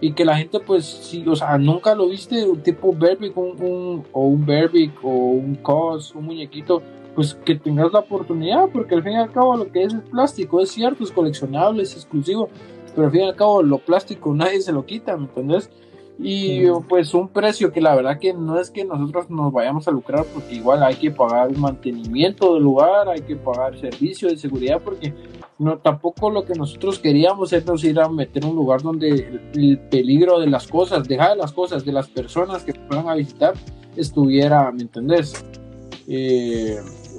Y 0.00 0.12
que 0.12 0.24
la 0.24 0.36
gente, 0.36 0.60
pues, 0.60 0.84
sí, 0.84 1.24
o 1.26 1.34
sea, 1.36 1.56
nunca 1.56 1.94
lo 1.94 2.08
viste, 2.08 2.44
un 2.46 2.62
tipo 2.62 2.94
Berbic, 2.94 3.36
un, 3.36 3.60
un- 3.62 4.04
o 4.12 4.26
un 4.26 4.44
Berbic, 4.44 4.92
o 5.02 5.08
un 5.08 5.54
Cos, 5.56 6.14
un 6.14 6.24
muñequito, 6.26 6.82
pues 7.14 7.34
que 7.34 7.54
tengas 7.54 7.92
la 7.92 8.00
oportunidad, 8.00 8.68
porque 8.72 8.96
al 8.96 9.02
fin 9.02 9.12
y 9.12 9.16
al 9.16 9.30
cabo 9.30 9.56
lo 9.56 9.70
que 9.70 9.84
es 9.84 9.94
es 9.94 10.00
plástico, 10.10 10.60
es 10.60 10.70
cierto, 10.70 11.04
es 11.04 11.12
coleccionable, 11.12 11.82
es 11.84 11.94
exclusivo, 11.94 12.48
pero 12.94 13.06
al 13.06 13.12
fin 13.12 13.20
y 13.22 13.28
al 13.28 13.36
cabo 13.36 13.62
lo 13.62 13.78
plástico 13.78 14.34
nadie 14.34 14.60
se 14.60 14.72
lo 14.72 14.84
quita, 14.84 15.16
¿me 15.16 15.24
entendés? 15.26 15.70
Y 16.18 16.66
pues 16.88 17.12
un 17.14 17.28
precio 17.28 17.72
que 17.72 17.80
la 17.80 17.94
verdad 17.96 18.18
que 18.20 18.32
no 18.34 18.58
es 18.60 18.70
que 18.70 18.84
nosotros 18.84 19.30
nos 19.30 19.52
vayamos 19.52 19.88
a 19.88 19.90
lucrar, 19.90 20.24
porque 20.32 20.54
igual 20.56 20.82
hay 20.82 20.94
que 20.96 21.10
pagar 21.10 21.56
mantenimiento 21.56 22.54
del 22.54 22.62
lugar, 22.62 23.08
hay 23.08 23.20
que 23.22 23.34
pagar 23.36 23.76
servicio 23.78 24.28
de 24.28 24.36
seguridad, 24.36 24.80
porque 24.84 25.12
no 25.58 25.78
tampoco 25.78 26.30
lo 26.30 26.44
que 26.44 26.54
nosotros 26.54 26.98
queríamos 26.98 27.52
es 27.52 27.64
nos 27.64 27.84
ir 27.84 28.00
a 28.00 28.08
meter 28.08 28.44
un 28.44 28.56
lugar 28.56 28.82
donde 28.82 29.08
el, 29.08 29.50
el 29.54 29.78
peligro 29.78 30.40
de 30.40 30.48
las 30.48 30.66
cosas, 30.66 31.06
dejar 31.06 31.30
de 31.30 31.36
las 31.36 31.52
cosas, 31.52 31.84
de 31.84 31.92
las 31.92 32.08
personas 32.08 32.64
que 32.64 32.72
fueran 32.72 33.08
a 33.08 33.14
visitar, 33.14 33.54
estuviera, 33.96 34.70
¿me 34.72 34.82
entendés? 34.82 35.44
Eh, 36.06 36.76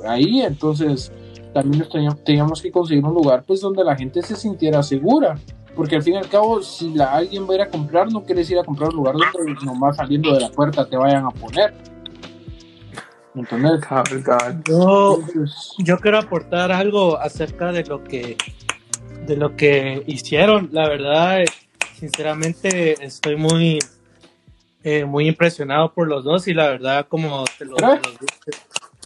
ahí, 0.07 0.41
entonces 0.41 1.11
también 1.53 1.87
teníamos, 1.91 2.23
teníamos 2.23 2.61
que 2.61 2.71
conseguir 2.71 3.03
un 3.03 3.13
lugar 3.13 3.43
pues 3.45 3.61
donde 3.61 3.83
la 3.83 3.95
gente 3.95 4.21
se 4.21 4.35
sintiera 4.35 4.83
segura, 4.83 5.37
porque 5.75 5.95
al 5.95 6.03
fin 6.03 6.15
y 6.15 6.17
al 6.17 6.27
cabo 6.27 6.61
si 6.61 6.93
la, 6.93 7.13
alguien 7.13 7.47
va 7.47 7.53
a 7.53 7.55
ir 7.55 7.61
a 7.61 7.69
comprar, 7.69 8.11
no 8.11 8.23
quieres 8.23 8.49
ir 8.51 8.59
a 8.59 8.63
comprar 8.63 8.89
un 8.89 8.97
lugar 8.97 9.15
donde 9.15 9.53
nomás 9.65 9.97
saliendo 9.97 10.33
de 10.33 10.41
la 10.41 10.49
puerta 10.49 10.85
te 10.85 10.97
vayan 10.97 11.25
a 11.25 11.31
poner. 11.31 11.73
Cabal. 14.23 14.63
Yo, 14.65 15.19
yo 15.79 15.97
quiero 15.99 16.19
aportar 16.19 16.71
algo 16.71 17.17
acerca 17.19 17.71
de 17.71 17.83
lo 17.83 18.03
que 18.03 18.37
de 19.27 19.35
lo 19.35 19.55
que 19.55 20.03
hicieron. 20.07 20.69
La 20.71 20.87
verdad, 20.87 21.41
eh, 21.41 21.45
sinceramente, 21.95 23.03
estoy 23.03 23.35
muy 23.35 23.79
eh, 24.83 25.03
muy 25.03 25.27
impresionado 25.27 25.91
por 25.93 26.07
los 26.07 26.23
dos 26.23 26.47
y 26.47 26.53
la 26.53 26.69
verdad, 26.69 27.07
como 27.09 27.43
te 27.57 27.65
lo, 27.65 27.75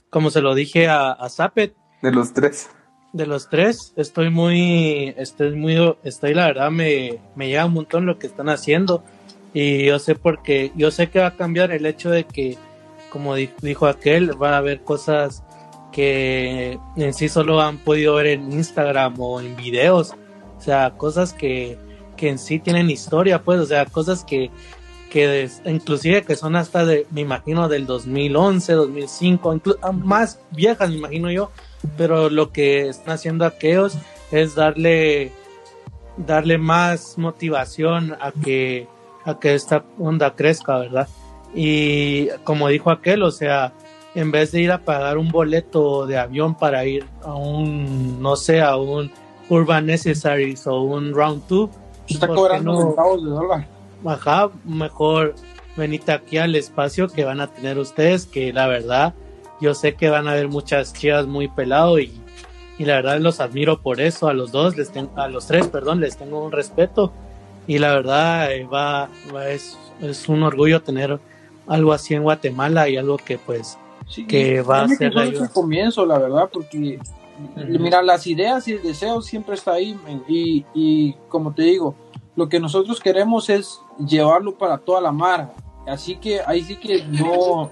como 0.09 0.29
se 0.29 0.41
lo 0.41 0.53
dije 0.53 0.89
a, 0.89 1.11
a 1.11 1.29
Zapet, 1.29 1.73
De 2.01 2.11
los 2.11 2.33
tres. 2.33 2.69
de 3.13 3.25
los 3.25 3.49
tres, 3.49 3.93
estoy 3.95 4.29
muy, 4.29 5.13
estoy 5.17 5.55
muy, 5.55 5.95
estoy 6.03 6.33
la 6.33 6.47
verdad 6.47 6.69
me, 6.69 7.19
me 7.35 7.47
llega 7.47 7.65
un 7.65 7.73
montón 7.73 8.05
lo 8.05 8.19
que 8.19 8.27
están 8.27 8.49
haciendo 8.49 9.05
y 9.53 9.85
yo 9.85 9.99
sé 9.99 10.15
porque, 10.15 10.73
yo 10.75 10.91
sé 10.91 11.09
que 11.09 11.19
va 11.19 11.27
a 11.27 11.35
cambiar 11.37 11.71
el 11.71 11.85
hecho 11.85 12.09
de 12.09 12.25
que, 12.25 12.57
como 13.09 13.35
di- 13.35 13.51
dijo 13.61 13.87
aquel, 13.87 14.33
van 14.33 14.53
a 14.53 14.57
haber 14.57 14.81
cosas 14.81 15.43
que 15.91 16.77
en 16.95 17.13
sí 17.13 17.29
solo 17.29 17.61
han 17.61 17.77
podido 17.79 18.15
ver 18.15 18.27
en 18.27 18.51
Instagram 18.51 19.15
o 19.19 19.41
en 19.41 19.55
videos, 19.55 20.13
o 20.57 20.61
sea, 20.61 20.91
cosas 20.91 21.33
que, 21.33 21.77
que 22.15 22.29
en 22.29 22.37
sí 22.37 22.59
tienen 22.59 22.89
historia, 22.89 23.41
pues, 23.43 23.59
o 23.59 23.65
sea, 23.65 23.85
cosas 23.85 24.23
que, 24.23 24.51
que 25.09 25.49
inclusive 25.65 26.21
que 26.23 26.35
son 26.35 26.55
hasta 26.55 26.85
de, 26.85 27.07
me 27.11 27.21
imagino, 27.21 27.67
del 27.67 27.85
2011, 27.87 28.73
2005, 28.73 29.55
inclu- 29.55 29.77
ah, 29.81 29.91
más 29.91 30.39
viejas, 30.51 30.89
me 30.89 30.97
imagino 30.97 31.31
yo, 31.31 31.49
pero 31.97 32.29
lo 32.29 32.51
que 32.51 32.87
están 32.89 33.13
haciendo 33.15 33.45
aquellos 33.45 33.97
es 34.31 34.53
darle 34.55 35.31
darle 36.17 36.57
más 36.57 37.17
motivación 37.17 38.15
a 38.19 38.31
que 38.33 38.87
a 39.25 39.39
que 39.39 39.53
esta 39.55 39.85
onda 39.97 40.35
crezca, 40.35 40.77
¿verdad? 40.77 41.07
Y 41.53 42.27
como 42.43 42.67
dijo 42.67 42.91
aquel, 42.91 43.23
o 43.23 43.31
sea, 43.31 43.73
en 44.15 44.31
vez 44.31 44.51
de 44.51 44.61
ir 44.61 44.71
a 44.71 44.79
pagar 44.79 45.17
un 45.17 45.29
boleto 45.29 46.05
de 46.05 46.17
avión 46.17 46.55
para 46.55 46.85
ir 46.85 47.05
a 47.23 47.33
un, 47.33 48.21
no 48.21 48.35
sé, 48.35 48.61
a 48.61 48.75
un 48.77 49.11
Urban 49.49 49.85
Necessaries 49.85 50.67
o 50.67 50.81
un 50.81 51.13
Round 51.13 51.43
2, 51.47 51.69
se 52.07 52.13
está 52.15 52.27
¿por 52.27 52.35
qué 52.35 52.41
cobrando 52.41 52.71
no? 52.73 52.81
centavos 52.87 53.23
de 53.23 53.29
dólar. 53.29 53.67
ajá, 54.05 54.49
mejor 54.63 55.35
venite 55.75 56.11
aquí 56.11 56.37
al 56.37 56.55
espacio 56.55 57.07
que 57.07 57.23
van 57.25 57.39
a 57.41 57.47
tener 57.47 57.77
ustedes, 57.79 58.25
que 58.25 58.51
la 58.53 58.67
verdad, 58.67 59.13
yo 59.61 59.73
sé 59.73 59.95
que 59.95 60.09
van 60.09 60.27
a 60.27 60.31
haber 60.31 60.47
muchas 60.49 60.93
chivas 60.93 61.25
muy 61.25 61.47
pelado 61.47 61.99
y, 61.99 62.11
y 62.77 62.85
la 62.85 62.95
verdad 62.95 63.19
los 63.19 63.39
admiro 63.39 63.81
por 63.81 64.01
eso, 64.01 64.27
a 64.27 64.33
los 64.33 64.51
dos, 64.51 64.77
les 64.77 64.91
ten- 64.91 65.09
a 65.15 65.27
los 65.27 65.47
tres, 65.47 65.67
perdón, 65.67 65.99
les 65.99 66.17
tengo 66.17 66.43
un 66.43 66.51
respeto 66.51 67.11
y 67.67 67.77
la 67.79 67.93
verdad 67.93 68.51
eh, 68.51 68.65
va, 68.65 69.09
va- 69.33 69.47
es, 69.49 69.77
es 70.01 70.27
un 70.29 70.43
orgullo 70.43 70.81
tener 70.81 71.19
algo 71.69 71.93
así 71.93 72.13
en 72.15 72.23
Guatemala 72.23 72.89
y 72.89 72.97
algo 72.97 73.17
que 73.17 73.37
pues 73.37 73.77
Sí, 74.09 74.25
que 74.25 74.61
va 74.61 74.81
a 74.81 74.87
ser 74.87 75.15
el 75.15 75.49
comienzo, 75.51 76.03
la 76.03 76.17
verdad, 76.17 76.49
porque 76.51 76.99
mira, 77.55 78.01
las 78.01 78.25
ideas 78.25 78.67
y 78.67 78.73
el 78.73 78.81
deseo 78.81 79.21
siempre 79.21 79.53
está 79.53 79.73
ahí, 79.73 79.95
y, 80.27 80.65
y 80.73 81.13
como 81.29 81.53
te 81.53 81.61
digo, 81.61 81.93
lo 82.35 82.49
que 82.49 82.59
nosotros 82.59 82.99
queremos 82.99 83.49
es 83.49 83.79
llevarlo 84.03 84.57
para 84.57 84.79
toda 84.79 84.99
la 84.99 85.11
mara, 85.11 85.53
así 85.87 86.15
que 86.15 86.41
ahí 86.41 86.63
sí 86.63 86.75
que 86.75 87.03
no, 87.03 87.69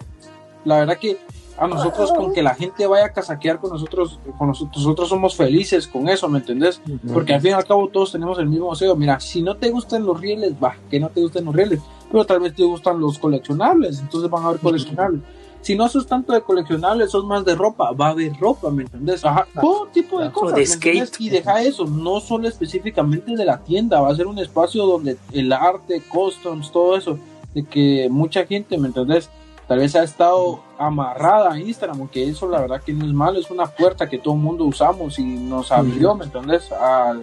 la 0.63 0.79
verdad 0.79 0.99
que 0.99 1.17
a 1.57 1.67
nosotros 1.67 2.11
con 2.13 2.33
que 2.33 2.43
la 2.43 2.53
gente 2.53 2.85
vaya 2.85 3.05
a 3.05 3.09
casaquear 3.09 3.59
con 3.59 3.71
nosotros, 3.71 4.19
con 4.37 4.47
nosotros, 4.47 4.83
nosotros 4.83 5.09
somos 5.09 5.35
felices 5.35 5.87
con 5.87 6.07
eso, 6.07 6.29
¿me 6.29 6.39
entendés? 6.39 6.81
Porque 7.11 7.33
al 7.33 7.41
fin 7.41 7.51
y 7.51 7.53
al 7.53 7.65
cabo 7.65 7.87
todos 7.89 8.11
tenemos 8.11 8.37
el 8.39 8.47
mismo 8.47 8.71
deseo. 8.71 8.95
Mira, 8.95 9.19
si 9.19 9.41
no 9.41 9.55
te 9.55 9.69
gustan 9.69 10.05
los 10.05 10.19
rieles, 10.19 10.53
va, 10.63 10.75
que 10.89 10.99
no 10.99 11.09
te 11.09 11.21
gusten 11.21 11.45
los 11.45 11.55
rieles, 11.55 11.79
pero 12.11 12.25
tal 12.25 12.41
vez 12.41 12.53
te 12.53 12.63
gustan 12.63 12.99
los 12.99 13.17
coleccionables, 13.17 13.99
entonces 13.99 14.29
van 14.29 14.43
a 14.43 14.47
haber 14.47 14.59
coleccionables. 14.61 15.21
Si 15.61 15.75
no 15.75 15.89
sos 15.89 16.05
tanto 16.05 16.31
de 16.31 16.41
coleccionables, 16.41 17.11
sos 17.11 17.25
más 17.25 17.43
de 17.43 17.55
ropa, 17.55 17.91
va 17.91 18.07
a 18.07 18.11
haber 18.11 18.33
ropa, 18.37 18.69
¿me 18.69 18.83
entendés? 18.83 19.25
Ajá, 19.25 19.47
todo 19.59 19.87
tipo 19.87 20.21
de 20.21 20.31
cosas, 20.31 20.55
de 20.55 20.65
skate. 20.65 21.19
Y 21.19 21.29
deja 21.29 21.61
eso, 21.63 21.85
no 21.85 22.19
solo 22.19 22.47
específicamente 22.47 23.35
de 23.35 23.43
la 23.43 23.57
tienda, 23.57 23.99
va 23.99 24.09
a 24.09 24.15
ser 24.15 24.27
un 24.27 24.37
espacio 24.37 24.85
donde 24.85 25.17
el 25.33 25.51
arte, 25.51 26.01
customs, 26.07 26.71
todo 26.71 26.95
eso, 26.95 27.17
de 27.53 27.65
que 27.65 28.07
mucha 28.09 28.45
gente, 28.45 28.77
¿me 28.77 28.87
entendés? 28.87 29.29
Tal 29.67 29.79
vez 29.79 29.95
ha 29.95 30.03
estado 30.03 30.61
amarrada 30.77 31.51
a 31.51 31.59
Instagram, 31.59 31.99
aunque 31.99 32.27
eso 32.27 32.47
la 32.47 32.61
verdad 32.61 32.81
que 32.81 32.93
no 32.93 33.05
es 33.05 33.13
malo, 33.13 33.37
es 33.39 33.51
una 33.51 33.67
puerta 33.67 34.07
que 34.07 34.17
todo 34.17 34.35
el 34.35 34.39
mundo 34.39 34.63
usamos 34.63 35.19
y 35.19 35.25
nos 35.25 35.71
abrió, 35.71 36.15
¿me 36.15 36.25
entendés? 36.25 36.71
A, 36.71 37.13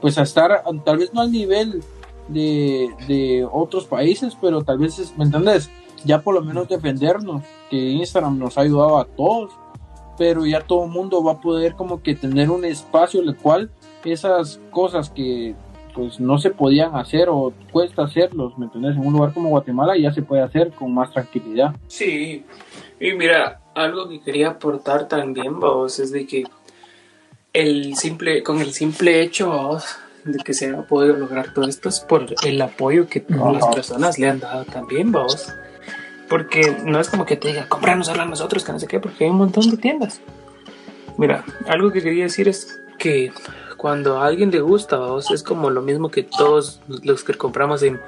pues 0.00 0.16
a 0.16 0.22
estar, 0.22 0.64
tal 0.84 0.98
vez 0.98 1.12
no 1.12 1.20
al 1.20 1.30
nivel 1.30 1.84
de, 2.28 2.90
de 3.06 3.46
otros 3.50 3.84
países, 3.84 4.34
pero 4.40 4.62
tal 4.62 4.78
vez, 4.78 4.98
es, 4.98 5.16
¿me 5.18 5.24
entendés? 5.24 5.70
Ya 6.04 6.22
por 6.22 6.34
lo 6.34 6.42
menos 6.42 6.68
defendernos, 6.68 7.42
que 7.68 7.76
Instagram 7.76 8.38
nos 8.38 8.56
ha 8.56 8.62
ayudado 8.62 8.98
a 8.98 9.04
todos, 9.04 9.52
pero 10.16 10.46
ya 10.46 10.62
todo 10.62 10.84
el 10.84 10.90
mundo 10.90 11.22
va 11.22 11.32
a 11.32 11.40
poder 11.40 11.74
como 11.74 12.02
que 12.02 12.14
tener 12.14 12.50
un 12.50 12.64
espacio 12.64 13.20
en 13.20 13.28
el 13.28 13.36
cual 13.36 13.70
esas 14.04 14.60
cosas 14.70 15.10
que 15.10 15.54
pues 15.94 16.18
no 16.18 16.38
se 16.38 16.50
podían 16.50 16.96
hacer 16.96 17.28
o 17.28 17.52
cuesta 17.72 18.02
hacerlos, 18.02 18.58
¿me 18.58 18.66
entendés? 18.66 18.96
En 18.96 19.06
un 19.06 19.12
lugar 19.12 19.32
como 19.32 19.48
Guatemala 19.48 19.96
ya 19.96 20.12
se 20.12 20.22
puede 20.22 20.42
hacer 20.42 20.72
con 20.72 20.92
más 20.92 21.12
tranquilidad. 21.12 21.74
Sí, 21.86 22.44
y 23.00 23.12
mira, 23.12 23.60
algo 23.74 24.08
que 24.08 24.20
quería 24.20 24.50
aportar 24.50 25.08
también, 25.08 25.60
vos, 25.60 25.98
es 26.00 26.10
de 26.10 26.26
que 26.26 26.44
el 27.52 27.96
simple, 27.96 28.42
con 28.42 28.60
el 28.60 28.72
simple 28.72 29.22
hecho 29.22 29.50
vos, 29.50 29.84
de 30.24 30.38
que 30.38 30.54
se 30.54 30.74
ha 30.74 30.82
podido 30.82 31.16
lograr 31.16 31.52
todo 31.54 31.68
esto 31.68 31.88
es 31.88 32.00
por 32.00 32.26
el 32.44 32.62
apoyo 32.62 33.06
que 33.06 33.20
todas 33.20 33.54
las 33.54 33.62
Ajá. 33.64 33.72
personas 33.72 34.18
le 34.18 34.28
han 34.28 34.40
dado 34.40 34.64
también, 34.64 35.12
vos. 35.12 35.52
Porque 36.28 36.76
no 36.84 36.98
es 36.98 37.08
como 37.08 37.26
que 37.26 37.36
te 37.36 37.48
diga, 37.48 37.68
comprarnos 37.68 38.08
a 38.08 38.24
nosotros, 38.24 38.64
que 38.64 38.72
no 38.72 38.80
sé 38.80 38.86
qué, 38.86 38.98
porque 38.98 39.24
hay 39.24 39.30
un 39.30 39.36
montón 39.36 39.70
de 39.70 39.76
tiendas. 39.76 40.20
Mira, 41.18 41.44
algo 41.68 41.92
que 41.92 42.02
quería 42.02 42.24
decir 42.24 42.48
es 42.48 42.80
que 42.98 43.30
cuando 43.84 44.16
a 44.16 44.28
alguien 44.28 44.50
le 44.50 44.62
gusta, 44.62 44.96
vos, 44.96 45.30
es 45.30 45.42
como 45.42 45.68
lo 45.68 45.82
mismo 45.82 46.10
que 46.10 46.22
todos 46.22 46.80
los 47.02 47.22
que 47.22 47.34
compramos 47.34 47.82
en 47.82 48.00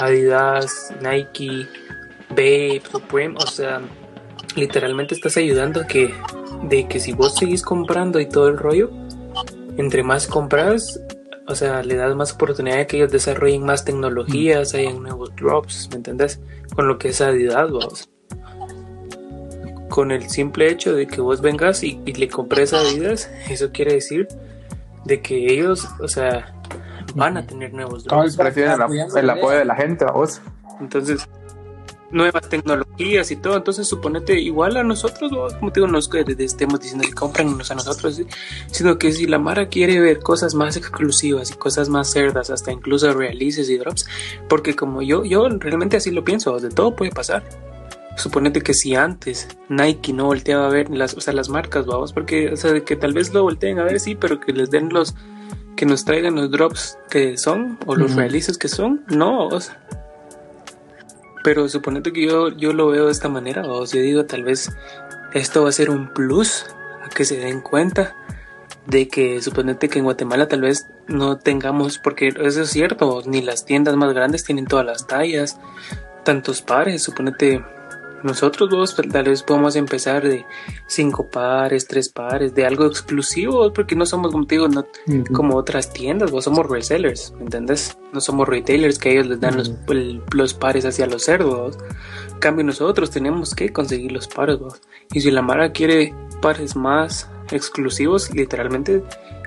Adidas, 0.00 0.92
Nike, 1.00 1.68
Babe, 2.30 2.82
Supreme, 2.90 3.36
o 3.38 3.46
sea, 3.46 3.80
literalmente 4.56 5.14
estás 5.14 5.36
ayudando 5.36 5.82
a 5.82 5.86
que 5.86 6.12
de 6.64 6.88
que 6.88 6.98
si 6.98 7.12
vos 7.12 7.36
seguís 7.36 7.62
comprando 7.62 8.18
y 8.18 8.26
todo 8.26 8.48
el 8.48 8.58
rollo, 8.58 8.90
entre 9.76 10.02
más 10.02 10.26
compras, 10.26 11.00
o 11.46 11.54
sea, 11.54 11.84
le 11.84 11.94
das 11.94 12.16
más 12.16 12.32
oportunidad 12.32 12.78
de 12.78 12.88
que 12.88 12.96
ellos 12.96 13.12
desarrollen 13.12 13.64
más 13.64 13.84
tecnologías, 13.84 14.74
hayan 14.74 15.04
nuevos 15.04 15.32
drops, 15.36 15.88
¿me 15.90 15.98
entendés? 15.98 16.40
Con 16.74 16.88
lo 16.88 16.98
que 16.98 17.10
es 17.10 17.20
Adidas, 17.20 17.70
vos. 17.70 18.08
Con 19.88 20.10
el 20.10 20.28
simple 20.28 20.68
hecho 20.68 20.96
de 20.96 21.06
que 21.06 21.20
vos 21.20 21.40
vengas 21.42 21.84
y, 21.84 22.00
y 22.04 22.14
le 22.14 22.26
compres 22.28 22.72
a 22.72 22.80
Adidas, 22.80 23.30
eso 23.48 23.70
quiere 23.70 23.94
decir 23.94 24.26
de 25.06 25.20
que 25.22 25.52
ellos, 25.52 25.88
o 26.00 26.08
sea, 26.08 26.54
van 27.14 27.36
a 27.36 27.46
tener 27.46 27.72
nuevos 27.72 28.04
drops. 28.04 28.36
Prefieren 28.36 28.80
el, 28.80 29.18
el 29.18 29.30
apoyo 29.30 29.58
de 29.58 29.64
la 29.64 29.76
gente, 29.76 30.04
vos. 30.04 30.40
Entonces, 30.80 31.26
nuevas 32.10 32.48
tecnologías 32.48 33.30
y 33.30 33.36
todo. 33.36 33.56
Entonces, 33.56 33.88
suponete 33.88 34.40
igual 34.40 34.76
a 34.76 34.82
nosotros, 34.82 35.32
¿no? 35.32 35.46
como 35.58 35.72
te 35.72 35.80
digo, 35.80 35.90
no 35.90 35.98
es 35.98 36.08
que 36.08 36.24
estemos 36.38 36.80
diciendo 36.80 37.06
que 37.06 37.14
comprennos 37.14 37.70
a 37.70 37.74
nosotros, 37.74 38.16
¿sí? 38.16 38.26
sino 38.70 38.98
que 38.98 39.12
si 39.12 39.26
la 39.26 39.38
Mara 39.38 39.68
quiere 39.68 40.00
ver 40.00 40.20
cosas 40.20 40.54
más 40.54 40.76
exclusivas 40.76 41.50
y 41.50 41.54
cosas 41.54 41.88
más 41.88 42.10
cerdas, 42.10 42.50
hasta 42.50 42.72
incluso 42.72 43.12
releases 43.12 43.68
y 43.70 43.78
drops, 43.78 44.06
porque 44.48 44.74
como 44.74 45.02
yo, 45.02 45.24
yo 45.24 45.48
realmente 45.48 45.96
así 45.96 46.10
lo 46.10 46.24
pienso, 46.24 46.58
de 46.58 46.70
todo 46.70 46.94
puede 46.96 47.10
pasar. 47.10 47.42
Suponete 48.16 48.62
que 48.62 48.74
si 48.74 48.94
antes 48.94 49.46
Nike 49.68 50.12
no 50.12 50.26
volteaba 50.26 50.66
a 50.66 50.70
ver 50.70 50.90
las, 50.90 51.14
o 51.14 51.20
sea, 51.20 51.34
las 51.34 51.48
marcas, 51.48 51.86
vamos, 51.86 52.12
porque, 52.12 52.48
o 52.48 52.56
sea, 52.56 52.80
que 52.80 52.96
tal 52.96 53.12
vez 53.12 53.32
lo 53.32 53.42
volteen 53.42 53.78
a 53.78 53.84
ver, 53.84 54.00
sí, 54.00 54.14
pero 54.14 54.40
que 54.40 54.52
les 54.52 54.70
den 54.70 54.88
los, 54.88 55.14
que 55.76 55.86
nos 55.86 56.04
traigan 56.04 56.34
los 56.34 56.50
drops 56.50 56.98
que 57.10 57.36
son, 57.36 57.78
o 57.86 57.94
los 57.94 58.14
releases 58.14 58.56
que 58.56 58.68
son, 58.68 59.04
no, 59.08 59.48
o 59.48 59.60
sea, 59.60 59.80
pero 61.44 61.68
suponete 61.68 62.12
que 62.12 62.26
yo, 62.26 62.48
yo 62.48 62.72
lo 62.72 62.88
veo 62.88 63.06
de 63.06 63.12
esta 63.12 63.28
manera, 63.28 63.62
o 63.66 63.84
yo 63.84 64.00
digo, 64.00 64.24
tal 64.24 64.42
vez 64.42 64.70
esto 65.32 65.62
va 65.62 65.68
a 65.68 65.72
ser 65.72 65.90
un 65.90 66.12
plus 66.12 66.66
a 67.04 67.08
que 67.10 67.24
se 67.24 67.36
den 67.36 67.60
cuenta 67.60 68.16
de 68.86 69.08
que 69.08 69.42
suponete 69.42 69.88
que 69.88 69.98
en 69.98 70.06
Guatemala 70.06 70.48
tal 70.48 70.62
vez 70.62 70.86
no 71.06 71.38
tengamos, 71.38 71.98
porque 71.98 72.28
eso 72.28 72.62
es 72.62 72.70
cierto, 72.70 73.22
ni 73.26 73.42
las 73.42 73.64
tiendas 73.64 73.94
más 73.94 74.12
grandes 74.12 74.42
tienen 74.42 74.66
todas 74.66 74.86
las 74.86 75.06
tallas, 75.06 75.58
tantos 76.24 76.62
pares, 76.62 77.02
suponete 77.02 77.64
nosotros 78.26 78.68
dos 78.68 78.94
tal 78.94 79.24
vez 79.24 79.42
podemos 79.42 79.76
empezar 79.76 80.26
de 80.26 80.44
cinco 80.86 81.28
pares, 81.30 81.86
tres 81.86 82.08
pares, 82.08 82.54
de 82.54 82.66
algo 82.66 82.86
exclusivo, 82.86 83.72
porque 83.72 83.94
no 83.94 84.04
somos, 84.04 84.32
como 84.32 84.46
te 84.46 84.56
digo, 84.56 84.68
no, 84.68 84.86
como 85.32 85.56
otras 85.56 85.92
tiendas, 85.92 86.30
vos 86.30 86.44
somos 86.44 86.68
resellers, 86.68 87.32
¿me 87.38 87.44
entiendes? 87.44 87.96
No 88.12 88.20
somos 88.20 88.48
retailers 88.48 88.98
que 88.98 89.12
ellos 89.12 89.26
les 89.26 89.40
dan 89.40 89.56
los, 89.56 89.72
el, 89.88 90.22
los, 90.32 90.54
pares 90.54 90.84
hacia 90.84 91.06
los 91.06 91.22
cerdos. 91.22 91.78
En 92.32 92.38
cambio, 92.38 92.64
nosotros 92.64 93.10
tenemos 93.10 93.54
que 93.54 93.72
conseguir 93.72 94.12
los 94.12 94.28
pares, 94.28 94.58
vos. 94.58 94.80
Y 95.12 95.20
si 95.20 95.30
la 95.30 95.42
Mara 95.42 95.72
quiere 95.72 96.14
pares 96.42 96.76
más 96.76 97.30
exclusivos, 97.50 98.34
literalmente 98.34 99.02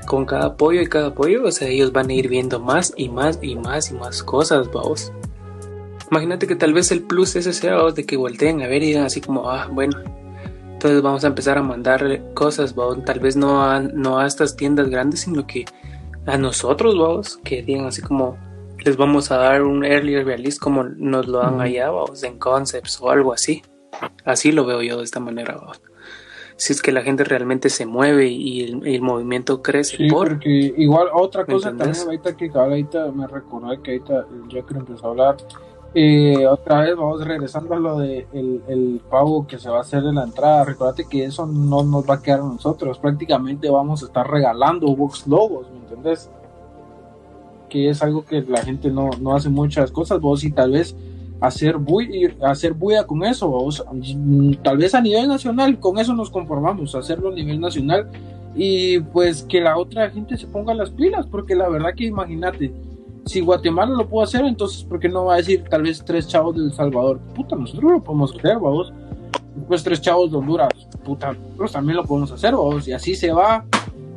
con 0.08 0.26
cada 0.26 0.48
apoyo 0.48 0.82
y 0.82 0.88
cada 0.88 1.08
apoyo, 1.08 1.44
o 1.44 1.52
sea, 1.52 1.68
ellos 1.68 1.92
van 1.92 2.10
a 2.10 2.14
ir 2.14 2.30
viendo 2.30 2.60
más 2.60 2.94
y 2.96 3.10
más 3.10 3.40
y 3.42 3.56
más 3.56 3.92
y 3.92 3.94
más 3.94 4.24
cosas, 4.24 4.72
vamos. 4.72 5.12
Imagínate 6.12 6.48
que 6.48 6.56
tal 6.56 6.74
vez 6.74 6.92
el 6.92 7.04
plus 7.04 7.36
ese 7.36 7.54
sea 7.54 7.84
de 7.92 8.06
que 8.06 8.18
volteen 8.18 8.62
a 8.62 8.68
ver 8.68 8.82
y 8.84 8.88
digan 8.88 9.06
así 9.06 9.22
como, 9.22 9.50
ah, 9.50 9.68
bueno, 9.72 9.98
entonces 10.74 11.02
vamos 11.02 11.24
a 11.24 11.28
empezar 11.28 11.58
a 11.58 11.62
mandar 11.62 12.34
cosas, 12.34 12.74
tal 13.06 13.20
vez 13.20 13.36
no 13.36 13.64
a, 13.64 13.80
no 13.82 14.20
a 14.20 14.26
estas 14.26 14.56
tiendas 14.56 14.90
grandes, 14.90 15.22
sino 15.22 15.46
que 15.46 15.66
a 16.26 16.38
nosotros, 16.38 16.98
vamos, 16.98 17.38
que 17.44 17.62
digan 17.62 17.86
así 17.86 18.02
como, 18.02 18.38
les 18.84 18.98
vamos 18.98 19.30
a 19.32 19.38
dar 19.38 19.64
un 19.64 19.84
early 19.84 20.24
release 20.24 20.58
como 20.58 20.84
nos 20.84 21.28
lo 21.28 21.40
dan 21.40 21.60
allá, 21.60 21.90
vamos, 21.90 22.24
en 22.24 22.40
concepts 22.40 23.02
o 23.02 23.10
algo 23.10 23.34
así. 23.34 23.62
Así 24.24 24.52
lo 24.52 24.66
veo 24.66 24.82
yo 24.82 24.98
de 24.98 25.04
esta 25.04 25.20
manera, 25.20 25.56
vamos. 25.56 25.82
Si 26.56 26.74
es 26.74 26.82
que 26.82 26.92
la 26.92 27.02
gente 27.02 27.24
realmente 27.24 27.70
se 27.70 27.86
mueve 27.86 28.28
y 28.28 28.64
el, 28.64 29.02
movimiento 29.02 29.62
crece 29.62 29.96
sí, 29.96 30.08
porque 30.10 30.74
igual 30.78 31.08
otra 31.14 31.46
cosa 31.46 31.70
también 31.70 31.96
ahorita 32.06 32.36
que 32.36 32.52
ahorita 32.54 33.12
me 33.14 33.28
recordé 33.28 33.82
que 33.82 33.92
ahorita 33.92 34.28
ya 34.50 34.66
que 34.66 34.74
empezó 34.74 35.08
a 35.08 35.10
hablar 35.12 35.38
eh, 35.96 36.46
otra 36.46 36.82
vez 36.82 36.96
vamos 36.96 37.26
regresando 37.26 37.74
a 37.74 37.80
lo 37.80 37.98
de 37.98 38.28
el, 38.34 39.02
pago 39.10 39.48
que 39.48 39.58
se 39.58 39.70
va 39.70 39.78
a 39.78 39.82
hacer 39.82 40.04
de 40.04 40.14
la 40.14 40.24
entrada. 40.24 40.64
Recuerda 40.64 40.96
que 41.10 41.26
eso 41.26 41.48
no 41.48 41.84
nos 41.84 42.08
va 42.08 42.16
a 42.16 42.22
quedar 42.22 42.42
a 42.42 42.44
nosotros. 42.44 43.00
Prácticamente 43.00 43.70
vamos 43.70 44.04
a 44.04 44.06
estar 44.06 44.30
regalando 44.30 44.96
box 44.96 45.26
logos, 45.28 45.68
¿me 45.72 45.80
entendés? 45.80 46.30
Que 47.70 47.90
es 47.90 48.04
algo 48.04 48.24
que 48.24 48.42
la 48.42 48.62
gente 48.62 48.92
no, 48.92 49.10
no 49.20 49.36
hace 49.36 49.50
muchas 49.50 49.92
cosas. 49.92 50.20
Vos 50.22 50.44
y 50.44 50.52
tal 50.52 50.72
vez 50.72 50.96
hacer 51.42 51.78
bulla, 51.78 52.36
hacer 52.44 52.74
bulla 52.74 53.08
con 53.08 53.24
eso. 53.24 53.48
Vos, 53.48 53.84
tal 54.62 54.78
vez 54.78 54.94
a 54.94 55.02
nivel 55.02 55.28
nacional, 55.28 55.80
con 55.80 55.98
eso 55.98 56.14
nos 56.14 56.30
conformamos, 56.30 56.94
hacerlo 56.94 57.30
a 57.30 57.34
nivel 57.34 57.60
nacional. 57.60 58.12
Y 58.56 59.00
pues 59.00 59.44
que 59.44 59.62
la 59.62 59.78
otra 59.78 60.10
gente 60.12 60.38
se 60.38 60.46
ponga 60.46 60.74
las 60.74 60.92
pilas, 60.92 61.26
porque 61.26 61.56
la 61.56 61.70
verdad 61.70 61.96
que 61.96 62.06
imagínate 62.06 62.72
si 63.26 63.42
Guatemala 63.42 63.94
lo 63.96 64.08
puede 64.08 64.26
hacer, 64.26 64.46
entonces, 64.46 64.84
¿por 64.84 65.00
qué 65.00 65.10
no 65.10 65.26
va 65.26 65.36
a 65.36 65.38
decir 65.38 65.64
tal 65.70 65.84
vez 65.84 66.04
tres 66.04 66.28
chavos 66.28 66.56
de 66.56 66.64
El 66.64 66.74
Salvador? 66.74 67.20
Puta, 67.36 67.56
nosotros 67.56 67.92
lo 67.92 68.04
podemos 68.04 68.36
hacer, 68.36 68.58
vamos. 68.60 68.94
Después 69.56 69.84
tres 69.84 70.02
chavos 70.02 70.32
de 70.32 70.38
Honduras, 70.38 70.70
puta, 71.04 71.34
nosotros 71.34 71.72
también 71.72 71.98
lo 71.98 72.06
podemos 72.06 72.32
hacer, 72.32 72.54
vamos. 72.54 72.88
Y 72.88 72.94
así 72.94 73.16
se 73.16 73.32
va. 73.32 73.66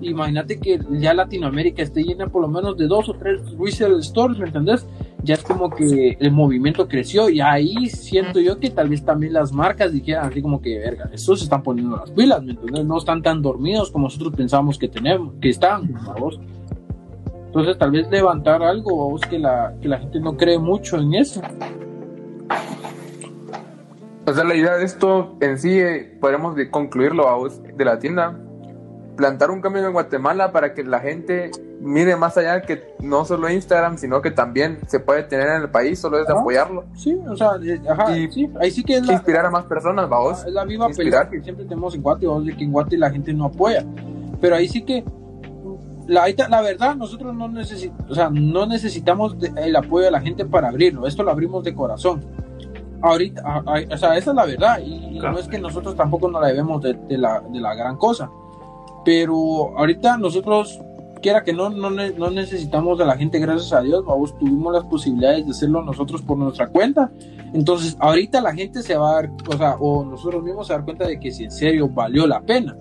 Imagínate 0.00 0.58
que 0.58 0.80
ya 0.92 1.14
Latinoamérica 1.14 1.82
esté 1.82 2.02
llena 2.02 2.26
por 2.26 2.42
lo 2.42 2.48
menos 2.48 2.76
de 2.76 2.86
dos 2.86 3.08
o 3.08 3.14
tres 3.14 3.40
resale 3.58 4.02
stores, 4.02 4.38
¿me 4.38 4.46
entendés? 4.46 4.86
Ya 5.22 5.34
es 5.34 5.44
como 5.44 5.70
que 5.70 6.16
el 6.18 6.32
movimiento 6.32 6.88
creció 6.88 7.28
y 7.28 7.40
ahí 7.40 7.86
siento 7.88 8.40
yo 8.40 8.58
que 8.58 8.70
tal 8.70 8.88
vez 8.88 9.04
también 9.04 9.34
las 9.34 9.52
marcas 9.52 9.92
dijeran 9.92 10.26
así 10.26 10.42
como 10.42 10.60
que, 10.60 10.78
verga, 10.78 11.08
estos 11.12 11.38
se 11.38 11.44
están 11.44 11.62
poniendo 11.62 11.96
las 11.96 12.10
pilas, 12.10 12.42
¿me 12.42 12.52
entendés? 12.52 12.84
No 12.84 12.98
están 12.98 13.22
tan 13.22 13.42
dormidos 13.42 13.92
como 13.92 14.06
nosotros 14.06 14.34
pensamos 14.34 14.76
que 14.76 14.88
tenemos, 14.88 15.34
que 15.40 15.50
están, 15.50 15.92
vamos. 16.04 16.40
Entonces 17.52 17.76
tal 17.76 17.90
vez 17.90 18.08
levantar 18.08 18.62
algo, 18.62 19.10
vos 19.10 19.20
que 19.28 19.38
la, 19.38 19.74
que 19.82 19.86
la 19.86 19.98
gente 19.98 20.18
no 20.20 20.38
cree 20.38 20.58
mucho 20.58 20.96
en 20.96 21.12
eso. 21.12 21.42
O 24.26 24.32
sea, 24.32 24.42
la 24.42 24.54
idea 24.54 24.78
de 24.78 24.86
esto 24.86 25.36
en 25.38 25.58
sí, 25.58 25.78
eh, 25.78 26.16
podemos 26.18 26.56
concluirlo 26.70 27.28
a 27.28 27.36
vos 27.36 27.60
de 27.62 27.84
la 27.84 27.98
tienda, 27.98 28.38
plantar 29.16 29.50
un 29.50 29.60
cambio 29.60 29.86
en 29.86 29.92
Guatemala 29.92 30.50
para 30.50 30.72
que 30.72 30.82
la 30.82 31.00
gente 31.00 31.50
mire 31.78 32.16
más 32.16 32.38
allá 32.38 32.62
que 32.62 32.94
no 33.00 33.26
solo 33.26 33.50
Instagram, 33.50 33.98
sino 33.98 34.22
que 34.22 34.30
también 34.30 34.78
se 34.86 34.98
puede 34.98 35.22
tener 35.24 35.48
en 35.48 35.62
el 35.64 35.68
país, 35.68 35.98
solo 35.98 36.20
es 36.20 36.26
de 36.26 36.32
apoyarlo. 36.32 36.84
Sí, 36.96 37.20
o 37.28 37.36
sea, 37.36 37.50
eh, 37.62 37.82
ajá, 37.86 38.16
y, 38.16 38.32
sí, 38.32 38.48
ahí 38.62 38.70
sí 38.70 38.82
que 38.82 38.96
es 38.96 39.06
la, 39.06 39.12
inspirar 39.12 39.44
a 39.44 39.50
más 39.50 39.66
personas, 39.66 40.08
vamos. 40.08 40.42
Es 40.42 40.54
la 40.54 40.64
misma 40.64 40.88
pelea 40.88 41.28
que 41.28 41.42
siempre 41.42 41.66
tenemos 41.66 41.94
en 41.94 42.00
Guate, 42.00 42.26
vos, 42.26 42.46
de 42.46 42.56
que 42.56 42.64
en 42.64 42.72
Guate 42.72 42.96
la 42.96 43.10
gente 43.10 43.34
no 43.34 43.44
apoya. 43.44 43.84
Pero 44.40 44.56
ahí 44.56 44.68
sí 44.68 44.82
que 44.86 45.04
la, 46.06 46.26
la 46.48 46.62
verdad, 46.62 46.96
nosotros 46.96 47.34
no, 47.34 47.50
o 48.08 48.14
sea, 48.14 48.30
no 48.30 48.66
necesitamos 48.66 49.36
el 49.56 49.76
apoyo 49.76 50.06
de 50.06 50.10
la 50.10 50.20
gente 50.20 50.44
para 50.44 50.68
abrirlo. 50.68 51.06
Esto 51.06 51.22
lo 51.22 51.30
abrimos 51.30 51.64
de 51.64 51.74
corazón. 51.74 52.24
Ahorita, 53.00 53.42
o 53.90 53.96
sea, 53.96 54.16
esa 54.16 54.30
es 54.30 54.36
la 54.36 54.44
verdad. 54.44 54.80
Y, 54.84 55.18
no 55.18 55.38
es 55.38 55.48
que 55.48 55.58
nosotros 55.58 55.96
tampoco 55.96 56.28
nos 56.28 56.40
la 56.40 56.48
debemos 56.48 56.82
de, 56.82 56.96
la, 57.10 57.40
de 57.40 57.60
la 57.60 57.74
gran 57.74 57.96
cosa. 57.96 58.30
Pero 59.04 59.76
ahorita 59.76 60.16
nosotros, 60.18 60.80
quiera 61.20 61.42
que 61.42 61.52
no, 61.52 61.70
no, 61.70 61.90
no, 61.90 62.30
necesitamos 62.30 62.98
de 62.98 63.06
la 63.06 63.16
gente, 63.16 63.38
gracias 63.38 63.72
a 63.72 63.80
Dios, 63.80 64.04
vamos, 64.04 64.36
tuvimos 64.38 64.72
las 64.72 64.84
posibilidades 64.84 65.44
de 65.44 65.50
hacerlo 65.50 65.82
nosotros 65.82 66.22
por 66.22 66.38
nuestra 66.38 66.68
cuenta. 66.68 67.10
Entonces, 67.52 67.96
ahorita 68.00 68.40
la 68.40 68.54
gente 68.54 68.82
se 68.82 68.96
va 68.96 69.10
a 69.10 69.14
dar, 69.14 69.30
o 69.48 69.56
sea, 69.56 69.76
o 69.78 70.04
nosotros 70.04 70.42
mismos 70.42 70.66
se 70.66 70.72
dar 70.72 70.84
cuenta 70.84 71.06
de 71.06 71.18
que 71.18 71.30
si 71.30 71.44
en 71.44 71.50
serio 71.50 71.88
valió 71.88 72.26
la 72.26 72.40
pena. 72.40 72.76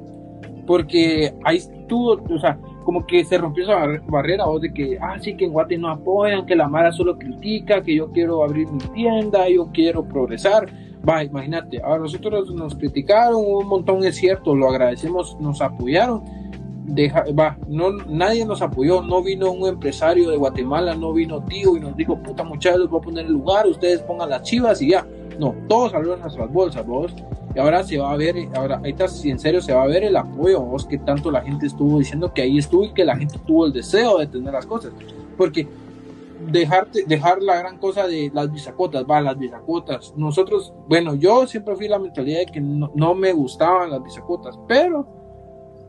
Porque 0.67 1.35
ahí 1.43 1.59
tú, 1.87 2.11
o 2.11 2.39
sea, 2.39 2.59
como 2.83 3.05
que 3.05 3.23
se 3.23 3.37
rompió 3.37 3.63
esa 3.63 4.01
barrera 4.07 4.47
o 4.47 4.59
de 4.59 4.73
que, 4.73 4.97
ah, 5.01 5.17
sí, 5.19 5.35
que 5.35 5.45
en 5.45 5.53
Guate 5.53 5.77
no 5.77 5.89
apoyan, 5.89 6.45
que 6.45 6.55
la 6.55 6.67
Mara 6.67 6.91
solo 6.91 7.17
critica, 7.17 7.81
que 7.81 7.95
yo 7.95 8.11
quiero 8.11 8.43
abrir 8.43 8.67
mi 8.69 8.79
tienda, 8.93 9.47
yo 9.49 9.69
quiero 9.73 10.03
progresar. 10.03 10.67
Va, 11.07 11.23
imagínate, 11.23 11.81
ahora 11.81 11.99
nosotros 11.99 12.53
nos 12.53 12.75
criticaron, 12.75 13.43
un 13.43 13.67
montón 13.67 14.03
es 14.03 14.15
cierto, 14.15 14.55
lo 14.55 14.69
agradecemos, 14.69 15.37
nos 15.39 15.61
apoyaron. 15.61 16.23
Deja, 16.83 17.23
va, 17.37 17.57
no, 17.67 17.91
nadie 18.07 18.45
nos 18.45 18.61
apoyó, 18.61 19.01
no 19.01 19.23
vino 19.23 19.51
un 19.51 19.67
empresario 19.67 20.29
de 20.29 20.37
Guatemala, 20.37 20.95
no 20.95 21.13
vino 21.13 21.43
tío 21.45 21.77
y 21.77 21.79
nos 21.79 21.95
dijo, 21.95 22.21
puta 22.21 22.43
muchachos, 22.43 22.89
voy 22.89 22.99
a 22.99 23.03
poner 23.03 23.25
el 23.25 23.33
lugar, 23.33 23.67
ustedes 23.67 24.01
pongan 24.01 24.29
las 24.29 24.43
chivas 24.43 24.81
y 24.81 24.89
ya. 24.89 25.05
No, 25.41 25.55
todos 25.67 25.91
salieron 25.91 26.19
nuestras 26.19 26.53
bolsas, 26.53 26.85
vos. 26.85 27.15
Y 27.55 27.59
ahora 27.59 27.83
se 27.83 27.97
va 27.97 28.11
a 28.11 28.15
ver, 28.15 28.35
ahora 28.53 28.75
ahorita 28.75 29.07
si 29.07 29.31
en 29.31 29.39
serio 29.39 29.59
se 29.59 29.73
va 29.73 29.81
a 29.81 29.87
ver 29.87 30.03
el 30.03 30.15
apoyo, 30.15 30.61
vos, 30.61 30.85
que 30.85 30.99
tanto 30.99 31.31
la 31.31 31.41
gente 31.41 31.65
estuvo 31.65 31.97
diciendo 31.97 32.31
que 32.31 32.43
ahí 32.43 32.59
estuvo 32.59 32.85
y 32.85 32.93
que 32.93 33.03
la 33.03 33.17
gente 33.17 33.39
tuvo 33.39 33.65
el 33.65 33.73
deseo 33.73 34.19
de 34.19 34.27
tener 34.27 34.53
las 34.53 34.67
cosas. 34.67 34.91
Porque 35.35 35.67
dejarte, 36.51 37.05
dejar 37.07 37.41
la 37.41 37.55
gran 37.55 37.79
cosa 37.79 38.05
de 38.05 38.29
las 38.31 38.51
bisacotas, 38.51 39.03
va, 39.09 39.19
las 39.19 39.35
bisacotas. 39.35 40.13
Nosotros, 40.15 40.75
bueno, 40.87 41.15
yo 41.15 41.47
siempre 41.47 41.75
fui 41.75 41.87
la 41.87 41.97
mentalidad 41.97 42.41
de 42.41 42.45
que 42.45 42.61
no, 42.61 42.91
no 42.93 43.15
me 43.15 43.33
gustaban 43.33 43.89
las 43.89 44.03
bisacotas, 44.03 44.59
pero 44.67 45.07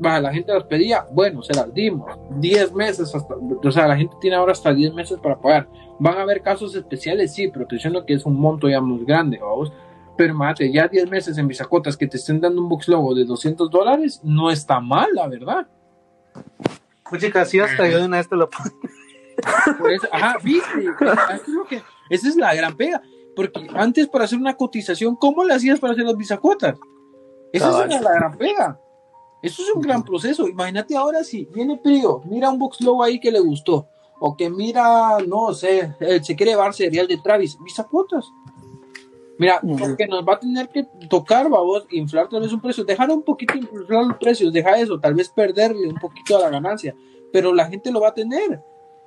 va, 0.03 0.19
la 0.19 0.33
gente 0.33 0.55
las 0.55 0.65
pedía, 0.65 1.07
bueno, 1.13 1.43
se 1.43 1.53
las 1.53 1.75
dimos. 1.75 2.11
10 2.41 2.73
meses 2.73 3.15
hasta, 3.15 3.35
o 3.37 3.71
sea, 3.71 3.87
la 3.87 3.99
gente 3.99 4.17
tiene 4.19 4.37
ahora 4.37 4.53
hasta 4.53 4.73
10 4.73 4.95
meses 4.95 5.19
para 5.19 5.39
pagar. 5.39 5.69
Van 6.03 6.19
a 6.19 6.23
haber 6.23 6.43
casos 6.43 6.75
especiales, 6.75 7.33
sí, 7.33 7.47
pero 7.47 7.65
te 7.65 7.77
diciendo 7.77 8.05
que 8.05 8.15
es 8.15 8.27
un 8.27 8.37
monto 8.37 8.69
ya 8.69 8.81
muy 8.81 9.05
grande, 9.05 9.39
vamos. 9.41 9.73
Pero 10.17 10.35
mate, 10.35 10.73
ya 10.73 10.89
10 10.89 11.09
meses 11.09 11.39
en 11.39 11.47
bisacotas 11.47 11.97
que 11.97 12.09
te 12.09 12.17
estén 12.17 12.41
dando 12.41 12.61
un 12.61 12.69
box 12.69 12.89
logo 12.89 13.15
de 13.15 13.25
200 13.25 13.71
dólares, 13.71 14.21
no 14.25 14.51
está 14.51 14.81
mal, 14.81 15.11
la 15.15 15.29
verdad. 15.29 15.69
Pues 17.09 17.23
chicas, 17.23 17.49
sí, 17.49 17.61
hasta 17.61 17.89
yo 17.89 18.01
de 18.01 18.07
una 18.07 18.17
vez 18.17 18.29
te 18.29 18.35
lo 18.35 18.51
pongo. 18.51 18.69
Por 19.79 19.93
eso, 19.93 20.09
ajá, 20.11 20.39
viste, 20.43 20.87
que, 21.69 21.83
esa 22.11 22.29
es 22.29 22.35
la 22.35 22.53
gran 22.53 22.77
pega, 22.77 23.01
porque 23.37 23.65
antes 23.73 24.09
para 24.09 24.25
hacer 24.25 24.41
una 24.41 24.57
cotización, 24.57 25.15
¿cómo 25.15 25.45
le 25.45 25.55
hacías 25.55 25.79
para 25.79 25.93
hacer 25.93 26.05
las 26.05 26.17
bisacuotas? 26.17 26.77
Esa 27.53 27.71
Cabal. 27.71 27.93
es 27.93 28.03
la 28.03 28.13
gran 28.13 28.37
pega. 28.37 28.81
Eso 29.41 29.63
es 29.63 29.71
un 29.73 29.83
gran 29.83 30.03
proceso. 30.03 30.49
Imagínate 30.49 30.97
ahora 30.97 31.23
si 31.23 31.45
viene 31.45 31.77
Prio, 31.77 32.23
mira 32.25 32.51
un 32.51 32.59
box 32.59 32.81
low 32.81 33.05
ahí 33.05 33.21
que 33.21 33.31
le 33.31 33.39
gustó, 33.39 33.89
o 34.25 34.37
que 34.37 34.49
mira, 34.49 35.19
no 35.27 35.53
sé, 35.53 35.97
él 35.99 36.23
se 36.23 36.37
quiere 36.37 36.53
llevar 36.53 36.73
cereal 36.73 37.09
de 37.09 37.19
Travis, 37.19 37.59
bisacuotas. 37.61 38.31
Mira, 39.37 39.59
Ujú. 39.61 39.77
porque 39.79 40.07
nos 40.07 40.25
va 40.25 40.35
a 40.35 40.39
tener 40.39 40.69
que 40.69 40.87
tocar, 41.11 41.51
vamos, 41.51 41.85
inflar 41.91 42.29
tal 42.29 42.43
vez 42.43 42.53
un 42.53 42.61
precio, 42.61 42.85
dejar 42.85 43.11
un 43.11 43.23
poquito 43.23 43.59
inflar 43.59 44.07
los 44.07 44.17
precios, 44.19 44.53
deja 44.53 44.79
eso, 44.79 45.01
tal 45.01 45.15
vez 45.15 45.29
perderle 45.29 45.89
un 45.89 45.97
poquito 45.97 46.37
a 46.37 46.41
la 46.41 46.51
ganancia, 46.51 46.95
pero 47.33 47.53
la 47.53 47.67
gente 47.67 47.91
lo 47.91 48.01
va 48.01 48.11
a 48.11 48.15
tener 48.15 48.63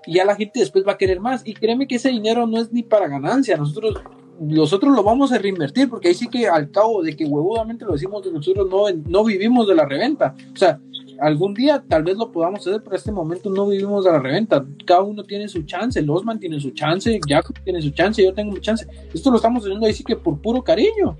y 0.06 0.16
ya 0.16 0.26
la 0.26 0.36
gente 0.36 0.60
después 0.60 0.86
va 0.86 0.92
a 0.92 0.98
querer 0.98 1.22
más. 1.22 1.44
Y 1.46 1.54
créeme 1.54 1.88
que 1.88 1.96
ese 1.96 2.10
dinero 2.10 2.46
no 2.46 2.60
es 2.60 2.74
ni 2.74 2.84
para 2.84 3.08
ganancia, 3.08 3.56
nosotros 3.56 4.02
nosotros 4.38 4.94
lo 4.94 5.02
vamos 5.02 5.32
a 5.32 5.38
reinvertir, 5.38 5.90
porque 5.90 6.10
ahí 6.10 6.14
sí 6.14 6.28
que 6.28 6.50
al 6.50 6.70
cabo 6.72 7.02
de 7.02 7.16
que 7.16 7.24
huevudamente 7.24 7.86
lo 7.86 7.94
decimos, 7.94 8.22
de 8.22 8.34
nosotros 8.34 8.68
no, 8.70 8.84
no 9.08 9.24
vivimos 9.24 9.66
de 9.66 9.76
la 9.76 9.86
reventa. 9.86 10.36
O 10.54 10.58
sea, 10.58 10.78
algún 11.20 11.54
día 11.54 11.84
tal 11.88 12.04
vez 12.04 12.18
lo 12.18 12.32
podamos 12.32 12.60
hacer, 12.62 12.82
pero 12.84 12.96
en 12.96 12.98
este 12.98 13.12
momento 13.12 13.50
no 13.50 13.68
vivimos 13.68 14.06
de 14.06 14.12
la 14.12 14.20
reventa. 14.20 14.66
Cada 14.86 15.02
uno 15.02 15.24
tiene 15.24 15.48
su 15.48 15.64
chance, 15.64 16.02
Losman 16.02 16.40
tiene 16.40 16.60
su 16.60 16.72
chance, 16.72 17.20
Jacob 17.28 17.56
tiene 17.64 17.82
su 17.82 17.92
chance, 17.92 18.24
yo 18.24 18.34
tengo 18.34 18.52
mi 18.54 18.62
chance. 18.62 18.86
Esto 19.14 19.30
lo 19.30 19.38
estamos 19.38 19.64
haciendo 19.64 19.86
ahí 19.86 19.94
sí 19.94 20.04
que 20.04 20.16
por 20.16 20.40
puro 20.42 20.64
cariño. 20.64 21.18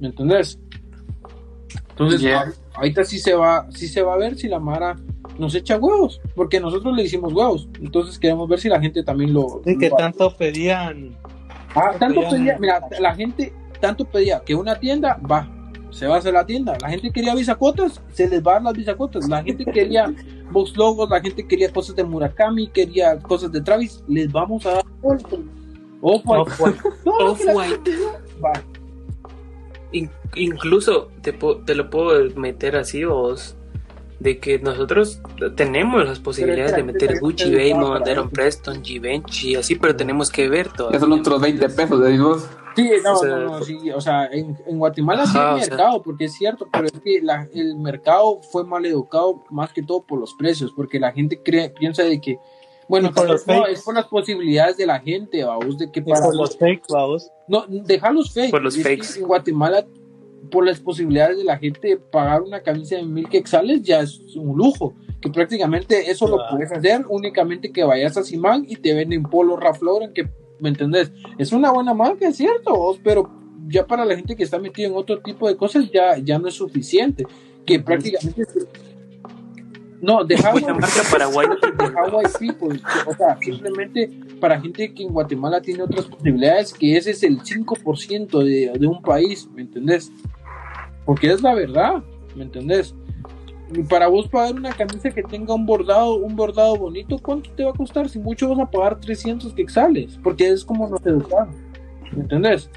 ¿Me 0.00 0.08
entendés? 0.08 0.58
Entonces, 1.90 2.20
Yeah. 2.20 2.40
ahor- 2.44 2.54
ahorita 2.74 3.04
sí 3.04 3.18
se 3.18 3.34
va, 3.34 3.66
sí 3.70 3.86
se 3.86 4.02
va 4.02 4.14
a 4.14 4.18
ver 4.18 4.36
si 4.36 4.48
la 4.48 4.58
Mara 4.58 4.96
nos 5.38 5.54
echa 5.54 5.76
huevos, 5.78 6.20
porque 6.34 6.60
nosotros 6.60 6.94
le 6.96 7.04
hicimos 7.04 7.32
huevos. 7.32 7.68
Entonces 7.80 8.18
queremos 8.18 8.48
ver 8.48 8.58
si 8.60 8.68
la 8.68 8.80
gente 8.80 9.02
también 9.04 9.32
lo. 9.32 9.60
Sí, 9.64 9.78
que 9.78 9.90
lo- 9.90 9.96
tanto 9.96 10.36
pedían. 10.36 11.16
Ah, 11.74 11.92
tanto 11.98 12.20
pedían- 12.22 12.30
pedía, 12.30 12.58
mira, 12.58 12.80
la 13.00 13.14
gente 13.14 13.52
tanto 13.80 14.04
pedía 14.04 14.40
que 14.44 14.54
una 14.54 14.74
tienda 14.78 15.20
va, 15.30 15.48
se 15.94 16.06
va 16.06 16.16
a 16.16 16.18
hacer 16.18 16.34
la 16.34 16.44
tienda. 16.44 16.76
La 16.80 16.88
gente 16.90 17.10
quería 17.10 17.34
bisacotas, 17.34 18.00
se 18.12 18.28
les 18.28 18.42
va 18.42 18.52
a 18.52 18.54
dar 18.54 18.62
las 18.64 18.74
bisacotas. 18.74 19.28
La 19.28 19.42
gente 19.42 19.64
quería 19.64 20.12
box 20.50 20.76
logos, 20.76 21.08
la 21.08 21.20
gente 21.20 21.46
quería 21.46 21.72
cosas 21.72 21.96
de 21.96 22.04
Murakami, 22.04 22.68
quería 22.68 23.18
cosas 23.20 23.50
de 23.52 23.60
Travis, 23.60 24.02
les 24.08 24.30
vamos 24.30 24.66
a 24.66 24.72
dar. 24.74 24.84
Gente 27.68 27.96
dio, 27.96 28.12
va. 28.44 28.52
In- 29.92 30.10
incluso 30.34 31.08
te, 31.22 31.32
po- 31.32 31.58
te 31.58 31.74
lo 31.74 31.88
puedo 31.88 32.28
meter 32.36 32.76
así 32.76 33.04
vos 33.04 33.56
de 34.20 34.38
que 34.38 34.58
nosotros 34.58 35.20
tenemos 35.54 36.04
las 36.06 36.18
posibilidades 36.18 36.74
de 36.76 36.82
meter 36.82 37.20
Gucci, 37.20 37.44
Aaron 38.10 38.24
eso. 38.26 38.30
Preston, 38.30 38.82
Givenchy, 38.84 39.54
así, 39.56 39.74
pero 39.76 39.94
tenemos 39.94 40.30
que 40.30 40.48
ver 40.48 40.68
todo. 40.68 40.90
Ya 40.92 40.98
son 41.00 41.12
otros 41.12 41.40
20 41.40 41.68
pesos, 41.68 42.00
de 42.00 42.18
vos. 42.18 42.48
Sí, 42.76 42.90
no, 43.02 43.12
O 43.12 43.16
sea, 43.16 43.28
no, 43.30 43.40
no, 43.58 43.62
sí, 43.64 43.90
o 43.90 44.00
sea, 44.00 44.26
en, 44.26 44.56
en 44.66 44.78
Guatemala 44.78 45.26
sí 45.26 45.36
hay 45.38 45.60
sea. 45.60 45.68
mercado, 45.70 46.02
porque 46.02 46.24
es 46.24 46.34
cierto, 46.34 46.66
pero 46.72 46.86
es 46.86 46.92
que 47.00 47.20
la- 47.22 47.48
el 47.54 47.76
mercado 47.76 48.40
fue 48.50 48.64
mal 48.64 48.84
educado 48.86 49.44
más 49.50 49.72
que 49.72 49.82
todo 49.82 50.02
por 50.02 50.18
los 50.18 50.34
precios, 50.34 50.72
porque 50.74 50.98
la 50.98 51.12
gente 51.12 51.40
cree, 51.42 51.70
piensa 51.70 52.02
de 52.02 52.20
que, 52.20 52.38
bueno, 52.88 53.08
Y 53.10 53.12
por 53.14 53.28
los 53.28 53.46
no, 53.46 53.66
es 53.66 53.82
por 53.82 53.94
las 53.94 54.06
posibilidades 54.06 54.76
de 54.76 54.86
la 54.86 55.00
gente, 55.00 55.42
vamos, 55.44 55.78
de 55.78 55.90
que 55.90 56.02
para 56.02 56.24
por 56.24 56.36
los 56.36 56.56
fakes, 56.58 56.82
vamos. 56.90 57.30
No, 57.48 57.64
deja 57.68 58.10
los 58.10 58.32
fakes. 58.34 58.50
Por 58.50 58.62
los 58.62 58.76
fakes. 58.76 59.18
En 59.20 59.26
Guatemala, 59.26 59.86
por 60.50 60.66
las 60.66 60.78
posibilidades 60.80 61.38
de 61.38 61.44
la 61.44 61.56
gente, 61.56 61.96
pagar 61.96 62.42
una 62.42 62.60
camisa 62.62 62.96
de 62.96 63.02
mil 63.04 63.28
quexales 63.28 63.82
ya 63.82 64.00
es 64.00 64.20
un 64.36 64.56
lujo. 64.56 64.94
Que 65.22 65.30
prácticamente 65.30 66.10
eso 66.10 66.28
lo 66.28 66.36
puedes 66.50 66.70
hacer 66.70 67.06
únicamente 67.08 67.72
que 67.72 67.82
vayas 67.82 68.14
a 68.18 68.22
Simán 68.24 68.66
y 68.68 68.76
te 68.76 68.92
venden 68.92 69.22
polo 69.22 69.56
Ralph 69.56 69.80
Lauren, 69.80 70.12
que, 70.12 70.28
¿me 70.60 70.68
entendés? 70.68 71.12
Es 71.38 71.52
una 71.52 71.70
buena 71.72 71.94
marca, 71.94 72.28
es 72.28 72.36
cierto, 72.36 72.98
pero 73.02 73.30
ya 73.66 73.86
para 73.86 74.04
la 74.04 74.14
gente 74.16 74.36
que 74.36 74.42
está 74.42 74.58
metida 74.58 74.86
en 74.86 74.94
otro 74.94 75.20
tipo 75.20 75.48
de 75.48 75.56
cosas 75.56 75.90
ya, 75.92 76.18
ya 76.18 76.38
no 76.38 76.48
es 76.48 76.54
suficiente. 76.54 77.26
Que 77.64 77.80
prácticamente. 77.80 78.44
No, 80.00 80.22
deja 80.22 80.52
Buena 80.52 80.74
marca 80.74 81.02
para 81.10 81.28
White 81.28 81.56
de 81.78 81.84
Hawaii 81.84 82.26
People, 82.38 82.78
o 83.06 83.14
sea, 83.14 83.38
simplemente 83.40 84.10
para 84.38 84.60
gente 84.60 84.92
que 84.92 85.02
en 85.02 85.14
Guatemala 85.14 85.62
tiene 85.62 85.82
otras 85.82 86.04
posibilidades, 86.04 86.74
que 86.74 86.96
ese 86.98 87.12
es 87.12 87.22
el 87.22 87.40
5% 87.40 88.44
de, 88.44 88.78
de 88.78 88.86
un 88.86 89.00
país, 89.00 89.48
¿me 89.54 89.62
entendés? 89.62 90.12
Porque 91.06 91.32
es 91.32 91.40
la 91.40 91.54
verdad, 91.54 92.02
¿me 92.36 92.42
entendés? 92.42 92.94
Y 93.72 93.82
para 93.82 94.08
vos 94.08 94.28
pagar 94.28 94.54
una 94.54 94.72
camisa 94.72 95.10
que 95.10 95.22
tenga 95.22 95.54
un 95.54 95.64
bordado, 95.66 96.16
un 96.16 96.36
bordado 96.36 96.76
bonito, 96.76 97.18
¿cuánto 97.18 97.50
te 97.50 97.64
va 97.64 97.70
a 97.70 97.74
costar? 97.74 98.08
Si 98.08 98.18
mucho 98.18 98.48
vas 98.48 98.58
a 98.60 98.70
pagar 98.70 99.00
300 99.00 99.52
quexales, 99.54 100.18
porque 100.22 100.48
es 100.48 100.64
como 100.64 100.86
nos 100.88 101.04
educaron, 101.06 101.54
¿me 102.12 102.22
entendés? 102.22 102.68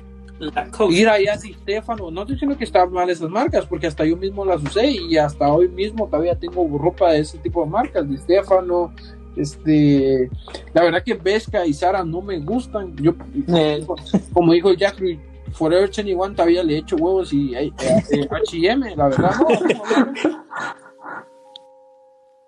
Ir 0.89 1.09
allá 1.09 1.35
Di 1.37 1.53
Stefano, 1.53 2.11
no 2.11 2.21
estoy 2.21 2.35
diciendo 2.35 2.57
que 2.57 2.63
están 2.63 2.91
mal 2.91 3.09
esas 3.09 3.29
marcas, 3.29 3.65
porque 3.65 3.87
hasta 3.87 4.05
yo 4.05 4.15
mismo 4.15 4.45
las 4.45 4.61
usé 4.63 4.91
y 4.91 5.17
hasta 5.17 5.51
hoy 5.51 5.67
mismo 5.67 6.05
todavía 6.07 6.35
tengo 6.35 6.65
ropa 6.77 7.11
de 7.11 7.19
ese 7.19 7.37
tipo 7.39 7.63
de 7.63 7.69
marcas, 7.71 8.07
Di 8.07 8.17
Stefano, 8.17 8.93
este, 9.35 10.29
la 10.73 10.83
verdad 10.83 11.03
que 11.03 11.15
Vesca 11.15 11.65
y 11.65 11.73
Sara 11.73 12.03
no 12.03 12.21
me 12.21 12.39
gustan, 12.39 12.95
yo, 12.97 13.13
Eh. 13.47 13.85
como 14.33 14.53
dijo 14.53 14.73
Jack, 14.73 15.01
Forever 15.53 15.89
21 15.89 16.35
todavía 16.35 16.63
le 16.63 16.75
he 16.75 16.77
hecho 16.79 16.95
huevos 16.97 17.33
y 17.33 17.55
eh, 17.55 17.71
eh, 18.11 18.27
H&M, 18.31 18.95
la 18.95 19.07
verdad 19.07 19.31
no, 19.39 19.47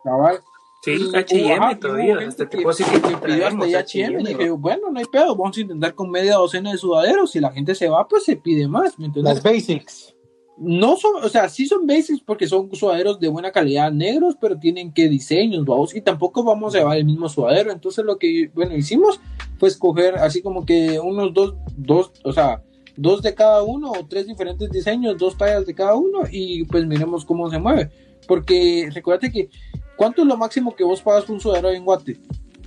cabal. 0.03 0.39
Sí, 0.81 1.11
H&M 1.13 1.75
todavía. 1.75 2.17
Hasta 2.27 2.45
decir 2.45 2.85
que 2.87 3.01
que 3.01 3.17
pidió 3.17 3.47
hasta 3.47 3.79
H&M. 3.79 4.23
Dije, 4.23 4.49
bueno, 4.51 4.89
no 4.91 4.99
hay 4.99 5.05
pedo, 5.05 5.35
vamos 5.35 5.57
a 5.57 5.61
intentar 5.61 5.93
con 5.93 6.09
media 6.09 6.35
docena 6.35 6.71
de 6.71 6.77
sudaderos. 6.77 7.31
Si 7.31 7.39
la 7.39 7.51
gente 7.51 7.75
se 7.75 7.89
va, 7.89 8.07
pues 8.07 8.23
se 8.23 8.37
pide 8.37 8.67
más. 8.67 8.95
Las 9.15 9.43
basics. 9.43 10.15
No 10.57 10.97
son, 10.97 11.23
o 11.23 11.29
sea, 11.29 11.47
sí 11.47 11.65
son 11.65 11.87
basics 11.87 12.21
porque 12.21 12.45
son 12.45 12.73
sudaderos 12.75 13.17
de 13.19 13.29
buena 13.29 13.51
calidad 13.51 13.91
negros, 13.93 14.35
pero 14.39 14.59
tienen 14.59 14.91
que 14.91 15.07
diseños, 15.07 15.63
vamos, 15.63 15.95
y 15.95 16.01
tampoco 16.01 16.43
vamos 16.43 16.75
a 16.75 16.79
llevar 16.79 16.97
el 16.97 17.05
mismo 17.05 17.29
sudadero. 17.29 17.71
Entonces 17.71 18.03
lo 18.03 18.17
que, 18.17 18.51
bueno, 18.53 18.75
hicimos 18.75 19.21
fue 19.57 19.69
escoger 19.69 20.15
así 20.15 20.41
como 20.41 20.65
que 20.65 20.99
unos 20.99 21.33
dos, 21.33 21.55
dos, 21.77 22.11
o 22.25 22.33
sea, 22.33 22.61
dos 22.99 23.21
de 23.21 23.33
cada 23.33 23.63
uno 23.63 23.91
o 23.91 24.05
tres 24.05 24.27
diferentes 24.27 24.69
diseños, 24.69 25.17
dos 25.17 25.37
tallas 25.37 25.65
de 25.65 25.73
cada 25.73 25.95
uno 25.95 26.23
y 26.29 26.65
pues 26.65 26.85
miremos 26.85 27.23
cómo 27.23 27.49
se 27.49 27.57
mueve. 27.57 27.89
Porque 28.27 28.89
recuérdate 28.93 29.31
que, 29.31 29.49
¿cuánto 29.95 30.21
es 30.21 30.27
lo 30.27 30.37
máximo 30.37 30.75
que 30.75 30.83
vos 30.83 31.01
pagas 31.01 31.29
un 31.29 31.39
sudadero 31.39 31.71
en 31.71 31.85
Guate? 31.85 32.19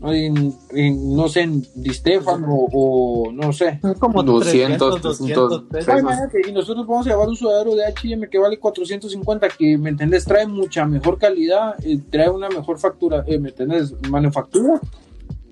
En, 0.05 0.53
en, 0.71 1.15
no 1.15 1.29
sé, 1.29 1.43
en 1.43 1.65
Di 1.77 1.91
Stefano 1.91 2.49
o, 2.53 3.27
o 3.29 3.33
no 3.33 3.53
sé. 3.53 3.79
Como 4.01 4.23
200, 4.23 5.01
300, 5.01 5.03
200 5.03 5.49
300 5.49 5.63
pesos. 5.71 5.89
Ay, 5.95 6.01
imagínate, 6.01 6.41
y 6.49 6.53
nosotros 6.53 6.87
vamos 6.87 7.07
a 7.07 7.11
llevar 7.11 7.29
un 7.29 7.37
sudadero 7.37 7.77
de 7.77 7.85
H&M 7.85 8.29
que 8.29 8.39
vale 8.39 8.59
450, 8.59 9.49
que, 9.51 9.79
¿me 9.79 9.91
entendés? 9.91 10.25
Trae 10.25 10.47
mucha 10.47 10.87
mejor 10.87 11.19
calidad, 11.19 11.77
eh, 11.85 12.01
trae 12.11 12.31
una 12.31 12.49
mejor 12.49 12.81
factura, 12.81 13.23
eh, 13.29 13.39
¿me 13.39 13.51
entendés? 13.51 13.95
Manufactura. 14.11 14.81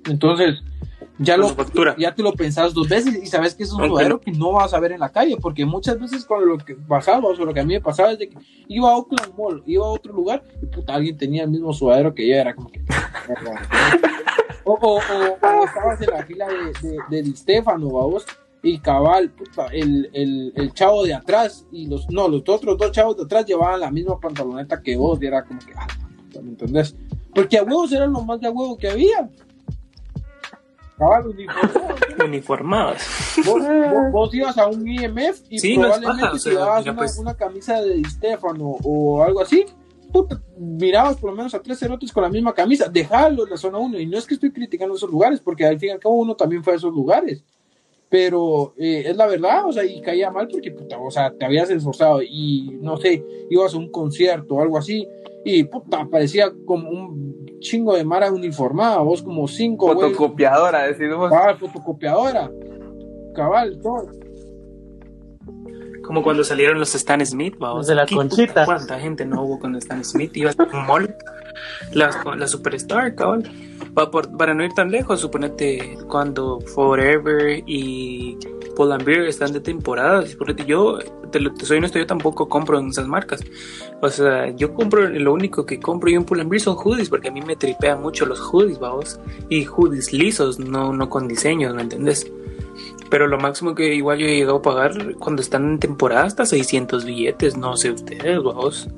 Entonces, 0.07 0.65
ya 1.23 1.37
lo, 1.37 1.55
ya 1.99 2.15
te 2.15 2.23
lo 2.23 2.33
pensás 2.33 2.73
dos 2.73 2.89
veces 2.89 3.23
y 3.23 3.27
sabes 3.27 3.55
que 3.55 3.65
es 3.65 3.73
un 3.73 3.87
sudadero 3.87 4.15
no. 4.15 4.21
que 4.21 4.33
no 4.33 4.53
vas 4.53 4.73
a 4.73 4.81
ver 4.81 4.93
en 4.93 5.01
la 5.01 5.11
calle, 5.11 5.37
porque 5.37 5.67
muchas 5.67 6.01
veces 6.01 6.25
con 6.25 6.49
lo 6.49 6.57
que 6.57 6.75
pasaba, 6.75 7.29
o 7.29 7.37
sea, 7.37 7.45
lo 7.45 7.53
que 7.53 7.61
a 7.61 7.65
mí 7.65 7.75
me 7.75 7.81
pasaba 7.81 8.13
es 8.13 8.19
de 8.19 8.31
que 8.31 8.39
iba 8.69 8.91
a 8.91 8.97
Oakland 8.97 9.37
Mall, 9.37 9.63
iba 9.67 9.85
a 9.85 9.91
otro 9.91 10.15
lugar 10.15 10.43
y 10.63 10.67
puta, 10.67 10.95
alguien 10.95 11.19
tenía 11.19 11.43
el 11.43 11.51
mismo 11.51 11.75
sudadero 11.75 12.15
que 12.15 12.27
yo, 12.27 12.35
era 12.35 12.55
como 12.55 12.71
que... 12.71 12.81
o, 14.65 14.73
o, 14.73 14.95
o, 14.95 14.97
o 14.97 15.65
estabas 15.65 16.01
en 16.01 16.11
la 16.11 16.25
fila 16.25 16.47
de, 16.49 16.89
de, 16.89 16.97
de 17.11 17.23
Di 17.23 17.37
Stefano, 17.37 17.91
vamos, 17.91 18.25
y 18.63 18.79
cabal, 18.79 19.31
puta, 19.31 19.67
el, 19.67 20.11
el, 20.15 20.53
el 20.57 20.73
chavo 20.73 21.05
de 21.05 21.15
atrás 21.15 21.67
y 21.71 21.87
los, 21.87 22.09
no, 22.11 22.29
los 22.29 22.43
otros 22.49 22.79
dos 22.79 22.93
chavos 22.93 23.17
de 23.17 23.25
atrás 23.25 23.45
llevaban 23.47 23.81
la 23.81 23.91
misma 23.91 24.19
pantaloneta 24.19 24.83
que 24.83 24.97
vos 24.97 25.19
y 25.21 25.27
era 25.27 25.45
como 25.45 25.61
que, 25.61 25.73
ah, 25.77 25.87
¿me 26.43 26.51
entendés? 26.51 26.97
Porque 27.35 27.59
a 27.59 27.63
huevos 27.63 27.93
eran 27.93 28.13
lo 28.13 28.23
más 28.23 28.41
de 28.41 28.49
a 28.49 28.51
huevo 28.51 28.77
que 28.77 28.89
había. 28.89 29.31
Uniformadas. 32.25 33.03
Vos, 33.47 33.63
vos- 33.93 34.13
vos 34.13 34.35
ibas 34.35 34.59
a 34.59 34.67
un 34.69 34.87
IMF 34.87 35.43
y 35.49 35.59
Sí, 35.59 35.77
no 35.77 35.83
probablemente 35.83 36.21
paja, 36.23 36.35
o 36.35 36.39
si 36.39 36.51
llevabas 36.51 36.83
una, 36.85 36.97
pues. 36.97 37.19
una 37.19 37.35
camisa 37.35 37.81
de 37.81 38.03
Stefano 38.05 38.77
o 38.85 39.23
algo 39.23 39.41
así, 39.41 39.65
puta, 40.13 40.41
mirabas 40.59 41.17
por 41.17 41.31
lo 41.31 41.37
menos 41.37 41.55
a 41.55 41.63
tres 41.63 41.79
cerotes 41.79 42.13
con 42.13 42.23
la 42.23 42.29
misma 42.29 42.53
camisa, 42.53 42.89
dejalo 42.89 43.45
en 43.45 43.51
la 43.51 43.57
zona 43.57 43.79
1. 43.79 43.99
Y 44.01 44.07
no 44.07 44.19
es 44.19 44.27
que 44.27 44.35
estoy 44.35 44.51
criticando 44.53 44.95
esos 44.95 45.11
lugares, 45.11 45.41
porque 45.41 45.65
al 45.65 45.79
fin 45.79 45.91
y 45.91 45.93
al 45.93 46.01
cabo 46.01 46.17
uno 46.17 46.35
también 46.35 46.63
fue 46.65 46.75
a 46.75 46.77
esos 46.77 46.93
lugares. 46.93 47.43
Pero 48.09 48.75
eh, 48.77 49.05
es 49.07 49.17
la 49.17 49.27
verdad, 49.29 49.67
o 49.69 49.73
sea, 49.73 49.85
y 49.85 50.01
caía 50.01 50.31
mal 50.33 50.49
porque, 50.49 50.73
puta, 50.73 50.99
o 50.99 51.11
sea, 51.13 51.31
te 51.33 51.45
habías 51.45 51.71
esforzado 51.71 52.21
y 52.23 52.77
no 52.83 52.97
sé, 52.97 53.25
ibas 53.51 53.73
a 53.73 53.79
un 53.79 53.89
concierto 53.91 54.57
o 54.57 54.61
algo 54.63 54.77
así, 54.79 55.07
y 55.45 55.63
puta, 55.65 56.05
parecía 56.11 56.53
como 56.67 56.91
un 56.91 57.47
chingo 57.61 57.95
de 57.95 58.05
mara 58.05 58.31
uniformada, 58.33 58.99
vos 58.99 59.23
como 59.23 59.47
cinco, 59.49 59.95
güey. 59.95 60.11
Fotocopiadora, 60.11 60.85
decimos. 60.85 61.31
Cabal, 61.31 61.59
fotocopiadora. 61.59 62.51
Cabal, 63.35 63.79
todo. 63.83 64.09
Como 66.05 66.25
cuando 66.25 66.43
salieron 66.43 66.79
los 66.81 66.93
Stan 66.97 67.25
Smith, 67.25 67.55
vamos. 67.59 67.87
De 67.87 67.95
la 67.95 68.05
¿Qué 68.05 68.17
conchita. 68.17 68.65
¿Cuánta 68.65 68.99
gente 68.99 69.25
no 69.25 69.45
hubo 69.45 69.61
con 69.61 69.77
Stan 69.77 70.05
Smith? 70.05 70.37
Iba 70.37 70.51
a 70.51 70.77
un 70.77 70.87
mall. 70.87 71.15
La, 71.93 72.11
la 72.37 72.49
Superstar, 72.49 73.15
cabrón. 73.15 73.45
Pa- 73.95 74.11
por- 74.11 74.37
para 74.37 74.53
no 74.55 74.65
ir 74.65 74.73
tan 74.73 74.91
lejos, 74.91 75.21
suponete 75.21 75.97
cuando 76.09 76.59
Forever 76.75 77.63
y 77.67 78.37
Pull 78.81 78.93
and 78.93 79.05
Beer 79.05 79.27
están 79.27 79.53
de 79.53 79.61
temporada. 79.61 80.25
Yo, 80.67 80.99
te, 81.31 81.39
lo- 81.39 81.53
te 81.53 81.67
soy 81.67 81.77
honesto, 81.77 81.99
yo 81.99 82.07
tampoco 82.07 82.49
compro 82.49 82.79
en 82.79 82.89
esas 82.89 83.07
marcas. 83.07 83.45
O 84.01 84.09
sea, 84.09 84.49
yo 84.57 84.73
compro, 84.73 85.07
lo 85.07 85.35
único 85.35 85.67
que 85.67 85.79
compro 85.79 86.09
yo 86.11 86.17
en 86.19 86.25
Pull 86.25 86.41
and 86.41 86.49
Beer 86.51 86.63
son 86.63 86.77
hoodies, 86.77 87.11
porque 87.11 87.29
a 87.29 87.31
mí 87.31 87.43
me 87.43 87.57
tripean 87.57 88.01
mucho 88.01 88.25
los 88.25 88.41
hoodies, 88.41 88.79
vamos. 88.79 89.21
Y 89.51 89.67
hoodies 89.67 90.15
lisos, 90.15 90.59
no, 90.59 90.95
no 90.95 91.11
con 91.11 91.29
diseños, 91.29 91.75
¿me 91.75 91.83
entendés? 91.83 92.33
Pero 93.11 93.27
lo 93.27 93.37
máximo 93.37 93.75
que 93.75 93.95
igual 93.95 94.19
yo 94.19 94.27
he 94.27 94.37
llegado 94.37 94.57
a 94.57 94.63
pagar 94.63 95.15
cuando 95.17 95.43
están 95.43 95.69
en 95.73 95.79
temporada 95.79 96.25
hasta 96.25 96.47
600 96.47 97.05
billetes, 97.05 97.59
no 97.59 97.77
sé 97.77 97.91
ustedes, 97.91 98.43
vamos. 98.43 98.89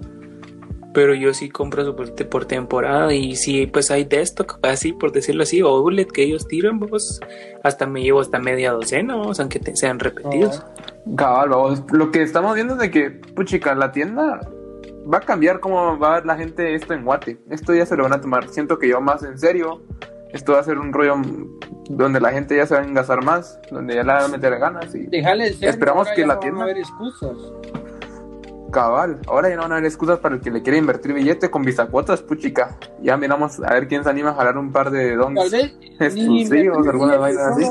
Pero 0.94 1.14
yo 1.14 1.32
sí 1.32 1.48
compro 1.48 1.84
soporte 1.84 2.24
por 2.26 2.44
temporada 2.44 3.14
y 3.14 3.34
si 3.36 3.66
pues 3.66 3.90
hay 3.90 4.04
de 4.04 4.20
esto, 4.20 4.44
así 4.62 4.92
por 4.92 5.10
decirlo 5.12 5.44
así, 5.44 5.62
o 5.62 5.80
bullet 5.80 6.04
que 6.06 6.22
ellos 6.24 6.46
tiran, 6.46 6.78
vamos, 6.80 7.18
hasta 7.62 7.86
me 7.86 8.02
llevo 8.02 8.20
hasta 8.20 8.38
media 8.38 8.72
docena, 8.72 9.16
vamos, 9.16 9.40
aunque 9.40 9.58
te- 9.58 9.74
sean 9.76 9.98
repetidos. 9.98 10.62
Cabal, 11.16 11.48
vamos. 11.48 11.82
Lo 11.92 12.10
que 12.10 12.22
estamos 12.22 12.54
viendo 12.54 12.74
es 12.74 12.80
de 12.80 12.90
que, 12.90 13.10
puchica, 13.10 13.74
la 13.74 13.90
tienda 13.90 14.40
va 15.12 15.18
a 15.18 15.20
cambiar 15.22 15.60
cómo 15.60 15.98
va 15.98 16.12
a 16.12 16.14
ver 16.16 16.26
la 16.26 16.36
gente 16.36 16.74
esto 16.74 16.92
en 16.94 17.04
Guate. 17.04 17.38
Esto 17.50 17.74
ya 17.74 17.86
se 17.86 17.96
lo 17.96 18.02
van 18.04 18.12
a 18.12 18.20
tomar. 18.20 18.48
Siento 18.48 18.78
que 18.78 18.88
yo 18.88 19.00
más 19.00 19.22
en 19.22 19.38
serio. 19.38 19.82
Esto 20.32 20.52
va 20.52 20.60
a 20.60 20.64
ser 20.64 20.78
un 20.78 20.92
rollo 20.92 21.16
donde 21.90 22.20
la 22.20 22.30
gente 22.30 22.56
ya 22.56 22.66
se 22.66 22.74
va 22.74 22.80
a 22.80 22.84
engasar 22.84 23.22
más, 23.24 23.58
donde 23.70 23.94
ya 23.96 24.02
le 24.02 24.12
va 24.12 24.24
a 24.24 24.28
meter 24.28 24.58
ganas. 24.58 24.94
Y 24.94 25.06
Déjale 25.06 25.44
de 25.44 25.52
ser, 25.54 25.68
Esperamos 25.70 26.08
que 26.14 26.26
la 26.26 26.34
no 26.34 26.40
tienda- 26.40 26.60
Van 26.60 26.68
a 26.68 26.70
haber 26.72 26.78
excusas. 26.82 27.36
Cabal, 28.72 29.20
ahora 29.28 29.48
ya 29.48 29.54
no 29.54 29.62
van 29.62 29.72
a 29.72 29.74
haber 29.76 29.86
excusas 29.86 30.18
para 30.18 30.34
el 30.34 30.40
que 30.40 30.50
le 30.50 30.62
quiera 30.62 30.76
invertir 30.76 31.12
billete 31.12 31.50
con 31.50 31.62
bisacuotas, 31.62 32.22
puchica. 32.22 32.76
Ya 33.00 33.16
miramos 33.16 33.60
a 33.60 33.74
ver 33.74 33.86
quién 33.86 34.02
se 34.02 34.10
anima 34.10 34.30
a 34.30 34.34
jalar 34.34 34.58
un 34.58 34.72
par 34.72 34.90
de 34.90 35.14
dons 35.14 35.52
exclusivos, 36.00 36.88
alguna 36.88 37.18
vaina 37.18 37.48
así. 37.48 37.64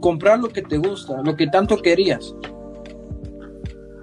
Comprar 0.00 0.38
lo 0.40 0.50
que 0.50 0.60
te 0.60 0.76
gusta, 0.76 1.22
lo 1.22 1.34
que 1.34 1.46
tanto 1.46 1.80
querías. 1.80 2.34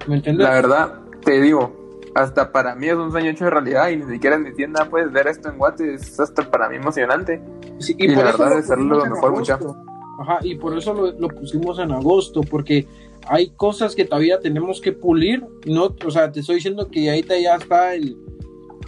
¿Me 0.08 0.16
entiendes? 0.16 0.48
La 0.48 0.56
verdad, 0.56 1.00
te 1.24 1.40
digo, 1.40 1.82
hasta 2.16 2.52
para 2.52 2.74
mí 2.74 2.88
es 2.88 2.96
un 2.96 3.12
sueño 3.12 3.30
hecho 3.30 3.46
de 3.46 3.52
realidad 3.52 3.90
y 3.90 3.98
ni 3.98 4.14
siquiera 4.14 4.36
en 4.36 4.44
mi 4.44 4.54
tienda 4.54 4.86
puedes 4.86 5.12
ver 5.12 5.28
esto 5.28 5.50
en 5.50 5.60
Guate, 5.60 5.94
es 5.94 6.20
hasta 6.20 6.50
para 6.50 6.70
mí 6.70 6.78
emocionante. 6.78 7.42
Sí, 7.78 7.96
y 8.00 8.08
la 8.08 8.16
por 8.16 8.26
eso 8.26 8.38
verdad 8.40 8.60
es 8.60 8.66
hacerlo 8.66 8.98
lo 8.98 9.06
mejor, 9.06 9.34
agosto. 9.34 9.78
Ajá, 10.20 10.40
y 10.42 10.56
por 10.56 10.78
eso 10.78 10.94
lo, 10.94 11.12
lo 11.12 11.28
pusimos 11.28 11.80
en 11.80 11.92
agosto, 11.92 12.42
porque 12.42 12.88
hay 13.28 13.50
cosas 13.52 13.96
que 13.96 14.06
todavía 14.06 14.40
tenemos 14.40 14.82
que 14.82 14.92
pulir. 14.92 15.44
No, 15.66 15.96
o 16.06 16.12
sea, 16.12 16.32
te 16.32 16.42
estoy 16.42 16.56
diciendo 16.56 16.88
que 16.90 17.10
ahorita 17.10 17.38
ya 17.40 17.56
está 17.56 17.96
el, 17.96 18.18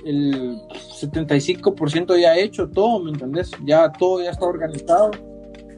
el 0.06 0.58
75% 1.02 2.20
ya 2.20 2.38
hecho, 2.38 2.70
todo, 2.70 3.00
¿me 3.00 3.12
entendés? 3.12 3.52
Ya 3.66 3.92
todo 3.92 4.24
ya 4.24 4.32
está 4.32 4.46
organizado. 4.46 5.12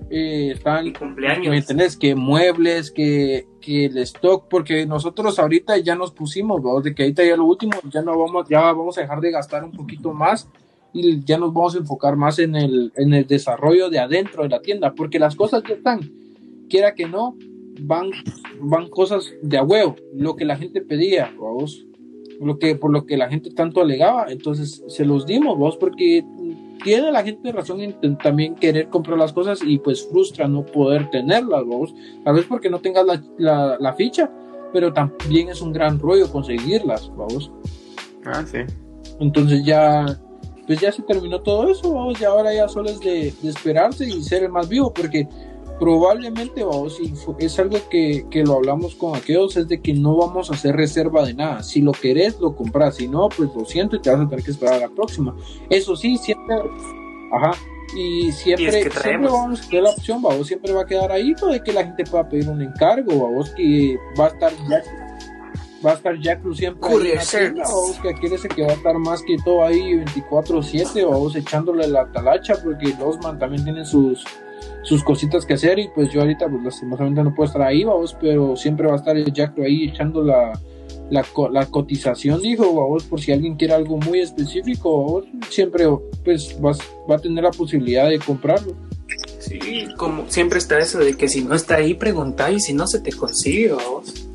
Eh, 0.10 0.52
están 0.52 0.94
cumpleaños. 0.94 1.50
¿Me 1.50 1.58
entendés? 1.58 1.98
Que 1.98 2.14
muebles, 2.14 2.92
que, 2.92 3.48
que 3.60 3.86
el 3.86 3.98
stock, 4.00 4.48
porque 4.50 4.86
nosotros 4.86 5.40
ahorita 5.40 5.78
ya 5.80 5.96
nos 5.96 6.12
pusimos, 6.12 6.62
¿no? 6.62 6.80
de 6.82 6.94
que 6.94 7.04
ahorita 7.04 7.26
ya 7.26 7.36
lo 7.36 7.46
último, 7.46 7.74
ya 7.92 8.02
no 8.04 8.18
vamos, 8.18 8.48
ya 8.48 8.62
vamos 8.62 8.98
a 8.98 9.02
dejar 9.02 9.20
de 9.20 9.32
gastar 9.32 9.64
un 9.64 9.72
poquito 9.72 10.14
más 10.14 10.48
y 10.94 11.26
ya 11.26 11.38
nos 11.38 11.54
vamos 11.54 11.76
a 11.76 11.80
enfocar 11.80 12.16
más 12.16 12.40
en 12.40 12.56
el, 12.56 12.94
en 12.96 13.14
el 13.14 13.28
desarrollo 13.28 13.90
de 13.90 14.00
adentro 14.00 14.44
de 14.44 14.50
la 14.50 14.62
tienda, 14.62 14.94
porque 14.94 15.20
las 15.20 15.36
cosas 15.36 15.62
ya 15.68 15.76
están, 15.76 16.00
quiera 16.70 16.96
que 16.96 17.06
no, 17.06 17.36
van, 17.82 18.12
van 18.62 18.90
cosas 18.90 19.34
de 19.42 19.58
a 19.58 19.64
huevo, 19.64 19.96
lo 20.14 20.36
que 20.36 20.46
la 20.46 20.58
gente 20.58 20.82
pedía, 20.82 21.34
vos, 21.38 21.86
lo 22.40 22.60
que, 22.60 22.76
por 22.76 22.92
lo 22.92 23.06
que 23.06 23.18
la 23.18 23.30
gente 23.30 23.52
tanto 23.52 23.82
alegaba, 23.82 24.28
entonces 24.30 24.84
se 24.88 25.06
los 25.06 25.26
dimos, 25.26 25.58
vos, 25.58 25.78
porque 25.78 26.26
tiene 26.84 27.12
la 27.12 27.24
gente 27.24 27.52
razón 27.52 27.82
en 27.82 28.18
también 28.18 28.56
querer 28.56 28.90
comprar 28.90 29.18
las 29.18 29.34
cosas 29.34 29.62
y 29.66 29.80
pues 29.80 30.08
frustra 30.08 30.48
no 30.48 30.66
poder 30.66 31.10
tenerlas, 31.10 31.64
vos, 31.66 31.94
tal 32.24 32.36
vez 32.36 32.46
porque 32.46 32.70
no 32.70 32.80
tengas 32.80 33.06
la, 33.06 33.24
la, 33.38 33.78
la 33.80 33.94
ficha, 33.94 34.32
pero 34.74 34.92
también 34.94 35.50
es 35.50 35.62
un 35.62 35.72
gran 35.72 36.00
rollo 36.00 36.32
conseguirlas, 36.32 37.12
vamos. 37.16 37.52
Ah, 38.26 38.44
sí. 38.46 38.60
Entonces 39.20 39.64
ya, 39.64 40.06
pues 40.68 40.82
ya 40.82 40.92
se 40.92 41.02
terminó 41.04 41.42
todo 41.42 41.70
eso, 41.70 41.94
vamos, 41.94 42.20
y 42.20 42.26
ahora 42.26 42.54
ya 42.54 42.68
solo 42.68 42.90
es 42.90 43.00
de, 43.00 43.34
de 43.42 43.50
esperarse 43.50 44.06
y 44.06 44.22
ser 44.22 44.44
el 44.44 44.50
más 44.52 44.68
vivo, 44.68 44.94
porque 44.94 45.28
probablemente, 45.80 46.64
vamos, 46.64 47.00
y 47.00 47.14
es 47.40 47.60
algo 47.60 47.78
que, 47.90 48.26
que 48.30 48.44
lo 48.44 48.54
hablamos 48.54 48.96
con 48.96 49.16
aquellos, 49.16 49.58
es 49.58 49.68
de 49.68 49.82
que 49.82 49.94
no 49.94 50.16
vamos 50.16 50.50
a 50.50 50.54
hacer 50.54 50.76
reserva 50.76 51.26
de 51.26 51.34
nada. 51.34 51.64
Si 51.64 51.82
lo 51.82 51.92
querés, 51.92 52.40
lo 52.40 52.56
compras, 52.56 52.96
si 52.96 53.08
no, 53.08 53.30
pues 53.30 53.50
lo 53.56 53.66
siento 53.66 53.96
y 53.96 54.02
te 54.02 54.10
vas 54.10 54.20
a 54.20 54.30
tener 54.30 54.44
que 54.44 54.52
esperar 54.52 54.76
a 54.76 54.88
la 54.88 54.90
próxima. 54.90 55.36
Eso 55.70 55.96
sí, 55.96 56.18
siempre, 56.18 56.56
ajá. 57.34 57.52
Y 57.96 58.32
siempre, 58.32 58.64
Y 58.64 58.68
es 58.68 58.76
que 58.86 59.00
siempre 59.00 59.30
vamos 59.30 59.62
a 59.62 59.70
tener 59.70 59.84
la 59.84 59.90
opción, 59.92 60.22
vamos, 60.22 60.48
siempre 60.48 60.74
va 60.74 60.82
a 60.82 60.86
quedar 60.86 61.12
ahí, 61.12 61.34
puede 61.36 61.62
que 61.62 61.72
la 61.72 61.84
gente 61.84 62.04
pueda 62.04 62.28
pedir 62.28 62.50
un 62.50 62.62
encargo, 62.62 63.24
vamos, 63.24 63.52
que 63.52 63.98
va 64.20 64.26
a 64.26 64.30
estar 64.30 64.52
ya 64.70 64.82
va 65.86 65.92
a 65.92 65.94
estar 65.94 66.20
Jack 66.20 66.42
Cruz 66.42 66.58
siempre 66.58 66.82
Courier 66.82 67.20
tienda, 67.20 67.64
vamos, 67.64 68.00
que 68.00 68.10
aquí 68.10 68.26
ese 68.26 68.48
que 68.48 68.64
va 68.64 68.72
a 68.72 68.76
estar 68.76 68.98
más 68.98 69.22
que 69.22 69.38
todo 69.46 69.64
ahí 69.64 69.94
24-7, 69.94 71.08
vamos 71.08 71.36
echándole 71.36 71.88
la 71.88 72.12
talacha, 72.12 72.56
porque 72.64 72.96
Losman 73.00 73.38
también 73.38 73.64
tiene 73.64 73.86
sus 73.86 74.26
sus 74.86 75.04
cositas 75.04 75.46
que 75.46 75.56
hacer 75.56 75.80
y 75.80 75.90
pues 75.90 76.12
yo 76.12 76.22
ahorita 76.22 76.48
pues 76.48 76.64
lastimosamente 76.64 77.24
no 77.24 77.34
puedo 77.34 77.48
estar 77.48 77.64
ahí, 77.64 77.84
vamos, 77.84 78.16
pero 78.22 78.56
siempre 78.56 78.88
va 78.88 78.94
a 78.94 78.98
estar 78.98 79.18
el 79.18 79.34
Jack 79.34 79.58
ahí 79.60 79.90
echando 79.90 80.24
la, 80.24 80.54
la, 81.10 81.26
la 81.52 81.66
cotización, 81.66 82.42
dijo, 82.42 82.74
vamos, 82.74 83.04
por 83.04 83.20
si 83.20 83.32
alguien 83.32 83.56
quiere 83.56 83.74
algo 83.74 83.98
muy 83.98 84.20
específico, 84.20 85.06
vamos, 85.06 85.26
siempre 85.50 85.86
pues 86.24 86.60
vas, 86.62 86.80
va 87.10 87.16
a 87.16 87.20
tener 87.20 87.44
la 87.44 87.52
posibilidad 87.52 88.10
de 88.10 88.20
comprarlo. 88.20 88.76
Sí, 89.40 89.88
como 89.98 90.30
siempre 90.30 90.60
está 90.60 90.80
eso 90.80 91.00
de 91.00 91.16
que 91.16 91.28
si 91.28 91.44
no 91.44 91.56
está 91.56 91.76
ahí, 91.76 91.94
pregunta 91.94 92.50
y 92.52 92.60
si 92.60 92.74
no 92.74 92.88
se 92.88 93.00
te 93.00 93.12
consigue, 93.12 93.74
vamos. 93.74 94.28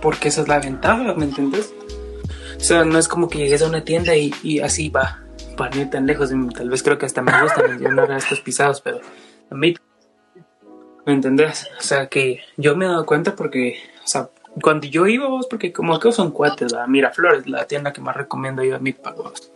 Porque 0.00 0.28
esa 0.28 0.42
es 0.42 0.48
la 0.48 0.60
ventaja, 0.60 1.14
¿me 1.14 1.24
entiendes? 1.24 1.74
O 2.56 2.60
sea, 2.60 2.84
no 2.84 2.98
es 2.98 3.08
como 3.08 3.28
que 3.28 3.38
llegues 3.38 3.62
a 3.62 3.68
una 3.68 3.84
tienda 3.84 4.16
y, 4.16 4.32
y 4.42 4.60
así 4.60 4.88
va, 4.88 5.22
para 5.56 5.74
no 5.74 5.82
ir 5.82 5.90
tan 5.90 6.06
lejos. 6.06 6.30
Tal 6.54 6.70
vez 6.70 6.82
creo 6.82 6.96
que 6.96 7.06
hasta 7.06 7.20
me 7.20 7.32
gusta 7.42 7.66
no 7.68 8.06
de 8.06 8.16
estos 8.16 8.40
pisados, 8.40 8.80
pero 8.80 9.00
a 9.50 9.54
mí, 9.54 9.74
¿me 11.06 11.12
entendés? 11.12 11.68
O 11.78 11.82
sea, 11.82 12.08
que 12.08 12.40
yo 12.56 12.76
me 12.76 12.84
he 12.84 12.88
dado 12.88 13.04
cuenta 13.06 13.34
porque, 13.34 13.78
o 14.04 14.08
sea, 14.08 14.30
cuando 14.62 14.86
yo 14.86 15.06
iba, 15.06 15.28
vos, 15.28 15.46
porque 15.48 15.72
como 15.72 15.94
acá 15.94 16.12
son 16.12 16.30
cuates, 16.30 16.72
¿verdad? 16.72 16.88
Miraflores, 16.88 17.46
la 17.48 17.66
tienda 17.66 17.92
que 17.92 18.00
más 18.00 18.16
recomiendo 18.16 18.62
yo 18.64 18.76
a 18.76 18.80
mí 18.80 18.92
para 18.92 19.16
vos. 19.16 19.50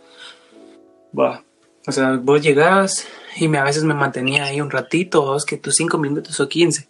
Va. 1.17 1.43
O 1.87 1.91
sea, 1.91 2.17
vos 2.21 2.41
llegabas 2.41 3.07
y 3.37 3.47
me, 3.47 3.57
a 3.57 3.63
veces 3.63 3.83
me 3.83 3.93
mantenía 3.93 4.45
ahí 4.45 4.59
un 4.59 4.71
ratito, 4.71 5.21
vos, 5.21 5.45
que 5.45 5.57
tus 5.57 5.75
cinco 5.75 5.97
minutos 5.97 6.39
o 6.39 6.49
quince. 6.49 6.87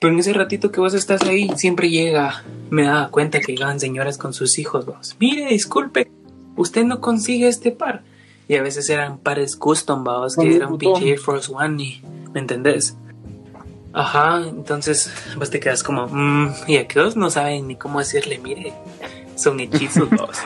Pero 0.00 0.12
en 0.12 0.20
ese 0.20 0.32
ratito 0.32 0.70
que 0.70 0.80
vos 0.80 0.94
estás 0.94 1.22
ahí, 1.22 1.50
siempre 1.56 1.90
llega, 1.90 2.44
me 2.70 2.84
daba 2.84 3.10
cuenta 3.10 3.40
que 3.40 3.52
llegaban 3.52 3.80
señoras 3.80 4.16
con 4.16 4.32
sus 4.32 4.58
hijos, 4.58 4.86
vos. 4.86 5.16
Mire, 5.18 5.46
disculpe, 5.46 6.10
usted 6.56 6.84
no 6.84 7.00
consigue 7.00 7.48
este 7.48 7.72
par. 7.72 8.02
Y 8.48 8.56
a 8.56 8.62
veces 8.62 8.88
eran 8.88 9.18
pares 9.18 9.56
custom, 9.56 10.04
Con 10.04 10.28
que 10.44 10.56
eran 10.56 10.70
botón. 10.70 10.94
pinche 10.94 11.10
Air 11.10 11.18
Force 11.18 11.52
One, 11.54 11.82
y, 11.82 12.02
¿me 12.32 12.40
entendés? 12.40 12.96
Ajá, 13.92 14.42
entonces 14.46 15.12
vos 15.36 15.50
te 15.50 15.60
quedas 15.60 15.82
como, 15.82 16.06
mmm, 16.08 16.52
y 16.66 16.76
aquellos 16.78 17.16
no 17.16 17.30
saben 17.30 17.68
ni 17.68 17.76
cómo 17.76 17.98
decirle, 17.98 18.38
mire, 18.38 18.72
son 19.34 19.60
hechizos, 19.60 20.08
vos. 20.10 20.38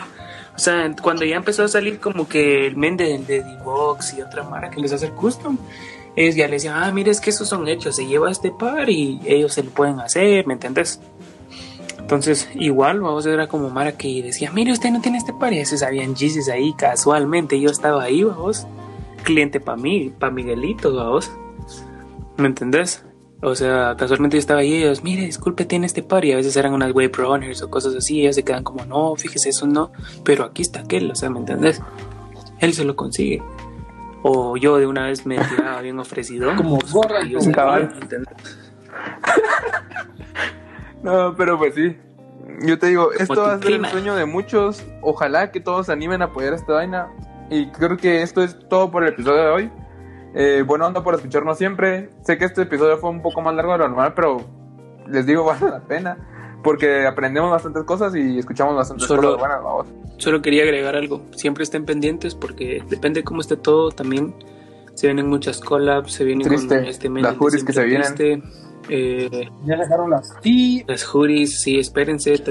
O 0.55 0.59
sea, 0.59 0.95
cuando 1.01 1.25
ya 1.25 1.37
empezó 1.37 1.65
a 1.65 1.69
salir 1.69 1.99
como 1.99 2.29
que 2.29 2.67
el 2.67 2.77
men 2.77 2.97
de, 2.97 3.19
de 3.19 3.43
D-Box 3.43 4.15
y 4.19 4.23
otra 4.23 4.43
mara 4.43 4.71
que 4.71 4.81
les 4.81 4.93
hace 4.93 5.07
el 5.07 5.13
custom, 5.13 5.57
ellos 6.15 6.35
ya 6.35 6.47
le 6.47 6.55
decían, 6.55 6.77
ah, 6.77 6.91
mire, 6.93 7.11
es 7.11 7.21
que 7.21 7.31
esos 7.31 7.49
son 7.49 7.67
hechos, 7.69 7.97
se 7.97 8.07
lleva 8.07 8.31
este 8.31 8.51
par 8.51 8.91
y 8.91 9.21
ellos 9.25 9.55
se 9.55 9.63
lo 9.63 9.71
pueden 9.71 9.99
hacer, 10.01 10.47
¿me 10.47 10.55
entendés? 10.55 11.01
Entonces, 12.03 12.49
igual, 12.55 13.01
vamos, 13.01 13.25
era 13.25 13.47
como 13.47 13.71
Mara 13.71 13.93
que 13.93 14.23
decía, 14.23 14.53
mire, 14.53 14.73
usted 14.73 14.91
no 14.91 15.01
tiene 15.01 15.19
este 15.19 15.33
par, 15.33 15.53
y 15.53 15.57
a 15.57 15.61
veces 15.61 15.83
habían 15.83 16.15
Jesus 16.15 16.49
ahí 16.49 16.75
casualmente, 16.75 17.59
yo 17.59 17.71
estaba 17.71 18.03
ahí, 18.03 18.23
vamos, 18.23 18.67
cliente 19.23 19.61
para 19.61 19.79
mí, 19.79 20.13
para 20.19 20.33
Miguelito, 20.33 20.95
vamos, 20.95 21.31
¿me 22.37 22.49
entendés? 22.49 23.05
O 23.41 23.55
sea, 23.55 23.97
casualmente 23.97 24.37
yo 24.37 24.41
estaba 24.41 24.61
ahí 24.61 24.75
y 24.75 24.83
ellos, 24.83 25.03
mire, 25.03 25.23
disculpe, 25.23 25.65
tiene 25.65 25.87
este 25.87 26.03
par, 26.03 26.25
y 26.25 26.33
a 26.33 26.37
veces 26.37 26.55
eran 26.57 26.75
unas 26.75 26.93
wave 26.93 27.13
runners 27.15 27.63
o 27.63 27.71
cosas 27.71 27.95
así, 27.95 28.17
y 28.17 28.21
ellos 28.23 28.37
se 28.37 28.45
quedan 28.45 28.63
como, 28.63 28.85
no, 28.85 29.17
fíjese, 29.17 29.49
eso 29.49 29.67
no, 29.67 29.91
pero 30.23 30.45
aquí 30.45 30.63
está 30.63 30.81
aquel, 30.81 31.11
o 31.11 31.15
sea, 31.15 31.31
¿me 31.31 31.39
entendés? 31.39 31.81
Él 32.61 32.75
se 32.75 32.85
lo 32.85 32.95
consigue. 32.95 33.43
O 34.23 34.57
yo 34.57 34.77
de 34.77 34.87
una 34.87 35.07
vez 35.07 35.27
me 35.27 35.37
tiraba 35.37 35.81
bien 35.81 35.99
ofrecido. 35.99 36.55
Como 36.55 36.79
gorra, 36.93 37.21
cabal. 37.53 37.91
¿me 37.93 38.03
entendés? 38.03 38.35
No, 41.03 41.35
pero 41.37 41.59
pues 41.59 41.75
sí. 41.75 41.97
Yo 42.65 42.79
te 42.79 42.89
digo, 42.89 43.13
esto 43.13 43.43
va 43.43 43.55
a 43.55 43.59
ser 43.59 43.73
el 43.73 43.87
sueño 43.87 44.15
de 44.15 44.25
muchos. 44.27 44.85
Ojalá 45.01 45.51
que 45.51 45.61
todos 45.61 45.87
se 45.87 45.93
animen 45.93 46.23
a 46.23 46.27
apoyar 46.27 46.53
esta 46.55 46.75
vaina. 46.75 47.09
Y 47.51 47.67
creo 47.71 47.97
que 47.97 48.23
esto 48.23 48.43
es 48.43 48.57
todo 48.69 48.91
por 48.91 49.03
el 49.03 49.11
episodio 49.11 49.43
de 49.43 49.49
hoy. 49.51 49.71
Eh, 50.35 50.63
buena 50.67 50.87
onda 50.87 51.03
por 51.03 51.15
escucharnos 51.15 51.59
siempre. 51.59 52.11
Sé 52.23 52.39
que 52.39 52.45
este 52.45 52.63
episodio 52.63 52.97
fue 52.99 53.11
un 53.11 53.21
poco 53.23 53.41
más 53.43 53.55
largo 53.55 53.73
de 53.73 53.79
lo 53.79 53.89
normal, 53.89 54.13
pero 54.15 54.39
les 55.09 55.27
digo, 55.27 55.45
vale 55.45 55.69
la 55.71 55.81
pena. 55.81 56.17
porque 56.63 57.07
aprendemos 57.07 57.51
bastantes 57.51 57.83
cosas 57.85 58.15
y 58.15 58.39
escuchamos 58.39 58.77
bastantes 58.77 59.07
Solo- 59.07 59.23
cosas 59.23 59.39
buenas, 59.41 59.63
vamos. 59.63 59.87
Solo 60.19 60.41
quería 60.41 60.63
agregar 60.63 60.95
algo. 60.95 61.23
Siempre 61.35 61.65
estén 61.65 61.85
pendientes 61.85 62.35
porque 62.37 62.83
depende 62.89 63.21
de 63.21 63.25
cómo 63.25 63.41
esté 63.41 63.57
todo. 63.57 63.91
También 63.91 64.35
se 64.95 65.09
vienen 65.09 65.27
muchas 65.29 65.59
collabs, 65.61 66.13
se 66.13 66.25
vienen 66.25 66.47
Triste. 66.47 66.77
con 66.77 66.85
este 66.87 67.09
Las 67.09 67.37
hoodies 67.37 67.65
que 67.65 67.73
se 67.73 67.83
triste. 67.83 68.43
Eh, 68.89 69.49
Ya 69.65 69.77
sacaron 69.79 70.11
las 70.11 70.39
T. 70.41 70.85
las 70.87 71.05
hoodies, 71.05 71.61
sí, 71.63 71.79
espérense. 71.79 72.43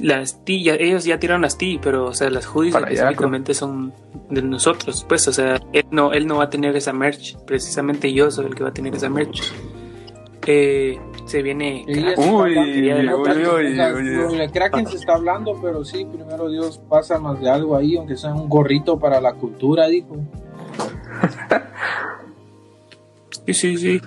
Las 0.00 0.42
T, 0.44 0.62
ya- 0.62 0.74
ellos 0.74 1.04
ya 1.04 1.18
tiraron 1.18 1.42
las 1.42 1.58
T, 1.58 1.78
pero 1.82 2.06
o 2.06 2.14
sea, 2.14 2.30
las 2.30 2.46
allá, 2.46 2.78
específicamente 2.78 3.52
son 3.54 3.92
de 4.30 4.40
nosotros. 4.42 5.04
Pues, 5.08 5.28
o 5.28 5.32
sea, 5.32 5.60
él 5.72 5.84
no, 5.90 6.12
él 6.12 6.26
no 6.26 6.36
va 6.38 6.44
a 6.44 6.50
tener 6.50 6.74
esa 6.76 6.92
merch. 6.92 7.36
Precisamente 7.44 8.12
yo 8.12 8.30
soy 8.30 8.46
el 8.46 8.54
que 8.54 8.62
va 8.62 8.70
a 8.70 8.74
tener 8.74 8.94
esa 8.94 9.10
merch. 9.10 9.42
Eh, 10.46 10.98
se 11.26 11.42
viene. 11.42 11.84
Ella 11.86 12.14
Kraken, 12.14 12.24
se 12.24 12.30
Uy, 12.32 12.50
está 12.52 12.64
quería 12.64 12.94
hablando, 12.96 13.22
uy, 13.22 14.48
Kraken 14.52 14.86
se 14.86 14.96
está 14.96 15.14
hablando, 15.14 15.58
pero 15.62 15.84
sí, 15.84 16.04
primero 16.04 16.48
Dios 16.48 16.80
pasa 16.88 17.18
más 17.18 17.38
de 17.40 17.48
algo 17.50 17.76
ahí, 17.76 17.96
aunque 17.96 18.16
sea 18.16 18.34
un 18.34 18.48
gorrito 18.48 18.98
para 18.98 19.20
la 19.20 19.34
cultura, 19.34 19.86
dijo. 19.88 20.16
Sí, 23.44 23.54
sí, 23.54 23.76
sí. 23.76 24.00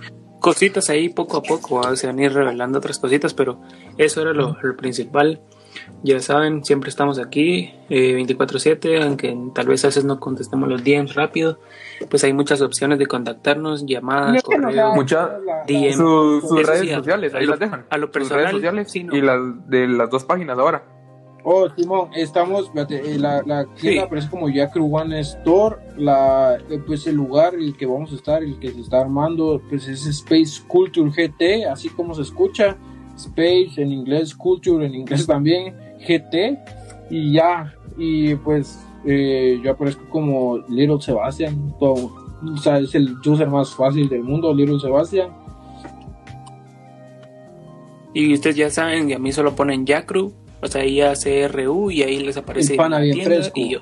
Cositas 0.46 0.90
ahí 0.90 1.10
poco 1.10 1.38
a 1.38 1.44
poco, 1.44 1.82
¿va? 1.82 1.96
se 1.96 2.08
van 2.08 2.20
a 2.20 2.24
ir 2.24 2.34
revelando 2.34 2.78
otras 2.78 3.00
cositas, 3.00 3.34
pero 3.34 3.60
eso 3.98 4.22
era 4.22 4.32
lo, 4.34 4.56
lo 4.62 4.76
principal. 4.78 5.42
Ya 6.04 6.20
saben, 6.22 6.64
siempre 6.64 6.90
estamos 6.90 7.20
aquí, 7.20 7.74
eh, 7.90 8.14
24/7, 8.16 9.04
aunque 9.04 9.38
tal 9.54 9.68
vez 9.68 9.84
a 9.84 9.88
veces 9.90 10.06
no 10.06 10.20
contestemos 10.22 10.70
los 10.70 10.84
DMs 10.84 11.16
rápido, 11.16 11.60
pues 12.10 12.24
hay 12.24 12.32
muchas 12.32 12.62
opciones 12.62 12.98
de 12.98 13.08
contactarnos, 13.08 13.86
llamadas, 13.86 14.42
correos. 14.44 14.74
da- 14.76 14.94
Mucha- 14.96 15.28
la- 15.28 15.40
la- 15.40 15.64
DM. 15.68 15.94
Su- 15.94 16.42
sus 16.48 16.66
redes 16.66 16.82
sí, 16.82 16.90
sociales, 16.94 17.34
a 17.34 17.38
ahí 17.40 17.46
lo- 17.46 17.52
las 17.52 17.60
dejan. 17.60 17.86
a 17.90 17.98
lo 17.98 18.08
Sus 18.08 18.14
personal, 18.14 18.44
redes 18.44 18.56
sociales 18.56 18.92
sí, 18.92 19.04
no. 19.04 19.16
y 19.16 19.22
las 19.22 19.40
de 19.70 19.88
las 19.88 20.10
dos 20.10 20.24
páginas 20.24 20.58
ahora. 20.58 20.84
Oh, 21.48 21.68
Simón, 21.78 22.10
estamos, 22.16 22.72
fíjate, 22.72 22.96
eh, 23.14 23.20
la, 23.20 23.44
la 23.46 23.66
tienda 23.66 23.76
Sí. 23.76 23.98
aparece 24.00 24.30
como 24.32 24.48
Jacru 24.52 24.96
One 24.98 25.20
Store, 25.20 25.76
la, 25.96 26.58
eh, 26.72 26.80
pues 26.88 27.06
el 27.06 27.18
lugar 27.18 27.54
en 27.54 27.62
el 27.62 27.78
que 27.78 27.86
vamos 27.86 28.12
a 28.12 28.16
estar, 28.16 28.42
el 28.42 28.58
que 28.58 28.72
se 28.72 28.82
está 28.82 29.02
armando, 29.02 29.62
pues 29.70 29.88
es 29.88 30.08
Space 30.08 30.64
Culture 30.68 31.12
GT, 31.12 31.66
así 31.72 31.90
como 31.90 32.16
se 32.16 32.24
escucha, 32.24 32.76
Space 33.16 33.74
en 33.78 33.92
inglés, 33.92 34.34
Culture 34.34 34.84
en 34.88 34.96
inglés 34.96 35.28
también, 35.28 35.76
GT, 36.00 36.58
y 37.12 37.34
ya, 37.34 37.76
y 37.96 38.34
pues 38.34 38.84
eh, 39.06 39.60
yo 39.64 39.70
aparezco 39.74 40.04
como 40.10 40.58
Little 40.68 41.00
Sebastian, 41.00 41.76
todo, 41.80 42.12
o 42.56 42.58
sea, 42.58 42.80
es 42.80 42.96
el 42.96 43.18
user 43.24 43.48
más 43.48 43.70
fácil 43.76 44.10
del 44.10 44.24
mundo, 44.24 44.52
Little 44.52 44.80
Sebastian, 44.80 45.30
Y 48.16 48.34
ustedes 48.34 48.56
ya 48.56 48.70
saben, 48.72 49.10
y 49.10 49.14
a 49.14 49.20
mí 49.20 49.32
solo 49.34 49.56
ponen 49.56 49.86
Yacru, 49.86 50.32
o 50.66 50.68
sea, 50.68 50.86
I-A-C-R-U, 50.86 51.92
y 51.92 52.04
ahí 52.04 52.20
les 52.20 52.38
aparece 52.38 52.74
El 52.74 52.78
pana 52.78 53.00
bien 53.00 53.26
fresco. 53.26 53.54
y 53.56 53.74
yo. 53.74 53.80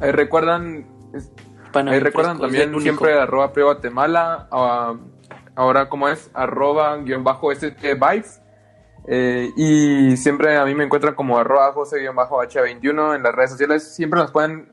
Ahí 0.00 0.10
recuerdan, 0.10 0.86
Pana 1.72 1.92
ahí 1.92 2.00
recuerdan 2.00 2.38
fresco, 2.38 2.56
también 2.56 2.80
siempre 2.82 3.18
arroba 3.18 3.52
Prio 3.52 3.66
Guatemala, 3.66 4.48
ah, 4.50 4.94
ahora 5.54 5.88
como 5.88 6.08
es, 6.08 6.30
arroba 6.34 6.96
guion 6.98 7.24
bajo 7.24 7.52
ST 7.52 7.94
Vibes. 7.94 8.40
Eh, 9.08 9.52
y 9.56 10.16
siempre 10.16 10.56
a 10.56 10.64
mí 10.64 10.74
me 10.74 10.84
encuentran 10.84 11.14
como 11.14 11.38
arroba 11.38 11.72
José 11.72 12.00
guion 12.00 12.16
bajo 12.16 12.42
H21 12.42 13.14
en 13.14 13.22
las 13.22 13.34
redes 13.34 13.50
sociales. 13.52 13.94
Siempre 13.94 14.20
nos 14.20 14.32
pueden 14.32 14.70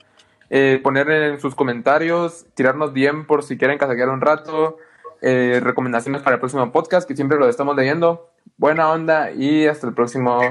eh, 0.49 0.80
poner 0.84 1.10
en 1.10 1.40
sus 1.40 1.56
comentarios, 1.56 2.45
tirarnos 2.56 2.94
bien 2.94 3.26
por 3.26 3.44
si 3.44 3.57
quieren 3.57 3.78
casaquear 3.78 4.10
un 4.10 4.22
rato, 4.22 4.78
eh, 5.22 5.60
recomendaciones 5.64 6.22
para 6.22 6.36
el 6.36 6.40
próximo 6.40 6.72
podcast, 6.72 7.07
que 7.07 7.15
siempre 7.15 7.38
lo 7.38 7.48
estamos 7.48 7.76
leyendo. 7.76 8.30
Buena 8.57 8.91
onda 8.91 9.32
y 9.32 9.68
hasta 9.68 9.88
el 9.88 9.94
próximo 9.94 10.41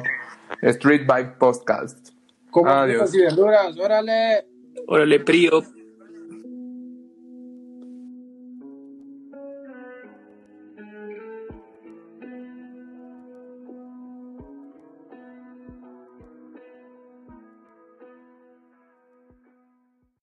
Street 0.61 1.03
Vibe 1.03 1.37
Podcast. 1.39 2.11
como 2.51 2.71
Adiós. 2.71 3.15
y 3.15 3.19
verduras, 3.23 3.79
órale. 3.79 4.47
Órale, 4.87 5.21
Prio. 5.21 5.63